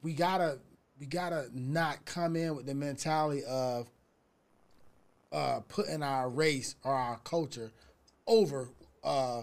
we 0.03 0.13
gotta 0.13 0.59
we 1.01 1.07
gotta 1.07 1.49
not 1.53 2.05
come 2.05 2.37
in 2.37 2.55
with 2.57 2.67
the 2.67 2.75
mentality 2.75 3.43
of 3.45 3.89
uh, 5.33 5.61
putting 5.69 6.03
our 6.03 6.29
race 6.29 6.77
or 6.85 6.93
our 6.93 7.19
culture 7.25 7.73
over 8.27 8.69
uh, 9.03 9.43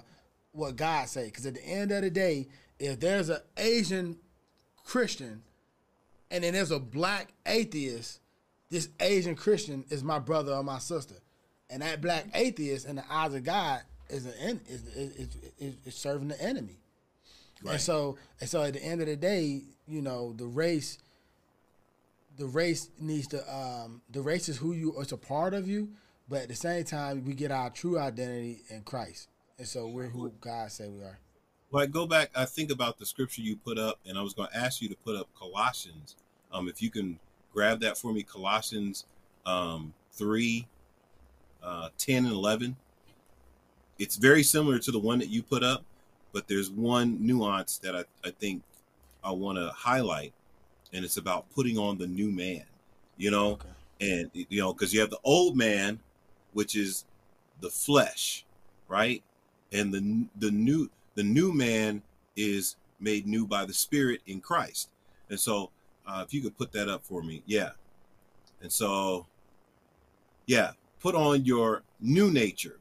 what 0.51 0.75
God 0.75 1.07
say. 1.07 1.25
Because 1.25 1.45
at 1.45 1.55
the 1.55 1.65
end 1.65 1.91
of 1.91 2.01
the 2.01 2.09
day, 2.09 2.47
if 2.79 2.99
there's 2.99 3.29
an 3.29 3.39
Asian 3.57 4.17
Christian 4.83 5.43
and 6.29 6.43
then 6.43 6.53
there's 6.53 6.71
a 6.71 6.79
black 6.79 7.33
atheist, 7.45 8.19
this 8.69 8.89
Asian 8.99 9.35
Christian 9.35 9.85
is 9.89 10.03
my 10.03 10.19
brother 10.19 10.53
or 10.53 10.63
my 10.63 10.79
sister, 10.79 11.15
and 11.69 11.81
that 11.81 12.01
black 12.01 12.27
atheist 12.33 12.87
in 12.87 12.95
the 12.95 13.03
eyes 13.09 13.33
of 13.33 13.43
God 13.43 13.81
is 14.09 14.25
an 14.25 14.61
is, 14.67 14.83
is, 14.95 15.37
is, 15.57 15.75
is 15.85 15.95
serving 15.95 16.29
the 16.29 16.41
enemy. 16.41 16.79
Right. 17.63 17.73
And 17.73 17.81
so 17.81 18.17
and 18.39 18.49
so 18.49 18.63
at 18.63 18.73
the 18.73 18.83
end 18.83 19.01
of 19.01 19.07
the 19.07 19.15
day, 19.15 19.63
you 19.87 20.01
know, 20.01 20.33
the 20.33 20.45
race 20.45 20.97
the 22.37 22.47
race 22.47 22.89
needs 22.99 23.27
to 23.27 23.55
um 23.55 24.01
the 24.09 24.21
race 24.21 24.49
is 24.49 24.57
who 24.57 24.71
you 24.71 24.95
it's 24.99 25.11
a 25.11 25.17
part 25.17 25.53
of 25.53 25.67
you, 25.67 25.89
but 26.27 26.43
at 26.43 26.47
the 26.47 26.55
same 26.55 26.83
time 26.83 27.25
we 27.25 27.33
get 27.33 27.51
our 27.51 27.69
true 27.69 27.99
identity 27.99 28.63
in 28.69 28.81
Christ. 28.81 29.27
And 29.61 29.67
so 29.67 29.85
we're 29.85 30.07
who 30.07 30.31
God 30.41 30.71
say 30.71 30.87
we 30.87 31.03
are. 31.03 31.19
Well, 31.69 31.83
I 31.83 31.85
go 31.85 32.07
back, 32.07 32.31
I 32.35 32.45
think 32.45 32.71
about 32.71 32.97
the 32.97 33.05
scripture 33.05 33.43
you 33.43 33.55
put 33.57 33.77
up, 33.77 33.99
and 34.07 34.17
I 34.17 34.23
was 34.23 34.33
going 34.33 34.49
to 34.49 34.57
ask 34.57 34.81
you 34.81 34.89
to 34.89 34.95
put 34.95 35.15
up 35.15 35.27
Colossians. 35.37 36.15
Um, 36.51 36.67
if 36.67 36.81
you 36.81 36.89
can 36.89 37.19
grab 37.53 37.79
that 37.81 37.95
for 37.95 38.11
me, 38.11 38.23
Colossians 38.23 39.05
um, 39.45 39.93
3, 40.13 40.67
uh, 41.61 41.89
10 41.95 42.25
and 42.25 42.33
11. 42.33 42.75
It's 43.99 44.15
very 44.15 44.41
similar 44.41 44.79
to 44.79 44.91
the 44.91 44.97
one 44.97 45.19
that 45.19 45.29
you 45.29 45.43
put 45.43 45.63
up, 45.63 45.83
but 46.33 46.47
there's 46.47 46.71
one 46.71 47.23
nuance 47.23 47.77
that 47.83 47.95
I, 47.95 48.03
I 48.25 48.31
think 48.31 48.63
I 49.23 49.29
want 49.29 49.59
to 49.59 49.69
highlight, 49.75 50.33
and 50.91 51.05
it's 51.05 51.17
about 51.17 51.45
putting 51.53 51.77
on 51.77 51.99
the 51.99 52.07
new 52.07 52.31
man, 52.31 52.63
you 53.15 53.29
know, 53.29 53.51
Okay. 53.51 53.69
and, 54.01 54.31
you 54.33 54.59
know, 54.59 54.73
because 54.73 54.91
you 54.91 55.01
have 55.01 55.11
the 55.11 55.19
old 55.23 55.55
man, 55.55 55.99
which 56.53 56.75
is 56.75 57.05
the 57.59 57.69
flesh, 57.69 58.43
right? 58.87 59.21
And 59.71 59.93
the 59.93 60.25
the 60.39 60.51
new 60.51 60.89
the 61.15 61.23
new 61.23 61.53
man 61.53 62.01
is 62.35 62.75
made 62.99 63.27
new 63.27 63.45
by 63.45 63.65
the 63.65 63.73
Spirit 63.73 64.21
in 64.27 64.39
Christ. 64.39 64.89
And 65.29 65.39
so, 65.39 65.71
uh, 66.07 66.23
if 66.25 66.33
you 66.33 66.41
could 66.41 66.57
put 66.57 66.71
that 66.73 66.87
up 66.87 67.03
for 67.03 67.21
me, 67.21 67.41
yeah. 67.45 67.71
And 68.61 68.71
so, 68.71 69.25
yeah, 70.45 70.71
put 70.99 71.15
on 71.15 71.45
your 71.45 71.83
new 71.99 72.31
nature 72.31 72.77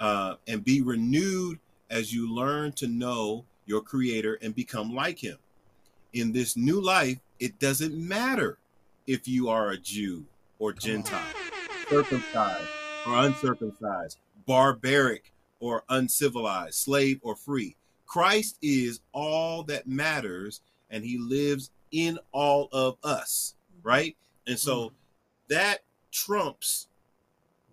uh, 0.00 0.34
and 0.48 0.64
be 0.64 0.80
renewed 0.80 1.58
as 1.90 2.12
you 2.12 2.32
learn 2.32 2.72
to 2.72 2.86
know 2.86 3.44
your 3.66 3.80
Creator 3.80 4.38
and 4.42 4.54
become 4.54 4.94
like 4.94 5.18
Him. 5.18 5.38
In 6.12 6.32
this 6.32 6.56
new 6.56 6.80
life, 6.80 7.18
it 7.38 7.58
doesn't 7.58 7.96
matter 7.96 8.58
if 9.06 9.28
you 9.28 9.48
are 9.48 9.70
a 9.70 9.76
Jew 9.76 10.24
or 10.58 10.72
Gentile, 10.72 11.20
circumcised 11.88 12.68
or 13.06 13.14
uncircumcised, 13.16 14.18
barbaric 14.46 15.32
or 15.60 15.84
uncivilized, 15.88 16.74
slave 16.74 17.20
or 17.22 17.36
free. 17.36 17.76
Christ 18.06 18.58
is 18.60 19.00
all 19.12 19.62
that 19.64 19.86
matters, 19.86 20.60
and 20.90 21.04
He 21.04 21.18
lives 21.18 21.70
in 21.92 22.18
all 22.32 22.68
of 22.72 22.96
us, 23.04 23.54
right? 23.82 24.16
And 24.46 24.58
so 24.58 24.76
mm-hmm. 24.76 24.94
that 25.50 25.78
trumps 26.10 26.88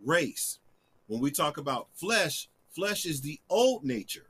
race. 0.06 0.60
When 1.08 1.22
we 1.22 1.32
talk 1.32 1.58
about 1.58 1.88
flesh, 1.96 2.50
flesh 2.72 3.06
is 3.06 3.22
the 3.22 3.40
old 3.50 3.84
nature, 3.84 4.28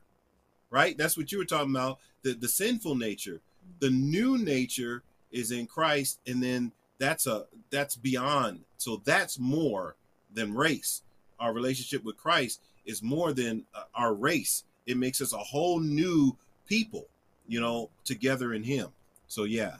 right? 0.70 0.96
That's 0.96 1.16
what 1.16 1.32
you 1.32 1.38
were 1.38 1.44
talking 1.44 1.74
about, 1.74 1.98
the, 2.22 2.34
the 2.34 2.48
sinful 2.48 2.94
nature. 2.94 3.40
The 3.80 3.90
new 3.90 4.38
nature 4.38 5.02
is 5.30 5.50
in 5.50 5.66
Christ, 5.66 6.20
and 6.26 6.42
then 6.42 6.72
that's 6.98 7.26
a 7.26 7.46
that's 7.70 7.96
beyond. 7.96 8.60
So 8.78 9.02
that's 9.04 9.38
more 9.38 9.96
than 10.32 10.54
race. 10.54 11.02
Our 11.38 11.52
relationship 11.52 12.04
with 12.04 12.16
Christ 12.16 12.60
is 12.88 13.04
more 13.04 13.32
than 13.32 13.64
uh, 13.74 13.84
our 13.94 14.14
race. 14.14 14.64
It 14.86 14.96
makes 14.96 15.20
us 15.20 15.32
a 15.32 15.38
whole 15.38 15.78
new 15.80 16.36
people, 16.66 17.06
you 17.46 17.60
know, 17.60 17.90
together 18.04 18.54
in 18.54 18.64
Him. 18.64 18.88
So 19.28 19.44
yeah, 19.44 19.76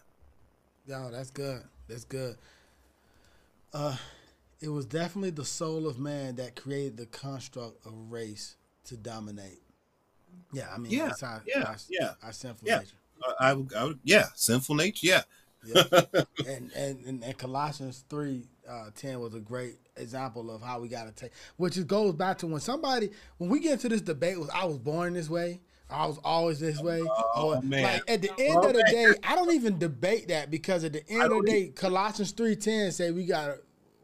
Yo, 0.86 1.10
that's 1.10 1.30
good. 1.30 1.62
That's 1.88 2.04
good. 2.04 2.36
Uh, 3.72 3.96
it 4.60 4.68
was 4.68 4.86
definitely 4.86 5.30
the 5.30 5.44
soul 5.44 5.86
of 5.86 5.98
man 5.98 6.36
that 6.36 6.56
created 6.56 6.96
the 6.96 7.06
construct 7.06 7.84
of 7.86 7.92
race 8.10 8.56
to 8.84 8.96
dominate. 8.96 9.62
Yeah, 10.52 10.68
I 10.74 10.78
mean, 10.78 10.92
Yeah, 10.92 11.06
that's 11.08 11.22
our, 11.22 11.42
yeah, 11.46 11.62
our, 11.64 11.76
yeah, 11.88 12.12
our 12.22 12.32
sinful 12.32 12.68
yeah. 12.68 12.78
nature. 12.78 12.96
Uh, 13.26 13.32
I, 13.40 13.52
would- 13.54 13.74
I 13.74 13.84
would, 13.84 13.98
yeah, 14.04 14.26
sinful 14.34 14.76
nature, 14.76 15.06
yeah, 15.06 15.22
Yeah. 15.64 15.82
and, 16.46 16.72
and, 16.72 17.04
and 17.04 17.24
and 17.24 17.38
Colossians 17.38 18.04
three 18.08 18.44
uh, 18.68 18.90
ten 18.94 19.20
was 19.20 19.34
a 19.34 19.40
great 19.40 19.76
example 19.96 20.50
of 20.50 20.62
how 20.62 20.80
we 20.80 20.88
got 20.88 21.04
to 21.04 21.12
take, 21.12 21.32
which 21.56 21.76
it 21.76 21.86
goes 21.86 22.14
back 22.14 22.38
to 22.38 22.46
when 22.46 22.60
somebody 22.60 23.10
when 23.38 23.50
we 23.50 23.60
get 23.60 23.72
into 23.72 23.88
this 23.88 24.00
debate 24.00 24.38
was 24.38 24.50
I 24.50 24.64
was 24.64 24.78
born 24.78 25.14
this 25.14 25.28
way, 25.28 25.60
I 25.90 26.06
was 26.06 26.18
always 26.22 26.60
this 26.60 26.80
way. 26.80 27.02
Oh, 27.34 27.54
or, 27.54 27.62
man. 27.62 27.82
Like 27.82 28.10
at 28.10 28.22
the 28.22 28.30
end 28.38 28.64
of 28.64 28.74
the 28.74 28.84
day, 28.90 29.14
I 29.24 29.34
don't 29.34 29.52
even 29.52 29.78
debate 29.78 30.28
that 30.28 30.50
because 30.50 30.84
at 30.84 30.92
the 30.92 31.08
end 31.08 31.22
of 31.22 31.30
the 31.30 31.42
day, 31.46 31.68
Colossians 31.68 32.32
three 32.32 32.56
ten 32.56 32.92
say 32.92 33.10
we 33.10 33.24
gotta 33.24 33.58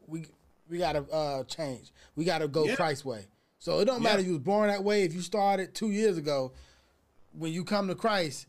we 0.07 0.25
we 0.69 0.77
gotta 0.79 1.03
uh, 1.11 1.43
change, 1.43 1.91
we 2.15 2.25
gotta 2.25 2.47
go 2.47 2.65
Yeah. 2.65 2.75
Christ's 2.75 3.05
way. 3.05 3.27
So 3.59 3.79
it 3.79 3.85
don't 3.85 4.01
Yeah. 4.01 4.09
matter 4.09 4.21
if 4.21 4.27
you 4.27 4.33
was 4.33 4.41
born 4.41 4.69
that 4.69 4.83
way. 4.83 5.03
If 5.03 5.13
you 5.13 5.21
started 5.21 5.73
two 5.73 5.91
years 5.91 6.17
ago, 6.17 6.53
when 7.31 7.51
you 7.53 7.63
come 7.63 7.87
to 7.87 7.95
Christ, 7.95 8.47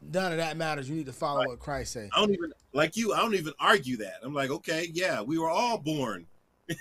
none 0.00 0.32
of 0.32 0.38
that 0.38 0.56
matters. 0.56 0.88
You 0.88 0.96
need 0.96 1.06
to 1.06 1.12
follow 1.12 1.46
what 1.46 1.58
Christ 1.58 1.92
say. 1.92 2.08
I 2.14 2.20
don't 2.20 2.32
even 2.32 2.52
like 2.78 2.96
you. 2.96 3.12
I 3.12 3.18
don't 3.18 3.34
even 3.34 3.52
argue 3.60 3.98
that. 3.98 4.14
I'm 4.22 4.32
like, 4.32 4.50
okay, 4.50 4.88
yeah, 4.92 5.20
we 5.20 5.36
were 5.38 5.50
all 5.50 5.76
born 5.78 6.26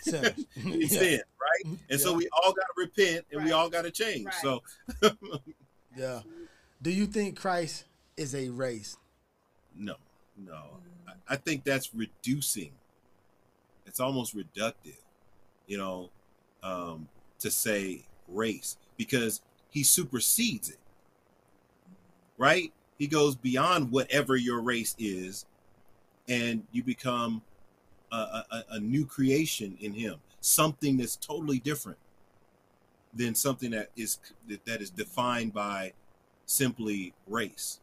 Sinners. 0.02 0.46
in 0.56 0.82
Yeah. 0.82 0.88
sin, 0.88 1.22
right? 1.42 1.78
And 1.90 2.00
so 2.00 2.14
we 2.14 2.28
all 2.32 2.54
got 2.54 2.66
to 2.66 2.74
repent 2.78 3.26
and 3.32 3.44
we 3.44 3.52
all 3.52 3.70
got 3.70 3.82
to 3.84 3.92
change. 3.92 4.26
Right. 4.26 4.36
So 4.42 4.62
Yeah. 5.98 6.22
Do 6.82 6.92
you 6.92 7.08
think 7.08 7.38
Christ 7.38 7.86
is 8.16 8.34
a 8.36 8.50
race? 8.50 8.96
no, 9.76 9.96
no, 10.38 10.80
I, 11.08 11.34
I 11.34 11.36
think 11.36 11.64
that's 11.64 11.94
reducing. 11.94 12.72
It's 13.86 14.00
almost 14.00 14.36
reductive, 14.36 15.00
you 15.68 15.78
know, 15.78 16.10
um, 16.64 17.08
to 17.40 17.50
say 17.52 18.04
race 18.28 18.78
because 18.98 19.42
he 19.70 19.84
supersedes 19.84 20.70
it, 20.70 20.80
right? 22.38 22.72
He 22.98 23.08
goes 23.08 23.36
beyond 23.36 23.92
whatever 23.92 24.36
your 24.36 24.62
race 24.62 24.96
is, 25.00 25.46
and 26.28 26.64
you 26.72 26.84
become 26.84 27.42
a, 28.12 28.16
a, 28.16 28.64
a- 28.72 28.80
new 28.80 29.06
creation 29.06 29.78
in 29.80 29.94
him, 29.94 30.16
something 30.42 30.98
that's 30.98 31.16
totally 31.16 31.60
different 31.60 31.98
than 33.14 33.36
something 33.36 33.72
that 33.72 33.90
is 33.96 34.20
that, 34.66 34.82
is 34.82 34.90
defined 34.90 35.54
by 35.54 35.94
simply 36.46 37.14
race. 37.28 37.80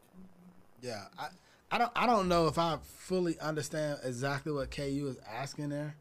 Yeah. 0.81 1.05
I, 1.17 1.27
I 1.71 1.77
don't 1.77 1.91
I 1.95 2.05
don't 2.05 2.27
know 2.27 2.47
if 2.47 2.57
I 2.57 2.77
fully 2.83 3.39
understand 3.39 3.99
exactly 4.03 4.51
what 4.51 4.71
KU 4.71 5.07
is 5.09 5.17
asking 5.27 5.69
there. 5.69 5.95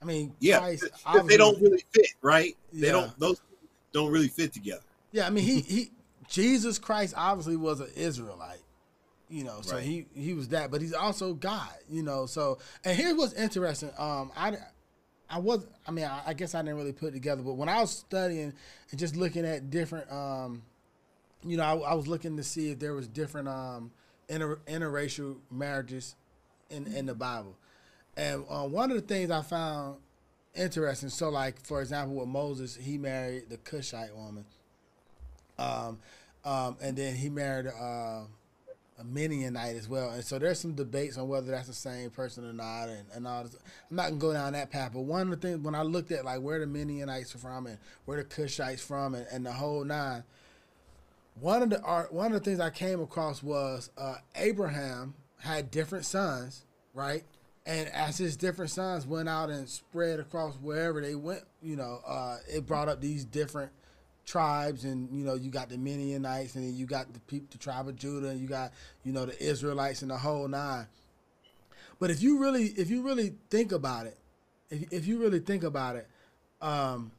I 0.00 0.04
mean, 0.04 0.34
Yeah, 0.40 0.58
Christ 0.58 0.84
they 1.26 1.36
don't 1.36 1.60
really 1.60 1.84
fit, 1.92 2.08
right? 2.22 2.56
They 2.72 2.86
Yeah. 2.86 2.92
don't; 2.92 3.18
those 3.18 3.40
don't 3.92 4.10
really 4.10 4.28
fit 4.28 4.52
together. 4.52 4.82
Yeah, 5.12 5.26
I 5.26 5.30
mean 5.30 5.44
he 5.44 5.60
he 5.60 5.90
Jesus 6.28 6.78
Christ 6.78 7.14
obviously 7.16 7.56
was 7.56 7.80
an 7.80 7.90
Israelite. 7.94 8.61
You 9.32 9.44
know, 9.44 9.62
so 9.62 9.76
Right. 9.76 9.82
he 9.82 10.06
he 10.14 10.34
was 10.34 10.48
that, 10.48 10.70
but 10.70 10.82
he's 10.82 10.92
also 10.92 11.32
God, 11.32 11.70
you 11.88 12.02
know. 12.02 12.26
So 12.26 12.58
and 12.84 12.94
here's 12.94 13.14
what's 13.16 13.32
interesting. 13.32 13.90
Um 13.96 14.30
I 14.36 14.58
I 15.30 15.38
was 15.38 15.66
I 15.86 15.90
mean, 15.90 16.04
I, 16.04 16.20
I 16.26 16.34
guess 16.34 16.54
I 16.54 16.60
didn't 16.60 16.76
really 16.76 16.92
put 16.92 17.08
it 17.08 17.12
together, 17.12 17.42
but 17.42 17.54
when 17.54 17.70
I 17.70 17.80
was 17.80 17.90
studying 17.90 18.52
and 18.90 19.00
just 19.00 19.16
looking 19.16 19.46
at 19.46 19.70
different 19.70 20.12
um 20.12 20.62
you 21.42 21.56
know, 21.56 21.62
I, 21.64 21.92
I 21.92 21.94
was 21.94 22.06
looking 22.06 22.36
to 22.36 22.42
see 22.42 22.72
if 22.72 22.78
there 22.78 22.92
was 22.92 23.08
different 23.08 23.48
um 23.48 23.90
inter, 24.28 24.58
interracial 24.66 25.38
marriages 25.50 26.14
in 26.68 26.86
in 26.86 27.06
the 27.06 27.14
Bible. 27.14 27.56
And 28.18 28.44
uh, 28.50 28.64
one 28.64 28.90
of 28.90 28.96
the 28.98 29.02
things 29.02 29.30
I 29.30 29.40
found 29.40 29.96
interesting, 30.54 31.08
so 31.08 31.30
like 31.30 31.64
for 31.64 31.80
example, 31.80 32.16
with 32.16 32.28
Moses, 32.28 32.76
he 32.76 32.98
married 32.98 33.48
the 33.48 33.56
Cushite 33.56 34.14
woman. 34.14 34.44
Um, 35.58 36.00
um, 36.44 36.76
and 36.82 36.96
then 36.98 37.14
he 37.14 37.30
married 37.30 37.68
uh, 37.68 38.24
a 39.02 39.58
as 39.58 39.88
well. 39.88 40.10
And 40.10 40.24
so 40.24 40.38
there's 40.38 40.60
some 40.60 40.74
debates 40.74 41.18
on 41.18 41.28
whether 41.28 41.50
that's 41.50 41.68
the 41.68 41.74
same 41.74 42.10
person 42.10 42.44
or 42.44 42.52
not, 42.52 42.88
and, 42.88 43.04
and 43.14 43.26
all 43.26 43.44
this. 43.44 43.56
I'm 43.90 43.96
not 43.96 44.08
gonna 44.08 44.16
go 44.16 44.32
down 44.32 44.52
that 44.54 44.70
path, 44.70 44.92
but 44.94 45.00
one 45.02 45.22
of 45.22 45.30
the 45.30 45.36
things 45.36 45.60
when 45.60 45.74
I 45.74 45.82
looked 45.82 46.12
at 46.12 46.24
like 46.24 46.40
where 46.40 46.60
the 46.60 46.66
Midianites 46.66 47.34
are 47.34 47.38
from 47.38 47.66
and 47.66 47.78
where 48.04 48.18
the 48.18 48.24
Cushites 48.24 48.80
from 48.80 49.14
and, 49.14 49.26
and 49.32 49.46
the 49.46 49.52
whole 49.52 49.84
nine, 49.84 50.24
one 51.40 51.62
of 51.62 51.70
the 51.70 51.80
art, 51.82 52.12
one 52.12 52.26
of 52.26 52.32
the 52.32 52.40
things 52.40 52.60
I 52.60 52.70
came 52.70 53.00
across 53.00 53.42
was 53.42 53.90
uh, 53.96 54.16
Abraham 54.36 55.14
had 55.38 55.70
different 55.70 56.04
sons, 56.04 56.64
right? 56.94 57.24
And 57.64 57.88
as 57.90 58.18
his 58.18 58.36
different 58.36 58.70
sons 58.70 59.06
went 59.06 59.28
out 59.28 59.50
and 59.50 59.68
spread 59.68 60.18
across 60.20 60.56
wherever 60.56 61.00
they 61.00 61.14
went, 61.14 61.42
you 61.62 61.76
know, 61.76 62.00
uh, 62.06 62.38
it 62.48 62.66
brought 62.66 62.88
up 62.88 63.00
these 63.00 63.24
different 63.24 63.70
tribes, 64.24 64.84
and 64.84 65.08
you 65.12 65.24
know, 65.24 65.34
you 65.34 65.50
got 65.50 65.68
the 65.68 65.78
Midianites, 65.78 66.54
and 66.54 66.74
you 66.74 66.86
got 66.86 67.12
the 67.12 67.20
people, 67.20 67.48
the 67.50 67.58
tribe 67.58 67.88
of 67.88 67.96
Judah, 67.96 68.28
and 68.28 68.40
you 68.40 68.46
got 68.46 68.72
you 69.04 69.12
know 69.12 69.26
the 69.26 69.42
Israelites 69.42 70.02
and 70.02 70.10
the 70.10 70.18
whole 70.18 70.48
nine. 70.48 70.86
But 71.98 72.10
if 72.10 72.22
you 72.22 72.38
really, 72.40 72.66
if 72.66 72.90
you 72.90 73.02
really 73.02 73.34
think 73.50 73.72
about 73.72 74.06
it, 74.06 74.18
if 74.70 74.92
if 74.92 75.06
you 75.06 75.18
really 75.18 75.40
think 75.40 75.62
about 75.64 75.96
it, 75.96 76.08
um, 76.60 77.12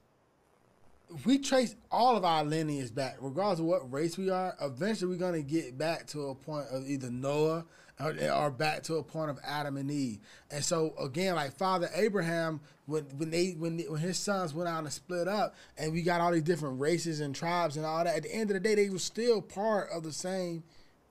we 1.25 1.37
trace 1.37 1.75
all 1.91 2.17
of 2.17 2.25
our 2.25 2.43
lineage 2.43 2.93
back, 2.93 3.17
regardless 3.19 3.59
of 3.59 3.65
what 3.65 3.91
race 3.91 4.17
we 4.17 4.29
are, 4.29 4.55
eventually 4.61 5.15
we're 5.15 5.31
to 5.31 5.41
get 5.41 5.77
back 5.77 6.07
to 6.07 6.29
a 6.29 6.35
point 6.35 6.67
of 6.71 6.87
either 6.87 7.09
Noah 7.09 7.65
or, 7.99 8.15
or 8.31 8.51
back 8.51 8.83
to 8.83 8.95
a 8.95 9.03
point 9.03 9.29
of 9.29 9.39
Adam 9.45 9.77
and 9.77 9.89
Eve. 9.89 10.19
And 10.51 10.63
so 10.63 10.93
again, 10.99 11.35
like 11.35 11.53
Father 11.57 11.89
Abraham, 11.95 12.61
when 12.85 13.03
when 13.17 13.29
they 13.29 13.51
when 13.51 13.79
when 13.79 14.01
his 14.01 14.17
sons 14.17 14.53
went 14.53 14.69
out 14.69 14.83
and 14.83 14.91
split 14.91 15.27
up, 15.27 15.55
and 15.77 15.93
we 15.93 16.01
got 16.01 16.21
all 16.21 16.31
these 16.31 16.41
different 16.43 16.79
races 16.79 17.19
and 17.19 17.35
tribes 17.35 17.77
and 17.77 17.85
all 17.85 18.03
that. 18.03 18.15
At 18.15 18.23
the 18.23 18.33
end 18.33 18.49
of 18.49 18.55
the 18.55 18.59
day, 18.59 18.75
they 18.75 18.89
were 18.89 18.99
still 18.99 19.41
part 19.41 19.89
of 19.91 20.03
the 20.03 20.13
same 20.13 20.63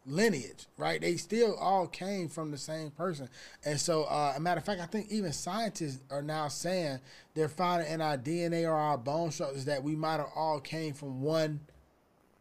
lineage, 0.07 0.67
right? 0.77 1.01
They 1.01 1.17
still 1.17 1.55
all 1.57 1.87
came 1.87 2.29
from 2.29 2.51
the 2.51 2.59
same 2.59 2.91
person. 2.91 3.29
And 3.65 3.81
so, 3.81 4.05
uh, 4.05 4.35
a 4.37 4.41
matter 4.41 4.59
of 4.59 4.65
fact, 4.65 4.81
I 4.81 4.87
think 4.87 5.11
even 5.11 5.33
scientists 5.33 6.03
are 6.11 6.23
now 6.23 6.49
saying 6.49 7.01
they're 7.35 7.49
finding 7.49 7.93
in 7.93 8.01
our 8.01 8.19
DNA 8.19 8.65
or 8.65 8.75
our 8.75 8.99
bone 8.99 9.31
structures 9.31 9.65
that 9.67 9.83
we 9.83 9.95
might 9.95 10.17
have 10.17 10.31
all 10.35 10.61
came 10.61 10.95
from 10.95 11.23
one 11.23 11.61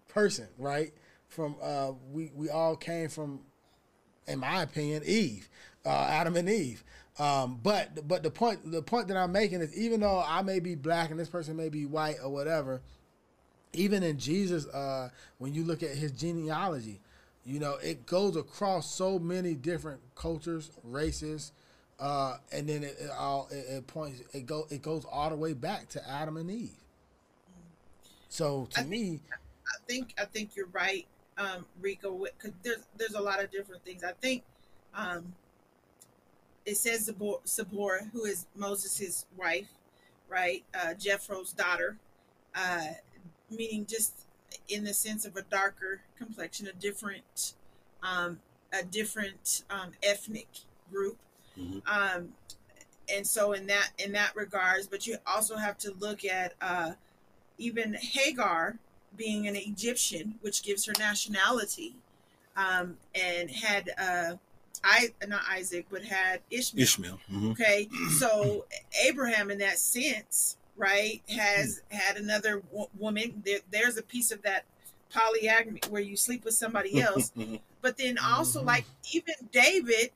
person, 0.07 0.47
right? 0.57 0.93
From 1.27 1.55
uh, 1.61 1.93
we 2.11 2.31
we 2.35 2.49
all 2.49 2.75
came 2.75 3.07
from, 3.07 3.41
in 4.27 4.39
my 4.39 4.61
opinion, 4.61 5.03
Eve, 5.05 5.49
uh, 5.85 5.89
Adam 5.89 6.35
and 6.35 6.49
Eve. 6.49 6.83
Um, 7.19 7.59
but 7.61 8.07
but 8.07 8.23
the 8.23 8.31
point 8.31 8.71
the 8.71 8.81
point 8.81 9.07
that 9.09 9.17
I'm 9.17 9.31
making 9.31 9.61
is 9.61 9.75
even 9.77 9.99
though 9.99 10.23
I 10.25 10.41
may 10.41 10.59
be 10.59 10.75
black 10.75 11.11
and 11.11 11.19
this 11.19 11.29
person 11.29 11.55
may 11.55 11.69
be 11.69 11.85
white 11.85 12.17
or 12.23 12.29
whatever, 12.29 12.81
even 13.73 14.03
in 14.03 14.17
Jesus, 14.17 14.65
uh, 14.67 15.09
when 15.37 15.53
you 15.53 15.63
look 15.63 15.83
at 15.83 15.91
his 15.91 16.11
genealogy, 16.11 16.99
you 17.45 17.59
know, 17.59 17.75
it 17.75 18.05
goes 18.05 18.35
across 18.35 18.91
so 18.91 19.19
many 19.19 19.55
different 19.55 19.99
cultures, 20.15 20.71
races, 20.83 21.51
uh, 21.99 22.37
and 22.51 22.67
then 22.67 22.83
it, 22.83 22.97
it 22.99 23.09
all 23.11 23.47
it, 23.51 23.65
it 23.69 23.87
points 23.87 24.21
it 24.33 24.45
go 24.45 24.65
it 24.69 24.81
goes 24.81 25.05
all 25.05 25.29
the 25.29 25.35
way 25.35 25.53
back 25.53 25.89
to 25.89 26.09
Adam 26.09 26.37
and 26.37 26.49
Eve. 26.49 26.77
So 28.29 28.67
to 28.71 28.83
me, 28.83 29.19
I 29.31 29.77
think 29.87 30.13
I 30.17 30.25
think 30.25 30.55
you're 30.55 30.67
right, 30.67 31.05
um, 31.37 31.65
Rico. 31.79 32.25
'cause 32.39 32.51
there's 32.63 32.83
there's 32.97 33.13
a 33.15 33.21
lot 33.21 33.43
of 33.43 33.51
different 33.51 33.83
things. 33.83 34.03
I 34.03 34.13
think 34.13 34.43
um, 34.93 35.33
it 36.65 36.77
says 36.77 37.05
Zipporah, 37.05 37.39
Zipporah, 37.47 38.05
who 38.13 38.25
is 38.25 38.45
Moses' 38.55 39.25
wife, 39.37 39.69
right? 40.29 40.63
Uh, 40.73 40.93
Jethro's 40.93 41.53
daughter, 41.53 41.97
uh, 42.55 42.93
meaning 43.49 43.85
just 43.85 44.25
in 44.67 44.83
the 44.83 44.93
sense 44.93 45.25
of 45.25 45.35
a 45.37 45.41
darker 45.43 46.01
complexion, 46.17 46.67
a 46.67 46.73
different, 46.73 47.53
um, 48.03 48.39
a 48.73 48.83
different 48.83 49.63
um, 49.69 49.91
ethnic 50.03 50.47
group. 50.91 51.17
Mhm. 51.57 51.81
Um, 51.87 52.35
and 53.09 53.25
so 53.25 53.53
in 53.53 53.67
that 53.67 53.91
in 53.97 54.11
that 54.13 54.35
regards, 54.35 54.87
but 54.87 55.07
you 55.07 55.17
also 55.25 55.55
have 55.57 55.77
to 55.79 55.93
look 55.99 56.23
at 56.23 56.53
uh, 56.61 56.93
even 57.57 57.93
Hagar 57.93 58.77
being 59.17 59.47
an 59.47 59.55
Egyptian, 59.55 60.35
which 60.41 60.63
gives 60.63 60.85
her 60.85 60.93
nationality, 60.97 61.95
um, 62.55 62.97
and 63.15 63.49
had 63.49 63.89
uh, 63.97 64.35
I 64.83 65.09
not 65.27 65.41
Isaac, 65.49 65.85
but 65.89 66.03
had 66.03 66.41
Ishmael. 66.49 66.83
Ishmael. 66.83 67.19
Mhm. 67.31 67.51
Okay, 67.51 67.87
so 68.19 68.65
Abraham, 69.05 69.51
in 69.51 69.57
that 69.59 69.77
sense, 69.77 70.57
right, 70.77 71.21
has 71.29 71.81
had 71.89 72.17
another 72.17 72.61
wo- 72.71 72.89
woman. 72.97 73.43
There, 73.45 73.59
there's 73.69 73.97
a 73.97 74.01
piece 74.01 74.31
of 74.31 74.41
that 74.43 74.65
polyagamy 75.13 75.87
where 75.89 76.01
you 76.01 76.15
sleep 76.15 76.45
with 76.45 76.53
somebody 76.55 77.01
else, 77.01 77.31
but 77.81 77.97
then 77.97 78.17
also 78.17 78.61
Mhm. 78.61 78.65
like 78.65 78.85
even 79.13 79.35
David, 79.51 80.11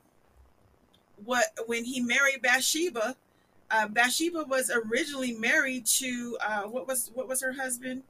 what 1.24 1.44
when 1.66 1.84
he 1.84 2.00
married 2.00 2.42
Bathsheba, 2.42 3.16
uh, 3.70 3.88
Bathsheba 3.88 4.44
was 4.44 4.70
originally 4.70 5.32
married 5.32 5.86
to 5.86 6.38
uh, 6.40 6.62
what 6.62 6.86
was 6.88 7.10
what 7.14 7.28
was 7.28 7.40
her 7.40 7.52
husband, 7.52 8.02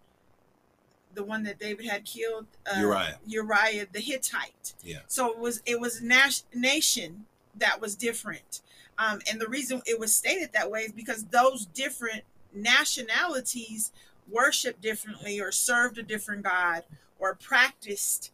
the 1.17 1.25
one 1.25 1.43
that 1.43 1.59
David 1.59 1.87
had 1.87 2.05
killed, 2.05 2.47
uh, 2.67 2.79
Uriah. 2.79 3.19
Uriah 3.27 3.87
the 3.93 4.01
Hittite. 4.01 4.75
Yeah. 4.85 5.01
So 5.09 5.31
it 5.33 5.39
was 5.39 5.63
it 5.67 5.81
was 5.81 6.01
nas- 6.01 6.45
nation 6.55 7.27
that 7.57 7.81
was 7.81 7.97
different, 7.97 8.61
um, 8.99 9.21
and 9.31 9.41
the 9.41 9.49
reason 9.49 9.83
it 9.87 9.99
was 9.99 10.15
stated 10.15 10.53
that 10.53 10.71
way 10.71 10.83
is 10.83 10.93
because 10.93 11.25
those 11.25 11.67
different 11.67 12.23
nationalities 12.55 13.93
worship 14.31 14.81
differently 14.81 15.41
or 15.41 15.53
served 15.53 15.99
a 15.99 16.03
different 16.03 16.43
god 16.43 16.85
or 17.19 17.35
practiced 17.35 18.33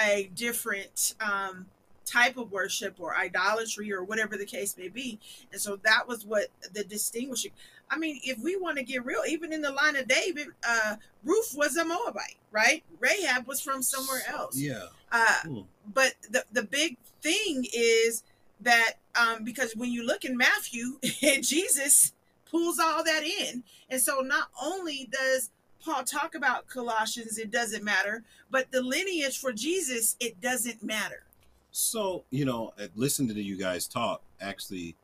a 0.00 0.30
different 0.34 1.14
um, 1.20 1.66
type 2.04 2.36
of 2.36 2.50
worship 2.50 2.96
or 2.98 3.16
idolatry 3.16 3.92
or 3.92 4.02
whatever 4.02 4.36
the 4.36 4.46
case 4.46 4.76
may 4.76 4.88
be. 4.88 5.18
And 5.52 5.60
so 5.60 5.76
that 5.84 6.08
was 6.08 6.24
what 6.24 6.48
the 6.72 6.84
distinguishing. 6.84 7.52
I 7.90 7.98
mean, 7.98 8.20
if 8.24 8.38
we 8.38 8.56
want 8.56 8.76
to 8.78 8.84
get 8.84 9.04
real, 9.04 9.22
even 9.28 9.52
in 9.52 9.62
the 9.62 9.72
line 9.72 9.96
of 9.96 10.06
David, 10.08 10.48
uh, 10.68 10.96
Ruth 11.24 11.54
was 11.56 11.76
a 11.76 11.84
Moabite, 11.84 12.36
right? 12.52 12.82
Rahab 13.00 13.46
was 13.46 13.60
from 13.60 13.82
somewhere 13.82 14.22
else. 14.28 14.56
Yeah. 14.56 14.86
Uh, 15.10 15.26
Hmm. 15.42 15.60
but 15.94 16.14
the 16.30 16.44
the 16.52 16.62
big 16.64 16.98
thing 17.22 17.66
is 17.72 18.22
that 18.60 18.94
um, 19.18 19.44
because 19.44 19.74
when 19.74 19.90
you 19.90 20.04
look 20.06 20.24
in 20.24 20.36
Matthew, 20.36 20.98
Jesus 21.40 22.12
pulls 22.50 22.78
all 22.78 23.02
that 23.04 23.22
in, 23.24 23.64
and 23.88 24.00
so 24.00 24.20
not 24.20 24.48
only 24.62 25.08
does 25.10 25.50
Paul 25.82 26.04
talk 26.04 26.34
about 26.34 26.66
Colossians, 26.68 27.38
it 27.38 27.50
doesn't 27.50 27.84
matter, 27.84 28.22
but 28.50 28.70
the 28.70 28.82
lineage 28.82 29.38
for 29.38 29.52
Jesus, 29.52 30.16
it 30.20 30.40
doesn't 30.40 30.82
matter. 30.82 31.22
So, 31.70 32.24
you 32.30 32.44
know, 32.44 32.72
uh, 32.78 32.88
listening 32.96 33.34
to 33.34 33.42
you 33.42 33.56
guys 33.56 33.86
talk, 33.86 34.22
actually, 34.40 34.96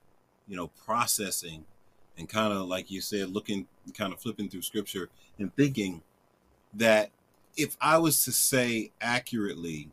you 0.49 0.57
know, 0.57 0.69
processing 0.85 1.65
and 2.19 2.29
kind 2.29 2.53
of 2.53 2.67
like 2.69 2.91
you 2.91 3.01
said, 3.01 3.31
looking, 3.31 3.67
kind 3.97 4.13
of 4.13 4.21
flipping 4.21 4.49
through 4.49 4.63
scripture 4.63 5.09
and 5.39 5.55
thinking 5.57 6.03
that 6.73 7.11
if 7.57 7.77
I 7.81 7.99
was 7.99 8.25
to 8.25 8.33
say 8.33 8.91
accurately, 9.01 9.91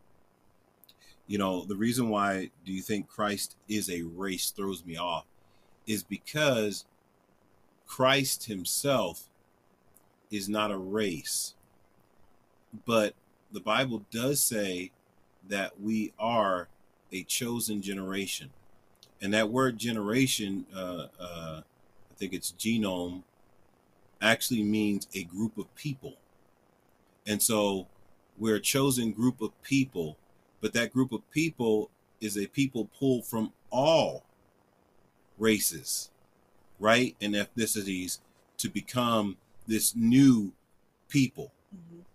you 1.27 1.37
know, 1.37 1.63
the 1.63 1.75
reason 1.75 2.09
why 2.09 2.51
do 2.65 2.73
you 2.73 2.81
think 2.81 3.07
Christ 3.07 3.55
is 3.69 3.89
a 3.89 4.01
race 4.03 4.49
throws 4.49 4.85
me 4.85 4.97
off 4.97 5.25
is 5.87 6.03
because 6.03 6.85
Christ 7.87 8.45
himself 8.45 9.29
is 10.29 10.47
not 10.47 10.71
a 10.71 10.77
race. 10.77 11.55
But 12.85 13.13
the 13.51 13.59
Bible 13.59 14.05
does 14.11 14.43
say 14.43 14.91
that 15.47 15.79
we 15.79 16.13
are 16.17 16.69
a 17.11 17.23
chosen 17.23 17.81
generation. 17.81 18.51
And 19.21 19.33
that 19.33 19.49
word 19.49 19.77
generation, 19.77 20.65
uh, 20.75 21.07
uh, 21.19 21.61
think 22.21 22.33
it's 22.33 22.51
genome, 22.51 23.23
actually 24.21 24.61
means 24.61 25.07
a 25.15 25.23
group 25.23 25.57
of 25.57 25.73
people. 25.73 26.17
And 27.25 27.41
so 27.41 27.87
we're 28.37 28.57
a 28.57 28.61
chosen 28.61 29.11
group 29.11 29.41
of 29.41 29.59
people, 29.63 30.17
but 30.61 30.71
that 30.73 30.93
group 30.93 31.11
of 31.11 31.29
people 31.31 31.89
is 32.21 32.37
a 32.37 32.45
people 32.45 32.85
pulled 32.99 33.25
from 33.25 33.51
all 33.71 34.23
races, 35.39 36.11
right? 36.79 37.15
And 37.19 37.33
ethnicities 37.33 38.19
to 38.57 38.69
become 38.69 39.37
this 39.65 39.95
new 39.95 40.53
people. 41.09 41.51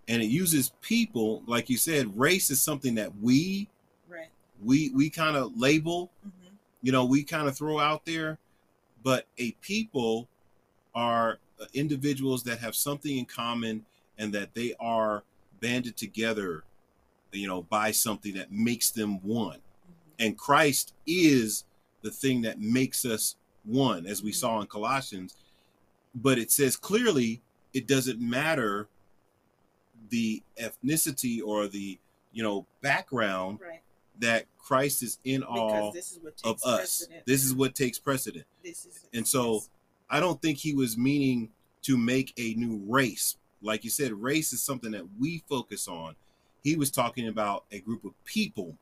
And 0.07 0.23
it 0.23 0.27
uses 0.27 0.71
people, 0.83 1.43
like 1.49 1.69
you 1.69 1.77
said, 1.77 2.17
race 2.17 2.49
is 2.51 2.63
something 2.63 2.95
that 2.95 3.19
we 3.21 3.69
Right. 4.09 4.29
we 4.63 4.91
we 4.91 5.11
kind 5.11 5.37
of 5.37 5.59
label, 5.59 6.13
Mhm. 6.25 6.53
you 6.81 6.93
know, 6.93 7.05
we 7.05 7.25
kind 7.25 7.49
of 7.49 7.57
throw 7.57 7.81
out 7.81 8.05
there, 8.05 8.39
but 9.07 9.25
a 9.39 9.53
people 9.61 10.27
are 10.93 11.39
uh, 11.61 11.65
individuals 11.73 12.43
that 12.43 12.59
have 12.59 12.75
something 12.75 13.19
in 13.19 13.25
common 13.25 13.87
and 14.19 14.33
that 14.33 14.53
they 14.55 14.75
are 14.81 15.23
banded 15.61 15.97
together, 15.97 16.65
you 17.31 17.47
know, 17.47 17.63
by 17.63 17.93
something 17.93 18.35
that 18.35 18.51
makes 18.51 18.91
them 18.91 19.21
one. 19.23 19.59
And 20.19 20.37
Christ 20.37 20.93
is 21.07 21.67
the 22.03 22.11
thing 22.11 22.43
that 22.43 22.61
makes 22.61 23.05
us 23.05 23.37
one, 23.63 24.07
as 24.07 24.25
we 24.25 24.33
saw 24.33 24.61
in 24.61 24.67
Colossians. 24.67 25.37
But 26.13 26.37
it 26.41 26.51
says 26.51 26.77
clearly 26.77 27.43
it 27.73 27.87
doesn't 27.87 28.21
matter 28.21 28.89
the 30.09 30.43
ethnicity 30.61 31.41
or 31.47 31.69
the 31.69 31.97
you 32.33 32.43
know 32.43 32.67
background 32.83 33.61
Right. 33.63 33.83
That 34.21 34.47
Christ 34.59 35.03
is 35.03 35.19
in 35.25 35.43
all 35.43 35.69
Because 35.69 35.95
this 35.95 36.13
is 36.13 36.19
of 36.45 36.63
us. 36.65 36.77
precedent. 36.79 37.27
This 37.27 37.45
is 37.45 37.55
what 37.55 37.75
takes 37.75 37.99
precedent. 37.99 38.45
This 38.65 38.87
is 38.87 39.05
And 39.15 39.27
so 39.27 39.63
I 40.11 40.21
don't 40.21 40.41
think 40.41 40.59
he 40.59 40.75
was 40.75 40.97
meaning 40.97 41.51
to 41.83 41.97
make 41.97 42.33
a 42.37 42.55
new 42.55 42.83
race. 42.87 43.37
Like 43.63 43.85
you 43.85 43.91
said, 43.91 44.13
race 44.13 44.53
is 44.53 44.63
something 44.63 44.91
that 44.93 45.05
we 45.19 45.43
focus 45.49 45.89
on. 45.89 46.17
He 46.65 46.77
was 46.77 46.91
talking 46.91 47.29
about 47.29 47.65
a 47.71 47.79
group 47.79 48.05
of 48.05 48.13
people, 48.25 48.77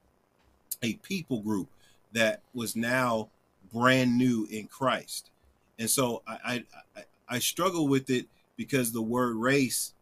a 0.82 0.94
people 0.94 1.40
group 1.40 1.68
that 2.12 2.40
was 2.54 2.76
now 2.76 3.28
brand 3.72 4.16
new 4.16 4.46
in 4.50 4.66
Christ. 4.68 5.30
And 5.78 5.90
so 5.90 6.22
I 6.26 6.38
I, 6.44 6.64
I, 6.96 7.02
I 7.28 7.38
struggle 7.40 7.88
with 7.88 8.08
it 8.10 8.26
because 8.56 8.92
the 8.92 9.02
word 9.02 9.36
race, 9.36 9.92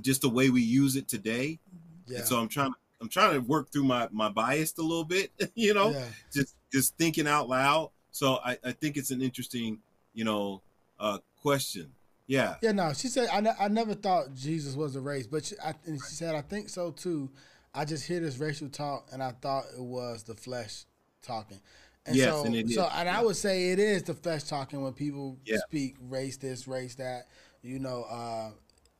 just 0.00 0.22
the 0.22 0.28
way 0.30 0.50
we 0.50 0.62
use 0.62 0.96
it 0.96 1.06
today. 1.08 1.58
yeah, 2.06 2.18
And 2.18 2.26
so 2.26 2.38
I'm 2.38 2.48
trying 2.48 2.72
I'm 3.00 3.08
trying 3.08 3.32
to 3.34 3.40
work 3.40 3.70
through 3.70 3.84
my 3.84 4.08
my 4.10 4.28
bias 4.28 4.74
a 4.78 4.82
little 4.82 5.04
bit, 5.04 5.32
you 5.54 5.74
know 5.74 5.90
yeah. 5.90 6.04
just 6.32 6.54
just 6.72 6.96
thinking 6.96 7.26
out 7.26 7.48
loud. 7.48 7.90
So 8.12 8.38
I, 8.44 8.58
I 8.64 8.72
think 8.72 8.96
it's 8.96 9.10
an 9.10 9.22
interesting, 9.22 9.78
you 10.14 10.24
know, 10.24 10.62
uh 10.98 11.18
question. 11.42 11.92
Yeah. 12.26 12.56
Yeah, 12.62 12.72
no, 12.72 12.92
she 12.92 13.08
said 13.08 13.28
I, 13.32 13.40
ne- 13.40 13.56
I 13.58 13.68
never 13.68 13.94
thought 13.94 14.34
Jesus 14.34 14.76
was 14.76 14.94
a 14.94 15.00
race, 15.00 15.26
but 15.26 15.44
she, 15.46 15.56
I, 15.64 15.74
and 15.86 15.98
she 15.98 16.14
said 16.14 16.34
I 16.34 16.42
think 16.42 16.68
so 16.68 16.90
too. 16.92 17.30
I 17.74 17.84
just 17.84 18.06
hear 18.06 18.20
this 18.20 18.38
racial 18.38 18.68
talk, 18.68 19.08
and 19.12 19.22
I 19.22 19.30
thought 19.30 19.64
it 19.76 19.82
was 19.82 20.24
the 20.24 20.34
flesh 20.34 20.84
talking. 21.22 21.60
And 22.06 22.16
Yes, 22.16 22.28
so, 22.34 22.44
and 22.44 22.54
it 22.56 22.68
so 22.70 22.84
is. 22.84 22.90
and 22.94 23.08
I 23.08 23.22
would 23.22 23.36
say 23.36 23.70
it 23.70 23.78
is 23.78 24.02
the 24.04 24.14
flesh 24.14 24.44
talking 24.44 24.80
when 24.82 24.92
people 24.92 25.38
Yeah. 25.44 25.58
speak 25.68 25.96
race 26.08 26.36
this, 26.36 26.66
race 26.66 26.94
that. 26.96 27.28
You 27.62 27.78
know, 27.78 28.04
uh, 28.04 28.50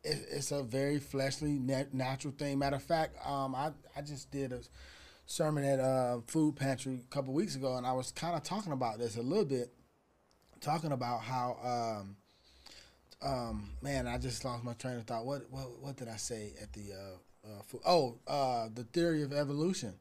it, 0.05 0.27
it's 0.31 0.53
a 0.53 0.63
very 0.63 0.99
fleshly, 0.99 1.59
nat- 1.59 1.95
natural 1.95 2.35
thing. 2.37 2.59
Matter 2.59 2.77
of 2.77 2.83
fact, 2.83 3.17
um, 3.27 3.55
I 3.55 3.73
I 3.97 4.03
just 4.03 4.31
did 4.31 4.53
a 4.53 4.61
sermon 5.27 5.65
at 5.65 5.79
a 5.79 6.23
Food 6.27 6.57
Pantry 6.57 7.01
a 7.05 7.15
couple 7.15 7.35
weeks 7.35 7.57
ago, 7.57 7.77
and 7.77 7.87
I 7.87 7.93
was 7.93 8.11
kind 8.11 8.35
of 8.35 8.43
talking 8.43 8.73
about 8.73 8.99
this 8.99 9.17
a 9.17 9.23
little 9.23 9.45
bit, 9.45 9.73
talking 10.61 10.93
about 10.93 11.23
how. 11.23 12.01
Um, 12.03 12.17
um, 13.23 13.73
man, 13.83 14.07
I 14.07 14.17
just 14.17 14.47
lost 14.47 14.65
my 14.65 14.73
train 14.73 14.97
of 14.97 15.05
thought. 15.05 15.27
What 15.27 15.51
what 15.51 15.79
what 15.81 15.97
did 15.97 16.09
I 16.09 16.17
say 16.17 16.55
at 16.61 16.73
the 16.73 16.93
uh, 16.93 17.47
uh 17.49 17.63
fo- 17.67 17.83
oh 17.85 18.19
uh 18.27 18.69
the 18.73 18.85
theory 18.85 19.23
of 19.23 19.33
evolution? 19.33 19.95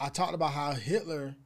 I 0.00 0.08
talked 0.08 0.34
about 0.34 0.52
how 0.52 0.72
Hitler 0.72 1.36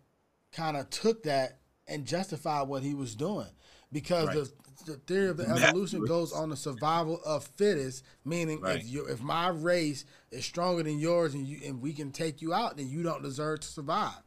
kind 0.52 0.78
of 0.78 0.88
took 0.88 1.24
that 1.24 1.58
and 1.86 2.06
justified 2.06 2.68
what 2.68 2.82
he 2.82 2.94
was 2.94 3.14
doing 3.14 3.48
because 3.92 4.26
Right. 4.28 4.36
the 4.36 4.52
the 4.86 4.94
theory 4.96 5.28
of 5.28 5.36
the 5.36 5.46
evolution 5.48 6.04
goes 6.04 6.32
on 6.32 6.48
the 6.50 6.56
survival 6.56 7.20
of 7.26 7.44
fittest, 7.56 8.04
meaning 8.24 8.60
Right. 8.60 8.80
if 8.80 8.86
you 8.88 9.06
if 9.06 9.20
my 9.20 9.48
race 9.48 10.04
is 10.30 10.44
stronger 10.44 10.82
than 10.84 10.98
yours 10.98 11.34
and 11.34 11.46
you 11.46 11.60
and 11.66 11.82
we 11.82 11.92
can 11.92 12.12
take 12.12 12.40
you 12.40 12.54
out, 12.54 12.76
then 12.76 12.88
you 12.88 13.02
don't 13.02 13.22
deserve 13.22 13.60
to 13.60 13.68
survive. 13.68 14.22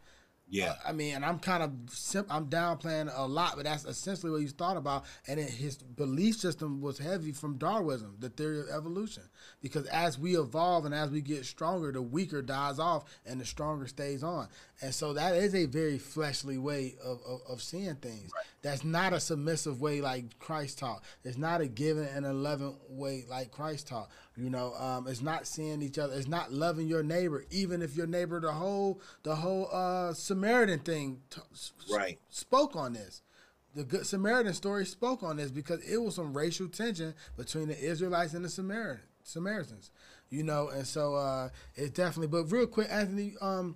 Yeah. 0.49 0.71
Uh, 0.71 0.89
I 0.89 0.91
mean, 0.91 1.15
and 1.15 1.23
I'm 1.23 1.39
kind 1.39 1.63
of 1.63 1.71
sim- 1.95 2.25
I'm 2.29 2.47
downplaying 2.47 3.09
a 3.15 3.25
lot, 3.25 3.53
but 3.55 3.63
that's 3.63 3.85
essentially 3.85 4.29
what 4.33 4.41
he's 4.41 4.51
thought 4.51 4.75
about. 4.75 5.05
And 5.25 5.39
it, 5.39 5.49
his 5.49 5.77
belief 5.77 6.35
system 6.35 6.81
was 6.81 6.97
heavy 6.97 7.31
from 7.31 7.57
Darwinism, 7.57 8.17
the 8.19 8.27
theory 8.27 8.59
of 8.59 8.67
evolution, 8.69 9.23
because 9.61 9.85
as 9.85 10.19
we 10.19 10.35
evolve 10.37 10.83
and 10.83 10.93
as 10.93 11.09
we 11.09 11.21
get 11.21 11.45
stronger, 11.45 11.93
the 11.93 12.01
weaker 12.01 12.41
dies 12.41 12.79
off 12.79 13.05
and 13.25 13.39
the 13.39 13.45
stronger 13.45 13.87
stays 13.87 14.23
on. 14.23 14.49
And 14.83 14.93
so 14.95 15.13
that 15.13 15.35
is 15.35 15.53
a 15.53 15.65
very 15.67 15.99
fleshly 15.99 16.57
way 16.57 16.95
of, 17.03 17.19
of, 17.27 17.41
of 17.47 17.61
seeing 17.61 17.95
things. 17.95 18.31
That's 18.63 18.83
not 18.83 19.13
a 19.13 19.19
submissive 19.19 19.79
way 19.79 20.01
like 20.01 20.39
Christ 20.39 20.79
taught. 20.79 21.03
It's 21.23 21.37
not 21.37 21.61
a 21.61 21.67
giving 21.67 22.05
and 22.05 22.25
eleven 22.25 22.75
way 22.89 23.25
like 23.29 23.51
Christ 23.51 23.87
taught. 23.89 24.09
You 24.35 24.49
know, 24.49 24.73
um, 24.75 25.07
it's 25.07 25.21
not 25.21 25.45
seeing 25.45 25.83
each 25.83 25.99
other. 25.99 26.15
It's 26.15 26.27
not 26.27 26.51
loving 26.51 26.87
your 26.87 27.03
neighbor, 27.03 27.45
even 27.51 27.81
if 27.83 27.95
your 27.95 28.07
neighbor 28.07 28.39
the 28.39 28.51
whole 28.51 29.01
the 29.23 29.35
whole 29.35 29.69
uh, 29.71 30.13
Samaritan 30.13 30.79
thing 30.79 31.21
t- 31.29 31.41
s- 31.53 31.73
Right. 31.91 32.19
spoke 32.29 32.75
on 32.75 32.93
this. 32.93 33.21
The 33.75 33.83
Good 33.83 34.05
Samaritan 34.07 34.53
story 34.53 34.85
spoke 34.85 35.21
on 35.23 35.37
this 35.37 35.51
because 35.51 35.81
it 35.87 35.97
was 35.97 36.15
some 36.15 36.35
racial 36.35 36.67
tension 36.67 37.13
between 37.37 37.67
the 37.67 37.79
Israelites 37.79 38.33
and 38.33 38.43
the 38.43 38.49
Samaritan 38.49 39.03
Samaritans. 39.23 39.91
You 40.31 40.43
know, 40.43 40.69
and 40.69 40.87
so 40.87 41.13
uh, 41.15 41.49
it's 41.75 41.91
definitely. 41.91 42.27
But 42.27 42.51
real 42.51 42.65
quick, 42.67 42.87
Anthony, 42.89 43.35
um, 43.41 43.75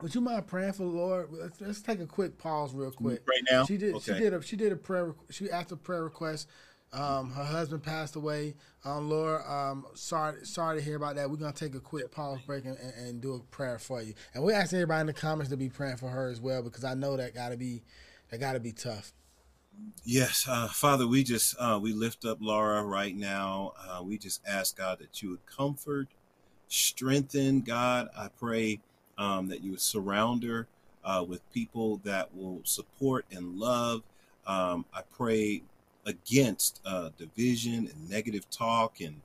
would 0.00 0.14
you 0.14 0.20
mind 0.20 0.46
praying 0.46 0.72
for 0.72 0.82
the 0.82 0.88
Lord? 0.88 1.28
Let's, 1.30 1.60
let's 1.60 1.82
take 1.82 2.00
a 2.00 2.06
quick 2.06 2.38
pause, 2.38 2.74
real 2.74 2.90
quick. 2.90 3.22
Right 3.26 3.42
now? 3.50 3.64
she 3.64 3.76
did. 3.76 4.00
She 4.02 4.12
did 4.12 4.34
a 4.34 4.42
she 4.42 4.56
did 4.56 4.72
a 4.72 4.76
prayer. 4.76 5.14
She 5.30 5.50
asked 5.50 5.72
a 5.72 5.76
prayer 5.76 6.04
request. 6.04 6.48
Um, 6.92 7.32
her 7.32 7.44
husband 7.44 7.82
passed 7.82 8.14
away. 8.14 8.54
Um, 8.84 9.10
Lord, 9.10 9.42
um, 9.48 9.84
sorry, 9.94 10.46
sorry 10.46 10.78
to 10.78 10.84
hear 10.84 10.96
about 10.96 11.16
that. 11.16 11.28
We're 11.28 11.36
gonna 11.36 11.52
take 11.52 11.74
a 11.74 11.80
quick 11.80 12.12
pause 12.12 12.38
break 12.46 12.64
and, 12.66 12.78
and, 12.78 12.94
and 13.06 13.20
do 13.20 13.34
a 13.34 13.40
prayer 13.40 13.80
for 13.80 14.00
you. 14.00 14.14
And 14.32 14.44
we're 14.44 14.54
asking 14.54 14.78
everybody 14.78 15.00
in 15.00 15.06
the 15.08 15.12
comments 15.12 15.50
to 15.50 15.56
be 15.56 15.68
praying 15.68 15.96
for 15.96 16.08
her 16.08 16.28
as 16.28 16.40
well 16.40 16.62
because 16.62 16.84
I 16.84 16.94
know 16.94 17.16
that 17.16 17.34
gotta 17.34 17.56
be, 17.56 17.82
that 18.30 18.38
gotta 18.38 18.60
be 18.60 18.70
tough. 18.70 19.12
Yes, 20.04 20.46
uh, 20.48 20.68
Father, 20.68 21.08
we 21.08 21.24
just 21.24 21.56
uh, 21.58 21.80
we 21.82 21.92
lift 21.92 22.24
up 22.24 22.38
Laura 22.40 22.84
right 22.84 23.16
now. 23.16 23.72
Uh, 23.76 24.02
we 24.04 24.16
just 24.16 24.40
ask 24.46 24.76
God 24.76 25.00
that 25.00 25.20
you 25.20 25.30
would 25.30 25.46
comfort, 25.46 26.08
strengthen. 26.68 27.62
God, 27.62 28.08
I 28.16 28.28
pray 28.28 28.80
um, 29.18 29.48
that 29.48 29.62
you 29.62 29.72
would 29.72 29.80
surround 29.80 30.42
her 30.42 30.66
uh, 31.04 31.24
with 31.26 31.40
people 31.52 32.00
that 32.04 32.34
will 32.34 32.60
support 32.64 33.24
and 33.30 33.58
love. 33.58 34.02
Um, 34.46 34.84
I 34.92 35.02
pray 35.16 35.62
against 36.06 36.80
uh, 36.84 37.10
division 37.18 37.88
and 37.92 38.10
negative 38.10 38.48
talk 38.50 39.00
and 39.00 39.20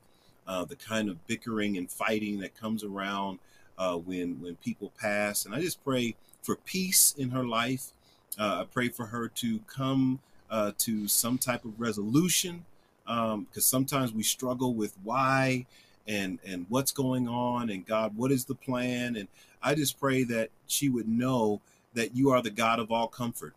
uh, 0.46 0.64
the 0.64 0.76
kind 0.76 1.08
of 1.08 1.26
bickering 1.26 1.76
and 1.76 1.90
fighting 1.90 2.40
that 2.40 2.58
comes 2.58 2.82
around 2.82 3.38
uh, 3.78 3.96
when 3.96 4.40
when 4.40 4.56
people 4.56 4.92
pass. 5.00 5.44
And 5.44 5.54
I 5.54 5.60
just 5.60 5.82
pray 5.84 6.16
for 6.42 6.56
peace 6.56 7.14
in 7.16 7.30
her 7.30 7.44
life. 7.44 7.92
Uh, 8.38 8.62
I 8.62 8.66
pray 8.72 8.88
for 8.88 9.06
her 9.06 9.28
to 9.28 9.60
come 9.66 10.20
uh, 10.50 10.72
to 10.78 11.08
some 11.08 11.38
type 11.38 11.64
of 11.64 11.80
resolution 11.80 12.64
because 13.04 13.66
sometimes 13.66 14.12
we 14.12 14.22
struggle 14.22 14.72
with 14.72 14.94
why 15.02 15.66
and 16.06 16.38
and 16.44 16.66
what's 16.68 16.92
going 16.92 17.28
on 17.28 17.70
and 17.70 17.86
God, 17.86 18.16
what 18.16 18.32
is 18.32 18.44
the 18.44 18.54
plan? 18.54 19.16
And 19.16 19.28
I 19.62 19.74
just 19.74 19.98
pray 20.00 20.24
that 20.24 20.50
she 20.66 20.88
would 20.88 21.08
know 21.08 21.60
that 21.94 22.16
you 22.16 22.30
are 22.30 22.42
the 22.42 22.50
God 22.50 22.78
of 22.78 22.90
all 22.90 23.08
comfort 23.08 23.54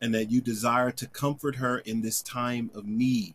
and 0.00 0.14
that 0.14 0.30
you 0.30 0.40
desire 0.40 0.90
to 0.90 1.06
comfort 1.06 1.56
her 1.56 1.78
in 1.78 2.02
this 2.02 2.22
time 2.22 2.70
of 2.74 2.86
need, 2.86 3.34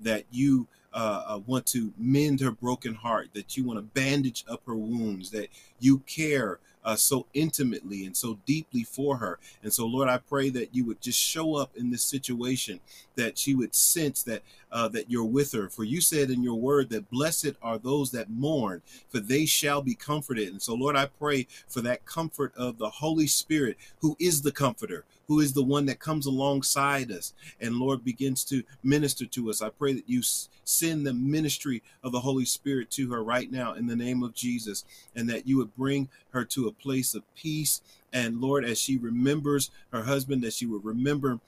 that 0.00 0.24
you 0.30 0.66
uh, 0.92 1.24
uh, 1.26 1.38
want 1.46 1.66
to 1.66 1.92
mend 1.98 2.40
her 2.40 2.50
broken 2.50 2.94
heart, 2.94 3.28
that 3.34 3.56
you 3.56 3.64
want 3.64 3.78
to 3.78 3.82
bandage 3.82 4.44
up 4.48 4.62
her 4.66 4.74
wounds, 4.74 5.30
that 5.30 5.48
you 5.78 5.98
care 6.00 6.58
uh, 6.84 6.96
so 6.96 7.26
intimately 7.34 8.06
and 8.06 8.16
so 8.16 8.38
deeply 8.46 8.82
for 8.82 9.18
her. 9.18 9.38
And 9.62 9.72
so, 9.72 9.86
Lord, 9.86 10.08
I 10.08 10.18
pray 10.18 10.48
that 10.50 10.74
you 10.74 10.86
would 10.86 11.02
just 11.02 11.20
show 11.20 11.56
up 11.56 11.76
in 11.76 11.90
this 11.90 12.02
situation, 12.02 12.80
that 13.16 13.36
she 13.36 13.54
would 13.54 13.74
sense 13.74 14.22
that 14.22 14.42
uh, 14.70 14.88
that 14.88 15.10
you're 15.10 15.24
with 15.24 15.52
her. 15.52 15.68
For 15.68 15.84
you 15.84 16.00
said 16.00 16.30
in 16.30 16.42
your 16.42 16.56
word 16.56 16.90
that 16.90 17.10
blessed 17.10 17.52
are 17.62 17.78
those 17.78 18.10
that 18.12 18.30
mourn, 18.30 18.82
for 19.08 19.20
they 19.20 19.46
shall 19.46 19.82
be 19.82 19.94
comforted. 19.94 20.48
And 20.48 20.62
so, 20.62 20.74
Lord, 20.74 20.96
I 20.96 21.06
pray 21.06 21.46
for 21.66 21.80
that 21.82 22.04
comfort 22.04 22.52
of 22.56 22.78
the 22.78 22.90
Holy 22.90 23.26
Spirit, 23.26 23.76
who 24.00 24.16
is 24.18 24.42
the 24.42 24.52
comforter, 24.52 25.04
who 25.26 25.40
is 25.40 25.52
the 25.52 25.62
one 25.62 25.86
that 25.86 26.00
comes 26.00 26.26
alongside 26.26 27.12
us 27.12 27.34
and 27.60 27.76
Lord 27.76 28.04
begins 28.04 28.44
to 28.44 28.62
minister 28.82 29.26
to 29.26 29.50
us. 29.50 29.62
I 29.62 29.68
pray 29.70 29.92
that 29.92 30.08
you 30.08 30.22
send 30.64 31.06
the 31.06 31.12
ministry 31.12 31.82
of 32.02 32.12
the 32.12 32.20
Holy 32.20 32.44
Spirit 32.44 32.90
to 32.92 33.10
her 33.10 33.22
right 33.22 33.50
now 33.50 33.74
in 33.74 33.86
the 33.86 33.96
name 33.96 34.22
of 34.22 34.34
Jesus 34.34 34.84
and 35.14 35.28
that 35.28 35.46
you 35.46 35.58
would 35.58 35.76
bring 35.76 36.08
her 36.30 36.44
to 36.46 36.68
a 36.68 36.72
place 36.72 37.14
of 37.14 37.22
peace. 37.34 37.80
And 38.12 38.40
Lord, 38.40 38.64
as 38.64 38.78
she 38.78 38.96
remembers 38.96 39.70
her 39.92 40.04
husband, 40.04 40.42
that 40.42 40.54
she 40.54 40.66
would 40.66 40.84
remember 40.84 41.40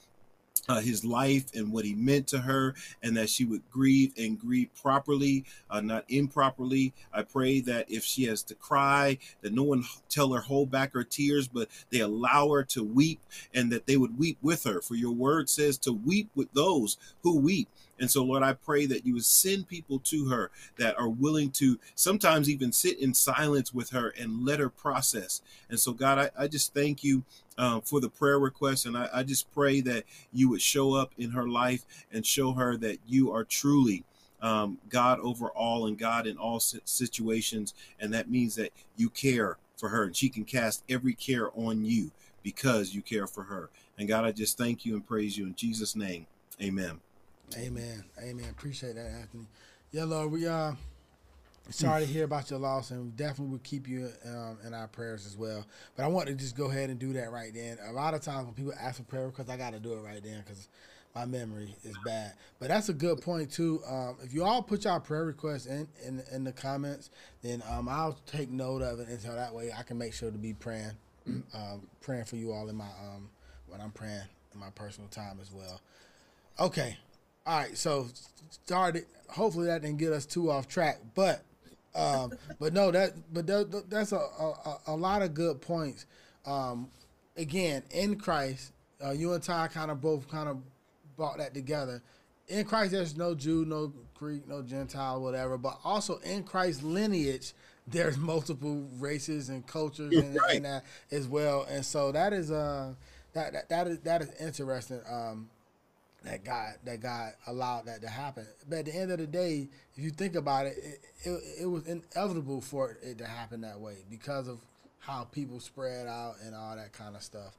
uh, 0.70 0.80
his 0.80 1.05
life 1.05 1.47
and 1.52 1.72
what 1.72 1.84
he 1.84 1.94
meant 1.94 2.28
to 2.28 2.38
her, 2.38 2.74
and 3.02 3.16
that 3.16 3.28
she 3.28 3.44
would 3.44 3.68
grieve 3.70 4.12
and 4.16 4.38
grieve 4.38 4.70
properly, 4.80 5.44
uh, 5.68 5.80
not 5.80 6.05
improperly. 6.09 6.94
I 7.12 7.22
pray 7.22 7.60
that 7.62 7.90
if 7.90 8.05
she 8.05 8.24
has 8.26 8.44
to 8.44 8.55
cry, 8.55 9.18
that 9.40 9.52
no 9.52 9.64
one 9.64 9.84
tell 10.09 10.32
her 10.32 10.40
hold 10.40 10.70
back 10.70 10.92
her 10.92 11.02
tears, 11.02 11.48
but 11.48 11.68
they 11.90 11.98
allow 11.98 12.51
her 12.51 12.62
to 12.64 12.84
weep, 12.84 13.18
and 13.52 13.72
that 13.72 13.86
they 13.86 13.97
would 13.97 14.16
weep 14.16 14.38
with 14.42 14.62
her. 14.62 14.80
For 14.80 14.94
your 14.94 15.10
word 15.12 15.51
says 15.51 15.76
to 15.78 15.92
weep 15.92 16.30
with 16.36 16.52
those 16.52 16.97
who 17.22 17.36
weep. 17.36 17.68
And 17.98 18.10
so, 18.10 18.24
Lord, 18.24 18.42
I 18.42 18.55
pray 18.55 18.86
that 18.86 19.05
you 19.05 19.14
would 19.14 19.24
send 19.26 19.68
people 19.68 19.98
to 20.05 20.28
her 20.28 20.51
that 20.78 20.98
are 20.98 21.09
willing 21.09 21.51
to 21.52 21.78
sometimes 21.94 22.48
even 22.48 22.72
sit 22.72 22.98
in 22.98 23.12
silence 23.12 23.74
with 23.74 23.90
her 23.90 24.14
and 24.18 24.47
let 24.47 24.60
her 24.60 24.70
process. 24.70 25.42
And 25.68 25.78
so, 25.78 25.92
God, 25.92 26.18
I, 26.18 26.44
I 26.44 26.48
just 26.48 26.72
thank 26.72 27.05
you 27.05 27.24
um, 27.61 27.82
for 27.82 28.01
the 28.01 28.09
prayer 28.09 28.39
request. 28.39 28.87
And 28.87 28.97
I, 28.97 29.09
I 29.12 29.23
just 29.23 29.53
pray 29.53 29.82
that 29.82 30.05
you 30.32 30.49
would 30.49 30.62
show 30.62 30.95
up 30.95 31.12
in 31.19 31.31
her 31.32 31.47
life 31.47 31.85
and 32.11 32.24
show 32.24 32.53
her 32.53 32.77
that 32.78 32.99
you 33.07 33.31
are 33.32 33.45
truly 33.45 34.03
um, 34.41 34.78
God 34.89 35.20
over 35.20 35.49
all 35.49 35.87
and 35.87 35.99
God 35.99 36.27
in 36.27 36.39
all 36.39 36.59
situations. 36.59 37.74
And 38.01 38.15
that 38.15 38.31
means 38.31 38.55
that 38.55 38.73
you 38.97 39.11
care 39.11 39.59
for 39.77 39.91
her 39.91 40.05
and 40.05 40.16
she 40.16 40.31
can 40.31 40.45
cast 40.45 40.82
every 40.89 41.12
care 41.12 41.51
on 41.55 41.85
you 41.85 42.11
because 42.43 42.95
you 42.95 43.03
care 43.03 43.27
for 43.27 43.45
her. 43.45 43.69
And 43.99 44.09
God, 44.09 44.24
I 44.24 44.32
just 44.32 44.57
thank 44.57 44.87
you 44.87 44.95
and 44.95 45.07
praise 45.07 45.37
you 45.37 45.45
in 45.45 45.55
Jesus' 45.55 45.95
name. 45.95 46.27
Amen. 46.62 47.01
Amen. 47.59 48.05
Amen. 48.23 48.49
Appreciate 48.49 48.95
that, 48.95 49.11
Anthony. 49.11 49.47
Yeah, 49.93 50.05
Lord, 50.05 50.32
we 50.32 50.47
uh 50.47 50.73
sorry 51.70 52.05
to 52.05 52.12
hear 52.12 52.24
about 52.24 52.51
your 52.51 52.59
loss, 52.59 52.90
and 52.90 53.16
definitely 53.16 53.52
will 53.52 53.60
keep 53.60 53.88
you 53.88 54.10
um, 54.26 54.59
in 54.66 54.74
our 54.74 54.88
prayers 54.88 55.26
as 55.26 55.36
well. 55.36 55.66
But 55.97 56.05
I 56.05 56.06
want 56.09 56.28
to 56.28 56.34
just 56.34 56.56
go 56.56 56.70
ahead 56.70 56.90
and 56.90 56.98
do 56.98 57.12
that 57.14 57.30
right 57.30 57.52
then. 57.52 57.78
A 57.88 57.92
lot 57.92 58.14
of 58.14 58.20
times 58.20 58.47
when 58.47 58.55
people 58.55 58.72
ask 58.80 58.97
for 58.97 59.05
prayer, 59.05 59.28
because 59.28 59.48
I 59.48 59.56
got 59.56 59.72
to 59.72 59.78
do 59.78 59.94
it 59.94 60.01
right 60.01 60.22
then, 60.22 60.42
because 60.44 60.68
my 61.14 61.24
memory 61.24 61.74
is 61.82 61.97
bad. 62.05 62.34
But 62.59 62.68
that's 62.68 62.88
a 62.88 62.92
good 62.92 63.20
point 63.20 63.51
too. 63.51 63.82
Um, 63.88 64.16
if 64.22 64.32
you 64.32 64.44
all 64.44 64.62
put 64.62 64.84
your 64.84 65.01
prayer 65.01 65.24
requests 65.24 65.66
in, 65.66 65.88
in 66.05 66.22
in 66.32 66.44
the 66.44 66.52
comments, 66.52 67.10
then 67.42 67.62
um, 67.70 67.88
I'll 67.88 68.18
take 68.26 68.51
note 68.51 68.82
of 68.82 69.01
it, 69.01 69.09
and 69.09 69.20
so 69.20 69.34
that 69.34 69.55
way 69.55 69.72
I 69.76 69.82
can 69.82 69.98
make 69.98 70.14
sure 70.14 70.30
to 70.30 70.38
be 70.38 70.55
praying, 70.55 70.92
um, 71.26 71.88
praying 72.01 72.24
for 72.24 72.36
you 72.36 72.52
all 72.52 72.68
in 72.68 72.76
my 72.76 72.84
um 72.84 73.28
when 73.66 73.80
I'm 73.80 73.90
praying 73.90 74.22
in 74.52 74.60
my 74.60 74.70
personal 74.70 75.09
time 75.09 75.38
as 75.40 75.52
well. 75.52 75.80
Okay. 76.59 76.97
All 77.47 77.59
right. 77.59 77.76
So 77.76 78.09
started. 78.51 79.06
Hopefully 79.28 79.66
that 79.66 79.82
didn't 79.82 79.98
get 79.98 80.12
us 80.12 80.26
too 80.26 80.51
off 80.51 80.68
track, 80.68 80.98
but 81.14 81.42
um, 81.95 82.33
but 82.59 82.73
no, 82.73 82.91
that 82.91 83.12
but 83.33 83.47
that, 83.47 83.85
that's 83.91 84.12
a, 84.12 84.17
a 84.17 84.79
a 84.89 84.97
lot 84.97 85.23
of 85.23 85.35
good 85.35 85.61
points. 85.61 86.07
Um, 86.47 86.89
again, 87.37 87.83
in 87.91 88.17
Christ, 88.17 88.73
uh, 89.05 89.11
you 89.11 89.33
and 89.33 89.43
Ty 89.43 89.69
kind 89.69 89.91
of 89.91 90.01
both 90.01 90.29
kind 90.29 90.49
of 90.49 90.59
brought 91.17 91.39
that 91.39 91.55
together. 91.55 92.03
In 92.49 92.65
Christ, 92.65 92.93
there's 92.93 93.17
no 93.17 93.35
Jew, 93.35 93.65
no 93.65 93.93
Greek, 94.15 94.47
no 94.49 94.62
Gentile, 94.62 95.21
whatever. 95.23 95.57
But 95.57 95.79
also 95.85 96.19
in 96.19 96.43
Christ's 96.43 96.83
lineage, 96.83 97.53
there's 97.87 98.17
multiple 98.19 98.89
races 98.99 99.49
and 99.49 99.67
cultures 99.67 100.12
and, 100.17 100.37
Right. 100.37 100.57
and 100.57 100.65
that 100.65 100.85
as 101.11 101.27
well. 101.29 101.67
And 101.69 101.85
so 101.85 102.12
that 102.12 102.33
is 102.33 102.51
uh 102.51 102.95
that 103.33 103.53
that, 103.53 103.69
that 103.69 103.87
is 103.87 103.99
that 104.01 104.23
is 104.23 104.31
interesting. 104.41 105.01
Um, 105.11 105.49
that 106.24 106.44
God 106.44 106.74
that 106.84 107.01
God 107.01 107.32
allowed 107.47 107.86
that 107.86 108.02
to 108.02 108.09
happen. 108.09 108.47
But 108.68 108.80
at 108.80 108.84
the 108.86 108.94
end 108.94 109.10
of 109.10 109.18
the 109.18 109.26
day, 109.26 109.68
if 109.92 110.02
you 110.02 110.10
think 110.10 110.34
about 110.34 110.66
it, 110.66 110.76
it, 110.76 111.01
it, 111.22 111.42
it 111.62 111.66
was 111.66 111.86
inevitable 111.86 112.60
for 112.60 112.97
it 113.02 113.18
to 113.18 113.26
happen 113.26 113.62
that 113.62 113.80
way 113.80 114.05
because 114.10 114.48
of 114.48 114.60
how 114.98 115.24
people 115.24 115.60
spread 115.60 116.06
out 116.06 116.34
and 116.44 116.55
all 116.55 116.76
that 116.76 116.92
kind 116.92 117.16
of 117.16 117.22
stuff. 117.22 117.56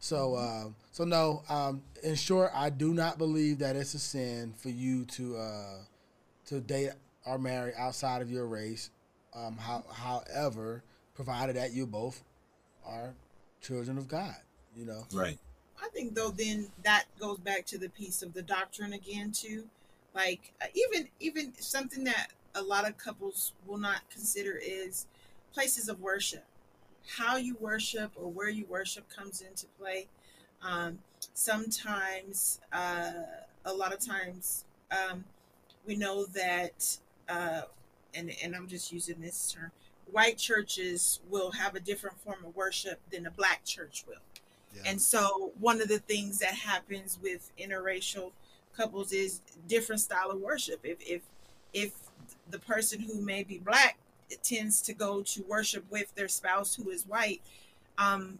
So, 0.00 0.36
um, 0.36 0.74
so 0.92 1.04
no. 1.04 1.42
Um, 1.48 1.82
in 2.02 2.14
short, 2.14 2.50
I 2.54 2.70
do 2.70 2.94
not 2.94 3.18
believe 3.18 3.58
that 3.58 3.76
it's 3.76 3.94
a 3.94 3.98
sin 3.98 4.54
for 4.56 4.70
you 4.70 5.04
to 5.06 5.36
uh, 5.36 5.78
to 6.46 6.60
date 6.60 6.90
or 7.26 7.38
marry 7.38 7.72
outside 7.76 8.22
of 8.22 8.30
your 8.30 8.46
race. 8.46 8.90
Um, 9.34 9.58
how, 9.58 9.84
however, 9.92 10.82
provided 11.14 11.56
that 11.56 11.72
you 11.72 11.86
both 11.86 12.22
are 12.86 13.14
children 13.60 13.98
of 13.98 14.08
God, 14.08 14.34
you 14.74 14.86
know. 14.86 15.04
Right. 15.12 15.38
I 15.82 15.88
think 15.88 16.14
though 16.14 16.30
then 16.30 16.68
that 16.84 17.04
goes 17.20 17.38
back 17.38 17.66
to 17.66 17.78
the 17.78 17.88
piece 17.88 18.22
of 18.22 18.32
the 18.34 18.42
doctrine 18.42 18.92
again 18.92 19.32
too. 19.32 19.64
Like 20.14 20.52
uh, 20.62 20.66
even 20.74 21.08
even 21.20 21.52
something 21.58 22.04
that 22.04 22.28
a 22.54 22.62
lot 22.62 22.88
of 22.88 22.96
couples 22.98 23.52
will 23.66 23.78
not 23.78 24.08
consider 24.10 24.56
is 24.56 25.06
places 25.52 25.88
of 25.88 26.00
worship. 26.00 26.44
how 27.18 27.36
you 27.36 27.56
worship 27.60 28.12
or 28.16 28.30
where 28.30 28.48
you 28.50 28.66
worship 28.68 29.06
comes 29.10 29.40
into 29.42 29.66
play. 29.78 30.08
Um, 30.62 30.98
sometimes, 31.34 32.60
uh, 32.72 33.12
a 33.64 33.72
lot 33.74 33.92
of 33.94 34.00
times, 34.00 34.64
um, 34.92 35.24
we 35.86 35.96
know 35.96 36.26
that, 36.26 36.98
uh, 37.28 37.62
and 38.14 38.32
and 38.42 38.56
I'm 38.56 38.68
just 38.68 38.92
using 38.92 39.20
this 39.20 39.52
term. 39.52 39.72
White 40.12 40.38
churches 40.38 41.20
will 41.30 41.52
have 41.52 41.74
a 41.76 41.80
different 41.80 42.18
form 42.20 42.44
of 42.46 42.56
worship 42.56 43.00
than 43.12 43.26
a 43.26 43.30
black 43.30 43.64
church 43.64 44.04
will. 44.08 44.16
And 44.86 45.00
so 45.00 45.52
one 45.58 45.80
of 45.80 45.88
the 45.88 45.98
things 45.98 46.38
that 46.38 46.54
happens 46.54 47.18
with 47.22 47.50
interracial 47.58 48.32
couples 48.76 49.12
is 49.12 49.40
different 49.66 50.00
style 50.00 50.30
of 50.30 50.40
worship. 50.40 50.80
If 50.84 50.98
if 51.00 51.22
if 51.72 51.92
the 52.50 52.58
person 52.58 53.00
who 53.00 53.20
may 53.20 53.42
be 53.42 53.58
black 53.58 53.98
tends 54.42 54.82
to 54.82 54.92
go 54.92 55.22
to 55.22 55.42
worship 55.48 55.84
with 55.90 56.14
their 56.14 56.28
spouse 56.28 56.74
who 56.74 56.90
is 56.90 57.06
white, 57.06 57.40
um, 57.96 58.38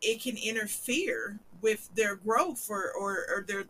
it 0.00 0.22
can 0.22 0.36
interfere 0.36 1.38
with 1.60 1.90
their 1.94 2.16
growth 2.16 2.68
or 2.70 2.92
or, 2.92 3.24
or 3.28 3.44
their 3.46 3.64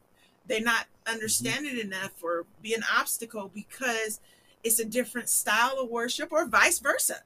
they're 0.47 0.61
not 0.61 0.87
understanding 1.07 1.79
enough 1.79 2.12
or 2.23 2.47
be 2.62 2.75
an 2.75 2.83
obstacle 2.97 3.51
because 3.55 4.20
it's 4.65 4.79
a 4.79 4.85
different 4.85 5.29
style 5.29 5.77
of 5.79 5.89
worship 5.91 6.33
or 6.33 6.47
vice 6.47 6.79
versa 6.79 7.23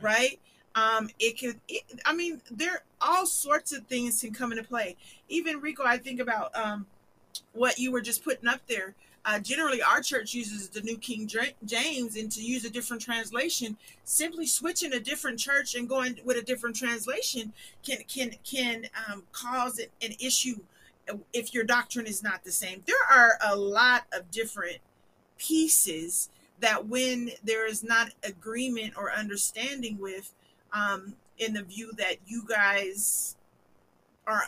right, 0.00 0.38
um 0.74 1.08
it 1.18 1.38
can 1.38 1.60
it, 1.68 1.82
i 2.04 2.14
mean 2.14 2.40
there 2.50 2.82
all 3.00 3.26
sorts 3.26 3.72
of 3.72 3.86
things 3.86 4.20
can 4.20 4.32
come 4.32 4.52
into 4.52 4.64
play. 4.64 4.96
Even 5.28 5.60
rico 5.60 5.84
i 5.84 5.96
think 5.96 6.20
about 6.20 6.54
um 6.56 6.86
what 7.52 7.78
you 7.78 7.92
were 7.92 8.00
just 8.00 8.24
putting 8.24 8.48
up 8.48 8.60
there. 8.68 8.94
Uh, 9.24 9.38
generally 9.38 9.82
our 9.82 10.00
church 10.00 10.32
uses 10.32 10.68
the 10.70 10.80
new 10.80 10.96
king 10.96 11.26
james 11.26 12.16
and 12.16 12.32
to 12.32 12.40
use 12.40 12.64
a 12.64 12.70
different 12.70 13.02
translation 13.02 13.76
simply 14.04 14.46
switching 14.46 14.92
a 14.94 15.00
different 15.00 15.38
church 15.38 15.74
and 15.74 15.86
going 15.88 16.18
with 16.24 16.38
a 16.38 16.42
different 16.42 16.74
translation 16.74 17.52
can 17.84 17.98
can 18.08 18.30
can 18.44 18.86
um, 19.08 19.24
cause 19.32 19.78
an- 19.78 19.88
an 20.00 20.16
issue 20.20 20.56
if 21.32 21.54
your 21.54 21.64
doctrine 21.64 22.06
is 22.06 22.22
not 22.22 22.44
the 22.44 22.52
same. 22.52 22.82
There 22.86 22.96
are 23.10 23.32
a 23.44 23.56
lot 23.56 24.04
of 24.12 24.30
different 24.30 24.78
pieces 25.38 26.30
that 26.60 26.86
when 26.86 27.30
there 27.44 27.66
is 27.66 27.84
not 27.84 28.10
agreement 28.22 28.94
or 28.96 29.12
understanding 29.12 29.98
with 29.98 30.32
um 30.72 31.14
in 31.38 31.52
the 31.54 31.62
view 31.62 31.92
that 31.96 32.16
you 32.26 32.42
guys 32.48 33.36
are 34.26 34.44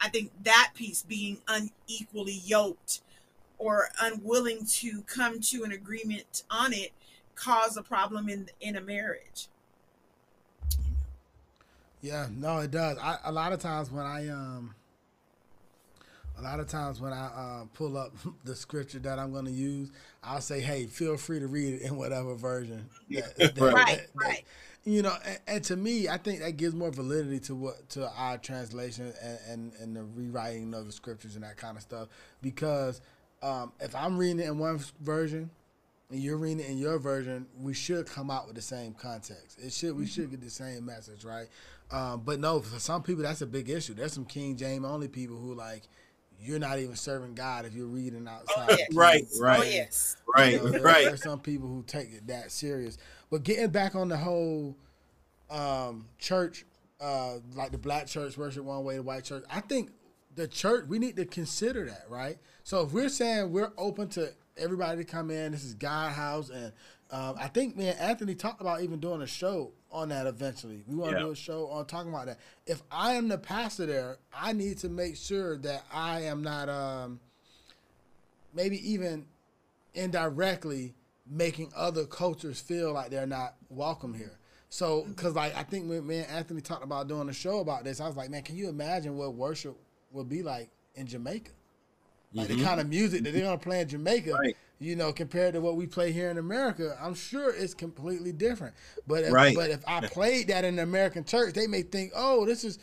i 0.00 0.08
think 0.08 0.30
that 0.42 0.70
piece 0.74 1.02
being 1.02 1.38
unequally 1.48 2.40
yoked 2.44 3.00
or 3.58 3.88
unwilling 4.00 4.66
to 4.66 5.02
come 5.02 5.40
to 5.40 5.62
an 5.64 5.72
agreement 5.72 6.42
on 6.50 6.72
it 6.72 6.90
cause 7.34 7.76
a 7.76 7.82
problem 7.82 8.28
in 8.28 8.48
in 8.60 8.76
a 8.76 8.80
marriage 8.80 9.48
Yeah, 12.02 12.26
no, 12.30 12.58
it 12.58 12.70
does. 12.70 12.98
I, 12.98 13.16
a 13.24 13.32
lot 13.32 13.52
of 13.54 13.60
times 13.60 13.90
when 13.90 14.04
I 14.04 14.28
um, 14.28 14.74
a 16.38 16.42
lot 16.42 16.60
of 16.60 16.68
times 16.68 17.00
when 17.00 17.14
I 17.14 17.26
uh, 17.26 17.64
pull 17.72 17.96
up 17.96 18.12
the 18.44 18.54
scripture 18.54 18.98
that 18.98 19.18
I'm 19.18 19.32
going 19.32 19.46
to 19.46 19.50
use, 19.50 19.90
I'll 20.22 20.42
say, 20.42 20.60
"Hey, 20.60 20.84
feel 20.86 21.16
free 21.16 21.40
to 21.40 21.46
read 21.46 21.74
it 21.74 21.82
in 21.82 21.96
whatever 21.96 22.34
version." 22.34 22.90
that- 23.10 23.36
that- 23.36 23.58
Right. 23.58 23.72
Right, 23.74 23.86
that- 23.86 23.96
that- 23.96 24.08
right. 24.14 24.44
You 24.86 25.00
know, 25.00 25.16
and, 25.24 25.38
and 25.46 25.64
to 25.64 25.76
me, 25.76 26.08
I 26.08 26.18
think 26.18 26.40
that 26.40 26.56
gives 26.56 26.74
more 26.74 26.90
validity 26.90 27.40
to 27.40 27.54
what 27.54 27.88
to 27.90 28.08
our 28.16 28.36
translation 28.36 29.12
and, 29.22 29.38
and, 29.48 29.72
and 29.80 29.96
the 29.96 30.04
rewriting 30.04 30.74
of 30.74 30.86
the 30.86 30.92
scriptures 30.92 31.36
and 31.36 31.44
that 31.44 31.56
kind 31.56 31.76
of 31.76 31.82
stuff. 31.82 32.08
Because 32.42 33.00
um, 33.42 33.72
if 33.80 33.94
I'm 33.94 34.18
reading 34.18 34.40
it 34.40 34.46
in 34.46 34.58
one 34.58 34.80
version, 35.00 35.50
and 36.10 36.22
you're 36.22 36.36
reading 36.36 36.60
it 36.60 36.68
in 36.68 36.78
your 36.78 36.98
version, 36.98 37.46
we 37.58 37.74
should 37.74 38.06
come 38.06 38.30
out 38.30 38.46
with 38.46 38.56
the 38.56 38.62
same 38.62 38.94
context. 38.94 39.58
It 39.58 39.72
should 39.72 39.96
we 39.96 40.06
should 40.06 40.30
get 40.30 40.40
the 40.40 40.50
same 40.50 40.84
message, 40.84 41.24
right? 41.24 41.48
Um, 41.90 42.22
but 42.24 42.40
no, 42.40 42.60
for 42.60 42.78
some 42.78 43.02
people 43.02 43.22
that's 43.22 43.42
a 43.42 43.46
big 43.46 43.70
issue. 43.70 43.94
There's 43.94 44.12
some 44.12 44.24
King 44.24 44.56
James 44.56 44.84
only 44.84 45.08
people 45.08 45.36
who 45.36 45.54
like 45.54 45.82
you're 46.44 46.58
not 46.58 46.78
even 46.78 46.94
serving 46.96 47.34
God 47.34 47.64
if 47.64 47.74
you're 47.74 47.86
reading 47.86 48.28
outside. 48.28 48.66
Oh, 48.70 48.74
the 48.74 48.78
yeah. 48.78 48.84
Right, 48.92 49.24
right. 49.40 49.60
oh 49.60 49.62
yes 49.62 50.16
Right, 50.36 50.60
There- 50.62 50.80
right. 50.82 51.04
There's 51.04 51.22
some 51.22 51.40
people 51.40 51.68
who 51.68 51.82
take 51.86 52.12
it 52.12 52.26
that 52.26 52.50
serious. 52.52 52.98
But 53.30 53.42
getting 53.44 53.68
back 53.70 53.94
on 53.94 54.08
the 54.08 54.16
whole 54.16 54.76
um, 55.50 56.06
church, 56.18 56.64
uh, 57.00 57.36
like 57.54 57.70
the 57.72 57.78
black 57.78 58.06
church 58.06 58.36
worship 58.36 58.64
one 58.64 58.84
way, 58.84 58.96
the 58.96 59.02
white 59.02 59.24
church. 59.24 59.44
I 59.50 59.60
think 59.60 59.90
the 60.34 60.48
church 60.48 60.86
we 60.88 60.98
need 60.98 61.16
to 61.16 61.24
consider 61.24 61.86
that, 61.86 62.04
right? 62.08 62.38
So 62.64 62.82
if 62.82 62.92
we're 62.92 63.08
saying 63.08 63.52
we're 63.52 63.72
open 63.78 64.08
to 64.10 64.30
everybody 64.56 65.04
to 65.04 65.04
come 65.04 65.30
in, 65.30 65.52
this 65.52 65.64
is 65.64 65.74
God 65.74 66.12
house, 66.12 66.50
and 66.50 66.72
um, 67.10 67.36
I 67.38 67.48
think 67.48 67.76
me 67.76 67.88
and 67.88 67.98
Anthony 68.00 68.34
talked 68.34 68.60
about 68.60 68.82
even 68.82 68.98
doing 68.98 69.22
a 69.22 69.26
show 69.26 69.72
on 69.94 70.08
that 70.08 70.26
eventually. 70.26 70.82
We 70.88 70.96
want 70.96 71.12
to 71.12 71.16
Yeah. 71.18 71.24
do 71.26 71.30
a 71.30 71.36
show 71.36 71.68
on 71.68 71.86
talking 71.86 72.10
about 72.12 72.26
that. 72.26 72.38
If 72.66 72.82
I 72.90 73.14
am 73.14 73.28
the 73.28 73.38
pastor 73.38 73.86
there, 73.86 74.18
I 74.34 74.52
need 74.52 74.78
to 74.78 74.88
make 74.88 75.16
sure 75.16 75.56
that 75.58 75.84
I 75.92 76.22
am 76.22 76.42
not 76.42 76.68
um, 76.68 77.20
maybe 78.52 78.76
even 78.92 79.26
indirectly 79.94 80.94
making 81.26 81.72
other 81.76 82.04
cultures 82.06 82.60
feel 82.60 82.92
like 82.92 83.10
they're 83.10 83.26
not 83.26 83.54
welcome 83.70 84.12
here. 84.12 84.38
So, 84.68 85.04
because 85.04 85.34
like 85.36 85.56
I 85.56 85.62
think 85.62 85.88
when 85.88 86.04
me 86.04 86.18
and 86.18 86.28
Anthony 86.28 86.60
talked 86.60 86.82
about 86.82 87.06
doing 87.06 87.28
a 87.28 87.32
show 87.32 87.60
about 87.60 87.84
this, 87.84 88.00
I 88.00 88.08
was 88.08 88.16
like, 88.16 88.28
man, 88.30 88.42
can 88.42 88.56
you 88.56 88.68
imagine 88.68 89.16
what 89.16 89.34
worship 89.34 89.76
would 90.10 90.28
be 90.28 90.42
like 90.42 90.68
in 90.96 91.06
Jamaica? 91.06 91.52
Like 92.32 92.48
the 92.48 92.60
kind 92.60 92.80
of 92.80 92.88
music 92.88 93.22
that 93.22 93.32
they're 93.32 93.44
gonna 93.44 93.58
play 93.58 93.80
in 93.82 93.88
Jamaica, 93.88 94.32
Right. 94.32 94.56
You 94.78 94.96
know, 94.96 95.12
compared 95.12 95.54
to 95.54 95.60
what 95.60 95.76
we 95.76 95.86
play 95.86 96.12
here 96.12 96.30
in 96.30 96.38
America, 96.38 96.96
I'm 97.00 97.14
sure 97.14 97.54
it's 97.54 97.74
completely 97.74 98.32
different. 98.32 98.74
But 99.06 99.24
if, 99.24 99.32
Right. 99.32 99.54
but 99.54 99.70
if 99.70 99.82
I 99.86 100.06
played 100.06 100.48
that 100.48 100.64
in 100.64 100.76
the 100.76 100.82
American 100.82 101.24
church, 101.24 101.54
they 101.54 101.66
may 101.66 101.82
think, 101.82 102.12
oh, 102.14 102.44
this 102.44 102.64
is 102.64 102.78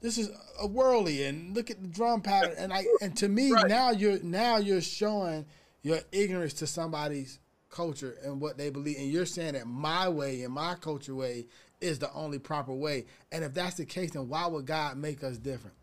this 0.00 0.18
is 0.18 0.30
a 0.60 0.66
whirly 0.66 1.24
and 1.24 1.54
look 1.56 1.70
at 1.70 1.80
the 1.80 1.88
drum 1.88 2.20
pattern 2.20 2.54
and 2.58 2.72
I 2.72 2.84
and 3.00 3.16
to 3.16 3.28
me 3.28 3.50
Right. 3.50 3.66
now 3.66 3.90
you're 3.90 4.22
now 4.22 4.58
you're 4.58 4.82
showing 4.82 5.46
your 5.82 6.00
ignorance 6.12 6.52
to 6.54 6.66
somebody's 6.66 7.38
culture 7.70 8.16
and 8.22 8.40
what 8.40 8.58
they 8.58 8.70
believe 8.70 8.98
and 8.98 9.10
you're 9.10 9.26
saying 9.26 9.54
that 9.54 9.66
my 9.66 10.08
way 10.08 10.42
and 10.42 10.52
my 10.52 10.74
culture 10.74 11.14
way 11.14 11.46
is 11.80 11.98
the 11.98 12.12
only 12.12 12.38
proper 12.38 12.72
way 12.72 13.06
and 13.32 13.42
if 13.42 13.54
that's 13.54 13.76
the 13.76 13.84
case 13.84 14.12
then 14.12 14.28
why 14.28 14.46
would 14.46 14.66
God 14.66 14.96
make 14.96 15.24
us 15.24 15.38
different 15.38 15.76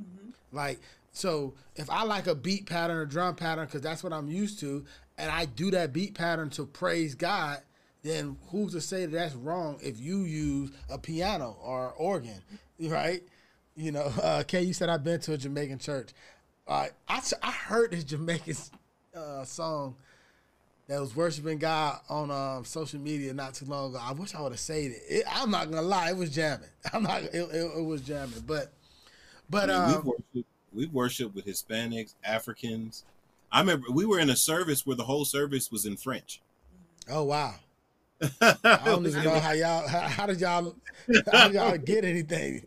mm-hmm. 0.00 0.30
like 0.50 0.80
so 1.16 1.54
if 1.74 1.88
I 1.90 2.04
like 2.04 2.26
a 2.26 2.34
beat 2.34 2.66
pattern 2.66 2.96
or 2.96 3.06
drum 3.06 3.34
pattern 3.36 3.66
because 3.66 3.82
that's 3.82 4.04
what 4.04 4.12
I'm 4.12 4.28
used 4.28 4.60
to 4.60 4.84
and 5.18 5.30
I 5.30 5.46
do 5.46 5.70
that 5.70 5.92
beat 5.92 6.14
pattern 6.14 6.50
to 6.50 6.66
praise 6.66 7.14
God 7.14 7.60
then 8.06 8.36
who's 8.50 8.72
to 8.72 8.80
say 8.80 9.04
that 9.04 9.12
that's 9.12 9.34
wrong 9.34 9.78
if 9.82 9.98
you 9.98 10.20
use 10.20 10.70
a 10.88 10.98
piano 10.98 11.56
or 11.62 11.92
organ, 11.96 12.40
right? 12.80 13.22
You 13.74 13.92
know, 13.92 14.04
uh, 14.22 14.44
Kay, 14.46 14.62
you 14.62 14.72
said 14.72 14.88
I've 14.88 15.04
been 15.04 15.20
to 15.20 15.34
a 15.34 15.38
Jamaican 15.38 15.80
church. 15.80 16.10
Uh, 16.66 16.86
I 17.08 17.50
heard 17.50 17.92
this 17.92 18.04
Jamaican 18.04 18.54
uh, 19.14 19.44
song 19.44 19.96
that 20.88 21.00
was 21.00 21.16
worshiping 21.16 21.58
God 21.58 21.98
on 22.08 22.30
um, 22.30 22.64
social 22.64 23.00
media 23.00 23.34
not 23.34 23.54
too 23.54 23.64
long 23.66 23.90
ago. 23.90 24.00
I 24.00 24.12
wish 24.12 24.34
I 24.34 24.40
would 24.40 24.52
have 24.52 24.60
said 24.60 24.92
it. 24.92 25.02
it. 25.08 25.24
I'm 25.28 25.50
not 25.50 25.68
gonna 25.70 25.82
lie, 25.82 26.10
it 26.10 26.16
was 26.16 26.30
jamming. 26.30 26.68
I'm 26.92 27.02
not. 27.02 27.22
It, 27.24 27.34
it, 27.34 27.72
it 27.76 27.84
was 27.84 28.02
jamming, 28.02 28.44
but 28.46 28.72
but 29.50 29.68
I 29.70 29.88
mean, 29.88 29.96
um, 29.96 30.44
worshiped, 30.76 30.92
we've 30.92 30.92
worshiped 30.92 31.34
with 31.34 31.46
Hispanics, 31.46 32.14
Africans. 32.24 33.04
I 33.50 33.60
remember 33.60 33.86
we 33.90 34.04
were 34.04 34.18
in 34.18 34.30
a 34.30 34.36
service 34.36 34.86
where 34.86 34.96
the 34.96 35.04
whole 35.04 35.24
service 35.24 35.70
was 35.70 35.86
in 35.86 35.96
French. 35.96 36.40
oh 37.10 37.24
wow. 37.24 37.54
I 38.40 38.80
don't 38.84 39.06
even 39.06 39.24
know 39.24 39.38
how 39.38 39.52
y'all. 39.52 39.86
How, 39.86 40.00
how 40.00 40.26
did 40.26 40.40
y'all? 40.40 40.74
How 41.32 41.48
did 41.48 41.54
y'all 41.54 41.76
get 41.78 42.04
anything? 42.04 42.66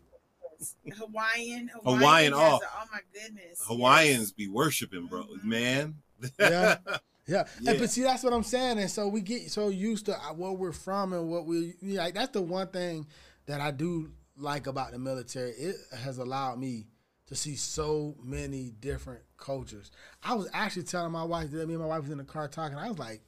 hawaiian 0.94 1.70
Hawaiian, 1.84 2.34
has 2.34 2.42
oh. 2.42 2.56
a- 2.56 2.82
oh 2.82 2.84
my 2.92 3.00
goodness 3.14 3.64
Hawaiians 3.66 4.30
be 4.30 4.46
worshiping, 4.46 5.06
bro, 5.06 5.24
man. 5.42 5.94
Yeah. 6.38 6.76
Yeah. 6.86 6.96
Yeah. 7.26 7.44
And, 7.64 7.78
but 7.78 7.90
see, 7.90 8.02
that's 8.02 8.24
what 8.24 8.32
I'm 8.32 8.42
saying. 8.42 8.80
And 8.80 8.90
so 8.90 9.06
we 9.06 9.20
get 9.20 9.52
so 9.52 9.68
used 9.68 10.06
to 10.06 10.16
uh, 10.16 10.32
where 10.32 10.50
we're 10.50 10.72
from 10.72 11.12
and 11.12 11.28
what 11.28 11.46
we 11.46 11.74
like. 11.80 12.12
That's 12.12 12.32
the 12.32 12.42
one 12.42 12.66
thing 12.68 13.06
that 13.46 13.60
I 13.60 13.70
do 13.70 14.10
like 14.36 14.66
about 14.66 14.90
the 14.90 14.98
military. 14.98 15.52
It 15.52 15.76
has 15.96 16.18
allowed 16.18 16.58
me 16.58 16.86
to 17.30 17.36
see 17.36 17.54
so 17.54 18.16
many 18.22 18.72
different 18.80 19.22
cultures. 19.38 19.90
I 20.22 20.34
was 20.34 20.48
actually 20.52 20.82
telling 20.82 21.12
my 21.12 21.22
wife 21.22 21.52
that 21.52 21.66
me 21.66 21.74
and 21.74 21.82
my 21.82 21.88
wife 21.88 22.02
was 22.02 22.10
in 22.10 22.18
the 22.18 22.24
car 22.24 22.48
talking. 22.48 22.76
I 22.76 22.88
was 22.88 22.98
like, 22.98 23.22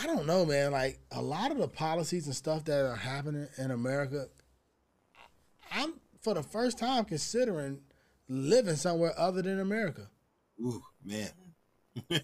I 0.00 0.06
don't 0.06 0.26
know, 0.26 0.46
man. 0.46 0.70
Like 0.70 1.00
a 1.10 1.20
lot 1.20 1.50
of 1.50 1.58
the 1.58 1.66
policies 1.68 2.26
and 2.26 2.36
stuff 2.36 2.64
that 2.64 2.86
are 2.86 2.94
happening 2.94 3.48
in 3.58 3.72
America, 3.72 4.28
I'm 5.72 5.94
for 6.22 6.34
the 6.34 6.42
first 6.42 6.78
time 6.78 7.04
considering 7.04 7.80
living 8.28 8.76
somewhere 8.76 9.12
other 9.18 9.42
than 9.42 9.58
America. 9.58 10.08
Ooh, 10.60 10.82
man. 11.04 11.30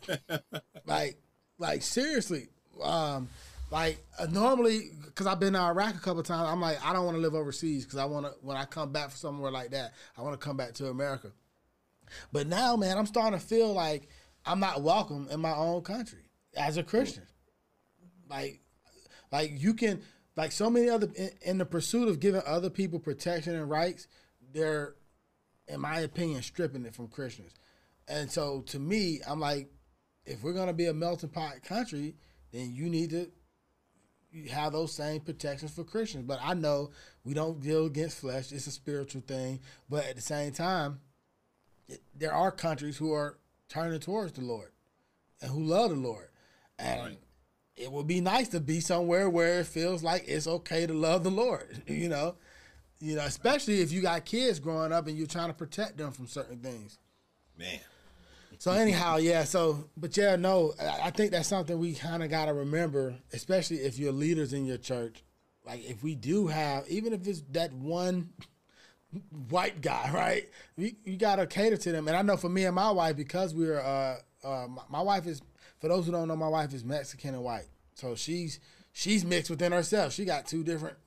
like 0.86 1.16
like 1.58 1.82
seriously 1.82 2.48
um 2.82 3.28
like 3.72 4.04
uh, 4.18 4.26
normally 4.26 4.90
because 5.04 5.26
i've 5.26 5.40
been 5.40 5.54
to 5.54 5.58
iraq 5.58 5.94
a 5.94 6.00
couple 6.00 6.22
times 6.22 6.48
i'm 6.48 6.60
like 6.60 6.84
i 6.84 6.92
don't 6.92 7.04
want 7.04 7.16
to 7.16 7.20
live 7.20 7.34
overseas 7.34 7.84
because 7.84 7.98
i 7.98 8.04
want 8.04 8.26
to 8.26 8.32
when 8.42 8.56
i 8.56 8.64
come 8.64 8.92
back 8.92 9.10
from 9.10 9.18
somewhere 9.18 9.50
like 9.50 9.70
that 9.70 9.92
i 10.16 10.22
want 10.22 10.38
to 10.38 10.44
come 10.44 10.56
back 10.56 10.72
to 10.72 10.86
america 10.88 11.32
but 12.32 12.46
now 12.46 12.76
man 12.76 12.96
i'm 12.98 13.06
starting 13.06 13.38
to 13.38 13.44
feel 13.44 13.72
like 13.72 14.08
i'm 14.46 14.60
not 14.60 14.82
welcome 14.82 15.26
in 15.30 15.40
my 15.40 15.54
own 15.54 15.82
country 15.82 16.30
as 16.56 16.76
a 16.76 16.82
christian 16.82 17.24
like 18.28 18.60
like 19.32 19.50
you 19.56 19.74
can 19.74 20.00
like 20.36 20.52
so 20.52 20.70
many 20.70 20.88
other 20.88 21.08
in, 21.14 21.30
in 21.42 21.58
the 21.58 21.66
pursuit 21.66 22.08
of 22.08 22.20
giving 22.20 22.42
other 22.46 22.70
people 22.70 22.98
protection 22.98 23.54
and 23.54 23.68
rights, 23.68 24.06
they're, 24.52 24.94
in 25.68 25.80
my 25.80 26.00
opinion, 26.00 26.42
stripping 26.42 26.84
it 26.84 26.94
from 26.94 27.08
Christians. 27.08 27.52
And 28.08 28.30
so 28.30 28.62
to 28.68 28.78
me, 28.78 29.20
I'm 29.26 29.40
like, 29.40 29.70
if 30.24 30.42
we're 30.42 30.52
gonna 30.52 30.72
be 30.72 30.86
a 30.86 30.94
melting 30.94 31.30
pot 31.30 31.62
country, 31.62 32.16
then 32.52 32.72
you 32.72 32.88
need 32.88 33.10
to 33.10 33.30
have 34.50 34.72
those 34.72 34.94
same 34.94 35.20
protections 35.20 35.72
for 35.72 35.84
Christians. 35.84 36.24
But 36.24 36.40
I 36.42 36.54
know 36.54 36.90
we 37.24 37.34
don't 37.34 37.60
deal 37.60 37.86
against 37.86 38.18
flesh; 38.18 38.52
it's 38.52 38.66
a 38.66 38.70
spiritual 38.70 39.22
thing. 39.22 39.60
But 39.88 40.06
at 40.06 40.16
the 40.16 40.22
same 40.22 40.52
time, 40.52 41.00
it, 41.88 42.02
there 42.14 42.32
are 42.32 42.50
countries 42.50 42.96
who 42.96 43.12
are 43.12 43.38
turning 43.68 44.00
towards 44.00 44.32
the 44.32 44.42
Lord 44.42 44.70
and 45.40 45.50
who 45.50 45.62
love 45.62 45.90
the 45.90 45.96
Lord, 45.96 46.28
and 46.78 47.16
it 47.76 47.90
would 47.90 48.06
be 48.06 48.20
nice 48.20 48.48
to 48.48 48.60
be 48.60 48.80
somewhere 48.80 49.28
where 49.28 49.60
it 49.60 49.66
feels 49.66 50.02
like 50.02 50.24
it's 50.26 50.46
okay 50.46 50.86
to 50.86 50.94
love 50.94 51.24
the 51.24 51.30
Lord. 51.30 51.82
You 51.92 52.08
know, 52.08 52.36
you 53.00 53.16
know, 53.16 53.24
especially 53.24 53.80
if 53.80 53.92
you 53.92 54.00
got 54.00 54.24
kids 54.24 54.60
growing 54.60 54.92
up 54.92 55.06
and 55.06 55.16
you're 55.16 55.26
trying 55.26 55.48
to 55.48 55.54
protect 55.54 55.98
them 55.98 56.12
from 56.12 56.26
certain 56.26 56.58
things. 56.58 56.98
Man. 57.58 57.80
So 58.62 58.70
anyhow, 58.70 59.16
yeah. 59.16 59.42
So, 59.42 59.88
but 59.96 60.16
yeah, 60.16 60.36
no, 60.36 60.72
I 60.80 61.10
think 61.10 61.32
that's 61.32 61.48
something 61.48 61.76
we 61.80 61.94
kind 61.94 62.22
of 62.22 62.30
got 62.30 62.44
to 62.44 62.54
remember, 62.54 63.16
especially 63.32 63.78
if 63.78 63.98
you're 63.98 64.12
leaders 64.12 64.52
in 64.52 64.66
your 64.66 64.76
church. 64.76 65.24
Like, 65.66 65.84
if 65.84 66.04
we 66.04 66.14
do 66.14 66.46
have, 66.46 66.86
even 66.86 67.12
if 67.12 67.26
it's 67.26 67.42
that 67.50 67.72
one 67.72 68.30
white 69.48 69.80
guy, 69.80 70.10
right? 70.14 70.48
We 70.76 70.94
you 71.04 71.16
got 71.16 71.36
to 71.36 71.46
cater 71.48 71.76
to 71.76 71.90
them. 71.90 72.06
And 72.06 72.16
I 72.16 72.22
know 72.22 72.36
for 72.36 72.48
me 72.48 72.64
and 72.64 72.76
my 72.76 72.92
wife, 72.92 73.16
because 73.16 73.52
we're, 73.52 73.80
uh, 73.80 74.18
uh, 74.44 74.68
my 74.88 75.02
wife 75.02 75.26
is, 75.26 75.42
for 75.80 75.88
those 75.88 76.06
who 76.06 76.12
don't 76.12 76.28
know, 76.28 76.36
my 76.36 76.46
wife 76.46 76.72
is 76.72 76.84
Mexican 76.84 77.34
and 77.34 77.42
white. 77.42 77.66
So 77.94 78.14
she's 78.14 78.60
she's 78.92 79.24
mixed 79.24 79.50
within 79.50 79.72
herself. 79.72 80.12
She 80.12 80.24
got 80.24 80.46
two 80.46 80.62
different 80.62 80.98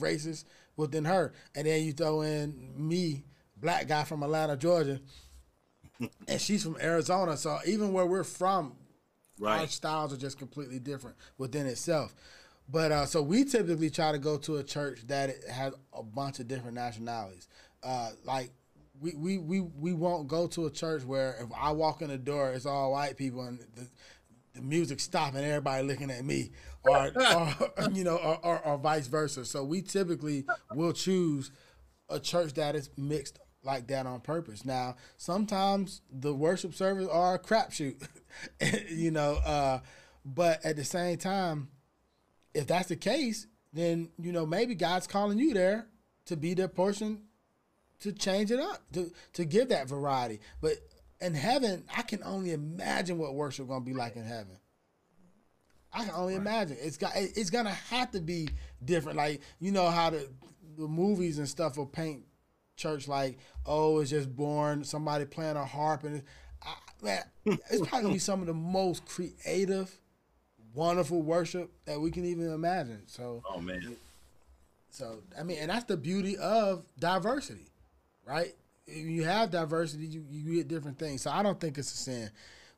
races 0.00 0.44
within 0.76 1.04
her, 1.04 1.32
and 1.54 1.64
then 1.64 1.84
you 1.84 1.92
throw 1.92 2.22
in 2.22 2.72
me, 2.76 3.22
black 3.56 3.86
guy 3.86 4.02
from 4.02 4.24
Atlanta, 4.24 4.56
Georgia 4.56 4.98
and 6.28 6.40
she's 6.40 6.62
from 6.62 6.76
Arizona. 6.80 7.36
So 7.36 7.58
even 7.66 7.92
where 7.92 8.06
we're 8.06 8.24
from, 8.24 8.76
our 9.42 9.46
Right. 9.58 9.70
styles 9.70 10.12
are 10.12 10.16
just 10.16 10.38
completely 10.38 10.78
different 10.78 11.16
within 11.38 11.66
itself. 11.66 12.14
But 12.68 12.92
uh, 12.92 13.06
so 13.06 13.20
we 13.20 13.44
typically 13.44 13.90
try 13.90 14.12
to 14.12 14.18
go 14.18 14.38
to 14.38 14.56
a 14.56 14.62
church 14.62 15.06
that 15.08 15.30
has 15.50 15.74
a 15.92 16.02
bunch 16.02 16.38
of 16.38 16.48
different 16.48 16.74
nationalities. 16.76 17.48
Uh, 17.82 18.10
like 18.24 18.50
we, 19.00 19.12
we 19.14 19.38
we 19.38 19.60
we 19.60 19.92
won't 19.92 20.28
go 20.28 20.46
to 20.46 20.66
a 20.66 20.70
church 20.70 21.02
where 21.04 21.36
if 21.40 21.48
I 21.60 21.72
walk 21.72 22.00
in 22.00 22.08
the 22.08 22.16
door, 22.16 22.52
it's 22.52 22.64
all 22.64 22.92
white 22.92 23.16
people 23.16 23.42
and 23.42 23.58
the, 23.74 23.86
the 24.54 24.62
music 24.62 25.00
stopping, 25.00 25.44
everybody 25.44 25.86
looking 25.86 26.10
at 26.10 26.24
me, 26.24 26.52
or, 26.84 27.10
or 27.34 27.54
you 27.92 28.04
know, 28.04 28.16
or, 28.16 28.38
or, 28.44 28.58
or 28.66 28.78
vice 28.78 29.08
versa. 29.08 29.44
So 29.44 29.64
we 29.64 29.82
typically 29.82 30.44
will 30.72 30.92
choose 30.92 31.50
a 32.08 32.20
church 32.20 32.54
that 32.54 32.76
is 32.76 32.88
mixed 32.96 33.40
like 33.64 33.86
that 33.88 34.06
on 34.06 34.20
purpose. 34.20 34.64
Now, 34.64 34.96
sometimes 35.16 36.02
the 36.10 36.34
worship 36.34 36.74
service 36.74 37.08
are 37.08 37.34
a 37.34 37.38
crapshoot, 37.38 38.06
you 38.90 39.10
know, 39.10 39.34
uh, 39.44 39.80
but 40.24 40.64
at 40.64 40.76
the 40.76 40.84
same 40.84 41.18
time, 41.18 41.68
if 42.54 42.66
that's 42.66 42.88
the 42.88 42.96
case, 42.96 43.46
then 43.72 44.08
you 44.18 44.32
know 44.32 44.46
maybe 44.46 44.74
God's 44.74 45.06
calling 45.06 45.38
you 45.38 45.52
there 45.52 45.86
to 46.26 46.36
be 46.36 46.54
the 46.54 46.68
person 46.68 47.22
to 48.00 48.12
change 48.12 48.50
it 48.50 48.60
up, 48.60 48.82
to 48.92 49.10
to 49.34 49.44
give 49.44 49.68
that 49.68 49.88
variety. 49.88 50.40
But 50.60 50.74
in 51.20 51.34
heaven, 51.34 51.84
I 51.94 52.02
can 52.02 52.22
only 52.22 52.52
imagine 52.52 53.18
what 53.18 53.34
worship 53.34 53.68
gonna 53.68 53.84
be 53.84 53.94
like 53.94 54.16
in 54.16 54.24
heaven. 54.24 54.58
I 55.92 56.04
can 56.04 56.14
only 56.14 56.34
imagine. 56.34 56.76
It's 56.80 56.96
got 56.96 57.12
it's 57.14 57.50
gonna 57.50 57.70
have 57.70 58.10
to 58.12 58.20
be 58.20 58.48
different. 58.84 59.18
Like 59.18 59.40
you 59.60 59.72
know 59.72 59.90
how 59.90 60.10
the 60.10 60.28
the 60.76 60.88
movies 60.88 61.38
and 61.38 61.48
stuff 61.48 61.76
will 61.76 61.86
paint 61.86 62.24
church 62.76 63.08
like, 63.08 63.38
oh, 63.66 64.00
it's 64.00 64.10
just 64.10 64.34
born 64.34 64.84
somebody 64.84 65.24
playing 65.24 65.56
a 65.56 65.64
harp 65.64 66.04
and 66.04 66.22
I, 66.62 66.74
man, 67.04 67.22
it's 67.44 67.86
probably 67.86 68.02
gonna 68.02 68.12
be 68.14 68.18
some 68.18 68.40
of 68.40 68.46
the 68.46 68.54
most 68.54 69.04
creative, 69.06 69.98
wonderful 70.74 71.22
worship 71.22 71.70
that 71.84 72.00
we 72.00 72.10
can 72.10 72.24
even 72.24 72.50
imagine. 72.50 73.02
So 73.06 73.42
Oh 73.48 73.60
man. 73.60 73.96
so 74.90 75.18
I 75.38 75.42
mean, 75.42 75.58
and 75.58 75.70
that's 75.70 75.84
the 75.84 75.96
beauty 75.96 76.36
of 76.38 76.84
diversity, 76.98 77.68
right? 78.26 78.54
If 78.86 79.06
you 79.06 79.24
have 79.24 79.50
diversity, 79.50 80.06
you, 80.06 80.24
you 80.30 80.56
get 80.56 80.68
different 80.68 80.98
things. 80.98 81.22
So 81.22 81.30
I 81.30 81.42
don't 81.42 81.58
think 81.60 81.78
it's 81.78 81.92
a 81.92 81.96
sin. 81.96 82.30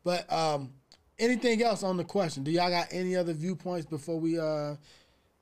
But 0.05 0.31
um, 0.33 0.73
anything 1.19 1.63
else 1.63 1.83
on 1.83 1.97
the 1.97 2.05
question? 2.05 2.45
Do 2.45 2.51
y'all 2.53 2.71
got 2.71 2.89
any 2.93 3.17
other 3.17 3.33
viewpoints 3.33 3.87
before 3.87 4.19
we 4.21 4.39
uh 4.39 4.77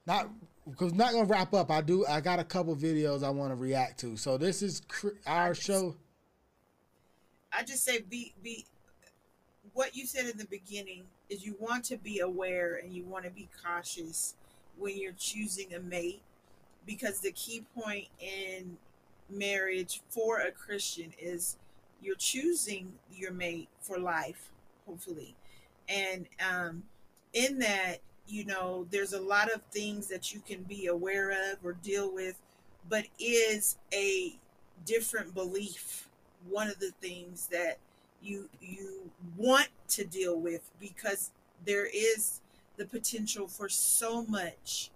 not 0.07 0.29
because 0.69 0.95
not 0.95 1.13
gonna 1.13 1.25
wrap 1.25 1.55
up. 1.55 1.71
I 1.71 1.81
do. 1.81 2.07
I 2.07 2.21
got 2.21 2.39
a 2.39 2.45
couple 2.45 2.75
videos 2.77 3.23
I 3.23 3.31
want 3.31 3.51
to 3.51 3.57
react 3.57 4.01
to. 4.01 4.17
So 4.17 4.37
this 4.37 4.63
is 4.63 4.83
cr- 4.89 5.09
our 5.27 5.55
show. 5.55 5.97
I 7.53 7.63
just 7.63 7.85
say 7.85 8.01
be 8.01 8.35
be 8.43 8.67
what 9.73 9.95
you 9.97 10.07
said 10.07 10.27
in 10.27 10.39
the 10.39 10.47
beginning 10.47 11.05
is 11.29 11.45
you 11.45 11.57
want 11.59 11.85
to 11.85 11.97
be 11.97 12.21
aware 12.21 12.81
and 12.83 12.93
you 12.93 13.05
want 13.05 13.25
to 13.25 13.31
be 13.31 13.49
cautious 13.65 14.35
when 14.79 14.97
you're 14.97 15.15
choosing 15.19 15.75
a 15.75 15.81
mate 15.81 16.23
because 16.87 17.21
the 17.21 17.33
key 17.33 17.65
point 17.79 18.07
in 18.21 18.77
marriage 19.31 20.03
for 20.09 20.41
a 20.41 20.51
Christian 20.51 21.13
is 21.19 21.57
you're 22.03 22.17
choosing 22.17 22.93
your 23.11 23.33
mate 23.33 23.69
for 23.81 23.99
life, 23.99 24.51
hopefully. 24.87 25.35
And 25.89 26.27
um 26.45 26.85
in 27.33 27.59
that, 27.59 27.99
you 28.27 28.45
know, 28.45 28.87
there's 28.91 29.13
a 29.13 29.21
lot 29.21 29.53
of 29.53 29.63
things 29.65 30.09
that 30.09 30.33
you 30.33 30.41
can 30.41 30.63
be 30.63 30.87
aware 30.87 31.31
of 31.31 31.59
or 31.65 31.75
deal 31.75 32.13
with, 32.13 32.37
but 32.89 33.05
is 33.19 33.77
a 33.93 34.37
different 34.85 35.35
belief 35.35 36.09
one 36.51 36.69
of 36.69 36.79
the 36.79 36.91
things 37.01 37.47
that 37.47 37.79
you 38.23 38.49
you 38.61 39.11
want 39.37 39.69
to 39.89 40.05
deal 40.05 40.39
with 40.39 40.71
because 40.81 41.31
there 41.65 41.87
is 41.87 42.41
the 42.77 42.85
potential 42.85 43.47
for 43.47 43.69
so 43.69 44.25
much 44.25 44.91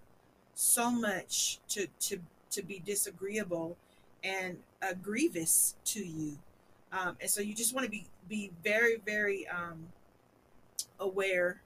so 0.53 0.91
much 0.91 1.59
to 1.69 1.87
to 1.99 2.19
to 2.51 2.61
be 2.61 2.81
disagreeable 2.85 3.77
and 4.23 4.57
uh, 4.81 4.93
grievous 5.01 5.75
to 5.85 6.05
you. 6.05 6.37
Um, 6.91 7.15
and 7.21 7.29
so 7.29 7.41
you 7.41 7.53
just 7.53 7.73
want 7.73 7.85
to 7.85 7.91
be 7.91 8.05
be 8.27 8.51
very 8.63 8.97
very 9.05 9.47
um, 9.47 9.87
aware 10.99 11.61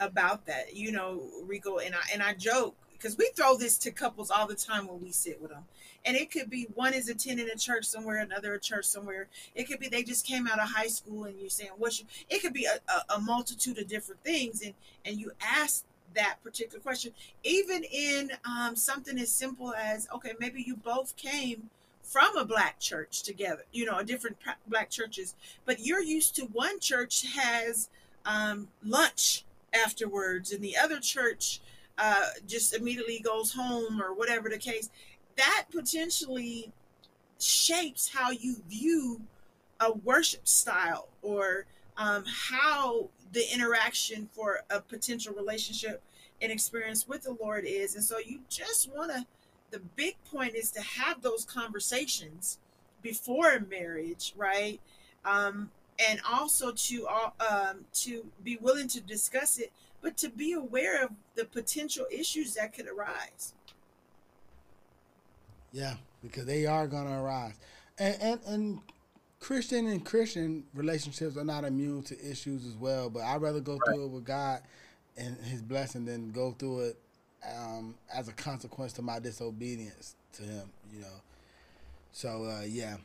about 0.00 0.46
that 0.46 0.74
you 0.74 0.92
know 0.92 1.22
rico 1.44 1.78
and 1.78 1.94
i 1.94 1.98
and 2.12 2.22
i 2.22 2.34
joke 2.34 2.74
because 2.92 3.16
we 3.16 3.30
throw 3.36 3.56
this 3.56 3.78
to 3.78 3.90
couples 3.90 4.30
all 4.30 4.46
the 4.46 4.54
time 4.54 4.86
when 4.86 5.00
we 5.00 5.10
sit 5.10 5.40
with 5.40 5.50
them 5.50 5.64
and 6.06 6.16
it 6.16 6.30
could 6.30 6.48
be 6.48 6.68
one 6.74 6.94
is 6.94 7.08
attending 7.08 7.48
a 7.52 7.58
church 7.58 7.84
somewhere 7.84 8.18
another 8.18 8.54
a 8.54 8.60
church 8.60 8.84
somewhere. 8.84 9.26
It 9.54 9.64
could 9.64 9.80
be 9.80 9.88
they 9.88 10.04
just 10.04 10.24
came 10.24 10.46
out 10.46 10.60
of 10.60 10.70
high 10.70 10.86
school 10.86 11.24
and 11.24 11.38
you're 11.38 11.50
saying 11.50 11.70
what's 11.76 12.00
your 12.00 12.08
it 12.30 12.40
could 12.40 12.52
be 12.52 12.64
a, 12.64 12.78
a, 12.90 13.16
a 13.16 13.20
multitude 13.20 13.78
of 13.78 13.88
different 13.88 14.22
things 14.22 14.62
and 14.62 14.72
and 15.04 15.18
you 15.18 15.32
ask 15.42 15.84
that 16.14 16.36
particular 16.42 16.80
question. 16.80 17.12
Even 17.42 17.84
in 17.84 18.30
um, 18.44 18.76
something 18.76 19.18
as 19.18 19.30
simple 19.30 19.74
as 19.74 20.08
okay 20.14 20.32
maybe 20.38 20.62
you 20.62 20.76
both 20.76 21.16
came 21.16 21.68
from 22.02 22.36
a 22.36 22.44
black 22.44 22.78
church 22.78 23.24
together 23.24 23.64
you 23.72 23.84
know 23.84 24.00
different 24.00 24.36
black 24.68 24.88
churches 24.88 25.34
but 25.64 25.80
you're 25.80 26.02
used 26.02 26.36
to 26.36 26.42
one 26.52 26.78
church 26.78 27.26
has 27.34 27.88
um, 28.24 28.68
lunch 28.84 29.44
afterwards 29.74 30.52
and 30.52 30.62
the 30.62 30.76
other 30.76 30.98
church 31.00 31.60
uh, 31.98 32.26
just 32.46 32.74
immediately 32.74 33.20
goes 33.20 33.52
home 33.52 34.00
or 34.00 34.14
whatever 34.14 34.48
the 34.48 34.58
case 34.58 34.90
that 35.36 35.64
potentially 35.70 36.72
shapes 37.38 38.08
how 38.08 38.30
you 38.30 38.56
view 38.68 39.20
a 39.80 39.92
worship 39.92 40.48
style 40.48 41.08
or 41.22 41.66
um, 41.98 42.24
how 42.26 43.08
the 43.32 43.44
interaction 43.52 44.28
for 44.32 44.60
a 44.70 44.80
potential 44.80 45.34
relationship 45.34 46.02
and 46.40 46.50
experience 46.50 47.06
with 47.08 47.22
the 47.22 47.36
Lord 47.40 47.64
is. 47.66 47.94
And 47.94 48.04
so 48.04 48.18
you 48.18 48.40
just 48.48 48.90
want 48.94 49.12
to, 49.12 49.26
the 49.70 49.80
big 49.96 50.16
point 50.30 50.54
is 50.54 50.70
to 50.72 50.80
have 50.80 51.22
those 51.22 51.44
conversations 51.44 52.58
before 53.02 53.60
marriage, 53.70 54.34
right? 54.36 54.80
Um, 55.24 55.70
and 55.98 56.20
also 56.30 56.72
to 56.72 57.06
um, 57.08 57.84
to 57.92 58.26
be 58.42 58.56
willing 58.60 58.88
to 58.88 59.00
discuss 59.00 59.58
it, 59.58 59.72
but 60.02 60.16
to 60.18 60.28
be 60.28 60.52
aware 60.52 61.04
of 61.04 61.10
the 61.34 61.44
potential 61.44 62.06
issues 62.10 62.54
that 62.54 62.74
could 62.74 62.86
arise. 62.86 63.54
Yeah, 65.72 65.94
because 66.22 66.46
they 66.46 66.66
are 66.66 66.86
gonna 66.86 67.22
arise, 67.22 67.54
and 67.98 68.16
and 68.20 68.40
and 68.46 68.80
Christian 69.40 69.86
and 69.86 70.04
Christian 70.04 70.64
relationships 70.74 71.36
are 71.36 71.44
not 71.44 71.64
immune 71.64 72.02
to 72.04 72.30
issues 72.30 72.66
as 72.66 72.74
well. 72.74 73.10
But 73.10 73.22
I'd 73.22 73.40
rather 73.40 73.60
go 73.60 73.78
through 73.84 74.06
it 74.06 74.10
with 74.10 74.24
God 74.24 74.60
and 75.16 75.36
His 75.38 75.62
blessing 75.62 76.04
than 76.04 76.30
go 76.30 76.52
through 76.52 76.80
it 76.80 76.98
um, 77.56 77.94
as 78.12 78.28
a 78.28 78.32
consequence 78.32 78.92
to 78.94 79.02
my 79.02 79.18
disobedience 79.18 80.14
to 80.34 80.42
Him. 80.42 80.70
You 80.92 81.00
know. 81.00 81.20
So 82.12 82.44
uh, 82.44 82.64
yeah. 82.66 82.96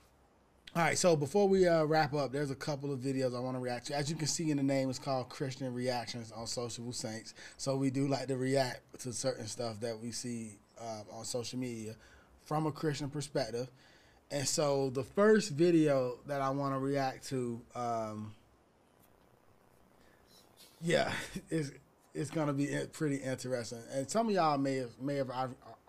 All 0.74 0.82
right, 0.82 0.98
so 0.98 1.18
before 1.18 1.50
we 1.50 1.68
uh, 1.68 1.84
wrap 1.84 2.14
up, 2.14 2.32
there's 2.32 2.50
a 2.50 2.56
couple 2.56 2.94
of 2.94 3.02
videos 3.02 3.36
I 3.36 3.42
want 3.42 3.58
to 3.58 3.60
react 3.60 3.88
to. 3.88 3.96
As 3.96 4.10
you 4.10 4.16
can 4.16 4.28
see 4.28 4.52
in 4.52 4.58
the 4.58 4.64
name, 4.64 4.90
it's 4.90 5.00
called 5.00 5.28
Christian 5.28 5.74
Reactions 5.74 6.32
on 6.32 6.48
Sociable 6.48 6.94
Saints. 6.94 7.34
So 7.58 7.76
we 7.76 7.90
do 7.90 8.08
like 8.08 8.28
to 8.28 8.38
react 8.38 8.80
to 9.02 9.12
certain 9.12 9.48
stuff 9.48 9.82
that 9.82 10.00
we 10.00 10.12
see 10.12 10.60
uh, 10.80 11.02
on 11.12 11.26
social 11.26 11.60
media 11.60 11.96
from 12.46 12.68
a 12.68 12.72
Christian 12.72 13.10
perspective. 13.10 13.70
And 14.32 14.48
so 14.48 14.92
the 14.92 15.04
first 15.04 15.52
video 15.52 16.20
that 16.26 16.42
I 16.42 16.50
want 16.52 16.74
to 16.74 16.80
react 16.80 17.28
to, 17.28 17.62
um, 17.76 18.34
yeah, 20.80 21.12
is 21.50 21.74
it's 22.14 22.30
gonna 22.30 22.54
be 22.54 22.74
pretty 22.94 23.18
interesting. 23.18 23.80
And 23.92 24.10
some 24.10 24.30
of 24.30 24.34
y'all 24.34 24.58
may 24.58 24.78
have 24.78 24.98
may 25.02 25.16
have 25.16 25.32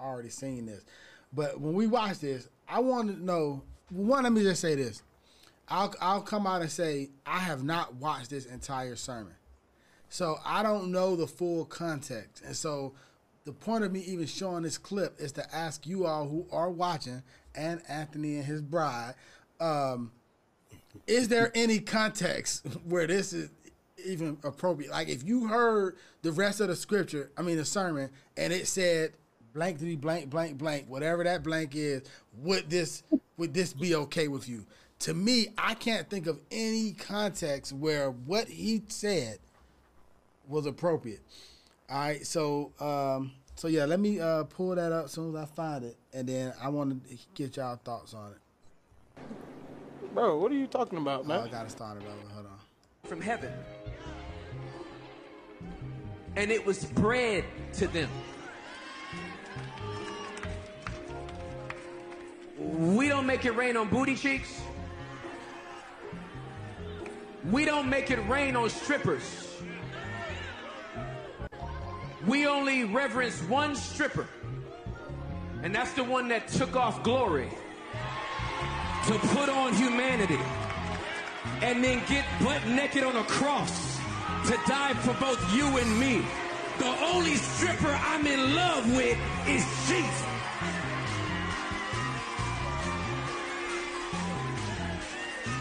already 0.00 0.28
seen 0.28 0.66
this, 0.66 0.84
but 1.32 1.60
when 1.60 1.74
we 1.74 1.86
watch 1.86 2.18
this, 2.18 2.48
I 2.68 2.80
want 2.80 3.14
to 3.14 3.24
know. 3.24 3.62
One, 3.92 4.22
let 4.22 4.32
me 4.32 4.42
just 4.42 4.62
say 4.62 4.74
this. 4.74 5.02
I'll 5.68 5.94
I'll 6.00 6.22
come 6.22 6.46
out 6.46 6.62
and 6.62 6.70
say 6.70 7.10
I 7.26 7.38
have 7.38 7.62
not 7.62 7.94
watched 7.96 8.30
this 8.30 8.46
entire 8.46 8.96
sermon, 8.96 9.34
so 10.08 10.38
I 10.44 10.62
don't 10.62 10.90
know 10.90 11.14
the 11.14 11.26
full 11.26 11.66
context. 11.66 12.42
And 12.44 12.56
so, 12.56 12.94
the 13.44 13.52
point 13.52 13.84
of 13.84 13.92
me 13.92 14.00
even 14.00 14.26
showing 14.26 14.62
this 14.62 14.78
clip 14.78 15.20
is 15.20 15.32
to 15.32 15.54
ask 15.54 15.86
you 15.86 16.06
all 16.06 16.26
who 16.26 16.46
are 16.50 16.70
watching 16.70 17.22
and 17.54 17.82
Anthony 17.86 18.36
and 18.36 18.44
his 18.46 18.62
bride, 18.62 19.14
um, 19.60 20.10
is 21.06 21.28
there 21.28 21.52
any 21.54 21.78
context 21.78 22.66
where 22.84 23.06
this 23.06 23.34
is 23.34 23.50
even 24.06 24.38
appropriate? 24.42 24.90
Like 24.90 25.10
if 25.10 25.22
you 25.22 25.48
heard 25.48 25.96
the 26.22 26.32
rest 26.32 26.60
of 26.60 26.68
the 26.68 26.76
scripture, 26.76 27.30
I 27.36 27.42
mean 27.42 27.58
the 27.58 27.66
sermon, 27.66 28.08
and 28.38 28.54
it 28.54 28.66
said 28.68 29.12
blank 29.52 29.78
to 29.80 29.84
be 29.84 29.96
blank, 29.96 30.30
blank, 30.30 30.56
blank, 30.56 30.86
whatever 30.88 31.24
that 31.24 31.42
blank 31.42 31.74
is, 31.74 32.02
would 32.38 32.70
this 32.70 33.02
would 33.42 33.52
this 33.54 33.72
be 33.72 33.92
okay 33.96 34.28
with 34.28 34.48
you? 34.48 34.64
To 35.00 35.14
me, 35.14 35.48
I 35.58 35.74
can't 35.74 36.08
think 36.08 36.28
of 36.28 36.38
any 36.52 36.92
context 36.92 37.72
where 37.72 38.08
what 38.12 38.46
he 38.46 38.84
said 38.86 39.38
was 40.46 40.64
appropriate. 40.64 41.18
All 41.90 41.98
right, 41.98 42.24
so 42.24 42.70
um, 42.78 43.32
so 43.56 43.66
yeah, 43.66 43.84
let 43.84 43.98
me 43.98 44.20
uh, 44.20 44.44
pull 44.44 44.76
that 44.76 44.92
up 44.92 45.06
as 45.06 45.10
soon 45.10 45.34
as 45.34 45.42
I 45.42 45.44
find 45.46 45.82
it, 45.82 45.96
and 46.12 46.28
then 46.28 46.52
I 46.62 46.68
want 46.68 47.04
to 47.08 47.16
get 47.34 47.56
y'all 47.56 47.80
thoughts 47.84 48.14
on 48.14 48.30
it. 48.30 49.24
Bro, 50.14 50.38
what 50.38 50.52
are 50.52 50.54
you 50.54 50.68
talking 50.68 50.98
about, 50.98 51.22
Oh, 51.22 51.28
man? 51.28 51.40
I 51.40 51.48
gotta 51.48 51.68
start 51.68 51.96
it 51.96 52.04
over. 52.04 52.32
Hold 52.34 52.46
on. 52.46 52.58
from 53.08 53.20
heaven. 53.20 53.50
And 56.36 56.52
it 56.52 56.64
was 56.64 56.84
bread 56.84 57.42
to 57.72 57.88
them. 57.88 58.08
We 62.62 63.08
don't 63.08 63.26
make 63.26 63.44
it 63.44 63.56
rain 63.56 63.76
on 63.76 63.88
booty 63.88 64.14
cheeks. 64.14 64.60
We 67.50 67.64
don't 67.64 67.88
make 67.88 68.10
it 68.10 68.20
rain 68.28 68.54
on 68.54 68.70
strippers. 68.70 69.58
We 72.26 72.46
only 72.46 72.84
reverence 72.84 73.40
one 73.42 73.74
stripper. 73.74 74.28
And 75.62 75.74
that's 75.74 75.92
the 75.92 76.04
one 76.04 76.28
that 76.28 76.48
took 76.48 76.76
off 76.76 77.02
glory 77.02 77.50
to 79.06 79.12
put 79.18 79.48
on 79.48 79.74
humanity 79.74 80.38
and 81.62 81.82
then 81.82 82.00
get 82.08 82.24
butt 82.40 82.64
naked 82.66 83.02
on 83.02 83.16
a 83.16 83.24
cross 83.24 83.98
to 84.46 84.56
die 84.66 84.94
for 84.94 85.14
both 85.14 85.54
you 85.54 85.66
and 85.66 86.00
me. 86.00 86.24
The 86.78 86.94
only 87.12 87.34
stripper 87.34 87.98
I'm 88.02 88.26
in 88.26 88.54
love 88.54 88.96
with 88.96 89.18
is 89.48 89.64
Jesus. 89.88 90.31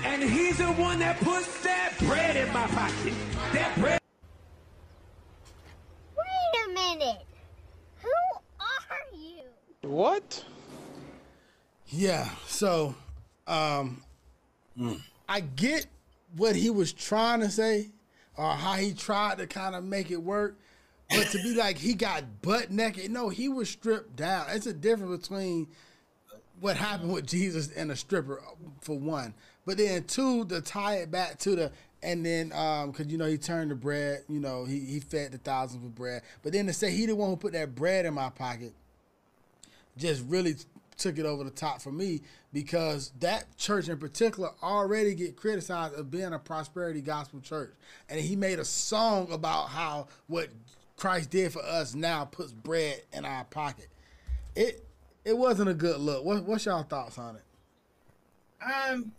And 0.04 0.24
he's 0.24 0.58
the 0.58 0.66
one 0.74 1.00
that 1.00 1.20
puts 1.20 1.62
that 1.64 1.94
bread 2.00 2.36
in 2.36 2.52
my 2.54 2.66
pocket. 2.68 3.14
That 3.54 3.76
bread. 3.80 4.00
Wait 6.18 6.66
a 6.66 6.74
minute. 6.74 7.26
Who 8.02 8.10
are 8.60 9.18
you? 9.18 9.90
What? 9.90 10.44
Yeah. 11.88 12.30
So, 12.48 12.96
um, 13.48 14.02
I 15.30 15.42
get 15.42 15.86
what 16.36 16.56
he 16.56 16.70
was 16.70 16.94
trying 16.94 17.42
to 17.42 17.50
say, 17.50 17.90
or 18.38 18.52
how 18.52 18.74
he 18.74 18.94
tried 18.94 19.38
to 19.38 19.48
kind 19.48 19.76
of 19.76 19.84
make 19.84 20.10
it 20.10 20.22
work. 20.22 20.58
But 21.10 21.28
to 21.28 21.38
be 21.44 21.54
like 21.56 21.78
he 21.78 21.94
got 21.94 22.42
butt 22.42 22.72
naked, 22.72 23.12
no, 23.12 23.30
he 23.30 23.50
was 23.50 23.70
stripped 23.70 24.16
down. 24.16 24.48
It's 24.50 24.66
a 24.66 24.74
difference 24.74 25.28
between 25.28 25.68
what 26.60 26.78
happened 26.78 27.12
with 27.12 27.26
Jesus 27.26 27.72
and 27.76 27.92
a 27.92 27.96
stripper, 27.96 28.42
for 28.82 28.98
one. 28.98 29.34
But 29.66 29.78
then 29.78 30.04
two, 30.06 30.46
to 30.46 30.62
tie 30.62 30.96
it 30.96 31.12
back 31.12 31.38
to 31.40 31.56
the 31.56 31.72
and 32.04 32.26
then 32.26 32.52
um, 32.54 32.92
cause 32.94 33.08
you 33.08 33.18
know 33.18 33.26
he 33.26 33.38
turned 33.38 33.70
the 33.72 33.76
bread, 33.76 34.24
you 34.28 34.40
know 34.40 34.66
he 34.66 34.80
he 34.80 35.00
fed 35.00 35.32
the 35.32 35.38
thousands 35.38 35.84
with 35.84 35.96
bread. 35.96 36.24
But 36.42 36.54
then 36.54 36.66
to 36.68 36.74
say 36.74 36.92
he 36.92 37.06
the 37.06 37.16
one 37.16 37.30
who 37.30 37.38
put 37.38 37.54
that 37.54 37.76
bread 37.76 38.06
in 38.06 38.14
my 38.14 38.30
pocket, 38.30 38.74
just 39.98 40.24
really 40.28 40.56
took 40.98 41.18
it 41.18 41.26
over 41.26 41.44
the 41.44 41.52
top 41.52 41.82
for 41.82 41.92
me 41.92 42.22
because 42.54 43.12
that 43.20 43.58
church 43.58 43.90
in 43.90 43.98
particular 43.98 44.52
already 44.62 45.16
get 45.16 45.36
criticized 45.36 45.96
of 45.96 46.12
being 46.12 46.34
a 46.34 46.40
prosperity 46.40 47.02
gospel 47.02 47.40
church. 47.40 47.74
And 48.10 48.20
he 48.20 48.36
made 48.36 48.60
a 48.60 48.66
song 48.66 49.32
about 49.32 49.70
how 49.70 50.08
what 50.28 50.50
christ 50.98 51.32
did 51.32 51.52
for 51.52 51.64
us 51.64 51.96
now 51.96 52.26
puts 52.26 52.52
bread 52.52 53.02
in 53.14 53.26
our 53.26 53.44
pocket. 53.46 53.88
It 54.56 54.86
it 55.24 55.38
wasn't 55.38 55.70
a 55.70 55.74
good 55.74 56.00
look. 56.00 56.24
What, 56.26 56.44
what's 56.44 56.66
y'all 56.66 56.84
thoughts 56.84 57.18
on 57.18 57.36
it? 57.36 57.44
Um, 58.64 59.12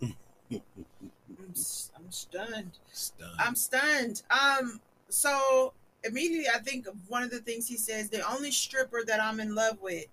I'm, 0.57 1.51
s- 1.53 1.91
I'm 1.97 2.11
stunned. 2.11 2.73
Stunned. 2.93 3.33
I'm 3.39 3.55
stunned. 3.55 4.23
Um, 4.31 4.81
so 5.09 5.73
immediately 6.05 6.47
I 6.55 6.59
think 6.59 6.87
of 6.87 6.95
one 7.09 7.23
of 7.23 7.31
the 7.31 7.39
things 7.41 7.69
he 7.69 7.77
says. 7.77 8.09
The 8.11 8.29
only 8.29 8.51
stripper 8.51 9.03
that 9.07 9.23
I'm 9.23 9.41
in 9.41 9.55
love 9.55 9.79
with 9.81 10.07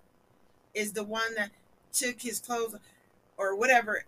is 0.74 0.92
the 0.92 1.04
one 1.04 1.34
that 1.36 1.50
took 1.92 2.20
his 2.20 2.40
clothes 2.40 2.76
or 3.36 3.56
whatever. 3.56 4.04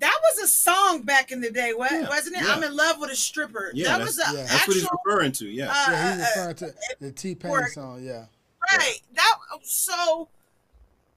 That 0.00 0.18
was 0.22 0.42
a 0.44 0.48
song 0.48 1.02
back 1.02 1.30
in 1.30 1.40
the 1.40 1.50
day, 1.52 1.72
wa- 1.72 1.86
Yeah, 1.90 2.08
wasn't 2.08 2.36
it? 2.36 2.42
yeah. 2.42 2.52
I'm 2.54 2.62
in 2.64 2.74
love 2.76 2.96
with 2.98 3.12
a 3.12 3.16
stripper. 3.16 3.70
Yeah, 3.74 3.96
that 3.96 4.04
was 4.04 4.16
that's, 4.16 4.32
a 4.32 4.36
yeah. 4.36 4.42
that's 4.46 4.66
what 4.66 4.74
he's 4.74 4.82
actual 4.84 4.98
referring 5.06 5.32
to. 5.32 5.46
Yeah. 5.46 5.68
uh, 5.70 5.90
yeah 5.90 6.16
he's 6.16 6.22
uh, 6.22 6.26
referring 6.48 6.56
to 6.56 6.74
the 7.00 7.12
t-pain 7.12 7.66
song 7.68 8.02
yeah 8.02 8.24
Right. 8.72 9.00
That 9.14 9.34
so 9.62 10.28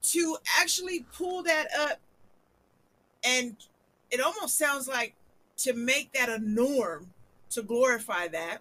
to 0.02 0.36
actually 0.60 1.06
pull 1.16 1.42
that 1.42 1.66
up 1.80 1.98
and 3.24 3.56
it 4.10 4.20
almost 4.20 4.58
sounds 4.58 4.88
like 4.88 5.14
to 5.58 5.72
make 5.72 6.12
that 6.12 6.28
a 6.28 6.38
norm 6.38 7.10
to 7.50 7.62
glorify 7.62 8.28
that 8.28 8.58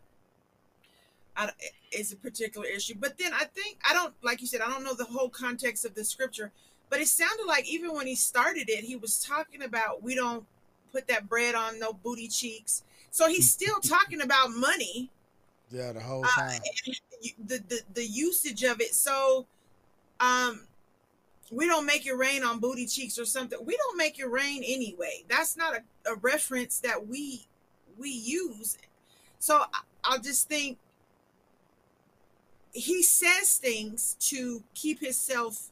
I, 1.35 1.51
is 1.91 2.11
a 2.11 2.15
particular 2.15 2.67
issue. 2.67 2.95
But 2.99 3.17
then 3.17 3.33
I 3.33 3.45
think 3.45 3.79
I 3.87 3.93
don't 3.93 4.13
like 4.23 4.41
you 4.41 4.47
said 4.47 4.61
I 4.61 4.69
don't 4.69 4.83
know 4.83 4.95
the 4.95 5.05
whole 5.05 5.29
context 5.29 5.85
of 5.85 5.93
the 5.95 6.03
scripture, 6.03 6.51
but 6.89 6.99
it 6.99 7.07
sounded 7.07 7.45
like 7.45 7.67
even 7.67 7.93
when 7.93 8.07
he 8.07 8.15
started 8.15 8.69
it, 8.69 8.83
he 8.83 8.95
was 8.95 9.19
talking 9.23 9.61
about 9.61 10.01
we 10.03 10.15
don't 10.15 10.45
put 10.91 11.07
that 11.07 11.29
bread 11.29 11.55
on 11.55 11.79
no 11.79 11.93
booty 11.93 12.27
cheeks. 12.27 12.83
So 13.11 13.27
he's 13.27 13.51
still 13.51 13.79
talking 13.79 14.21
about 14.21 14.51
money 14.51 15.09
yeah 15.69 15.91
the 15.91 15.99
whole 15.99 16.23
uh, 16.25 16.29
time 16.29 16.61
you- 16.83 16.93
the, 17.45 17.57
the 17.67 17.81
the 17.93 18.05
usage 18.05 18.63
of 18.63 18.79
it. 18.79 18.93
So, 18.93 19.47
um, 20.19 20.67
we 21.51 21.65
don't 21.65 21.85
make 21.85 22.05
it 22.05 22.13
rain 22.13 22.43
on 22.43 22.59
booty 22.59 22.85
cheeks 22.85 23.17
or 23.17 23.25
something. 23.25 23.59
We 23.63 23.77
don't 23.77 23.97
make 23.97 24.19
it 24.19 24.29
rain 24.29 24.63
anyway. 24.65 25.23
That's 25.29 25.55
not 25.57 25.75
a, 25.75 26.11
a 26.11 26.15
reference 26.15 26.79
that 26.81 27.07
we 27.07 27.47
we 27.97 28.09
use. 28.09 28.77
So 29.39 29.57
I, 29.57 29.79
I'll 30.03 30.19
just 30.21 30.47
think 30.47 30.77
he 32.73 33.01
says 33.01 33.57
things 33.57 34.15
to 34.19 34.63
keep 34.75 34.99
himself 34.99 35.71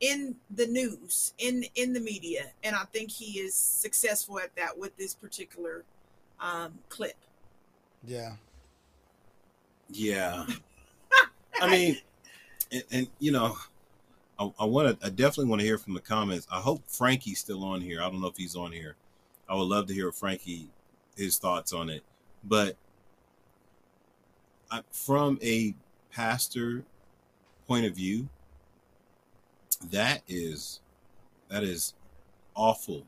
in 0.00 0.34
the 0.50 0.66
news 0.66 1.32
in 1.38 1.64
in 1.76 1.92
the 1.92 2.00
media 2.00 2.46
and 2.64 2.74
i 2.74 2.82
think 2.92 3.08
he 3.08 3.38
is 3.38 3.54
successful 3.54 4.40
at 4.40 4.52
that 4.56 4.76
with 4.76 4.96
this 4.96 5.14
particular 5.14 5.84
um 6.40 6.72
clip 6.88 7.14
yeah 8.04 8.32
Yeah. 9.90 10.46
I 11.60 11.70
mean, 11.70 11.98
and, 12.72 12.82
and 12.90 13.06
you 13.18 13.30
know, 13.32 13.56
I, 14.42 14.64
I 14.64 14.64
want 14.66 15.00
to, 15.00 15.06
I 15.06 15.10
definitely 15.10 15.46
want 15.46 15.60
to 15.60 15.66
hear 15.66 15.78
from 15.78 15.94
the 15.94 16.00
comments. 16.00 16.46
I 16.50 16.60
hope 16.60 16.82
Frankie's 16.86 17.38
still 17.38 17.64
on 17.64 17.80
here. 17.80 18.00
I 18.00 18.10
don't 18.10 18.20
know 18.20 18.28
if 18.28 18.36
he's 18.36 18.56
on 18.56 18.72
here. 18.72 18.96
I 19.48 19.54
would 19.54 19.64
love 19.64 19.86
to 19.88 19.94
hear 19.94 20.10
Frankie 20.12 20.68
his 21.16 21.38
thoughts 21.38 21.72
on 21.72 21.90
it. 21.90 22.02
But 22.44 22.76
I, 24.70 24.80
from 24.90 25.38
a 25.42 25.74
pastor 26.10 26.84
point 27.66 27.86
of 27.86 27.94
view, 27.94 28.28
that 29.90 30.22
is 30.28 30.80
that 31.48 31.62
is 31.62 31.94
awful, 32.54 33.04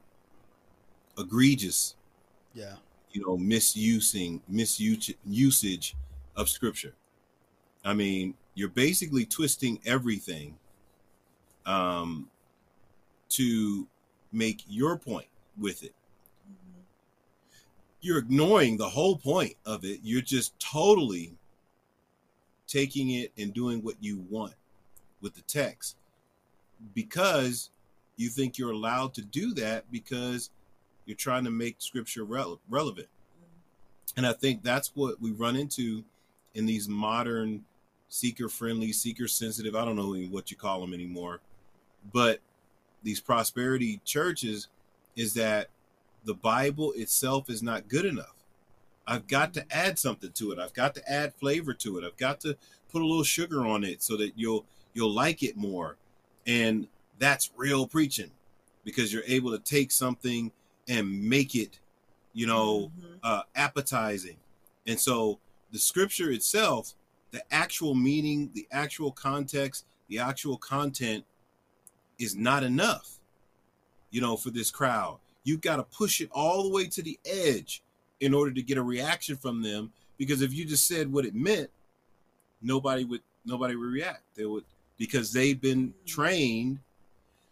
egregious 1.19 1.95
yeah 2.55 2.75
you 3.13 3.25
know 3.25 3.37
misusing 3.37 4.41
misuse 4.49 5.13
usage 5.27 5.97
of 6.37 6.49
scripture 6.49 6.95
i 7.85 7.93
mean 7.93 8.35
you're 8.55 8.69
basically 8.69 9.25
twisting 9.25 9.79
everything 9.85 10.57
um 11.67 12.29
to 13.31 13.87
make 14.33 14.65
your 14.69 14.97
point 14.97 15.27
with 15.59 15.83
it. 15.83 15.95
You're 18.01 18.19
ignoring 18.19 18.77
the 18.77 18.89
whole 18.89 19.17
point 19.17 19.55
of 19.65 19.85
it. 19.85 20.01
You're 20.03 20.21
just 20.21 20.59
totally 20.59 21.33
taking 22.67 23.11
it 23.11 23.33
and 23.39 23.55
doing 23.55 23.83
what 23.83 23.95
you 24.01 24.25
want 24.29 24.55
with 25.21 25.35
the 25.35 25.43
text 25.43 25.97
because 26.95 27.71
you 28.17 28.29
think 28.29 28.59
you're 28.59 28.73
allowed 28.73 29.15
to 29.15 29.23
do 29.23 29.55
that 29.55 29.91
because 29.91 30.51
you're 31.07 31.17
trying 31.17 31.45
to 31.45 31.51
make 31.51 31.77
scripture 31.79 32.25
rele- 32.25 32.59
relevant. 32.69 33.09
And 34.17 34.27
I 34.27 34.33
think 34.33 34.63
that's 34.63 34.93
what 34.95 35.21
we 35.21 35.33
run 35.33 35.57
into 35.57 36.05
in 36.55 36.67
these 36.67 36.89
modern 36.89 37.65
seeker 38.09 38.49
friendly, 38.49 38.93
seeker 38.93 39.27
sensitive, 39.27 39.75
I 39.75 39.85
don't 39.85 39.97
know 39.97 40.15
what 40.31 40.51
you 40.51 40.57
call 40.57 40.81
them 40.81 40.95
anymore, 40.95 41.41
but 42.13 42.41
these 43.03 43.21
prosperity 43.21 44.01
churches 44.05 44.69
is 45.17 45.35
that 45.35 45.69
the 46.25 46.35
Bible 46.35 46.93
itself 46.97 47.51
is 47.51 47.63
not 47.63 47.89
good 47.89 48.05
enough. 48.05 48.35
I've 49.07 49.27
got 49.29 49.53
to 49.55 49.67
add 49.71 49.99
something 49.99 50.33
to 50.33 50.53
it. 50.53 50.59
I've 50.59 50.73
got 50.73 50.95
to 50.95 51.11
add 51.11 51.35
flavor 51.35 51.75
to 51.75 51.99
it. 51.99 52.05
I've 52.05 52.17
got 52.17 52.41
to 52.41 52.57
put 52.91 53.03
a 53.03 53.07
little 53.07 53.25
sugar 53.25 53.67
on 53.67 53.85
it 53.85 54.03
so 54.03 54.17
that 54.17 54.33
you'll 54.37 54.65
you'll 54.95 55.13
like 55.13 55.43
it 55.43 55.57
more. 55.57 55.97
And 56.47 56.89
that's 57.19 57.51
real 57.57 57.87
preaching 57.87 58.31
because 58.85 59.13
you're 59.13 59.23
able 59.27 59.51
to 59.51 59.59
take 59.59 59.91
something 59.91 60.53
and 60.89 61.29
make 61.29 61.55
it, 61.55 61.79
you 62.33 62.47
know, 62.47 62.91
uh, 63.23 63.43
appetizing. 63.55 64.37
And 64.87 64.99
so 64.99 65.39
the 65.73 65.79
scripture 65.79 66.31
itself, 66.31 66.95
the 67.31 67.43
actual 67.53 67.95
meaning, 67.95 68.51
the 68.55 68.67
actual 68.71 69.11
context, 69.11 69.87
the 70.09 70.19
actual 70.19 70.57
content 70.57 71.25
is 72.19 72.37
not 72.37 72.63
enough, 72.63 73.19
you 74.11 74.21
know, 74.21 74.37
for 74.37 74.51
this 74.51 74.71
crowd. 74.71 75.19
You've 75.43 75.61
got 75.61 75.77
to 75.77 75.83
push 75.83 76.21
it 76.21 76.31
all 76.33 76.63
the 76.63 76.71
way 76.71 76.87
to 76.87 77.03
the 77.03 77.19
edge 77.25 77.83
in 78.21 78.33
order 78.33 78.51
to 78.53 78.63
get 78.63 78.79
a 78.79 78.83
reaction 78.83 79.37
from 79.37 79.63
them. 79.63 79.93
Because 80.17 80.43
if 80.43 80.55
you 80.55 80.65
just 80.65 80.87
said 80.87 81.13
what 81.13 81.25
it 81.25 81.35
meant, 81.35 81.71
nobody 82.63 83.05
would 83.05 83.21
nobody 83.45 83.77
would 83.77 83.93
react. 83.93 84.23
They 84.37 84.47
would 84.47 84.65
because 84.97 85.33
they've 85.33 85.61
been 85.61 85.89
mm-hmm. 85.89 86.07
trained, 86.07 86.79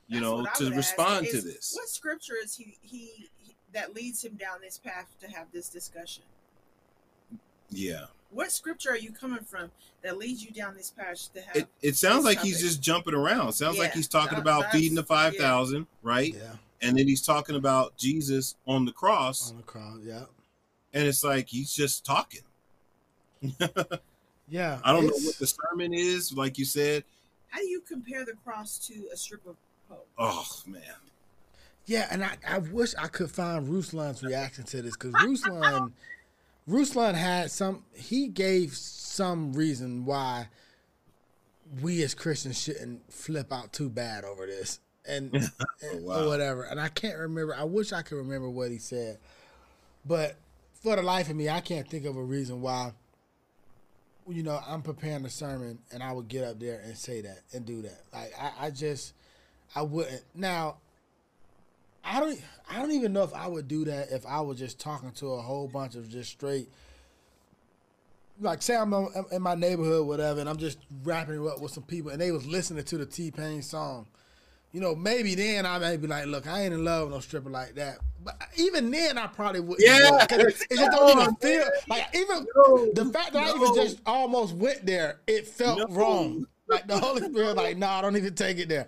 you 0.08 0.20
That's 0.20 0.60
know, 0.60 0.70
to 0.70 0.76
respond 0.76 1.26
to 1.26 1.36
is, 1.36 1.44
this. 1.44 1.72
What 1.74 1.88
scripture 1.88 2.34
is 2.42 2.54
he, 2.54 2.76
he 2.80 3.28
he 3.38 3.54
that 3.72 3.94
leads 3.94 4.24
him 4.24 4.36
down 4.36 4.58
this 4.62 4.78
path 4.78 5.14
to 5.20 5.28
have 5.28 5.46
this 5.52 5.68
discussion? 5.68 6.22
Yeah. 7.72 8.04
What 8.30 8.50
scripture 8.50 8.90
are 8.90 8.98
you 8.98 9.12
coming 9.12 9.44
from 9.44 9.70
that 10.02 10.16
leads 10.16 10.42
you 10.42 10.50
down 10.50 10.74
this 10.74 10.90
path 10.90 11.28
to 11.34 11.40
have? 11.42 11.56
It 11.56 11.68
it 11.82 11.96
sounds 11.96 12.24
this 12.24 12.36
like 12.36 12.40
he's 12.40 12.60
just 12.60 12.80
jumping 12.80 13.14
around. 13.14 13.52
Sounds 13.52 13.78
like 13.78 13.92
he's 13.92 14.08
talking 14.08 14.36
that- 14.36 14.42
about 14.42 14.70
feeding 14.72 14.94
the 14.94 15.02
five 15.02 15.36
thousand, 15.36 15.86
right? 16.02 16.34
Yeah. 16.34 16.52
And 16.80 16.98
then 16.98 17.06
he's 17.06 17.22
talking 17.22 17.54
about 17.56 17.96
Jesus 17.96 18.56
on 18.66 18.84
the 18.84 18.92
cross. 18.92 19.50
On 19.50 19.58
the 19.58 19.62
cross, 19.62 19.98
yeah. 20.02 20.24
And 20.92 21.06
it's 21.06 21.22
like 21.22 21.48
he's 21.48 21.72
just 21.72 22.04
talking. 22.04 22.42
Yeah. 24.48 24.80
I 24.84 24.92
don't 24.92 25.06
know 25.06 25.12
what 25.12 25.36
the 25.38 25.46
sermon 25.46 25.92
is, 25.94 26.32
like 26.32 26.58
you 26.58 26.64
said. 26.64 27.04
How 27.48 27.60
do 27.60 27.66
you 27.66 27.80
compare 27.80 28.24
the 28.24 28.32
cross 28.44 28.78
to 28.88 28.94
a 29.12 29.16
strip 29.16 29.46
of 29.46 29.56
pole? 29.88 30.06
Oh 30.18 30.46
man. 30.66 30.82
Yeah, 31.84 32.06
and 32.10 32.24
I, 32.24 32.36
I 32.48 32.58
wish 32.58 32.94
I 32.96 33.08
could 33.08 33.30
find 33.30 33.66
Ruslan's 33.68 34.22
reaction 34.22 34.64
to 34.64 34.82
this 34.82 34.96
because 34.96 35.12
Ruslan, 35.14 35.92
Ruslan 36.68 37.14
had 37.14 37.50
some. 37.50 37.84
He 37.92 38.28
gave 38.28 38.74
some 38.74 39.52
reason 39.52 40.04
why 40.04 40.48
we 41.80 42.02
as 42.02 42.14
Christians 42.14 42.60
shouldn't 42.60 43.12
flip 43.12 43.52
out 43.52 43.72
too 43.72 43.88
bad 43.88 44.24
over 44.24 44.46
this 44.46 44.78
and, 45.06 45.30
oh, 45.60 45.64
and- 45.90 46.04
wow. 46.04 46.22
or 46.24 46.28
whatever. 46.28 46.62
And 46.64 46.80
I 46.80 46.88
can't 46.88 47.18
remember. 47.18 47.54
I 47.54 47.64
wish 47.64 47.92
I 47.92 48.02
could 48.02 48.16
remember 48.16 48.48
what 48.48 48.70
he 48.70 48.78
said, 48.78 49.18
but 50.04 50.36
for 50.82 50.96
the 50.96 51.02
life 51.02 51.30
of 51.30 51.36
me, 51.36 51.48
I 51.48 51.60
can't 51.60 51.88
think 51.88 52.04
of 52.04 52.16
a 52.16 52.22
reason 52.22 52.60
why. 52.60 52.92
You 54.28 54.44
know, 54.44 54.60
I'm 54.68 54.82
preparing 54.82 55.24
a 55.24 55.30
sermon 55.30 55.80
and 55.90 56.00
I 56.00 56.12
would 56.12 56.28
get 56.28 56.44
up 56.44 56.60
there 56.60 56.80
and 56.84 56.96
say 56.96 57.22
that 57.22 57.40
and 57.52 57.66
do 57.66 57.82
that. 57.82 58.02
Like 58.12 58.32
I, 58.40 58.66
I 58.66 58.70
just, 58.70 59.14
I 59.74 59.82
wouldn't. 59.82 60.22
Now, 60.32 60.76
I 62.04 62.20
don't 62.20 62.40
I 62.70 62.78
don't 62.80 62.90
even 62.92 63.12
know 63.12 63.22
if 63.22 63.34
I 63.34 63.46
would 63.46 63.68
do 63.68 63.84
that 63.86 64.10
if 64.10 64.26
I 64.26 64.40
was 64.40 64.58
just 64.58 64.78
talking 64.80 65.12
to 65.12 65.32
a 65.34 65.40
whole 65.42 65.68
bunch 65.68 65.94
of 65.94 66.08
just 66.08 66.30
straight 66.30 66.68
like 68.40 68.62
say 68.62 68.76
I'm 68.76 68.92
in 69.30 69.42
my 69.42 69.54
neighborhood 69.54 70.06
whatever 70.06 70.40
and 70.40 70.48
I'm 70.48 70.56
just 70.56 70.78
rapping 71.04 71.42
it 71.44 71.46
up 71.48 71.60
with 71.60 71.72
some 71.72 71.84
people 71.84 72.10
and 72.10 72.20
they 72.20 72.32
was 72.32 72.46
listening 72.46 72.84
to 72.84 72.98
the 72.98 73.06
T 73.06 73.30
Pain 73.30 73.62
song. 73.62 74.06
You 74.72 74.80
know, 74.80 74.94
maybe 74.94 75.34
then 75.34 75.66
I 75.66 75.78
may 75.78 75.98
be 75.98 76.06
like, 76.06 76.24
look, 76.24 76.46
I 76.46 76.62
ain't 76.62 76.72
in 76.72 76.82
love 76.82 77.04
with 77.04 77.12
no 77.14 77.20
stripper 77.20 77.50
like 77.50 77.74
that. 77.74 77.98
But 78.24 78.40
even 78.56 78.90
then, 78.90 79.18
I 79.18 79.26
probably 79.26 79.60
wouldn't. 79.60 79.86
Yeah. 79.86 80.22
it, 80.22 80.28
'cause 80.30 80.64
it 80.70 80.76
just 80.78 80.90
don't 80.92 81.10
even 81.10 81.24
No, 81.24 81.34
feel 81.42 81.64
like 81.90 82.06
even 82.14 82.46
No, 82.56 82.90
the 82.94 83.04
fact 83.12 83.34
that 83.34 83.42
I 83.42 83.54
even 83.54 83.74
just 83.74 83.98
almost 84.06 84.54
went 84.54 84.86
there, 84.86 85.20
it 85.26 85.46
felt 85.46 85.78
No. 85.78 85.94
wrong. 85.94 86.46
Like 86.68 86.86
the 86.86 86.98
Holy 86.98 87.20
Spirit, 87.20 87.54
like, 87.54 87.76
no, 87.76 87.86
I 87.86 88.00
don't 88.00 88.16
even 88.16 88.34
take 88.34 88.58
it 88.58 88.70
there. 88.70 88.86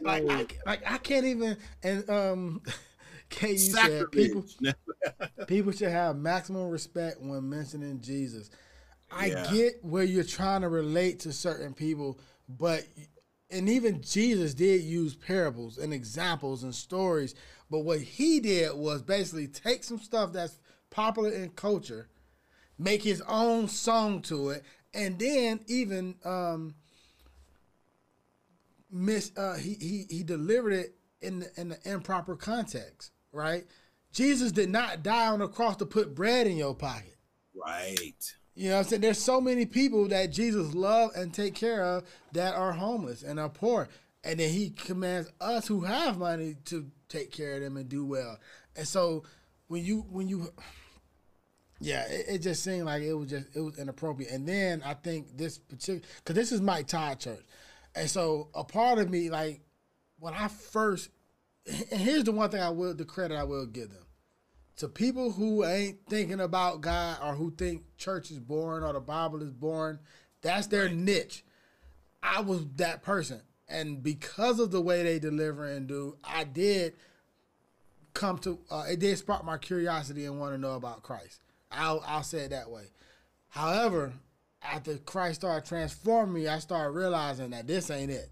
It, 0.00 0.02
like, 0.04 0.28
I, 0.28 0.46
like 0.66 0.82
I 0.90 0.98
can't 0.98 1.26
even. 1.26 1.56
And 1.82 2.08
um, 2.10 2.62
can 3.30 3.50
you 3.50 3.56
said 3.58 4.10
people 4.12 4.44
people 5.46 5.72
should 5.72 5.90
have 5.90 6.16
maximum 6.16 6.68
respect 6.68 7.20
when 7.20 7.48
mentioning 7.48 8.00
Jesus. 8.00 8.50
I 9.10 9.28
Yeah. 9.28 9.50
get 9.50 9.84
where 9.84 10.04
you're 10.04 10.24
trying 10.24 10.62
to 10.62 10.68
relate 10.68 11.20
to 11.20 11.32
certain 11.32 11.74
people, 11.74 12.18
but 12.48 12.84
and 13.50 13.68
even 13.68 14.00
Jesus 14.00 14.54
did 14.54 14.82
use 14.82 15.14
parables 15.14 15.76
and 15.76 15.92
examples 15.92 16.62
and 16.62 16.74
stories. 16.74 17.34
But 17.70 17.80
what 17.80 18.00
he 18.00 18.40
did 18.40 18.74
was 18.74 19.02
basically 19.02 19.48
take 19.48 19.84
some 19.84 19.98
stuff 19.98 20.32
that's 20.32 20.58
popular 20.90 21.30
in 21.30 21.50
culture, 21.50 22.08
make 22.78 23.02
his 23.02 23.22
own 23.28 23.68
song 23.68 24.22
to 24.22 24.50
it, 24.50 24.64
and 24.94 25.18
then 25.18 25.60
even 25.66 26.16
um, 26.24 26.74
miss 28.92 29.32
uh, 29.36 29.54
he 29.54 29.76
he 29.80 30.06
he 30.08 30.22
delivered 30.22 30.72
it 30.72 30.94
in 31.20 31.40
the, 31.40 31.50
in 31.56 31.68
the 31.70 31.78
improper 31.90 32.36
context, 32.36 33.12
right? 33.32 33.64
Jesus 34.12 34.52
did 34.52 34.68
not 34.68 35.02
die 35.02 35.28
on 35.28 35.38
the 35.38 35.48
cross 35.48 35.76
to 35.76 35.86
put 35.86 36.14
bread 36.14 36.46
in 36.46 36.56
your 36.56 36.74
pocket. 36.74 37.16
Right. 37.54 38.34
You 38.54 38.68
know 38.68 38.78
I'm 38.78 38.84
saying? 38.84 39.00
There's 39.00 39.22
so 39.22 39.40
many 39.40 39.64
people 39.64 40.08
that 40.08 40.30
Jesus 40.30 40.74
loved 40.74 41.16
and 41.16 41.32
take 41.32 41.54
care 41.54 41.82
of 41.82 42.04
that 42.32 42.54
are 42.54 42.72
homeless 42.72 43.22
and 43.22 43.40
are 43.40 43.48
poor. 43.48 43.88
And 44.24 44.38
then 44.38 44.50
he 44.50 44.70
commands 44.70 45.32
us 45.40 45.66
who 45.66 45.80
have 45.80 46.18
money 46.18 46.56
to 46.66 46.86
take 47.08 47.32
care 47.32 47.54
of 47.54 47.62
them 47.62 47.76
and 47.76 47.88
do 47.88 48.04
well. 48.04 48.38
And 48.76 48.86
so 48.86 49.24
when 49.68 49.84
you 49.84 50.04
when 50.10 50.28
you 50.28 50.52
yeah, 51.80 52.06
it, 52.08 52.26
it 52.28 52.38
just 52.38 52.62
seemed 52.62 52.84
like 52.84 53.02
it 53.02 53.14
was 53.14 53.30
just 53.30 53.46
it 53.56 53.60
was 53.60 53.78
inappropriate. 53.78 54.30
And 54.30 54.46
then 54.46 54.82
I 54.84 54.94
think 54.94 55.36
this 55.36 55.58
particular 55.58 56.02
because 56.18 56.36
this 56.36 56.52
is 56.52 56.60
Mike 56.60 56.86
Todd 56.86 57.18
Church, 57.18 57.42
and 57.94 58.08
so 58.08 58.48
a 58.54 58.64
part 58.64 58.98
of 58.98 59.10
me 59.10 59.30
like 59.30 59.60
when 60.18 60.34
I 60.34 60.48
first 60.48 61.10
and 61.66 62.00
here's 62.00 62.24
the 62.24 62.32
one 62.32 62.50
thing 62.50 62.60
I 62.60 62.70
will 62.70 62.94
the 62.94 63.04
credit 63.04 63.36
I 63.36 63.44
will 63.44 63.66
give 63.66 63.90
them 63.90 64.06
to 64.76 64.88
people 64.88 65.32
who 65.32 65.64
ain't 65.64 65.98
thinking 66.08 66.40
about 66.40 66.80
God 66.80 67.18
or 67.22 67.34
who 67.34 67.52
think 67.52 67.84
church 67.96 68.30
is 68.30 68.38
boring 68.38 68.82
or 68.82 68.92
the 68.92 69.00
Bible 69.00 69.42
is 69.42 69.52
boring. 69.52 69.98
That's 70.40 70.66
their 70.66 70.88
niche. 70.88 71.44
I 72.22 72.40
was 72.40 72.66
that 72.76 73.02
person, 73.02 73.42
and 73.68 74.02
because 74.02 74.60
of 74.60 74.70
the 74.70 74.80
way 74.80 75.02
they 75.02 75.18
deliver 75.18 75.66
and 75.66 75.86
do, 75.86 76.16
I 76.24 76.44
did 76.44 76.94
come 78.14 78.38
to 78.38 78.58
uh, 78.70 78.84
it 78.90 78.98
did 79.00 79.18
spark 79.18 79.44
my 79.44 79.58
curiosity 79.58 80.24
and 80.24 80.38
want 80.40 80.52
to 80.54 80.58
know 80.58 80.74
about 80.74 81.02
Christ. 81.02 81.40
I'll 81.70 82.02
I'll 82.06 82.22
say 82.22 82.40
it 82.40 82.50
that 82.50 82.70
way. 82.70 82.84
However, 83.48 84.14
after 84.64 84.96
Christ 84.98 85.40
started 85.40 85.66
transforming 85.66 86.34
me, 86.34 86.48
I 86.48 86.58
started 86.58 86.90
realizing 86.90 87.50
that 87.50 87.66
this 87.66 87.90
ain't 87.90 88.10
it. 88.10 88.30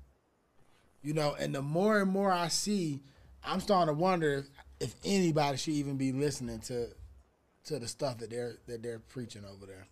You 1.03 1.15
know, 1.15 1.35
and 1.39 1.55
the 1.55 1.63
more 1.63 2.01
and 2.01 2.11
more 2.11 2.31
I 2.31 2.49
see, 2.49 3.01
I'm 3.45 3.61
starting 3.61 3.95
to 3.95 3.99
wonder 3.99 4.35
if, 4.35 4.47
if 4.81 4.95
anybody 5.05 5.57
should 5.57 5.75
even 5.75 5.97
be 5.97 6.13
listening 6.13 6.61
to 6.61 6.89
to 7.65 7.79
the 7.79 7.89
stuff 7.89 8.19
that 8.19 8.31
they're 8.31 8.57
that 8.67 8.83
they're 8.83 8.99
preaching 8.99 9.45
over 9.45 9.67
there. 9.67 9.87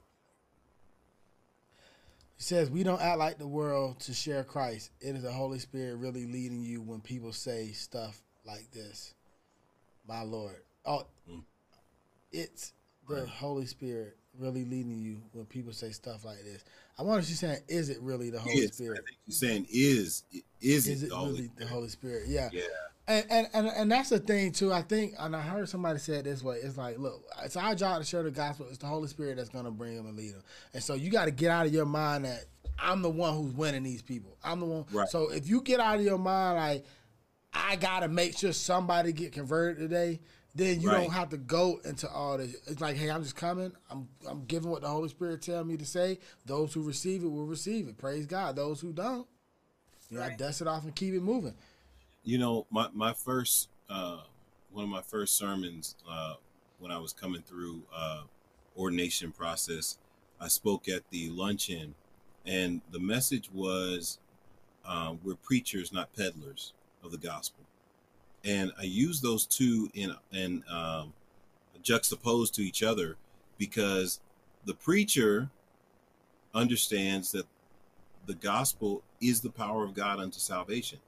He 2.37 2.45
says, 2.45 2.71
We 2.71 2.85
don't 2.85 3.01
act 3.01 3.19
like 3.19 3.39
the 3.39 3.49
world 3.49 4.01
to 4.01 4.15
share 4.15 4.45
Christ. 4.45 4.91
It 5.01 5.17
is 5.17 5.23
the 5.23 5.33
Holy 5.33 5.59
Spirit 5.59 5.97
really 5.97 6.27
leading 6.27 6.63
you 6.63 6.81
when 6.81 7.01
people 7.01 7.33
say 7.33 7.73
stuff 7.73 8.21
like 8.47 8.71
this. 8.71 9.15
My 10.07 10.23
Lord. 10.23 10.57
Oh, 10.87 11.07
mm. 11.31 11.43
it's 12.31 12.73
the 13.09 13.27
Holy 13.27 13.67
Spirit 13.67 14.17
really 14.39 14.65
leading 14.65 14.99
you 14.99 15.21
when 15.33 15.47
people 15.47 15.73
say 15.73 15.91
stuff 15.91 16.25
like 16.25 16.43
this. 16.45 16.65
I 16.99 17.03
wonder 17.03 17.21
if 17.21 17.27
she's 17.27 17.41
saying, 17.41 17.59
Is 17.69 17.91
it 17.91 17.99
really 18.01 18.31
the 18.31 18.41
Holy 18.41 18.57
Is. 18.57 18.75
Spirit? 18.75 19.01
I 19.01 19.05
think 19.05 19.19
you're 19.27 19.35
saying 19.35 19.67
is 19.71 20.25
is, 20.61 20.87
Is 20.89 21.03
it, 21.03 21.07
it 21.07 21.11
the 21.11 21.17
Holy 21.17 21.33
really 21.33 21.51
the 21.59 21.67
Holy 21.67 21.89
Spirit? 21.89 22.25
Yeah. 22.27 22.49
Yeah. 22.53 22.63
And, 23.07 23.25
and 23.31 23.49
and 23.55 23.67
and 23.69 23.93
that's 23.93 24.11
the 24.11 24.19
thing 24.19 24.53
too. 24.53 24.71
I 24.71 24.83
think, 24.83 25.15
and 25.19 25.35
I 25.35 25.41
heard 25.41 25.67
somebody 25.69 25.99
say 25.99 26.17
it 26.17 26.25
this 26.25 26.43
way. 26.43 26.59
It's 26.63 26.77
like, 26.77 26.99
look, 26.99 27.25
it's 27.43 27.57
our 27.57 27.75
job 27.75 28.01
to 28.01 28.05
share 28.05 28.23
the 28.23 28.31
gospel. 28.31 28.67
It's 28.69 28.77
the 28.77 28.87
Holy 28.87 29.09
Spirit 29.09 29.39
that's 29.39 29.49
going 29.49 29.65
to 29.65 29.71
bring 29.71 29.97
them 29.97 30.07
and 30.07 30.17
lead 30.17 30.35
them. 30.35 30.43
And 30.75 30.83
so 30.83 30.93
you 30.93 31.11
got 31.11 31.25
to 31.25 31.31
get 31.31 31.51
out 31.51 31.65
of 31.65 31.73
your 31.73 31.87
mind 31.87 32.27
that 32.27 32.45
I'm 32.79 33.01
the 33.01 33.09
one 33.09 33.35
who's 33.35 33.55
winning 33.55 33.83
these 33.83 34.03
people. 34.03 34.37
I'm 34.45 34.61
the 34.61 34.67
one. 34.67 34.85
Right. 34.93 35.09
So 35.09 35.31
if 35.31 35.49
you 35.49 35.63
get 35.63 35.81
out 35.81 35.99
of 35.99 36.05
your 36.05 36.19
mind 36.19 36.59
like 36.59 36.85
I 37.53 37.77
gotta 37.77 38.09
make 38.09 38.37
sure 38.37 38.53
somebody 38.53 39.13
get 39.13 39.33
converted 39.33 39.79
today. 39.79 40.21
Then 40.59 40.81
you 40.81 40.89
Right. 40.89 41.05
don't 41.05 41.13
have 41.13 41.29
to 41.29 41.37
go 41.37 41.81
into 41.85 42.11
all 42.11 42.37
this. 42.37 42.57
It's 42.67 42.81
like, 42.81 42.97
hey, 42.97 43.11
I'm 43.13 43.23
just 43.23 43.37
coming. 43.37 43.71
I'm 43.89 44.09
I'm 44.27 44.45
giving 44.47 44.71
what 44.71 44.83
the 44.83 44.89
Holy 44.89 45.09
Spirit 45.09 45.41
tell 45.41 45.63
me 45.63 45.77
to 45.77 45.87
say. 45.87 46.19
Those 46.47 46.75
who 46.75 46.83
receive 46.83 47.23
it 47.23 47.29
will 47.29 47.47
receive 47.47 47.87
it. 47.87 47.97
Praise 47.97 48.27
God. 48.27 48.57
Those 48.57 48.81
who 48.81 48.93
don't, 48.93 49.29
you 50.11 50.19
know, 50.19 50.25
I 50.25 50.35
dust 50.35 50.61
it 50.61 50.67
off 50.67 50.83
and 50.83 50.97
keep 50.97 51.15
it 51.15 51.23
moving. 51.23 51.55
You 52.25 52.39
know, 52.39 52.67
my 52.71 52.89
my 52.93 53.13
first 53.13 53.69
uh, 53.89 54.23
one 54.73 54.83
of 54.83 54.91
my 54.91 55.01
first 55.01 55.37
sermons 55.37 55.95
uh, 56.11 56.35
when 56.81 56.91
I 56.91 56.99
was 56.99 57.13
coming 57.13 57.43
through 57.43 57.83
uh, 57.95 58.23
ordination 58.77 59.31
process, 59.31 59.97
I 60.41 60.49
spoke 60.49 60.89
at 60.89 61.09
the 61.11 61.29
luncheon, 61.29 61.95
and 62.45 62.81
the 62.91 62.99
message 62.99 63.49
was, 63.53 64.19
uh, 64.85 65.15
"We're 65.23 65.37
preachers, 65.37 65.93
not 65.93 66.13
peddlers 66.17 66.73
of 67.05 67.13
the 67.13 67.19
gospel." 67.19 67.63
And 68.45 68.73
I 68.79 68.85
use 68.85 69.21
those 69.21 69.47
two 69.47 69.91
in 69.95 70.15
in 70.33 70.63
um, 70.71 71.13
juxtaposed 71.83 72.55
to 72.55 72.63
each 72.63 72.83
other 72.83 73.17
because 73.57 74.21
the 74.65 74.75
preacher 74.75 75.51
understands 76.55 77.33
that 77.33 77.47
the 78.27 78.35
gospel 78.35 79.03
is 79.21 79.41
the 79.41 79.51
power 79.51 79.85
of 79.85 79.95
God 79.95 80.21
unto 80.21 80.39
salvation 80.39 80.99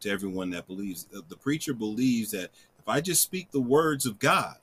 to 0.00 0.10
everyone 0.10 0.50
that 0.50 0.66
believes. 0.66 1.06
The 1.10 1.36
preacher 1.36 1.74
believes 1.74 2.30
that 2.30 2.50
if 2.78 2.88
I 2.88 3.00
just 3.00 3.22
speak 3.22 3.50
the 3.50 3.60
words 3.60 4.06
of 4.06 4.18
God, 4.18 4.56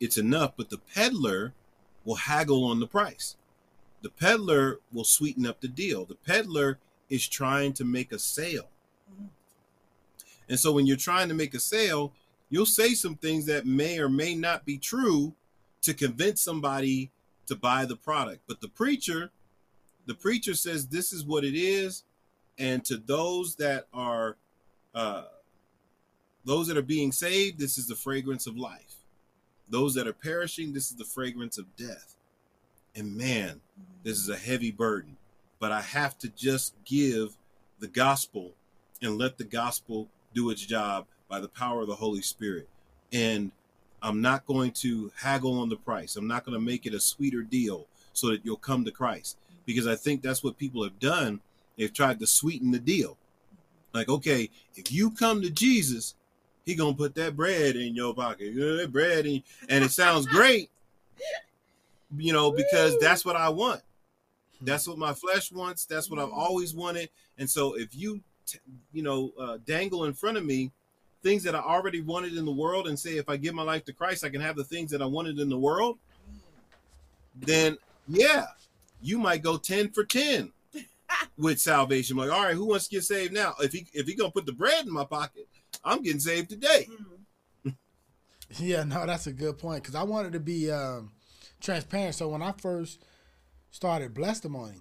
it's 0.00 0.18
enough, 0.18 0.52
but 0.56 0.70
the 0.70 0.78
peddler 0.78 1.54
will 2.04 2.16
haggle 2.16 2.64
on 2.64 2.80
the 2.80 2.86
price. 2.86 3.36
The 4.02 4.10
peddler 4.10 4.78
will 4.92 5.04
sweeten 5.04 5.46
up 5.46 5.60
the 5.60 5.68
deal. 5.68 6.04
The 6.04 6.14
peddler 6.14 6.78
is 7.08 7.26
trying 7.28 7.72
to 7.74 7.84
make 7.84 8.12
a 8.12 8.18
sale. 8.18 8.68
And 10.48 10.58
so 10.58 10.72
when 10.72 10.86
you're 10.86 10.96
trying 10.96 11.28
to 11.28 11.34
make 11.34 11.54
a 11.54 11.60
sale, 11.60 12.12
you'll 12.50 12.66
say 12.66 12.94
some 12.94 13.16
things 13.16 13.46
that 13.46 13.66
may 13.66 13.98
or 13.98 14.08
may 14.08 14.34
not 14.34 14.64
be 14.64 14.78
true 14.78 15.34
to 15.82 15.94
convince 15.94 16.40
somebody 16.40 17.10
to 17.46 17.56
buy 17.56 17.84
the 17.84 17.96
product. 17.96 18.42
But 18.46 18.60
the 18.60 18.68
preacher, 18.68 19.30
the 20.06 20.14
preacher 20.14 20.54
says 20.54 20.86
this 20.86 21.12
is 21.12 21.24
what 21.24 21.44
it 21.44 21.54
is, 21.54 22.04
and 22.58 22.84
to 22.86 22.96
those 22.96 23.54
that 23.56 23.86
are 23.92 24.36
uh, 24.94 25.24
those 26.44 26.66
that 26.66 26.76
are 26.76 26.82
being 26.82 27.12
saved, 27.12 27.58
this 27.58 27.78
is 27.78 27.86
the 27.86 27.94
fragrance 27.94 28.46
of 28.46 28.56
life. 28.56 28.96
Those 29.68 29.94
that 29.94 30.06
are 30.06 30.14
perishing, 30.14 30.72
this 30.72 30.90
is 30.90 30.96
the 30.96 31.04
fragrance 31.04 31.58
of 31.58 31.76
death. 31.76 32.16
And 32.94 33.16
man, 33.16 33.60
this 34.02 34.18
is 34.18 34.28
a 34.28 34.36
heavy 34.36 34.70
burden. 34.70 35.18
But 35.60 35.72
I 35.72 35.82
have 35.82 36.18
to 36.20 36.28
just 36.28 36.74
give 36.84 37.36
the 37.80 37.86
gospel 37.86 38.52
and 39.02 39.18
let 39.18 39.36
the 39.38 39.44
gospel 39.44 40.08
do 40.38 40.50
its 40.50 40.64
job 40.64 41.06
by 41.28 41.40
the 41.40 41.48
power 41.48 41.80
of 41.80 41.88
the 41.88 41.94
Holy 41.96 42.22
Spirit. 42.22 42.68
And 43.12 43.50
I'm 44.00 44.20
not 44.20 44.46
going 44.46 44.70
to 44.72 45.10
haggle 45.16 45.58
on 45.60 45.68
the 45.68 45.76
price. 45.76 46.14
I'm 46.14 46.28
not 46.28 46.44
going 46.44 46.58
to 46.58 46.64
make 46.64 46.86
it 46.86 46.94
a 46.94 47.00
sweeter 47.00 47.42
deal 47.42 47.86
so 48.12 48.28
that 48.28 48.44
you'll 48.44 48.56
come 48.56 48.84
to 48.84 48.92
Christ. 48.92 49.36
Because 49.66 49.88
I 49.88 49.96
think 49.96 50.22
that's 50.22 50.44
what 50.44 50.56
people 50.56 50.84
have 50.84 50.98
done. 51.00 51.40
They've 51.76 51.92
tried 51.92 52.20
to 52.20 52.26
sweeten 52.26 52.70
the 52.70 52.78
deal. 52.78 53.16
Like, 53.92 54.08
okay, 54.08 54.48
if 54.76 54.92
you 54.92 55.10
come 55.10 55.42
to 55.42 55.50
Jesus, 55.50 56.14
he 56.64 56.74
gonna 56.74 56.94
put 56.94 57.14
that 57.16 57.36
bread 57.36 57.76
in 57.76 57.94
your 57.94 58.14
pocket. 58.14 58.54
Good 58.54 58.92
bread 58.92 59.26
in, 59.26 59.42
and 59.68 59.82
it 59.82 59.90
sounds 59.90 60.26
great, 60.36 60.70
you 62.16 62.32
know, 62.32 62.50
because 62.50 62.98
that's 62.98 63.24
what 63.24 63.36
I 63.36 63.48
want. 63.48 63.80
That's 64.60 64.84
hmm. 64.84 64.92
what 64.92 64.98
my 64.98 65.14
flesh 65.14 65.50
wants. 65.50 65.86
That's 65.86 66.10
what 66.10 66.20
I've 66.20 66.28
hmm. 66.28 66.38
always 66.38 66.74
wanted. 66.74 67.08
And 67.38 67.48
so 67.48 67.74
if 67.74 67.94
you, 67.94 68.20
t- 68.48 68.58
you 68.92 69.02
know, 69.02 69.32
uh, 69.38 69.58
dangle 69.66 70.04
in 70.04 70.12
front 70.12 70.36
of 70.36 70.44
me 70.44 70.72
things 71.22 71.42
that 71.42 71.54
I 71.54 71.60
already 71.60 72.00
wanted 72.00 72.36
in 72.36 72.44
the 72.44 72.52
world 72.52 72.86
and 72.86 72.98
say, 72.98 73.16
if 73.16 73.28
I 73.28 73.36
give 73.36 73.54
my 73.54 73.62
life 73.62 73.84
to 73.86 73.92
Christ, 73.92 74.24
I 74.24 74.28
can 74.28 74.40
have 74.40 74.56
the 74.56 74.64
things 74.64 74.90
that 74.92 75.02
I 75.02 75.06
wanted 75.06 75.38
in 75.38 75.48
the 75.48 75.58
world, 75.58 75.98
then 77.34 77.76
yeah, 78.06 78.46
you 79.00 79.18
might 79.18 79.42
go 79.42 79.56
10 79.56 79.90
for 79.90 80.04
10 80.04 80.52
with 81.36 81.60
salvation. 81.60 82.16
Like, 82.16 82.30
all 82.30 82.44
right, 82.44 82.54
who 82.54 82.66
wants 82.66 82.88
to 82.88 82.96
get 82.96 83.04
saved 83.04 83.32
now? 83.32 83.54
If 83.60 83.72
he 83.72 83.86
if 83.92 84.06
he 84.06 84.14
gonna 84.14 84.30
put 84.30 84.46
the 84.46 84.52
bread 84.52 84.86
in 84.86 84.92
my 84.92 85.04
pocket, 85.04 85.48
I'm 85.84 86.02
getting 86.02 86.20
saved 86.20 86.50
today. 86.50 86.88
Yeah, 88.56 88.82
no, 88.84 89.04
that's 89.04 89.26
a 89.26 89.32
good 89.34 89.58
point 89.58 89.82
because 89.82 89.94
I 89.94 90.04
wanted 90.04 90.32
to 90.32 90.40
be 90.40 90.70
um, 90.70 91.12
transparent. 91.60 92.14
So 92.14 92.28
when 92.28 92.40
I 92.40 92.52
first 92.52 93.04
started 93.70 94.14
Blestimony, 94.14 94.80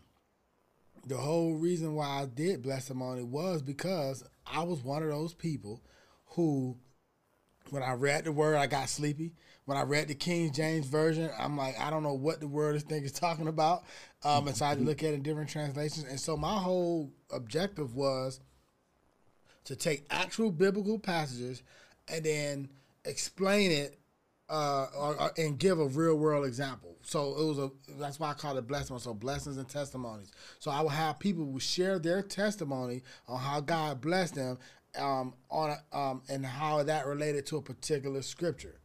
the 1.07 1.17
whole 1.17 1.55
reason 1.55 1.95
why 1.95 2.21
I 2.21 2.25
did 2.25 2.63
Blestimony 2.63 3.23
was 3.23 3.61
because 3.61 4.23
I 4.45 4.63
was 4.63 4.83
one 4.83 5.03
of 5.03 5.09
those 5.09 5.33
people 5.33 5.81
who, 6.25 6.77
when 7.69 7.83
I 7.83 7.93
read 7.93 8.25
the 8.25 8.31
word, 8.31 8.57
I 8.57 8.67
got 8.67 8.89
sleepy. 8.89 9.33
When 9.65 9.77
I 9.77 9.83
read 9.83 10.07
the 10.07 10.15
King 10.15 10.51
James 10.53 10.85
version, 10.85 11.29
I'm 11.37 11.57
like, 11.57 11.79
I 11.79 11.89
don't 11.89 12.03
know 12.03 12.13
what 12.13 12.39
the 12.39 12.47
word 12.47 12.75
this 12.75 12.83
thing 12.83 13.03
is 13.03 13.11
talking 13.11 13.47
about. 13.47 13.83
Um, 14.23 14.47
and 14.47 14.55
so 14.55 14.65
I 14.65 14.69
had 14.69 14.79
to 14.79 14.83
look 14.83 15.03
at 15.03 15.09
it 15.09 15.15
in 15.15 15.23
different 15.23 15.49
translations. 15.49 16.05
And 16.05 16.19
so 16.19 16.37
my 16.37 16.57
whole 16.57 17.11
objective 17.31 17.95
was 17.95 18.39
to 19.65 19.75
take 19.75 20.05
actual 20.09 20.51
biblical 20.51 20.99
passages 20.99 21.63
and 22.07 22.23
then 22.23 22.69
explain 23.03 23.71
it 23.71 23.99
uh, 24.49 24.87
or, 24.97 25.21
or- 25.21 25.31
and 25.37 25.59
give 25.59 25.79
a 25.79 25.87
real 25.87 26.15
world 26.15 26.45
example. 26.45 26.95
So 27.01 27.35
it 27.39 27.45
was 27.45 27.57
a 27.59 27.71
that's 27.99 28.19
why 28.19 28.31
I 28.31 28.33
call 28.33 28.57
it 28.57 28.67
blessing. 28.67 28.97
So 28.99 29.13
blessings 29.13 29.57
and 29.57 29.67
testimonies. 29.67 30.31
So 30.59 30.71
I 30.71 30.81
will 30.81 30.89
have 30.89 31.19
people 31.19 31.45
who 31.45 31.59
share 31.59 31.99
their 31.99 32.21
testimony 32.21 33.03
on 33.27 33.39
how 33.39 33.61
God 33.61 34.01
blessed 34.01 34.35
them 34.35 34.57
um, 34.97 35.33
on 35.49 35.77
um, 35.93 36.21
and 36.29 36.45
how 36.45 36.83
that 36.83 37.05
related 37.05 37.45
to 37.47 37.57
a 37.57 37.61
particular 37.61 38.21
scripture 38.21 38.79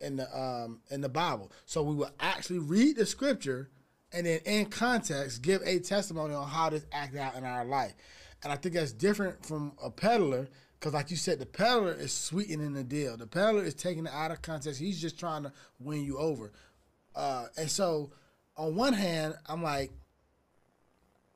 in 0.00 0.16
the 0.16 0.38
um, 0.38 0.80
in 0.90 1.00
the 1.00 1.08
Bible. 1.08 1.52
So 1.64 1.82
we 1.82 1.94
will 1.94 2.10
actually 2.20 2.58
read 2.58 2.96
the 2.96 3.06
scripture 3.06 3.70
and 4.12 4.26
then 4.26 4.40
in 4.44 4.66
context 4.66 5.42
give 5.42 5.62
a 5.64 5.78
testimony 5.78 6.34
on 6.34 6.48
how 6.48 6.70
this 6.70 6.84
acted 6.92 7.20
out 7.20 7.36
in 7.36 7.44
our 7.44 7.64
life. 7.64 7.94
And 8.42 8.52
I 8.52 8.56
think 8.56 8.74
that's 8.74 8.92
different 8.92 9.44
from 9.46 9.72
a 9.82 9.90
peddler 9.90 10.48
because, 10.82 10.94
like 10.94 11.12
you 11.12 11.16
said, 11.16 11.38
the 11.38 11.46
peddler 11.46 11.94
is 11.94 12.12
sweetening 12.12 12.72
the 12.72 12.82
deal. 12.82 13.16
The 13.16 13.24
peddler 13.24 13.62
is 13.62 13.72
taking 13.72 14.06
it 14.06 14.12
out 14.12 14.32
of 14.32 14.42
context. 14.42 14.80
He's 14.80 15.00
just 15.00 15.16
trying 15.16 15.44
to 15.44 15.52
win 15.78 16.04
you 16.04 16.18
over. 16.18 16.50
Uh, 17.14 17.46
and 17.56 17.70
so, 17.70 18.10
on 18.56 18.74
one 18.74 18.92
hand, 18.92 19.36
I'm 19.46 19.62
like, 19.62 19.92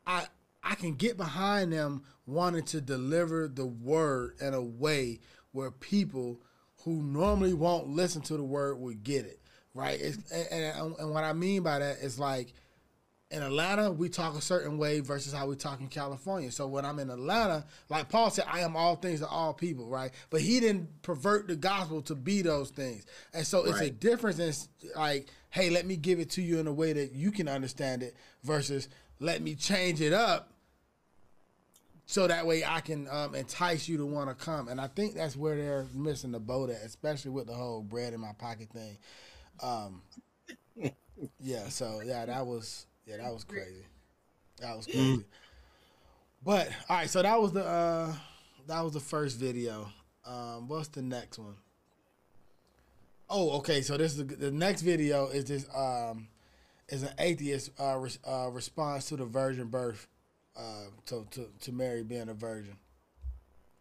I 0.04 0.24
I 0.64 0.74
can 0.74 0.94
get 0.94 1.16
behind 1.16 1.72
them 1.72 2.02
wanting 2.26 2.64
to 2.64 2.80
deliver 2.80 3.46
the 3.46 3.66
word 3.66 4.34
in 4.40 4.52
a 4.52 4.60
way 4.60 5.20
where 5.52 5.70
people 5.70 6.40
who 6.82 7.00
normally 7.04 7.54
won't 7.54 7.86
listen 7.86 8.22
to 8.22 8.36
the 8.36 8.42
word 8.42 8.80
would 8.80 9.04
get 9.04 9.26
it 9.26 9.38
right. 9.74 10.00
It's, 10.00 10.18
and, 10.32 10.48
and 10.50 10.96
and 10.98 11.10
what 11.12 11.22
I 11.22 11.32
mean 11.34 11.62
by 11.62 11.78
that 11.78 11.98
is 11.98 12.18
like 12.18 12.52
in 13.30 13.42
Atlanta, 13.42 13.90
we 13.90 14.08
talk 14.08 14.36
a 14.36 14.40
certain 14.40 14.78
way 14.78 15.00
versus 15.00 15.32
how 15.32 15.48
we 15.48 15.56
talk 15.56 15.80
in 15.80 15.88
California. 15.88 16.50
So 16.52 16.68
when 16.68 16.84
I'm 16.84 17.00
in 17.00 17.10
Atlanta, 17.10 17.64
like 17.88 18.08
Paul 18.08 18.30
said, 18.30 18.44
I 18.48 18.60
am 18.60 18.76
all 18.76 18.94
things 18.94 19.20
to 19.20 19.26
all 19.26 19.52
people, 19.52 19.88
right? 19.88 20.12
But 20.30 20.42
he 20.42 20.60
didn't 20.60 21.02
pervert 21.02 21.48
the 21.48 21.56
gospel 21.56 22.02
to 22.02 22.14
be 22.14 22.42
those 22.42 22.70
things. 22.70 23.04
And 23.34 23.44
so 23.44 23.64
it's 23.64 23.80
a 23.80 23.90
difference 23.90 24.38
in 24.38 24.52
like, 24.94 25.26
hey, 25.50 25.70
let 25.70 25.86
me 25.86 25.96
give 25.96 26.20
it 26.20 26.30
to 26.30 26.42
you 26.42 26.60
in 26.60 26.68
a 26.68 26.72
way 26.72 26.92
that 26.92 27.12
you 27.12 27.32
can 27.32 27.48
understand 27.48 28.04
it 28.04 28.14
versus 28.44 28.88
let 29.18 29.42
me 29.42 29.56
change 29.56 30.00
it 30.00 30.12
up 30.12 30.52
so 32.04 32.28
that 32.28 32.46
way 32.46 32.64
I 32.64 32.80
can 32.80 33.08
um, 33.10 33.34
entice 33.34 33.88
you 33.88 33.96
to 33.96 34.06
want 34.06 34.28
to 34.28 34.36
come. 34.36 34.68
And 34.68 34.80
I 34.80 34.86
think 34.86 35.16
that's 35.16 35.36
where 35.36 35.56
they're 35.56 35.86
missing 35.92 36.30
the 36.30 36.38
boat 36.38 36.70
at, 36.70 36.82
especially 36.82 37.32
with 37.32 37.48
the 37.48 37.54
whole 37.54 37.82
bread 37.82 38.14
in 38.14 38.20
my 38.20 38.32
pocket 38.38 38.68
thing. 38.70 38.98
Um, 39.60 40.02
yeah, 41.40 41.68
so 41.68 42.00
yeah, 42.04 42.24
that 42.24 42.46
was 42.46 42.86
yeah, 43.06 43.18
that 43.18 43.32
was 43.32 43.44
crazy. 43.44 43.84
That 44.60 44.76
was 44.76 44.86
crazy. 44.86 45.24
But 46.44 46.68
all 46.88 46.96
right, 46.96 47.10
so 47.10 47.22
that 47.22 47.40
was 47.40 47.52
the 47.52 47.64
uh 47.64 48.14
that 48.66 48.82
was 48.82 48.92
the 48.92 49.00
first 49.00 49.38
video. 49.38 49.88
Um, 50.24 50.68
what's 50.68 50.88
the 50.88 51.02
next 51.02 51.38
one? 51.38 51.54
Oh, 53.28 53.56
okay. 53.58 53.80
So 53.82 53.96
this 53.96 54.12
is 54.12 54.18
the, 54.18 54.24
the 54.24 54.50
next 54.50 54.82
video 54.82 55.28
is 55.28 55.44
this 55.44 55.66
um 55.74 56.28
is 56.88 57.02
an 57.02 57.10
atheist 57.18 57.70
uh, 57.80 57.96
res, 57.96 58.18
uh 58.26 58.48
response 58.50 59.06
to 59.08 59.16
the 59.16 59.24
virgin 59.24 59.68
birth, 59.68 60.06
uh 60.56 60.86
to 61.06 61.26
to 61.32 61.48
to 61.60 61.72
Mary 61.72 62.02
being 62.02 62.28
a 62.28 62.34
virgin. 62.34 62.76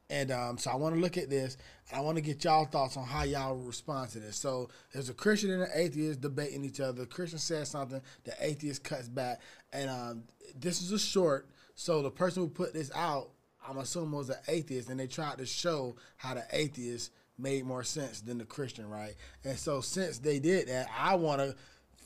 And 0.10 0.32
um, 0.32 0.58
so 0.58 0.70
I 0.70 0.76
want 0.76 0.94
to 0.94 1.02
look 1.02 1.18
at 1.18 1.32
this, 1.32 1.58
and 1.90 1.98
I 1.98 2.02
want 2.02 2.18
to 2.18 2.22
get 2.22 2.44
y'all 2.44 2.66
thoughts 2.66 2.96
on 2.96 3.06
how 3.06 3.24
y'all 3.24 3.56
respond 3.56 4.12
to 4.12 4.20
this. 4.20 4.38
So 4.38 4.70
there's 4.94 5.10
a 5.10 5.16
Christian 5.16 5.52
and 5.52 5.64
an 5.64 5.70
atheist 5.74 6.22
debating 6.22 6.64
each 6.64 6.80
other. 6.80 7.02
The 7.02 7.08
Christian 7.08 7.40
says 7.40 7.70
something, 7.70 8.02
the 8.24 8.34
atheist 8.40 8.84
cuts 8.84 9.10
back, 9.10 9.42
and 9.74 9.90
um, 9.90 10.24
this 10.56 10.82
is 10.82 10.92
a 10.92 11.00
short. 11.00 11.50
So 11.74 12.04
the 12.04 12.12
person 12.12 12.44
who 12.44 12.50
put 12.50 12.74
this 12.74 12.92
out, 12.94 13.32
I'm 13.68 13.80
assuming 13.80 14.12
was 14.12 14.30
an 14.30 14.38
atheist, 14.48 14.90
and 14.90 15.00
they 15.00 15.08
tried 15.08 15.40
to 15.40 15.46
show 15.46 15.96
how 16.18 16.36
the 16.36 16.44
atheist 16.52 17.12
made 17.38 17.66
more 17.66 17.84
sense 17.84 18.22
than 18.22 18.38
the 18.38 18.46
Christian, 18.46 18.88
right? 18.88 19.16
And 19.44 19.58
so 19.58 19.82
since 19.82 20.20
they 20.20 20.38
did 20.40 20.68
that, 20.68 20.88
I 20.96 21.16
want 21.16 21.42
to 21.42 21.56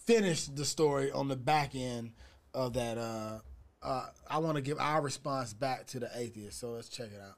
finish 0.06 0.46
the 0.46 0.66
story 0.66 1.12
on 1.12 1.28
the 1.28 1.36
back 1.36 1.76
end 1.76 2.14
of 2.54 2.74
that. 2.74 2.98
Uh, 2.98 3.40
uh, 3.84 4.06
I 4.30 4.40
want 4.40 4.56
to 4.56 4.62
give 4.62 4.80
our 4.80 5.02
response 5.02 5.54
back 5.54 5.86
to 5.88 6.00
the 6.00 6.10
atheist. 6.16 6.60
So 6.60 6.72
let's 6.72 6.90
check 6.90 7.08
it 7.08 7.22
out. 7.22 7.36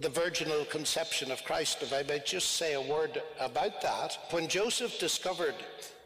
The 0.00 0.08
virginal 0.08 0.64
conception 0.66 1.32
of 1.32 1.42
Christ, 1.44 1.82
if 1.82 1.92
I 1.92 2.04
may 2.04 2.20
just 2.24 2.52
say 2.52 2.74
a 2.74 2.80
word 2.80 3.20
about 3.40 3.80
that. 3.82 4.16
When 4.30 4.46
Joseph 4.46 4.98
discovered 5.00 5.56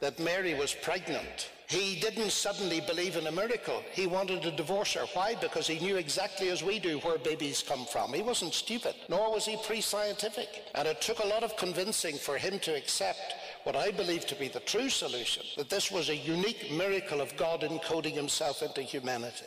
that 0.01 0.19
Mary 0.19 0.55
was 0.55 0.75
pregnant, 0.75 1.51
he 1.73 2.01
didn't 2.01 2.33
suddenly 2.33 2.81
believe 2.81 3.17
in 3.17 3.27
a 3.27 3.33
miracle. 3.33 3.83
He 3.93 4.07
wanted 4.07 4.43
to 4.43 4.51
divorce 4.51 4.93
her. 4.95 5.07
Why? 5.15 5.35
Because 5.35 5.67
he 5.67 5.79
knew 5.79 5.97
exactly 5.97 6.51
as 6.51 6.63
we 6.63 6.79
do 6.79 6.99
where 6.99 7.19
babies 7.19 7.65
come 7.67 7.87
from. 7.87 8.13
He 8.13 8.23
wasn't 8.23 8.53
stupid, 8.53 8.95
nor 9.09 9.33
was 9.33 9.47
he 9.47 9.57
pre 9.57 9.81
scientific. 9.81 10.49
And 10.75 10.87
it 10.87 11.01
took 11.01 11.21
a 11.21 11.27
lot 11.27 11.43
of 11.43 11.57
convincing 11.57 12.17
for 12.17 12.37
him 12.37 12.59
to 12.61 12.77
accept 12.77 13.35
what 13.65 13.77
I 13.77 13.91
believe 13.91 14.27
to 14.27 14.35
be 14.35 14.49
the 14.49 14.61
true 14.61 14.91
solution 14.91 15.45
that 15.57 15.71
this 15.71 15.91
was 15.91 16.09
a 16.09 16.17
unique 16.17 16.71
miracle 16.73 17.21
of 17.21 17.37
God 17.37 17.61
encoding 17.61 18.15
himself 18.15 18.63
into 18.63 18.83
humanity. 18.83 19.47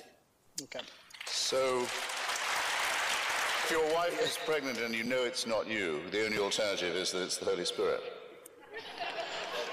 Okay. 0.64 0.82
So, 1.28 1.86
if 3.66 3.72
your 3.72 3.96
wife 3.96 4.22
is 4.22 4.38
pregnant 4.46 4.80
and 4.80 4.94
you 4.94 5.04
know 5.04 5.24
it's 5.24 5.48
not 5.48 5.68
you, 5.68 6.00
the 6.12 6.24
only 6.24 6.38
alternative 6.38 6.96
is 6.96 7.12
that 7.12 7.24
it's 7.24 7.38
the 7.38 7.46
Holy 7.46 7.66
Spirit. 7.66 8.00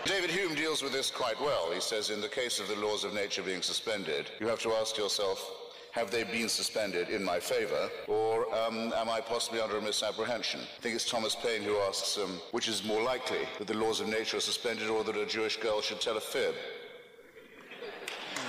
David 0.07 0.31
Hume 0.31 0.55
deals 0.55 0.83
with 0.83 0.93
this 0.93 1.11
quite 1.11 1.39
well. 1.39 1.71
He 1.71 1.81
says, 1.81 2.09
in 2.09 2.23
the 2.23 2.29
case 2.29 2.59
of 2.59 2.69
the 2.69 2.77
laws 2.77 3.05
of 3.05 3.13
nature 3.13 3.43
being 3.43 3.61
suspended, 3.61 4.31
you 4.41 4.47
have 4.47 4.61
to 4.61 4.71
ask 4.71 4.97
yourself, 4.97 5.47
have 5.93 6.11
they 6.11 6.25
been 6.25 6.49
suspended 6.49 7.11
in 7.11 7.23
my 7.23 7.39
favor, 7.39 7.91
or 8.09 8.47
um, 8.55 8.95
am 8.95 9.11
I 9.11 9.21
possibly 9.21 9.61
under 9.61 9.77
a 9.77 9.83
misapprehension? 9.83 10.61
I 10.61 10.81
think 10.81 10.95
it's 10.95 11.09
Thomas 11.09 11.35
Paine 11.35 11.61
who 11.61 11.77
asks, 11.81 12.17
um, 12.17 12.41
which 12.53 12.69
is 12.69 12.83
more 12.85 13.03
likely, 13.03 13.47
that 13.59 13.67
the 13.67 13.75
laws 13.75 14.01
of 14.01 14.09
nature 14.09 14.39
are 14.39 14.41
suspended 14.41 14.89
or 14.89 15.05
that 15.05 15.19
a 15.19 15.27
Jewish 15.27 15.59
girl 15.59 15.83
should 15.83 16.01
tell 16.01 16.17
a 16.17 16.21
fib? 16.21 16.55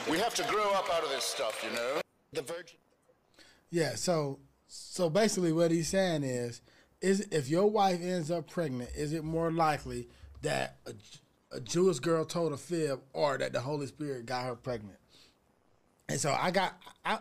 We 0.10 0.20
have 0.20 0.36
to 0.36 0.44
grow 0.44 0.72
up 0.72 0.90
out 0.90 1.04
of 1.04 1.10
this 1.10 1.26
stuff, 1.26 1.62
you 1.70 1.76
know? 1.76 2.00
The 2.32 2.44
virgin. 2.44 2.78
Yeah, 3.72 3.96
so 3.96 4.40
so 4.76 5.10
basically 5.10 5.54
what 5.54 5.70
he's 5.70 5.88
saying 5.88 6.24
is 6.24 6.62
is 7.00 7.28
if 7.32 7.48
your 7.48 7.70
wife 7.70 8.02
ends 8.02 8.32
up 8.32 8.50
pregnant, 8.50 8.90
is 8.96 9.14
it 9.14 9.24
more 9.24 9.52
likely 9.52 10.08
that 10.42 10.78
a, 10.88 10.94
a 11.56 11.60
Jewish 11.60 12.00
girl 12.00 12.26
told 12.26 12.54
a 12.54 12.58
fib 12.58 13.02
or 13.12 13.38
that 13.38 13.54
the 13.54 13.60
Holy 13.60 13.86
Spirit 13.86 14.26
got 14.26 14.46
her 14.46 14.56
pregnant? 14.56 14.98
And 16.10 16.20
so 16.20 16.36
I 16.38 16.50
got 16.50 16.74
I 17.06 17.20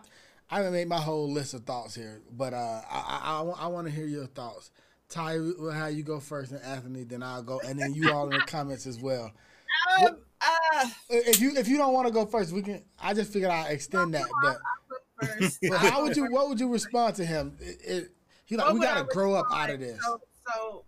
I 0.48 0.56
haven't 0.56 0.72
made 0.72 0.88
my 0.88 1.00
whole 1.00 1.30
list 1.30 1.52
of 1.52 1.64
thoughts 1.64 1.94
here, 1.94 2.22
but 2.30 2.54
uh, 2.54 2.80
I 2.90 3.20
I, 3.22 3.42
I, 3.42 3.64
I 3.64 3.66
want 3.66 3.86
to 3.86 3.92
hear 3.92 4.06
your 4.06 4.26
thoughts. 4.26 4.70
Ty, 5.10 5.38
we'll 5.38 5.90
you 5.90 6.02
go 6.02 6.20
first, 6.20 6.52
and 6.52 6.62
Anthony, 6.62 7.04
then 7.04 7.22
I'll 7.22 7.42
go, 7.42 7.60
and 7.60 7.78
then 7.78 7.92
you 7.92 8.10
all 8.12 8.24
in 8.24 8.38
the 8.38 8.44
comments 8.46 8.86
as 8.86 8.98
well. 8.98 9.30
Um, 10.00 10.16
uh, 10.40 10.88
If 11.10 11.38
you 11.40 11.54
if 11.56 11.68
you 11.68 11.76
don't 11.76 11.92
want 11.92 12.06
to 12.06 12.12
go 12.14 12.24
first, 12.24 12.52
we 12.52 12.62
can. 12.62 12.82
I 12.98 13.12
just 13.12 13.30
figured 13.30 13.50
I'd 13.50 13.72
extend 13.72 14.14
that, 14.14 14.26
but 14.42 14.58
first. 15.26 15.58
how 15.72 16.02
would 16.02 16.16
you? 16.16 16.30
What 16.30 16.48
would 16.48 16.60
you 16.60 16.68
respond 16.68 17.16
to 17.16 17.24
him? 17.24 17.56
It, 17.60 17.78
it, 17.84 18.10
he 18.44 18.56
like, 18.56 18.66
What 18.66 18.74
we 18.74 18.80
gotta 18.80 19.04
grow 19.04 19.34
up 19.34 19.46
out 19.52 19.70
of 19.70 19.80
this. 19.80 19.98
So, 20.02 20.20
so 20.46 20.84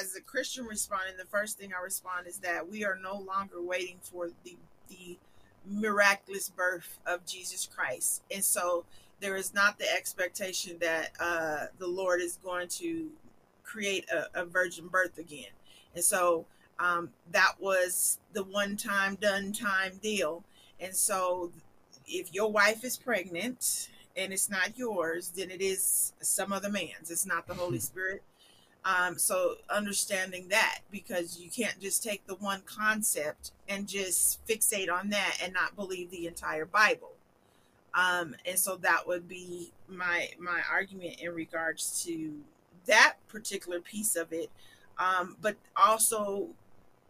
as 0.00 0.14
a 0.16 0.20
Christian 0.20 0.64
responding, 0.64 1.16
the 1.18 1.26
first 1.26 1.58
thing 1.58 1.72
I 1.78 1.82
respond 1.82 2.26
is 2.26 2.38
that 2.38 2.68
we 2.68 2.84
are 2.84 2.98
no 3.02 3.18
longer 3.18 3.62
waiting 3.62 3.96
for 4.02 4.28
the 4.44 4.56
the 4.88 5.18
miraculous 5.66 6.48
birth 6.48 6.98
of 7.06 7.24
Jesus 7.26 7.68
Christ, 7.72 8.22
and 8.30 8.44
so 8.44 8.84
there 9.20 9.36
is 9.36 9.54
not 9.54 9.78
the 9.78 9.90
expectation 9.92 10.76
that 10.80 11.10
uh, 11.20 11.66
the 11.78 11.86
Lord 11.86 12.20
is 12.20 12.38
going 12.42 12.68
to 12.68 13.08
create 13.62 14.08
a, 14.10 14.42
a 14.42 14.44
virgin 14.44 14.88
birth 14.88 15.18
again, 15.18 15.52
and 15.94 16.04
so 16.04 16.46
um, 16.78 17.10
that 17.30 17.54
was 17.60 18.18
the 18.32 18.44
one 18.44 18.76
time 18.76 19.16
done 19.20 19.52
time 19.52 19.98
deal, 20.02 20.44
and 20.80 20.94
so 20.94 21.52
if 22.12 22.32
your 22.34 22.50
wife 22.50 22.84
is 22.84 22.96
pregnant 22.96 23.88
and 24.16 24.32
it's 24.32 24.50
not 24.50 24.76
yours, 24.78 25.32
then 25.34 25.50
it 25.50 25.60
is 25.60 26.12
some 26.20 26.52
other 26.52 26.68
man's. 26.68 27.10
It's 27.10 27.26
not 27.26 27.46
the 27.46 27.54
Holy 27.54 27.78
Spirit. 27.78 28.22
Um, 28.84 29.16
so 29.16 29.56
understanding 29.70 30.48
that 30.48 30.80
because 30.90 31.38
you 31.38 31.48
can't 31.50 31.78
just 31.80 32.02
take 32.02 32.26
the 32.26 32.34
one 32.34 32.62
concept 32.66 33.52
and 33.68 33.86
just 33.86 34.44
fixate 34.46 34.92
on 34.92 35.10
that 35.10 35.38
and 35.42 35.52
not 35.52 35.76
believe 35.76 36.10
the 36.10 36.26
entire 36.26 36.66
Bible. 36.66 37.12
Um, 37.94 38.34
and 38.44 38.58
so 38.58 38.76
that 38.76 39.06
would 39.06 39.28
be 39.28 39.70
my 39.88 40.30
my 40.38 40.60
argument 40.70 41.20
in 41.20 41.32
regards 41.34 42.02
to 42.04 42.32
that 42.86 43.14
particular 43.28 43.80
piece 43.80 44.16
of 44.16 44.32
it. 44.32 44.50
Um, 44.98 45.36
but 45.40 45.56
also 45.76 46.48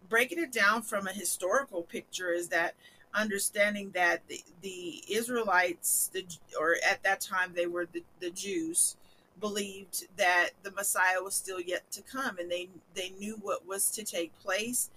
breaking 0.08 0.40
it 0.40 0.52
down 0.52 0.82
from 0.82 1.06
a 1.06 1.12
historical 1.12 1.82
picture 1.82 2.32
is 2.32 2.48
that 2.48 2.74
understanding 3.14 3.90
that 3.94 4.26
the, 4.28 4.42
the 4.62 5.02
Israelites, 5.08 6.10
the, 6.12 6.24
or 6.58 6.76
at 6.88 7.02
that 7.02 7.20
time 7.20 7.52
they 7.54 7.66
were 7.66 7.86
the, 7.92 8.02
the 8.20 8.30
Jews, 8.30 8.96
believed 9.40 10.06
that 10.16 10.50
the 10.62 10.70
Messiah 10.70 11.22
was 11.22 11.34
still 11.34 11.60
yet 11.60 11.90
to 11.92 12.02
come, 12.02 12.38
and 12.38 12.50
they 12.50 12.68
they 12.94 13.10
knew 13.18 13.38
what 13.42 13.66
was 13.66 13.90
to 13.92 14.04
take 14.04 14.38
place. 14.40 14.90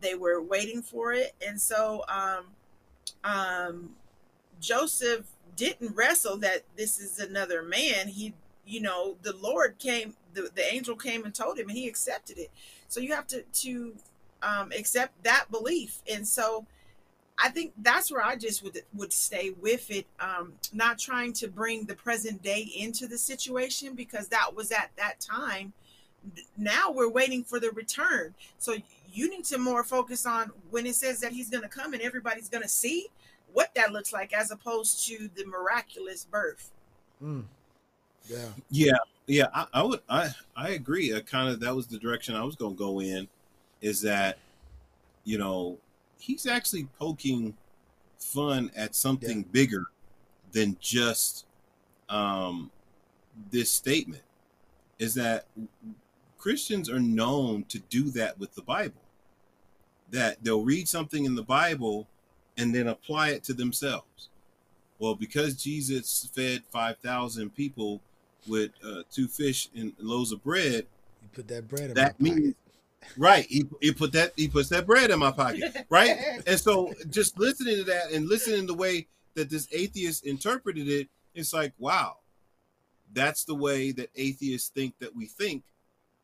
They 0.00 0.14
were 0.14 0.42
waiting 0.42 0.82
for 0.82 1.12
it, 1.12 1.34
and 1.46 1.60
so 1.60 2.04
um, 2.08 2.46
um, 3.24 3.90
Joseph 4.60 5.26
didn't 5.56 5.94
wrestle 5.94 6.36
that 6.38 6.62
this 6.76 6.98
is 6.98 7.18
another 7.20 7.62
man. 7.62 8.08
He, 8.08 8.34
you 8.66 8.80
know, 8.80 9.16
the 9.22 9.36
Lord 9.36 9.78
came, 9.78 10.14
the, 10.34 10.50
the 10.54 10.72
angel 10.72 10.96
came 10.96 11.24
and 11.24 11.34
told 11.34 11.58
him, 11.58 11.68
and 11.68 11.76
he 11.76 11.86
accepted 11.86 12.38
it. 12.38 12.50
So 12.88 13.00
you 13.00 13.14
have 13.14 13.26
to 13.28 13.42
to 13.42 13.94
um, 14.42 14.72
accept 14.76 15.22
that 15.22 15.46
belief, 15.50 16.02
and 16.10 16.26
so 16.26 16.66
I 17.42 17.48
think 17.48 17.72
that's 17.78 18.12
where 18.12 18.22
I 18.22 18.36
just 18.36 18.62
would 18.62 18.80
would 18.94 19.12
stay 19.12 19.50
with 19.60 19.90
it, 19.90 20.06
um, 20.20 20.52
not 20.72 20.98
trying 20.98 21.32
to 21.34 21.48
bring 21.48 21.84
the 21.84 21.94
present 21.94 22.42
day 22.42 22.70
into 22.76 23.08
the 23.08 23.18
situation 23.18 23.94
because 23.94 24.28
that 24.28 24.54
was 24.54 24.70
at 24.70 24.90
that 24.96 25.18
time. 25.18 25.72
Now 26.56 26.92
we're 26.92 27.10
waiting 27.10 27.42
for 27.42 27.58
the 27.58 27.70
return, 27.72 28.34
so 28.58 28.76
you 29.12 29.28
need 29.28 29.44
to 29.46 29.58
more 29.58 29.82
focus 29.82 30.24
on 30.24 30.52
when 30.70 30.86
it 30.86 30.94
says 30.94 31.18
that 31.20 31.32
he's 31.32 31.50
going 31.50 31.64
to 31.64 31.68
come 31.68 31.94
and 31.94 32.02
everybody's 32.02 32.48
going 32.48 32.62
to 32.62 32.68
see 32.68 33.08
what 33.52 33.74
that 33.74 33.92
looks 33.92 34.12
like, 34.12 34.32
as 34.32 34.50
opposed 34.50 35.06
to 35.08 35.28
the 35.34 35.44
miraculous 35.44 36.24
birth. 36.24 36.70
Mm. 37.22 37.44
Yeah. 38.28 38.48
Yeah, 38.70 38.92
yeah, 39.26 39.46
I, 39.52 39.66
I 39.74 39.82
would, 39.82 40.00
I, 40.08 40.30
I 40.56 40.70
agree. 40.70 41.14
I 41.14 41.20
kind 41.20 41.48
of 41.50 41.60
that 41.60 41.74
was 41.74 41.86
the 41.88 41.98
direction 41.98 42.34
I 42.34 42.44
was 42.44 42.54
going 42.54 42.74
to 42.74 42.78
go 42.78 43.00
in, 43.00 43.28
is 43.80 44.00
that, 44.02 44.38
you 45.24 45.38
know, 45.38 45.76
he's 46.22 46.46
actually 46.46 46.86
poking 46.98 47.54
fun 48.18 48.70
at 48.76 48.94
something 48.94 49.42
bigger 49.42 49.86
than 50.52 50.76
just 50.80 51.46
um, 52.08 52.70
this 53.50 53.70
statement. 53.70 54.22
Is 54.98 55.14
that 55.14 55.46
Christians 56.38 56.88
are 56.88 57.00
known 57.00 57.64
to 57.64 57.80
do 57.80 58.04
that 58.10 58.38
with 58.38 58.54
the 58.54 58.62
Bible. 58.62 59.00
That 60.10 60.36
they'll 60.42 60.64
read 60.64 60.88
something 60.88 61.24
in 61.24 61.34
the 61.34 61.42
Bible 61.42 62.06
and 62.56 62.74
then 62.74 62.86
apply 62.86 63.30
it 63.30 63.42
to 63.44 63.54
themselves. 63.54 64.28
Well, 64.98 65.16
because 65.16 65.60
Jesus 65.60 66.28
fed 66.32 66.62
5,000 66.70 67.54
people 67.56 68.00
with 68.46 68.70
uh, 68.84 69.02
two 69.10 69.26
fish 69.26 69.68
and 69.74 69.92
loaves 69.98 70.30
of 70.30 70.44
bread, 70.44 70.86
You 71.22 71.28
put 71.32 71.48
that 71.48 71.66
bread 71.66 71.94
that 71.94 72.20
means 72.20 72.54
right. 73.16 73.46
He, 73.46 73.64
he 73.80 73.92
put 73.92 74.12
that 74.12 74.32
he 74.36 74.48
puts 74.48 74.68
that 74.70 74.86
bread 74.86 75.10
in 75.10 75.18
my 75.18 75.30
pocket, 75.30 75.86
right? 75.88 76.16
and 76.46 76.58
so 76.58 76.92
just 77.10 77.38
listening 77.38 77.76
to 77.76 77.84
that 77.84 78.12
and 78.12 78.28
listening 78.28 78.62
to 78.62 78.66
the 78.66 78.74
way 78.74 79.06
that 79.34 79.50
this 79.50 79.68
atheist 79.72 80.26
interpreted 80.26 80.88
it, 80.88 81.08
it's 81.34 81.52
like, 81.52 81.72
wow, 81.78 82.16
that's 83.12 83.44
the 83.44 83.54
way 83.54 83.92
that 83.92 84.10
atheists 84.16 84.68
think 84.68 84.98
that 84.98 85.14
we 85.14 85.26
think 85.26 85.62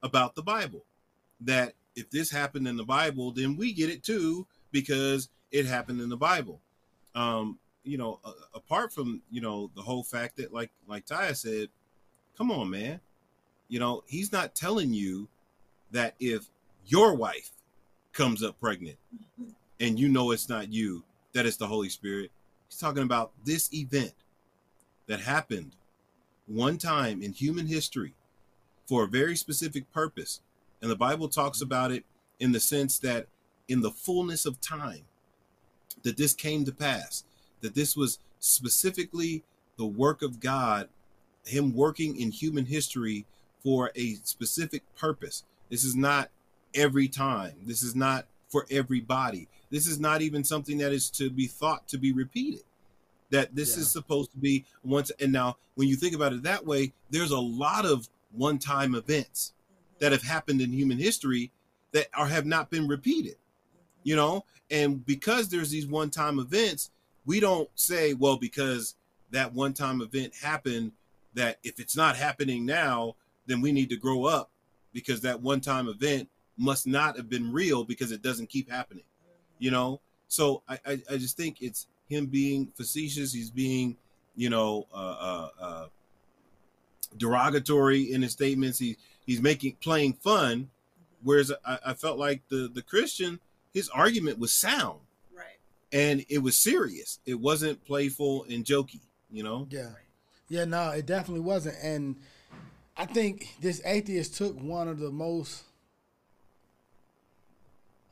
about 0.02 0.34
the 0.34 0.42
Bible. 0.42 0.84
That 1.40 1.74
if 1.94 2.10
this 2.10 2.30
happened 2.30 2.66
in 2.68 2.76
the 2.76 2.84
Bible, 2.84 3.30
then 3.30 3.56
we 3.56 3.72
get 3.72 3.90
it 3.90 4.02
too 4.02 4.46
because 4.70 5.28
it 5.50 5.66
happened 5.66 6.00
in 6.00 6.08
the 6.08 6.16
Bible. 6.16 6.60
Um, 7.14 7.58
you 7.84 7.96
know, 7.96 8.20
apart 8.54 8.92
from 8.92 9.22
you 9.30 9.40
know 9.40 9.70
the 9.74 9.82
whole 9.82 10.02
fact 10.02 10.36
that, 10.36 10.52
like 10.52 10.70
like 10.86 11.06
Taya 11.06 11.36
said, 11.36 11.68
come 12.36 12.50
on, 12.50 12.70
man, 12.70 13.00
you 13.68 13.78
know 13.78 14.02
he's 14.06 14.32
not 14.32 14.54
telling 14.54 14.92
you 14.92 15.28
that 15.90 16.14
if 16.20 16.46
your 16.88 17.14
wife 17.14 17.50
comes 18.12 18.42
up 18.42 18.58
pregnant 18.58 18.96
and 19.78 19.98
you 19.98 20.08
know 20.08 20.32
it's 20.32 20.48
not 20.48 20.72
you, 20.72 21.04
that 21.34 21.46
it's 21.46 21.56
the 21.56 21.66
Holy 21.66 21.90
Spirit. 21.90 22.30
He's 22.68 22.78
talking 22.78 23.02
about 23.02 23.32
this 23.44 23.72
event 23.72 24.14
that 25.06 25.20
happened 25.20 25.72
one 26.46 26.78
time 26.78 27.22
in 27.22 27.32
human 27.32 27.66
history 27.66 28.14
for 28.86 29.04
a 29.04 29.08
very 29.08 29.36
specific 29.36 29.92
purpose. 29.92 30.40
And 30.80 30.90
the 30.90 30.96
Bible 30.96 31.28
talks 31.28 31.60
about 31.60 31.92
it 31.92 32.04
in 32.40 32.52
the 32.52 32.60
sense 32.60 32.98
that 33.00 33.26
in 33.68 33.82
the 33.82 33.90
fullness 33.90 34.46
of 34.46 34.60
time, 34.60 35.04
that 36.04 36.16
this 36.16 36.32
came 36.32 36.64
to 36.64 36.72
pass, 36.72 37.24
that 37.60 37.74
this 37.74 37.96
was 37.96 38.18
specifically 38.38 39.44
the 39.76 39.86
work 39.86 40.22
of 40.22 40.40
God, 40.40 40.88
Him 41.44 41.74
working 41.74 42.18
in 42.18 42.30
human 42.30 42.64
history 42.64 43.26
for 43.62 43.90
a 43.94 44.14
specific 44.24 44.82
purpose. 44.96 45.44
This 45.68 45.84
is 45.84 45.94
not 45.94 46.30
every 46.74 47.08
time, 47.08 47.54
this 47.64 47.82
is 47.82 47.94
not 47.94 48.26
for 48.48 48.66
everybody. 48.70 49.48
This 49.70 49.86
is 49.86 50.00
not 50.00 50.22
even 50.22 50.44
something 50.44 50.78
that 50.78 50.92
is 50.92 51.10
to 51.10 51.30
be 51.30 51.46
thought 51.46 51.86
to 51.88 51.98
be 51.98 52.12
repeated. 52.12 52.62
That 53.30 53.54
this 53.54 53.76
is 53.76 53.90
supposed 53.90 54.32
to 54.32 54.38
be 54.38 54.64
once 54.82 55.12
and 55.20 55.30
now 55.32 55.58
when 55.74 55.86
you 55.86 55.94
think 55.94 56.14
about 56.14 56.32
it 56.32 56.42
that 56.42 56.66
way, 56.66 56.92
there's 57.10 57.30
a 57.30 57.38
lot 57.38 57.84
of 57.84 58.08
one-time 58.32 58.96
events 58.96 59.52
mm-hmm. 59.62 59.98
that 60.00 60.10
have 60.10 60.22
happened 60.22 60.60
in 60.60 60.72
human 60.72 60.98
history 60.98 61.52
that 61.92 62.08
are 62.14 62.26
have 62.26 62.46
not 62.46 62.68
been 62.68 62.88
repeated. 62.88 63.34
Mm-hmm. 63.34 64.00
You 64.02 64.16
know, 64.16 64.44
and 64.70 65.06
because 65.06 65.48
there's 65.48 65.70
these 65.70 65.86
one-time 65.86 66.40
events, 66.40 66.90
we 67.26 67.38
don't 67.38 67.68
say, 67.74 68.14
well, 68.14 68.36
because 68.38 68.96
that 69.30 69.52
one-time 69.52 70.00
event 70.00 70.32
happened, 70.42 70.92
that 71.34 71.58
if 71.62 71.78
it's 71.78 71.96
not 71.96 72.16
happening 72.16 72.66
now, 72.66 73.14
then 73.46 73.60
we 73.60 73.70
need 73.70 73.90
to 73.90 73.96
grow 73.96 74.24
up 74.24 74.50
because 74.92 75.20
that 75.20 75.40
one-time 75.40 75.86
event 75.86 76.28
must 76.58 76.86
not 76.86 77.16
have 77.16 77.30
been 77.30 77.52
real 77.52 77.84
because 77.84 78.12
it 78.12 78.22
doesn't 78.22 78.48
keep 78.48 78.70
happening. 78.70 79.04
You 79.58 79.70
know, 79.70 80.00
so 80.28 80.62
I 80.68 80.78
I, 80.86 80.92
I 81.10 81.16
just 81.16 81.36
think 81.36 81.62
it's 81.62 81.86
him 82.08 82.26
being 82.26 82.68
facetious. 82.74 83.32
He's 83.32 83.50
being, 83.50 83.96
you 84.36 84.50
know, 84.50 84.86
uh, 84.92 84.96
uh, 84.96 85.48
uh, 85.60 85.86
derogatory 87.16 88.12
in 88.12 88.22
his 88.22 88.32
statements. 88.32 88.78
He 88.78 88.96
he's 89.26 89.40
making 89.40 89.76
playing 89.80 90.14
fun, 90.14 90.70
whereas 91.22 91.52
I, 91.64 91.78
I 91.86 91.94
felt 91.94 92.18
like 92.18 92.42
the 92.48 92.70
the 92.72 92.82
Christian 92.82 93.40
his 93.72 93.88
argument 93.90 94.38
was 94.38 94.52
sound, 94.52 94.98
right? 95.36 95.58
And 95.92 96.24
it 96.28 96.38
was 96.38 96.56
serious. 96.56 97.20
It 97.26 97.38
wasn't 97.38 97.84
playful 97.84 98.44
and 98.50 98.64
jokey. 98.64 99.00
You 99.30 99.42
know. 99.42 99.66
Yeah, 99.70 99.90
yeah. 100.48 100.64
No, 100.64 100.90
it 100.90 101.06
definitely 101.06 101.44
wasn't. 101.44 101.76
And 101.82 102.16
I 102.96 103.06
think 103.06 103.54
this 103.60 103.80
atheist 103.84 104.36
took 104.36 104.58
one 104.60 104.88
of 104.88 104.98
the 104.98 105.10
most 105.10 105.64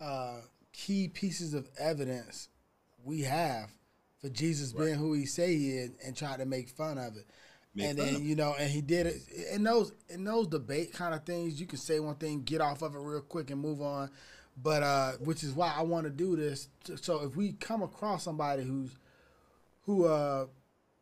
uh, 0.00 0.40
key 0.72 1.08
pieces 1.08 1.54
of 1.54 1.68
evidence 1.78 2.48
we 3.04 3.22
have 3.22 3.70
for 4.20 4.28
Jesus 4.28 4.72
being 4.72 4.94
who 4.94 5.12
he 5.12 5.26
say 5.26 5.56
he 5.56 5.70
is 5.70 5.90
and 6.04 6.16
try 6.16 6.36
to 6.36 6.44
make 6.44 6.68
fun 6.68 6.98
of 6.98 7.16
it. 7.16 7.26
Make 7.74 7.90
and 7.90 7.98
then 7.98 8.24
you 8.24 8.34
know, 8.34 8.54
and 8.58 8.70
he 8.70 8.80
did 8.80 9.06
it 9.06 9.16
in 9.52 9.62
those 9.62 9.92
in 10.08 10.24
those 10.24 10.46
debate 10.46 10.92
kind 10.92 11.14
of 11.14 11.24
things. 11.24 11.60
You 11.60 11.66
can 11.66 11.78
say 11.78 12.00
one 12.00 12.14
thing, 12.16 12.42
get 12.42 12.60
off 12.60 12.82
of 12.82 12.94
it 12.94 12.98
real 12.98 13.20
quick, 13.20 13.50
and 13.50 13.60
move 13.60 13.82
on. 13.82 14.10
But 14.62 14.82
uh, 14.82 15.12
which 15.20 15.44
is 15.44 15.52
why 15.52 15.74
I 15.76 15.82
want 15.82 16.04
to 16.04 16.10
do 16.10 16.36
this. 16.36 16.68
So 16.96 17.22
if 17.24 17.36
we 17.36 17.52
come 17.52 17.82
across 17.82 18.24
somebody 18.24 18.62
who's 18.64 18.90
who 19.82 20.06
uh 20.06 20.46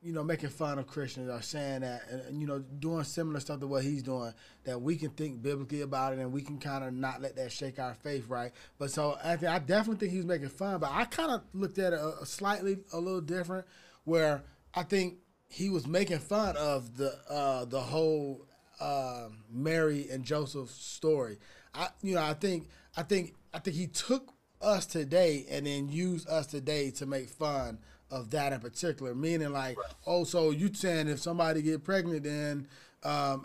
you 0.05 0.13
know 0.13 0.23
making 0.23 0.51
fun 0.51 0.79
of 0.79 0.87
Christians 0.87 1.31
or 1.31 1.41
saying 1.41 1.81
that 1.81 2.03
and, 2.11 2.41
you 2.41 2.47
know 2.47 2.59
doing 2.59 3.03
similar 3.05 3.41
stuff 3.41 3.61
to 3.61 3.67
what 3.67 3.83
he's 3.83 4.03
doing 4.03 4.33
that 4.65 4.81
we 4.81 4.97
can 4.97 5.11
think 5.11 5.43
biblically 5.43 5.81
about 5.81 6.13
it 6.13 6.19
and 6.19 6.31
we 6.31 6.43
can 6.43 6.59
kind 6.59 6.85
of 6.85 6.93
not 6.93 7.23
let 7.23 7.37
that 7.37 7.51
shake 7.51 7.79
our 7.79 7.95
faith 7.95 8.29
right? 8.29 8.53
But 8.79 8.91
so 8.91 9.17
Anthony 9.25 9.49
I 9.49 9.59
definitely 9.59 10.07
think 10.07 10.13
he's 10.13 10.27
making 10.27 10.51
fun 10.51 10.79
but 10.79 10.91
I 10.93 11.07
kind 11.07 11.33
of 11.33 11.43
looked 11.55 11.79
at 11.79 11.95
it 11.95 11.99
a, 11.99 12.21
a 12.21 12.27
slightly 12.27 12.79
a 12.93 12.99
little 12.99 13.23
different 13.23 13.67
where 14.05 14.45
I 14.75 14.83
think 14.83 15.19
he 15.49 15.71
was 15.71 15.87
making 15.87 16.19
fun 16.19 16.57
of 16.57 16.97
the 16.97 17.17
uh 17.29 17.65
the 17.65 17.81
whole 17.81 18.47
uh, 18.81 19.29
Mary 19.51 20.09
and 20.11 20.25
Joseph 20.25 20.71
story. 20.71 21.39
I 21.73 21.89
you 22.03 22.15
know 22.15 22.23
I 22.23 22.35
think 22.35 22.69
I 22.97 23.03
think 23.03 23.35
I 23.55 23.59
think 23.59 23.77
he 23.77 23.87
took 23.87 24.33
us 24.61 24.87
today 24.87 25.47
and 25.51 25.67
then 25.67 25.89
used 25.89 26.29
us 26.29 26.47
today 26.47 26.91
to 26.91 27.07
make 27.07 27.29
fun 27.29 27.79
of 28.15 28.31
that 28.31 28.53
in 28.53 28.61
particular. 28.61 29.15
Meaning, 29.15 29.53
like, 29.53 29.77
oh, 30.07 30.24
so 30.24 30.51
you 30.51 30.73
saying 30.73 31.09
if 31.09 31.20
somebody 31.20 31.61
get 31.62 31.85
pregnant, 31.85 32.23
then 32.23 32.69
um, 33.03 33.45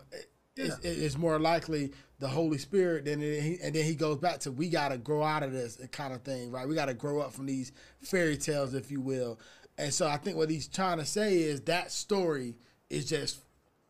it's, 0.56 0.78
it's 0.84 1.18
more 1.18 1.40
likely 1.40 1.92
the 2.20 2.28
Holy 2.28 2.58
Spirit. 2.58 3.08
It, 3.08 3.60
and 3.62 3.76
then 3.76 3.84
he 3.84 3.96
goes 3.96 4.18
back 4.18 4.40
to 4.42 4.52
we 4.52 4.70
got 4.70 4.90
to 4.90 4.98
grow 4.98 5.24
out 5.24 5.44
of 5.44 5.52
this 5.52 5.80
kind 5.92 6.14
of 6.14 6.22
thing, 6.22 6.52
right? 6.52 6.68
We 6.68 6.76
got 6.76 6.86
to 6.86 6.94
grow 6.94 7.20
up 7.20 7.34
from 7.34 7.48
these 7.48 7.72
fairy 8.02 8.38
tales, 8.38 8.74
if 8.74 8.92
you 8.92 9.02
will. 9.02 9.40
And 9.78 9.94
so 9.94 10.08
I 10.08 10.18
think 10.18 10.38
what 10.38 10.50
he's 10.50 10.68
trying 10.68 10.98
to 11.00 11.06
say 11.06 11.38
is 11.40 11.62
that 11.62 11.92
story 11.92 12.58
is 12.90 13.06
just 13.06 13.40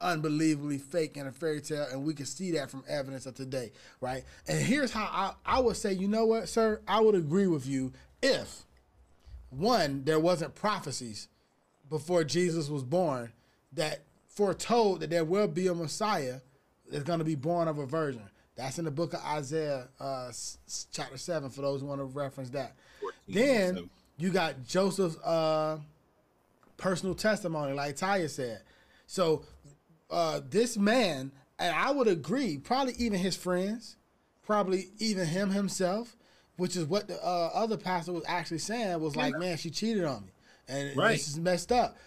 unbelievably 0.01 0.77
fake 0.77 1.17
and 1.17 1.27
a 1.27 1.31
fairy 1.31 1.61
tale, 1.61 1.87
and 1.91 2.05
we 2.05 2.13
can 2.13 2.25
see 2.25 2.51
that 2.51 2.69
from 2.69 2.83
evidence 2.87 3.25
of 3.25 3.35
today, 3.35 3.71
right? 3.99 4.23
And 4.47 4.57
here's 4.59 4.91
how 4.91 5.09
I, 5.11 5.33
I 5.57 5.59
would 5.59 5.75
say, 5.75 5.93
you 5.93 6.07
know 6.07 6.25
what, 6.25 6.47
sir, 6.47 6.81
I 6.87 7.01
would 7.01 7.15
agree 7.15 7.47
with 7.47 7.65
you 7.65 7.91
if 8.21 8.63
one, 9.49 10.03
there 10.03 10.19
wasn't 10.19 10.55
prophecies 10.55 11.27
before 11.89 12.23
Jesus 12.23 12.69
was 12.69 12.83
born 12.83 13.31
that 13.73 14.01
foretold 14.27 15.01
that 15.01 15.09
there 15.09 15.25
will 15.25 15.47
be 15.47 15.67
a 15.67 15.73
Messiah 15.73 16.39
that's 16.89 17.03
going 17.03 17.19
to 17.19 17.25
be 17.25 17.35
born 17.35 17.67
of 17.67 17.77
a 17.77 17.85
virgin. 17.85 18.23
That's 18.55 18.77
in 18.77 18.85
the 18.85 18.91
book 18.91 19.13
of 19.13 19.21
Isaiah, 19.23 19.87
uh, 19.99 20.31
chapter 20.91 21.17
7, 21.17 21.49
for 21.49 21.61
those 21.61 21.81
who 21.81 21.87
want 21.87 22.01
to 22.01 22.05
reference 22.05 22.49
that. 22.51 22.75
Then 23.27 23.89
you 24.17 24.31
got 24.31 24.67
Joseph's 24.67 25.17
uh, 25.19 25.79
personal 26.77 27.15
testimony, 27.15 27.73
like 27.73 27.95
Taya 27.95 28.29
said. 28.29 28.61
So 29.07 29.45
uh, 30.09 30.41
this 30.49 30.77
man, 30.77 31.31
and 31.57 31.75
I 31.75 31.91
would 31.91 32.07
agree, 32.07 32.57
probably 32.57 32.95
even 32.97 33.19
his 33.19 33.35
friends, 33.35 33.95
probably 34.43 34.89
even 34.99 35.25
him 35.27 35.51
himself, 35.51 36.17
which 36.59 36.75
is 36.75 36.85
what 36.85 37.07
the 37.07 37.15
uh, 37.23 37.49
other 37.53 37.77
pastor 37.77 38.13
was 38.13 38.23
actually 38.27 38.59
saying, 38.59 38.99
was 38.99 39.15
like, 39.15 39.37
man, 39.37 39.57
she 39.57 39.69
cheated 39.71 40.03
on 40.03 40.25
me, 40.25 40.31
and 40.67 40.95
Right. 40.95 41.13
this 41.17 41.29
is 41.29 41.39
messed 41.39 41.71
up. 41.71 41.97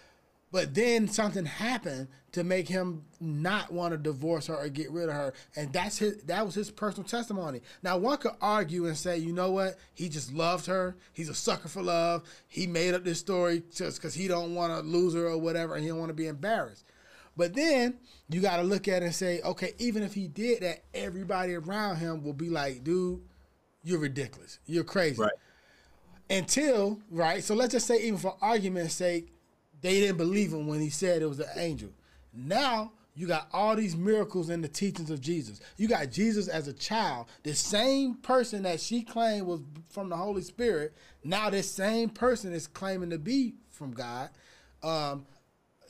But 0.52 0.74
then 0.74 1.08
something 1.08 1.46
happened 1.46 2.08
to 2.32 2.44
make 2.44 2.68
him 2.68 3.04
not 3.20 3.72
want 3.72 3.92
to 3.92 3.96
divorce 3.98 4.48
her 4.48 4.54
or 4.54 4.68
get 4.68 4.90
rid 4.90 5.08
of 5.08 5.14
her, 5.14 5.32
and 5.56 5.72
that's 5.72 5.96
his. 5.96 6.18
That 6.24 6.44
was 6.44 6.54
his 6.54 6.70
personal 6.70 7.08
testimony. 7.08 7.62
Now 7.82 7.96
one 7.96 8.18
could 8.18 8.32
argue 8.40 8.84
and 8.86 8.94
say, 8.94 9.16
you 9.16 9.32
know 9.32 9.50
what? 9.50 9.76
He 9.94 10.10
just 10.10 10.30
loved 10.34 10.66
her. 10.66 10.94
He's 11.14 11.30
a 11.30 11.34
sucker 11.34 11.68
for 11.68 11.82
love. 11.82 12.22
He 12.48 12.66
made 12.66 12.92
up 12.92 13.02
this 13.02 13.18
story 13.18 13.62
just 13.74 13.96
because 13.96 14.12
he 14.12 14.28
don't 14.28 14.54
want 14.54 14.74
to 14.74 14.86
lose 14.86 15.14
her 15.14 15.26
or 15.26 15.38
whatever, 15.38 15.74
and 15.74 15.82
he 15.82 15.88
don't 15.88 15.98
want 15.98 16.10
to 16.10 16.14
be 16.14 16.26
embarrassed. 16.26 16.84
But 17.34 17.54
then 17.54 17.98
you 18.28 18.42
got 18.42 18.58
to 18.58 18.62
look 18.62 18.88
at 18.88 19.02
it 19.02 19.06
and 19.06 19.14
say, 19.14 19.40
okay, 19.40 19.72
even 19.78 20.02
if 20.02 20.12
he 20.12 20.28
did 20.28 20.60
that, 20.62 20.84
everybody 20.92 21.54
around 21.54 21.96
him 21.96 22.22
will 22.22 22.34
be 22.34 22.50
like, 22.50 22.84
dude, 22.84 23.22
you're 23.82 23.98
ridiculous. 23.98 24.58
You're 24.66 24.84
crazy. 24.84 25.20
Right. 25.20 25.32
Until, 26.30 27.00
right? 27.10 27.42
So 27.42 27.54
let's 27.54 27.72
just 27.72 27.86
say, 27.86 28.02
even 28.02 28.18
for 28.18 28.36
argument's 28.40 28.94
sake, 28.94 29.32
they 29.80 30.00
didn't 30.00 30.16
believe 30.16 30.52
him 30.52 30.66
when 30.66 30.80
he 30.80 30.90
said 30.90 31.22
it 31.22 31.26
was 31.26 31.40
an 31.40 31.48
angel. 31.56 31.90
Now 32.32 32.92
you 33.14 33.26
got 33.26 33.48
all 33.52 33.76
these 33.76 33.96
miracles 33.96 34.48
in 34.48 34.62
the 34.62 34.68
teachings 34.68 35.10
of 35.10 35.20
Jesus. 35.20 35.60
You 35.76 35.88
got 35.88 36.10
Jesus 36.10 36.48
as 36.48 36.68
a 36.68 36.72
child, 36.72 37.26
the 37.42 37.54
same 37.54 38.14
person 38.14 38.62
that 38.62 38.80
she 38.80 39.02
claimed 39.02 39.46
was 39.46 39.60
from 39.90 40.08
the 40.08 40.16
Holy 40.16 40.42
Spirit. 40.42 40.94
Now 41.22 41.50
this 41.50 41.70
same 41.70 42.08
person 42.08 42.54
is 42.54 42.66
claiming 42.66 43.10
to 43.10 43.18
be 43.18 43.54
from 43.70 43.92
God. 43.92 44.30
Um, 44.82 45.26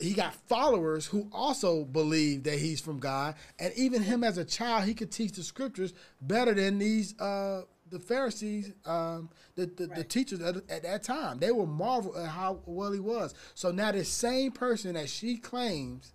he 0.01 0.13
got 0.13 0.33
followers 0.47 1.05
who 1.05 1.29
also 1.31 1.85
believe 1.85 2.43
that 2.43 2.59
he's 2.59 2.81
from 2.81 2.99
God, 2.99 3.35
and 3.57 3.71
even 3.77 4.01
him 4.01 4.23
as 4.23 4.37
a 4.37 4.43
child, 4.43 4.83
he 4.83 4.93
could 4.93 5.11
teach 5.11 5.33
the 5.33 5.43
scriptures 5.43 5.93
better 6.19 6.53
than 6.53 6.77
these 6.77 7.17
uh, 7.19 7.61
the 7.93 7.99
Pharisees, 7.99 8.73
um, 8.85 9.29
the 9.55 9.65
the, 9.67 9.87
the 9.87 10.03
teachers 10.03 10.41
at, 10.41 10.57
at 10.69 10.83
that 10.83 11.03
time. 11.03 11.39
They 11.39 11.51
were 11.51 11.67
marvel 11.67 12.17
at 12.17 12.27
how 12.29 12.59
well 12.65 12.91
he 12.91 12.99
was. 12.99 13.33
So 13.55 13.71
now 13.71 13.91
this 13.91 14.09
same 14.09 14.51
person 14.51 14.93
that 14.95 15.09
she 15.09 15.37
claims 15.37 16.11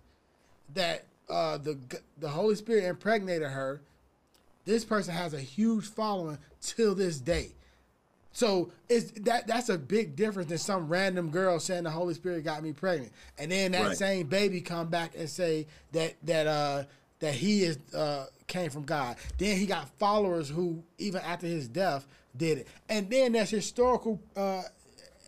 that 0.73 1.05
uh, 1.29 1.57
the 1.57 1.77
the 2.19 2.29
Holy 2.29 2.55
Spirit 2.55 2.83
impregnated 2.85 3.49
her, 3.49 3.81
this 4.65 4.85
person 4.85 5.13
has 5.13 5.33
a 5.33 5.39
huge 5.41 5.85
following 5.85 6.37
till 6.61 6.93
this 6.95 7.19
day. 7.19 7.53
So 8.31 8.71
it's 8.87 9.11
that 9.21 9.47
that's 9.47 9.69
a 9.69 9.77
big 9.77 10.15
difference 10.15 10.49
than 10.49 10.59
some 10.59 10.87
random 10.87 11.29
girl 11.31 11.59
saying 11.59 11.83
the 11.83 11.89
Holy 11.89 12.13
Spirit 12.13 12.43
got 12.43 12.61
me 12.63 12.73
pregnant, 12.73 13.11
and 13.37 13.51
then 13.51 13.71
that 13.71 13.87
Right. 13.87 13.97
same 13.97 14.27
baby 14.27 14.61
come 14.61 14.87
back 14.89 15.13
and 15.17 15.29
say 15.29 15.65
that 15.93 16.13
that 16.23 16.45
uh 16.47 16.83
that 17.19 17.33
he 17.33 17.63
is 17.63 17.77
uh 17.93 18.27
came 18.47 18.69
from 18.69 18.83
God. 18.83 19.17
Then 19.37 19.57
he 19.57 19.65
got 19.65 19.89
followers 19.99 20.49
who 20.49 20.83
even 20.97 21.21
after 21.21 21.47
his 21.47 21.67
death 21.67 22.07
did 22.35 22.59
it, 22.59 22.67
and 22.89 23.09
then 23.09 23.33
there's 23.33 23.49
historical 23.49 24.19
uh, 24.35 24.63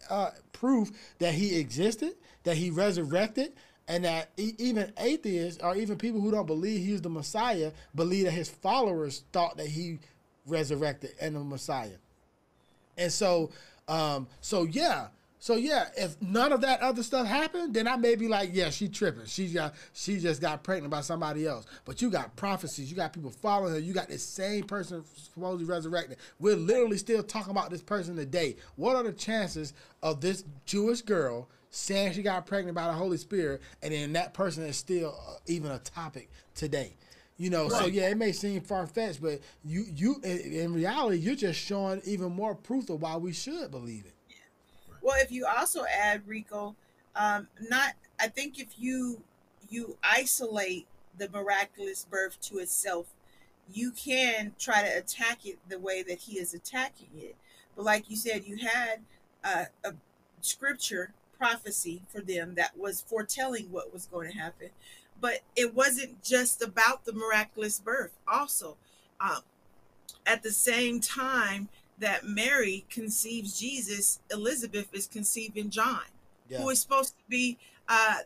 uh, 0.09 0.31
proof 0.53 0.91
that 1.19 1.33
he 1.33 1.59
existed, 1.59 2.13
that 2.43 2.57
he 2.57 2.69
resurrected, 2.69 3.53
and 3.87 4.05
that 4.05 4.29
even 4.37 4.91
atheists 4.99 5.61
or 5.61 5.75
even 5.75 5.97
people 5.97 6.21
who 6.21 6.31
don't 6.31 6.45
believe 6.45 6.85
he's 6.85 7.01
the 7.01 7.09
Messiah 7.09 7.71
believe 7.93 8.25
that 8.25 8.31
his 8.31 8.49
followers 8.49 9.23
thought 9.33 9.57
that 9.57 9.67
he 9.67 9.99
resurrected 10.45 11.11
and 11.19 11.35
the 11.35 11.39
Messiah. 11.39 11.97
And 12.97 13.11
so, 13.11 13.51
um, 13.87 14.27
so 14.39 14.63
yeah, 14.63 15.07
so 15.41 15.55
yeah, 15.55 15.87
if 15.97 16.21
none 16.21 16.53
of 16.53 16.61
that 16.61 16.81
other 16.81 17.01
stuff 17.01 17.25
happened, 17.25 17.73
then 17.73 17.87
I 17.87 17.95
may 17.95 18.13
be 18.13 18.27
like, 18.27 18.51
yeah, 18.53 18.69
she 18.69 18.87
tripping. 18.87 19.25
She 19.25 19.47
got, 19.47 19.73
she 19.91 20.19
just 20.19 20.39
got 20.39 20.63
pregnant 20.63 20.91
by 20.91 21.01
somebody 21.01 21.47
else. 21.47 21.65
But 21.83 21.99
you 21.99 22.11
got 22.11 22.35
prophecies, 22.35 22.91
you 22.91 22.95
got 22.95 23.11
people 23.11 23.31
following 23.31 23.73
her, 23.73 23.79
you 23.79 23.91
got 23.91 24.07
this 24.07 24.21
same 24.21 24.65
person 24.65 25.03
supposedly 25.15 25.65
resurrected. 25.65 26.19
We're 26.37 26.55
literally 26.55 26.99
still 26.99 27.23
talking 27.23 27.49
about 27.49 27.71
this 27.71 27.81
person 27.81 28.15
today. 28.15 28.55
What 28.75 28.95
are 28.95 29.01
the 29.01 29.13
chances 29.13 29.73
of 30.03 30.21
this 30.21 30.43
Jewish 30.67 31.01
girl 31.01 31.49
saying 31.71 32.13
she 32.13 32.21
got 32.21 32.45
pregnant 32.45 32.75
by 32.75 32.85
the 32.85 32.93
Holy 32.93 33.17
Spirit, 33.17 33.63
and 33.81 33.91
then 33.91 34.13
that 34.13 34.35
person 34.35 34.61
is 34.63 34.77
still 34.77 35.19
uh, 35.27 35.37
even 35.47 35.71
a 35.71 35.79
topic 35.79 36.29
today? 36.53 36.95
You 37.37 37.49
know, 37.49 37.67
so 37.67 37.87
yeah, 37.87 38.09
it 38.09 38.17
may 38.17 38.31
seem 38.31 38.61
far 38.61 38.85
fetched, 38.85 39.23
but 39.23 39.39
you 39.65 39.85
you 39.95 40.21
in 40.23 40.71
reality, 40.71 41.17
you're 41.17 41.33
just 41.33 41.59
showing 41.59 41.99
even 42.05 42.31
more 42.31 42.53
proof 42.53 42.91
of 42.91 43.01
why 43.01 43.15
we 43.15 43.33
should 43.33 43.71
believe 43.71 44.05
it. 44.05 44.13
Well, 45.01 45.15
if 45.19 45.31
you 45.31 45.45
also 45.45 45.85
add 45.85 46.27
Rico, 46.27 46.75
um, 47.15 47.47
not 47.69 47.93
I 48.19 48.27
think 48.27 48.59
if 48.59 48.77
you 48.77 49.21
you 49.69 49.97
isolate 50.03 50.87
the 51.17 51.29
miraculous 51.29 52.05
birth 52.09 52.39
to 52.41 52.59
itself, 52.59 53.07
you 53.71 53.91
can 53.91 54.53
try 54.59 54.81
to 54.81 54.97
attack 54.97 55.45
it 55.45 55.57
the 55.67 55.79
way 55.79 56.03
that 56.03 56.19
he 56.19 56.37
is 56.37 56.53
attacking 56.53 57.09
it. 57.17 57.35
But 57.75 57.85
like 57.85 58.09
you 58.09 58.15
said, 58.15 58.45
you 58.45 58.57
had 58.57 59.01
uh, 59.43 59.65
a 59.83 59.93
scripture 60.41 61.13
prophecy 61.37 62.03
for 62.09 62.21
them 62.21 62.55
that 62.55 62.77
was 62.77 63.01
foretelling 63.01 63.71
what 63.71 63.93
was 63.93 64.05
going 64.05 64.31
to 64.31 64.37
happen. 64.37 64.69
But 65.19 65.39
it 65.55 65.73
wasn't 65.73 66.23
just 66.23 66.61
about 66.61 67.05
the 67.05 67.13
miraculous 67.13 67.79
birth. 67.79 68.11
Also, 68.27 68.77
um, 69.19 69.41
at 70.25 70.43
the 70.43 70.51
same 70.51 70.99
time 70.99 71.69
that 72.01 72.25
Mary 72.25 72.85
conceives 72.89 73.57
Jesus, 73.59 74.19
Elizabeth 74.31 74.87
is 74.93 75.07
conceiving 75.07 75.69
John, 75.69 76.03
Yeah. 76.49 76.59
who 76.61 76.69
is 76.69 76.81
supposed 76.81 77.13
to 77.13 77.23
be 77.29 77.57
uh, 77.87 78.17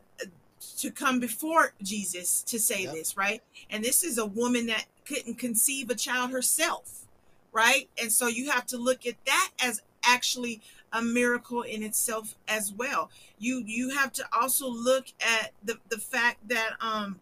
to 0.78 0.92
come 0.92 1.20
before 1.20 1.74
Jesus 1.82 2.42
to 2.44 2.60
say 2.60 2.84
Yep. 2.84 2.94
this, 2.94 3.18
right? 3.18 3.42
And 3.70 3.84
this 3.84 4.04
is 4.04 4.18
a 4.18 4.26
woman 4.26 4.66
that 4.68 4.86
couldn't 5.06 5.36
conceive 5.36 5.90
a 5.90 5.96
child 5.96 6.32
herself, 6.32 7.06
right? 7.52 7.90
And 8.02 8.12
so 8.12 8.28
you 8.28 8.50
have 8.52 8.66
to 8.68 8.78
look 8.78 9.06
at 9.06 9.16
that 9.26 9.52
as 9.62 9.82
actually 10.04 10.62
a 10.94 11.02
miracle 11.02 11.62
in 11.64 11.84
itself 11.84 12.36
as 12.48 12.72
well. 12.72 13.10
You 13.38 13.64
you 13.66 13.90
have 13.90 14.14
to 14.14 14.26
also 14.32 14.68
look 14.70 15.08
at 15.20 15.52
the 15.64 15.78
the 15.90 15.98
fact 15.98 16.48
that 16.48 16.76
um 16.80 17.20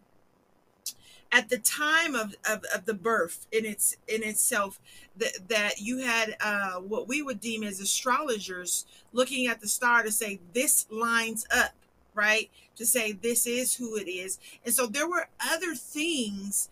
at 1.34 1.50
the 1.50 1.58
time 1.58 2.14
of, 2.14 2.36
of, 2.48 2.64
of 2.74 2.86
the 2.86 2.94
birth 2.94 3.48
in 3.52 3.66
its 3.66 3.98
in 4.08 4.24
itself 4.24 4.80
that 5.18 5.50
that 5.50 5.82
you 5.82 5.98
had 5.98 6.38
uh, 6.40 6.76
what 6.76 7.08
we 7.08 7.22
would 7.22 7.42
deem 7.42 7.64
as 7.64 7.82
astrologers 7.82 8.86
looking 9.12 9.48
at 9.48 9.60
the 9.60 9.68
star 9.68 10.04
to 10.04 10.12
say 10.12 10.40
this 10.54 10.86
lines 10.90 11.46
up 11.52 11.72
right 12.14 12.50
to 12.76 12.86
say 12.86 13.12
this 13.12 13.48
is 13.48 13.76
who 13.76 13.98
it 13.98 14.08
is 14.08 14.40
and 14.64 14.74
so 14.74 14.86
there 14.86 15.10
were 15.10 15.28
other 15.52 15.74
things 15.74 16.70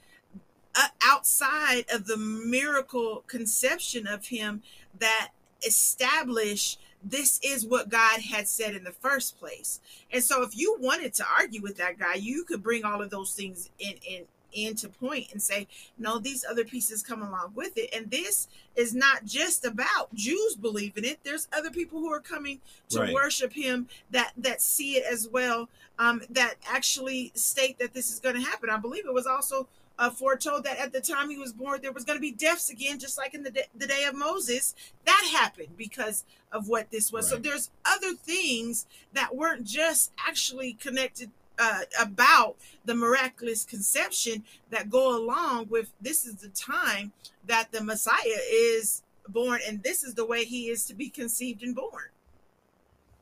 uh, 0.75 0.87
outside 1.05 1.83
of 1.91 2.05
the 2.05 2.15
miracle 2.15 3.23
conception 3.27 4.05
of 4.05 4.27
him 4.27 4.61
that 4.99 5.29
establish 5.65 6.77
this 7.03 7.39
is 7.43 7.65
what 7.65 7.89
God 7.89 8.21
had 8.21 8.47
said 8.47 8.75
in 8.75 8.83
the 8.83 8.91
first 8.91 9.39
place. 9.39 9.79
And 10.11 10.23
so 10.23 10.43
if 10.43 10.55
you 10.55 10.77
wanted 10.79 11.15
to 11.15 11.25
argue 11.37 11.61
with 11.61 11.77
that 11.77 11.97
guy, 11.97 12.13
you 12.13 12.43
could 12.43 12.61
bring 12.61 12.85
all 12.85 13.01
of 13.01 13.09
those 13.09 13.33
things 13.33 13.71
in 13.79 13.95
in 14.07 14.25
into 14.53 14.89
point 14.89 15.27
and 15.31 15.41
say, 15.41 15.67
no, 15.97 16.19
these 16.19 16.45
other 16.49 16.63
pieces 16.63 17.03
come 17.03 17.21
along 17.21 17.53
with 17.55 17.77
it. 17.77 17.89
And 17.93 18.09
this 18.11 18.47
is 18.75 18.93
not 18.93 19.25
just 19.25 19.65
about 19.65 20.13
Jews 20.13 20.55
believing 20.55 21.05
it. 21.05 21.19
There's 21.23 21.47
other 21.51 21.69
people 21.69 21.99
who 21.99 22.11
are 22.11 22.19
coming 22.19 22.59
to 22.89 22.99
Right. 22.99 23.13
worship 23.13 23.53
him 23.53 23.87
that 24.09 24.31
that 24.37 24.61
see 24.61 24.97
it 24.97 25.03
as 25.11 25.27
well, 25.27 25.69
um, 25.99 26.21
that 26.29 26.55
actually 26.67 27.31
state 27.35 27.79
that 27.79 27.93
this 27.93 28.11
is 28.11 28.19
going 28.19 28.35
to 28.35 28.41
happen. 28.41 28.69
I 28.69 28.77
believe 28.77 29.05
it 29.05 29.13
was 29.13 29.27
also 29.27 29.67
uh, 29.99 30.09
foretold 30.09 30.63
that 30.63 30.79
at 30.79 30.93
the 30.93 31.01
time 31.01 31.29
he 31.29 31.37
was 31.37 31.53
born, 31.53 31.79
there 31.81 31.91
was 31.91 32.05
going 32.05 32.17
to 32.17 32.21
be 32.21 32.31
deaths 32.31 32.71
again, 32.71 32.97
just 32.97 33.17
like 33.19 33.35
in 33.35 33.43
the, 33.43 33.51
day, 33.51 33.65
the 33.77 33.85
day 33.85 34.05
of 34.05 34.15
Moses. 34.15 34.73
That 35.05 35.29
happened 35.31 35.77
because 35.77 36.23
of 36.51 36.67
what 36.67 36.89
this 36.89 37.11
was. 37.11 37.29
So 37.29 37.37
there's 37.37 37.69
other 37.85 38.13
things 38.13 38.87
that 39.13 39.35
weren't 39.35 39.63
just 39.63 40.11
actually 40.17 40.73
connected 40.73 41.29
uh, 41.61 41.81
about 42.01 42.55
the 42.85 42.95
miraculous 42.95 43.63
conception 43.63 44.43
that 44.71 44.89
go 44.89 45.15
along 45.15 45.67
with 45.69 45.91
this 46.01 46.25
is 46.25 46.35
the 46.35 46.49
time 46.49 47.11
that 47.45 47.71
the 47.71 47.83
Messiah 47.83 48.41
is 48.51 49.03
born, 49.27 49.61
and 49.67 49.83
this 49.83 50.03
is 50.03 50.15
the 50.15 50.25
way 50.25 50.43
he 50.43 50.69
is 50.69 50.85
to 50.85 50.95
be 50.95 51.07
conceived 51.07 51.61
and 51.61 51.75
born. 51.75 52.09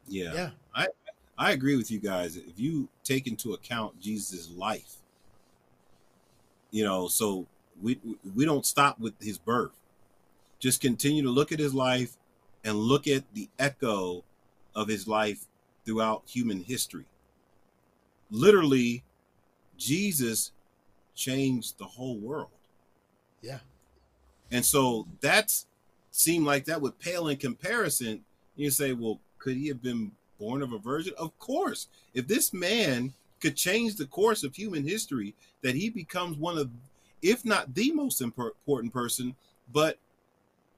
Yeah. 0.07 0.33
Yeah. 0.33 0.49
I 0.73 0.87
I 1.37 1.51
agree 1.51 1.75
with 1.75 1.91
you 1.91 1.99
guys. 1.99 2.37
If 2.37 2.57
you 2.57 2.87
take 3.03 3.27
into 3.27 3.53
account 3.53 3.99
Jesus' 3.99 4.49
life, 4.49 4.95
you 6.71 6.85
know, 6.85 7.09
so 7.09 7.45
we 7.81 7.99
we 8.35 8.45
don't 8.45 8.65
stop 8.65 8.99
with 8.99 9.13
his 9.21 9.37
birth. 9.37 9.75
Just 10.59 10.79
continue 10.79 11.23
to 11.23 11.29
look 11.29 11.51
at 11.51 11.59
his 11.59 11.73
life 11.73 12.15
and 12.63 12.77
look 12.77 13.05
at 13.05 13.23
the 13.33 13.49
echo 13.59 14.23
of 14.73 14.87
his 14.87 15.09
life 15.09 15.45
throughout 15.85 16.23
human 16.25 16.63
history. 16.63 17.05
Literally, 18.31 19.03
Jesus 19.77 20.51
changed 21.15 21.77
the 21.77 21.85
whole 21.85 22.17
world. 22.17 22.49
Yeah. 23.41 23.59
And 24.51 24.65
so 24.65 25.07
that's 25.21 25.65
seemed 26.11 26.45
like 26.45 26.65
that 26.65 26.81
would 26.81 26.99
pale 26.99 27.27
in 27.27 27.37
comparison. 27.37 28.23
You 28.55 28.71
say, 28.71 28.93
well, 28.93 29.19
could 29.37 29.55
he 29.55 29.67
have 29.67 29.81
been 29.81 30.11
born 30.39 30.61
of 30.61 30.73
a 30.73 30.77
virgin? 30.77 31.13
Of 31.17 31.37
course. 31.39 31.87
If 32.13 32.27
this 32.27 32.53
man 32.53 33.13
could 33.39 33.55
change 33.55 33.95
the 33.95 34.05
course 34.05 34.43
of 34.43 34.55
human 34.55 34.85
history, 34.85 35.33
that 35.61 35.75
he 35.75 35.89
becomes 35.89 36.37
one 36.37 36.57
of, 36.57 36.69
if 37.21 37.45
not 37.45 37.73
the 37.73 37.91
most 37.91 38.21
important 38.21 38.93
person, 38.93 39.35
but 39.71 39.97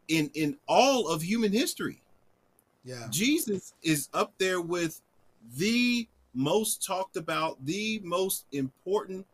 in 0.08 0.30
in 0.34 0.58
all 0.68 1.08
of 1.08 1.22
human 1.22 1.52
history. 1.52 2.02
Yeah. 2.84 3.08
Jesus 3.10 3.74
is 3.84 4.10
up 4.14 4.34
there 4.38 4.62
with 4.62 5.02
the 5.58 6.08
most 6.34 6.86
talked 6.86 7.18
about, 7.18 7.64
the 7.66 8.00
most 8.04 8.46
important 8.52 9.26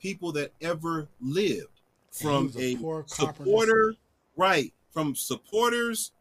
people 0.00 0.32
that 0.32 0.52
ever 0.60 1.08
lived. 1.20 1.68
From 2.10 2.50
a 2.56 2.74
a, 2.74 3.04
supporter, 3.06 3.94
right? 4.36 4.72
From 4.92 5.14
supporters 5.14 6.12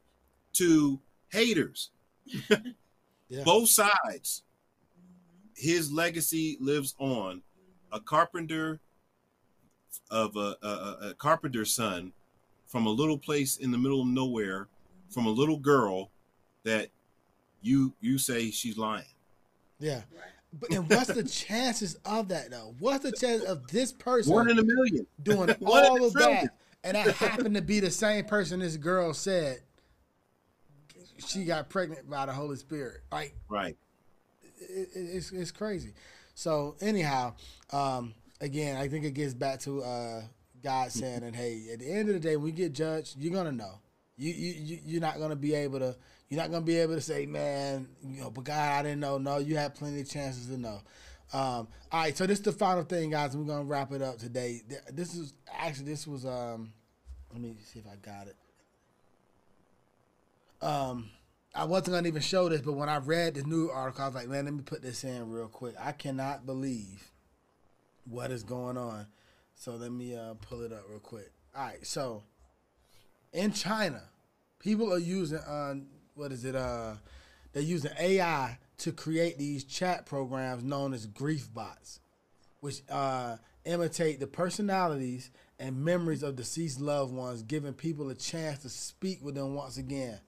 to 0.53 0.99
haters, 1.29 1.89
Yeah. 3.29 3.43
both 3.43 3.69
sides. 3.69 4.43
His 5.55 5.91
legacy 5.91 6.57
lives 6.59 6.93
on. 6.99 7.41
A 7.91 7.99
carpenter 7.99 8.79
of 10.11 10.35
a, 10.35 10.55
a, 10.61 10.97
a- 11.09 11.13
carpenter's 11.17 11.71
son 11.71 12.11
from 12.67 12.85
a 12.85 12.89
little 12.91 13.17
place 13.17 13.57
in 13.57 13.71
the 13.71 13.77
middle 13.77 14.01
of 14.01 14.07
nowhere, 14.07 14.67
from 15.09 15.25
a 15.25 15.29
little 15.31 15.57
girl 15.57 16.11
that 16.63 16.89
you 17.61 17.93
you 18.01 18.17
say 18.17 18.51
she's 18.51 18.77
lying. 18.77 19.05
Yeah. 19.79 20.01
But 20.59 20.71
and 20.71 20.89
what's 20.89 21.13
the 21.13 21.23
chances 21.23 21.95
of 22.05 22.29
that 22.29 22.49
though? 22.51 22.73
What's 22.79 23.03
the 23.03 23.11
chance 23.11 23.43
of 23.43 23.67
this 23.67 23.91
person 23.91 24.33
One 24.33 24.49
in 24.49 24.57
a 24.59 24.63
million. 24.63 25.05
doing 25.21 25.49
all 25.65 26.05
of 26.05 26.13
trillion. 26.13 26.45
that, 26.45 26.57
and 26.83 26.95
that 26.95 27.15
happened 27.15 27.55
to 27.55 27.61
be 27.61 27.79
the 27.79 27.91
same 27.91 28.25
person 28.25 28.59
this 28.61 28.77
girl 28.77 29.13
said 29.13 29.59
she 31.27 31.43
got 31.45 31.69
pregnant 31.69 32.09
by 32.09 32.25
the 32.25 32.31
Holy 32.33 32.55
Spirit? 32.55 33.01
Like 33.11 33.35
Right. 33.49 33.77
it, 34.59 34.89
it- 34.95 35.15
it's 35.15 35.31
it's 35.31 35.51
crazy. 35.51 35.93
So 36.33 36.75
anyhow, 36.81 37.33
um, 37.71 38.13
again, 38.41 38.77
I 38.77 38.87
think 38.87 39.05
it 39.05 39.11
gets 39.11 39.33
back 39.33 39.59
to 39.61 39.81
uh, 39.83 40.21
God 40.63 40.91
saying 40.91 41.21
that 41.21 41.35
hey, 41.35 41.67
at 41.73 41.79
the 41.79 41.91
end 41.91 42.09
of 42.09 42.13
the 42.15 42.19
day, 42.19 42.35
when 42.35 42.45
we 42.45 42.51
get 42.51 42.73
judged, 42.73 43.17
you're 43.17 43.33
gonna 43.33 43.51
know. 43.51 43.79
You 44.17 44.31
you 44.33 44.53
you 44.53 44.79
you're 44.85 45.01
not 45.01 45.19
gonna 45.19 45.35
be 45.35 45.53
able 45.53 45.79
to. 45.79 45.95
You're 46.29 46.41
not 46.41 46.51
gonna 46.51 46.65
be 46.65 46.77
able 46.77 46.95
to 46.95 47.01
say, 47.01 47.25
man, 47.25 47.87
you 48.03 48.21
know, 48.21 48.29
but 48.29 48.43
God, 48.43 48.79
I 48.79 48.83
didn't 48.83 48.99
know. 48.99 49.17
No, 49.17 49.37
you 49.37 49.55
had 49.55 49.75
plenty 49.75 50.01
of 50.01 50.09
chances 50.09 50.47
to 50.47 50.57
know. 50.57 50.81
Um, 51.33 51.67
all 51.91 52.01
right, 52.01 52.17
so 52.17 52.25
this 52.25 52.39
is 52.39 52.45
the 52.45 52.51
final 52.51 52.83
thing, 52.83 53.11
guys. 53.11 53.35
We're 53.35 53.45
gonna 53.45 53.63
wrap 53.63 53.91
it 53.91 54.01
up 54.01 54.17
today. 54.17 54.61
This 54.91 55.15
is 55.15 55.33
actually 55.51 55.85
this 55.85 56.05
was 56.05 56.25
um, 56.25 56.73
let 57.31 57.41
me 57.41 57.55
see 57.63 57.79
if 57.79 57.85
I 57.87 57.95
got 57.95 58.27
it. 58.27 58.35
Um, 60.61 61.09
I 61.55 61.65
wasn't 61.65 61.95
gonna 61.95 62.07
even 62.07 62.21
show 62.21 62.49
this, 62.49 62.61
but 62.61 62.73
when 62.73 62.89
I 62.89 62.97
read 62.97 63.35
the 63.35 63.43
new 63.43 63.69
article, 63.69 64.03
I 64.03 64.07
was 64.07 64.15
like, 64.15 64.27
man, 64.27 64.45
let 64.45 64.53
me 64.53 64.63
put 64.63 64.81
this 64.81 65.03
in 65.03 65.29
real 65.29 65.47
quick. 65.47 65.75
I 65.79 65.91
cannot 65.91 66.45
believe 66.45 67.11
what 68.05 68.31
is 68.31 68.43
going 68.43 68.77
on. 68.77 69.07
So 69.55 69.75
let 69.75 69.91
me 69.91 70.15
uh, 70.15 70.35
pull 70.35 70.61
it 70.61 70.71
up 70.71 70.83
real 70.89 70.99
quick. 70.99 71.31
All 71.55 71.65
right, 71.65 71.85
so 71.85 72.23
in 73.33 73.51
China, 73.53 74.03
people 74.59 74.93
are 74.93 74.99
using 74.99 75.39
uh, 75.39 75.75
what 76.17 76.31
is 76.31 76.43
it? 76.45 76.55
Uh, 76.55 76.95
they're 77.53 77.63
using 77.63 77.91
AI 77.99 78.57
to 78.79 78.91
create 78.91 79.37
these 79.37 79.63
chat 79.63 80.05
programs 80.05 80.63
known 80.63 80.93
as 80.93 81.05
grief 81.05 81.53
bots, 81.53 81.99
which 82.59 82.81
uh, 82.89 83.37
imitate 83.65 84.19
the 84.19 84.27
personalities 84.27 85.29
and 85.59 85.83
memories 85.83 86.23
of 86.23 86.35
deceased 86.35 86.79
loved 86.79 87.13
ones, 87.13 87.43
giving 87.43 87.73
people 87.73 88.09
a 88.09 88.15
chance 88.15 88.59
to 88.59 88.69
speak 88.69 89.23
with 89.23 89.35
them 89.35 89.55
once 89.55 89.77
again. 89.77 90.19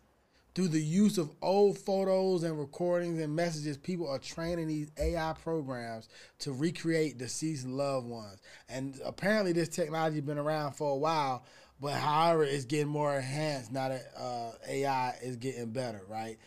Through 0.56 0.70
the 0.70 0.82
use 0.82 1.18
of 1.18 1.32
old 1.41 1.78
photos 1.78 2.44
and 2.44 2.60
recordings 2.60 3.20
and 3.20 3.36
messages, 3.36 3.78
people 3.78 4.07
are 4.10 4.18
training 4.20 4.68
these 4.68 4.91
AI 4.99 5.34
programs 5.44 6.10
to 6.40 6.52
recreate 6.52 7.18
deceased 7.18 7.68
loved 7.68 8.07
ones. 8.07 8.41
And 8.68 8.99
apparently, 9.06 9.53
this 9.53 9.70
technology 9.70 10.18
has 10.18 10.26
been 10.26 10.40
around 10.40 10.74
for 10.74 10.91
a 10.91 10.98
while, 10.98 11.45
but 11.82 11.94
however, 11.94 12.44
it's 12.44 12.66
getting 12.66 12.88
more 12.88 13.16
enhanced 13.16 13.72
now 13.72 13.90
that 13.90 14.12
uh, 14.18 14.52
AI 14.68 15.18
is 15.22 15.38
getting 15.38 15.72
better, 15.72 16.02
right? 16.10 16.38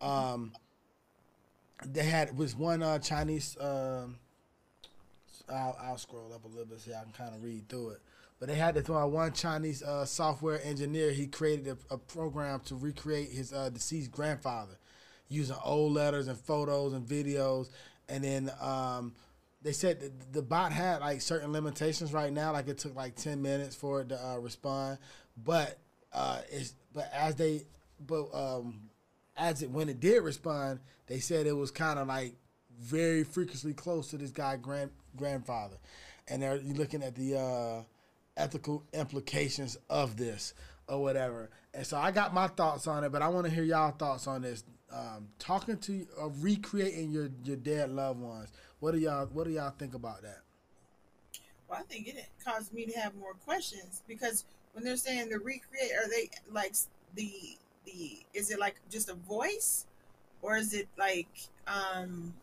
Um, 0.00 0.52
they 1.84 2.04
had 2.04 2.36
was 2.36 2.54
one 2.54 2.82
uh, 2.82 2.98
Chinese. 2.98 3.56
Um, 3.60 4.18
I'll, 5.48 5.76
I'll 5.80 5.98
scroll 5.98 6.32
up 6.34 6.44
a 6.44 6.48
little 6.48 6.66
bit 6.66 6.80
so 6.80 6.92
I 6.92 7.02
can 7.02 7.12
kind 7.12 7.34
of 7.34 7.42
read 7.42 7.68
through 7.68 7.90
it. 7.90 8.00
But 8.38 8.48
they 8.48 8.54
had 8.56 8.74
this 8.74 8.88
one, 8.88 9.12
one 9.12 9.32
Chinese 9.32 9.82
uh, 9.82 10.04
software 10.04 10.60
engineer. 10.64 11.12
He 11.12 11.26
created 11.26 11.68
a, 11.68 11.94
a 11.94 11.98
program 11.98 12.60
to 12.66 12.74
recreate 12.74 13.30
his 13.30 13.52
uh, 13.52 13.68
deceased 13.68 14.10
grandfather 14.10 14.78
using 15.28 15.56
old 15.64 15.92
letters 15.92 16.28
and 16.28 16.38
photos 16.38 16.92
and 16.92 17.06
videos. 17.06 17.70
And 18.08 18.24
then 18.24 18.50
um, 18.60 19.14
they 19.62 19.72
said 19.72 20.12
the 20.32 20.42
bot 20.42 20.72
had 20.72 21.00
like 21.00 21.20
certain 21.20 21.52
limitations 21.52 22.12
right 22.12 22.32
now. 22.32 22.52
Like 22.52 22.68
it 22.68 22.78
took 22.78 22.94
like 22.94 23.14
ten 23.16 23.42
minutes 23.42 23.76
for 23.76 24.00
it 24.00 24.08
to 24.10 24.26
uh, 24.26 24.36
respond, 24.38 24.98
but 25.36 25.78
uh, 26.12 26.40
it's 26.50 26.74
but 26.92 27.10
as 27.12 27.36
they 27.36 27.62
but 28.06 28.28
um, 28.34 28.90
as 29.36 29.62
it 29.62 29.70
when 29.70 29.88
it 29.88 30.00
did 30.00 30.22
respond, 30.22 30.80
they 31.06 31.18
said 31.18 31.46
it 31.46 31.52
was 31.52 31.70
kind 31.70 31.98
of 31.98 32.08
like 32.08 32.34
very 32.80 33.24
freakishly 33.24 33.72
close 33.74 34.08
to 34.08 34.18
this 34.18 34.30
guy 34.30 34.56
grand 34.56 34.90
grandfather, 35.16 35.76
and 36.28 36.42
they're 36.42 36.58
looking 36.58 37.02
at 37.02 37.14
the 37.14 37.38
uh, 37.38 37.82
ethical 38.36 38.82
implications 38.92 39.76
of 39.88 40.16
this 40.16 40.54
or 40.88 41.00
whatever. 41.00 41.50
And 41.74 41.86
so 41.86 41.96
I 41.96 42.10
got 42.10 42.34
my 42.34 42.48
thoughts 42.48 42.86
on 42.86 43.04
it, 43.04 43.12
but 43.12 43.22
I 43.22 43.28
want 43.28 43.46
to 43.46 43.52
hear 43.52 43.64
y'all 43.64 43.92
thoughts 43.92 44.26
on 44.26 44.42
this. 44.42 44.64
Um, 44.92 45.28
talking 45.38 45.78
to 45.78 46.06
uh, 46.20 46.28
recreating 46.40 47.10
your 47.12 47.30
your 47.44 47.56
dead 47.56 47.90
loved 47.90 48.20
ones. 48.20 48.50
What 48.82 48.94
do 48.94 48.98
y'all 48.98 49.26
What 49.26 49.44
do 49.46 49.52
y'all 49.52 49.70
think 49.70 49.94
about 49.94 50.22
that? 50.22 50.40
Well, 51.68 51.78
I 51.78 51.84
think 51.84 52.08
it 52.08 52.26
caused 52.44 52.72
me 52.72 52.84
to 52.86 52.98
have 52.98 53.14
more 53.14 53.34
questions 53.34 54.02
because 54.08 54.44
when 54.72 54.82
they're 54.82 54.96
saying 54.96 55.28
the 55.28 55.38
recreate, 55.38 55.92
are 55.96 56.08
they 56.10 56.30
like 56.50 56.74
the 57.14 57.30
the? 57.86 58.18
Is 58.34 58.50
it 58.50 58.58
like 58.58 58.80
just 58.90 59.08
a 59.08 59.14
voice, 59.14 59.86
or 60.42 60.56
is 60.56 60.74
it 60.74 60.88
like 60.98 61.28
um 61.68 62.34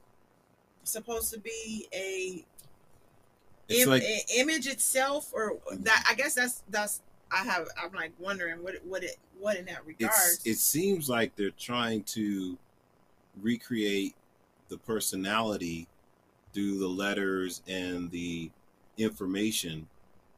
supposed 0.85 1.33
to 1.33 1.41
be 1.41 1.89
a, 1.93 2.45
It's 3.67 3.81
im- 3.83 3.89
like- 3.89 4.03
a 4.03 4.21
image 4.37 4.65
itself, 4.65 5.33
or 5.33 5.57
that? 5.73 6.05
I 6.09 6.13
guess 6.15 6.35
that's 6.35 6.63
that's. 6.69 7.01
I 7.33 7.43
have. 7.43 7.67
I'm 7.83 7.91
like 7.91 8.13
wondering 8.17 8.63
what 8.63 8.75
it- 8.75 8.85
what 8.85 9.03
it 9.03 9.17
what 9.41 9.57
in 9.57 9.65
that 9.65 9.85
regard. 9.85 10.13
It 10.45 10.57
seems 10.57 11.09
like 11.09 11.35
they're 11.35 11.51
trying 11.51 12.03
to 12.15 12.57
recreate 13.41 14.15
the 14.69 14.77
personality 14.77 15.88
through 16.53 16.79
the 16.79 16.87
letters 16.87 17.61
and 17.67 18.09
the 18.11 18.51
information, 18.97 19.87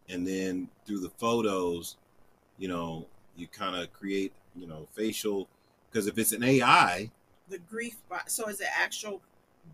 and 0.10 0.28
then 0.28 0.70
through 0.86 1.00
the 1.00 1.12
photos, 1.18 1.98
you 2.58 2.68
know, 2.68 3.08
you 3.36 3.48
kind 3.48 3.76
of 3.76 3.92
create, 3.94 4.34
you 4.56 4.68
know, 4.68 4.88
facial. 4.94 5.48
Because 5.90 6.08
if 6.08 6.18
it's 6.18 6.32
an 6.32 6.44
AI, 6.44 7.10
the 7.50 7.60
grief 7.60 7.98
bot. 8.10 8.32
So 8.32 8.48
is 8.48 8.62
it 8.62 8.68
actual 8.78 9.22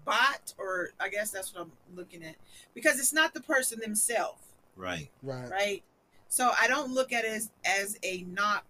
bot, 0.05 0.53
or 0.57 0.89
I 0.99 1.09
guess 1.09 1.31
that's 1.31 1.53
what 1.53 1.63
I'm 1.63 1.71
looking 1.95 2.23
at 2.23 2.35
because 2.73 2.99
it's 2.99 3.13
not 3.13 3.33
the 3.33 3.41
person 3.41 3.79
themselves. 3.79 4.41
right? 4.75 5.09
Right. 5.23 5.49
right? 5.49 5.83
So 6.29 6.51
I 6.59 6.67
don't 6.67 6.93
look 6.93 7.13
at 7.13 7.23
it 7.23 7.31
as, 7.31 7.51
as 7.65 7.97
a 8.03 8.23
knock 8.23 8.65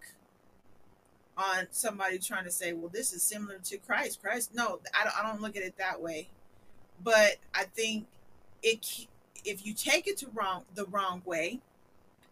on 1.37 1.67
somebody 1.71 2.19
trying 2.19 2.45
to 2.45 2.51
say, 2.51 2.73
well, 2.73 2.89
this 2.91 3.13
is 3.13 3.23
similar 3.23 3.59
to 3.65 3.77
Christ. 3.77 4.21
Christ, 4.21 4.53
no, 4.53 4.79
I 4.93 5.03
don't, 5.03 5.19
I 5.19 5.23
don't 5.27 5.41
look 5.41 5.55
at 5.55 5.63
it 5.63 5.77
that 5.77 6.01
way. 6.01 6.29
But 7.03 7.37
I 7.53 7.63
think 7.63 8.07
it 8.63 9.07
if 9.45 9.65
you 9.65 9.73
take 9.73 10.07
it 10.07 10.17
to 10.17 10.27
wrong 10.33 10.63
the 10.75 10.85
wrong 10.85 11.21
way, 11.25 11.59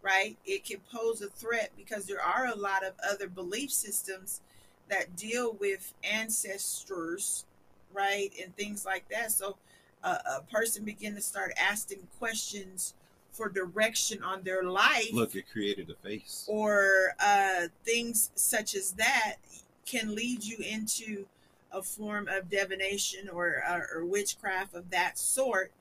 right, 0.02 0.36
it 0.44 0.64
can 0.64 0.78
pose 0.92 1.22
a 1.22 1.28
threat 1.28 1.70
because 1.76 2.06
there 2.06 2.20
are 2.22 2.46
a 2.46 2.56
lot 2.56 2.84
of 2.84 2.92
other 3.08 3.28
belief 3.28 3.70
systems 3.72 4.40
that 4.88 5.16
deal 5.16 5.54
with 5.58 5.94
ancestors, 6.04 7.44
right, 7.92 8.32
and 8.42 8.54
things 8.56 8.84
like 8.84 9.08
that. 9.08 9.32
So 9.32 9.56
a, 10.02 10.08
a 10.08 10.42
person 10.52 10.84
begin 10.84 11.14
to 11.14 11.20
start 11.22 11.52
asking 11.58 12.06
questions 12.18 12.94
for 13.32 13.48
direction 13.48 14.22
on 14.22 14.42
their 14.42 14.62
life 14.62 15.12
Look, 15.12 15.34
it 15.34 15.44
created 15.50 15.90
a 15.90 15.94
face. 15.94 16.44
or 16.48 17.14
uh, 17.20 17.68
things 17.84 18.30
such 18.34 18.74
as 18.74 18.92
that 18.92 19.36
can 19.84 20.14
lead 20.14 20.42
you 20.42 20.56
into 20.58 21.26
a 21.72 21.82
form 21.82 22.28
of 22.28 22.48
divination 22.50 23.28
or 23.28 23.62
uh, 23.68 23.80
or 23.94 24.04
witchcraft 24.04 24.74
of 24.74 24.90
that 24.90 25.18
sort. 25.18 25.72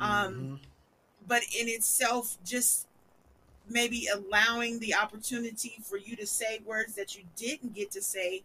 Um, 0.00 0.60
But 1.26 1.42
in 1.58 1.68
itself, 1.68 2.36
just 2.44 2.88
maybe 3.68 4.08
allowing 4.12 4.80
the 4.80 4.94
opportunity 4.94 5.74
for 5.82 5.96
you 5.96 6.16
to 6.16 6.26
say 6.26 6.60
words 6.64 6.94
that 6.96 7.14
you 7.16 7.22
didn't 7.36 7.74
get 7.74 7.92
to 7.92 8.02
say 8.02 8.42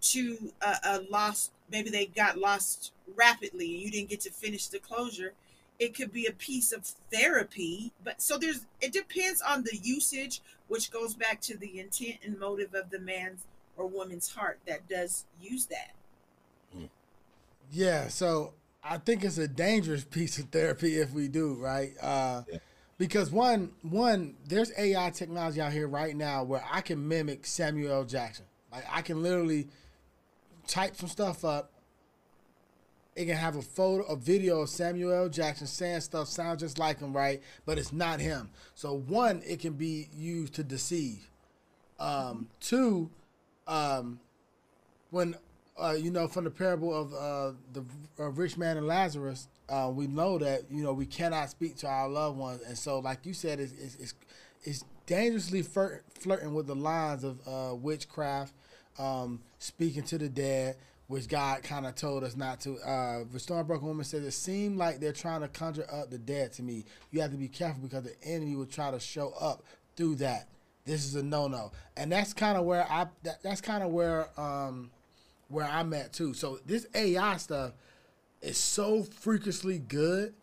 to 0.00 0.52
a, 0.62 0.76
a 0.84 1.00
lost, 1.10 1.52
maybe 1.70 1.90
they 1.90 2.06
got 2.06 2.38
lost 2.38 2.92
rapidly 3.14 3.74
and 3.74 3.82
you 3.82 3.90
didn't 3.90 4.08
get 4.08 4.20
to 4.22 4.30
finish 4.30 4.68
the 4.68 4.78
closure. 4.78 5.34
It 5.78 5.94
could 5.94 6.10
be 6.10 6.26
a 6.26 6.32
piece 6.32 6.72
of 6.72 6.86
therapy, 7.12 7.92
but 8.02 8.22
so 8.22 8.38
there's 8.38 8.64
it 8.80 8.92
depends 8.92 9.42
on 9.42 9.64
the 9.64 9.76
usage, 9.76 10.40
which 10.68 10.90
goes 10.90 11.14
back 11.14 11.42
to 11.42 11.56
the 11.58 11.78
intent 11.78 12.16
and 12.24 12.38
motive 12.38 12.72
of 12.74 12.88
the 12.88 12.98
man's 12.98 13.44
or 13.76 13.86
woman's 13.86 14.30
heart 14.30 14.58
that 14.66 14.88
does 14.88 15.26
use 15.38 15.66
that. 15.66 15.92
Yeah, 17.70 18.08
so 18.08 18.54
I 18.82 18.98
think 18.98 19.24
it's 19.24 19.38
a 19.38 19.48
dangerous 19.48 20.04
piece 20.10 20.38
of 20.38 20.46
therapy 20.50 20.98
if 20.98 21.12
we 21.12 21.28
do, 21.28 21.54
right? 21.54 21.92
Uh, 22.00 22.42
Because 22.98 23.30
one, 23.30 23.72
one, 23.82 24.36
there's 24.46 24.72
AI 24.78 25.10
technology 25.10 25.60
out 25.60 25.72
here 25.72 25.86
right 25.86 26.16
now 26.16 26.44
where 26.44 26.64
I 26.70 26.80
can 26.80 27.06
mimic 27.06 27.44
Samuel 27.44 27.92
L. 27.92 28.04
Jackson. 28.04 28.46
Like 28.72 28.84
I 28.90 29.02
can 29.02 29.22
literally 29.22 29.68
type 30.66 30.96
some 30.96 31.08
stuff 31.08 31.44
up. 31.44 31.72
It 33.14 33.26
can 33.26 33.36
have 33.36 33.56
a 33.56 33.62
photo, 33.62 34.04
a 34.04 34.16
video 34.16 34.60
of 34.60 34.68
Samuel 34.70 35.12
L. 35.12 35.28
Jackson 35.28 35.66
saying 35.66 36.02
stuff 36.02 36.28
sounds 36.28 36.60
just 36.60 36.78
like 36.78 37.00
him, 37.00 37.14
right? 37.14 37.42
But 37.66 37.78
it's 37.78 37.92
not 37.92 38.20
him. 38.20 38.50
So 38.74 38.94
one, 38.94 39.42
it 39.46 39.60
can 39.60 39.74
be 39.74 40.08
used 40.14 40.54
to 40.54 40.64
deceive. 40.64 41.28
Um, 41.98 42.48
two, 42.60 43.10
um, 43.66 44.20
when 45.10 45.34
uh, 45.78 45.96
you 45.98 46.10
know 46.10 46.28
from 46.28 46.44
the 46.44 46.50
parable 46.50 46.94
of 46.94 47.12
uh, 47.14 47.56
the 47.72 47.84
uh, 48.18 48.30
rich 48.30 48.56
man 48.56 48.76
and 48.76 48.86
Lazarus, 48.86 49.48
uh, 49.68 49.90
we 49.92 50.06
know 50.06 50.38
that 50.38 50.62
you 50.70 50.82
know 50.82 50.92
we 50.92 51.06
cannot 51.06 51.50
speak 51.50 51.76
to 51.78 51.86
our 51.86 52.08
loved 52.08 52.38
ones, 52.38 52.62
and 52.66 52.76
so 52.76 52.98
like 53.00 53.24
you 53.24 53.34
said, 53.34 53.60
it's 53.60 53.72
it's, 53.72 53.94
it's, 53.96 54.14
it's 54.64 54.84
dangerously 55.06 55.62
flirt, 55.62 56.04
flirting 56.10 56.54
with 56.54 56.66
the 56.66 56.74
lines 56.74 57.24
of 57.24 57.40
uh, 57.46 57.74
witchcraft, 57.74 58.52
um, 58.98 59.40
speaking 59.58 60.02
to 60.02 60.18
the 60.18 60.28
dead, 60.28 60.76
which 61.06 61.28
God 61.28 61.62
kind 61.62 61.86
of 61.86 61.94
told 61.94 62.24
us 62.24 62.36
not 62.36 62.60
to. 62.60 62.76
Uh, 62.78 63.24
the 63.30 63.38
Stormbroken 63.38 63.82
Woman 63.82 64.04
says 64.04 64.24
it 64.24 64.32
seemed 64.32 64.78
like 64.78 65.00
they're 65.00 65.12
trying 65.12 65.42
to 65.42 65.48
conjure 65.48 65.86
up 65.92 66.10
the 66.10 66.18
dead 66.18 66.52
to 66.54 66.62
me. 66.62 66.84
You 67.10 67.20
have 67.20 67.30
to 67.30 67.36
be 67.36 67.48
careful 67.48 67.82
because 67.82 68.04
the 68.04 68.16
enemy 68.24 68.56
will 68.56 68.66
try 68.66 68.90
to 68.90 69.00
show 69.00 69.34
up 69.40 69.62
through 69.96 70.16
that. 70.16 70.48
This 70.84 71.04
is 71.04 71.16
a 71.16 71.22
no 71.22 71.48
no, 71.48 71.72
and 71.96 72.12
that's 72.12 72.32
kind 72.32 72.56
of 72.56 72.64
where 72.64 72.84
I 72.90 73.08
that, 73.24 73.42
that's 73.42 73.60
kind 73.60 73.82
of 73.82 73.90
where 73.90 74.28
um, 74.38 74.90
where 75.48 75.66
I'm 75.66 75.92
at 75.94 76.12
too. 76.12 76.34
So 76.34 76.58
this 76.66 76.86
AI 76.94 77.36
stuff 77.36 77.72
is 78.42 78.58
so 78.58 79.02
freakishly 79.02 79.78
good, 79.78 80.34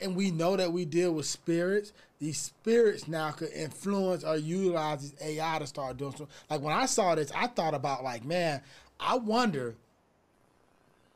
and 0.00 0.16
we 0.16 0.30
know 0.30 0.56
that 0.56 0.72
we 0.72 0.84
deal 0.84 1.12
with 1.12 1.26
spirits. 1.26 1.92
These 2.18 2.38
spirits 2.38 3.06
now 3.06 3.30
could 3.30 3.52
influence 3.52 4.24
or 4.24 4.36
utilize 4.36 5.10
this 5.10 5.22
AI 5.22 5.58
to 5.60 5.66
start 5.66 5.96
doing 5.96 6.12
something. 6.12 6.28
Like 6.50 6.60
when 6.60 6.74
I 6.74 6.86
saw 6.86 7.14
this, 7.14 7.32
I 7.34 7.46
thought 7.46 7.74
about 7.74 8.02
like, 8.02 8.24
man, 8.24 8.60
I 8.98 9.16
wonder 9.16 9.76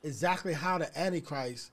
exactly 0.03 0.53
how 0.53 0.79
the 0.79 0.99
Antichrist 0.99 1.71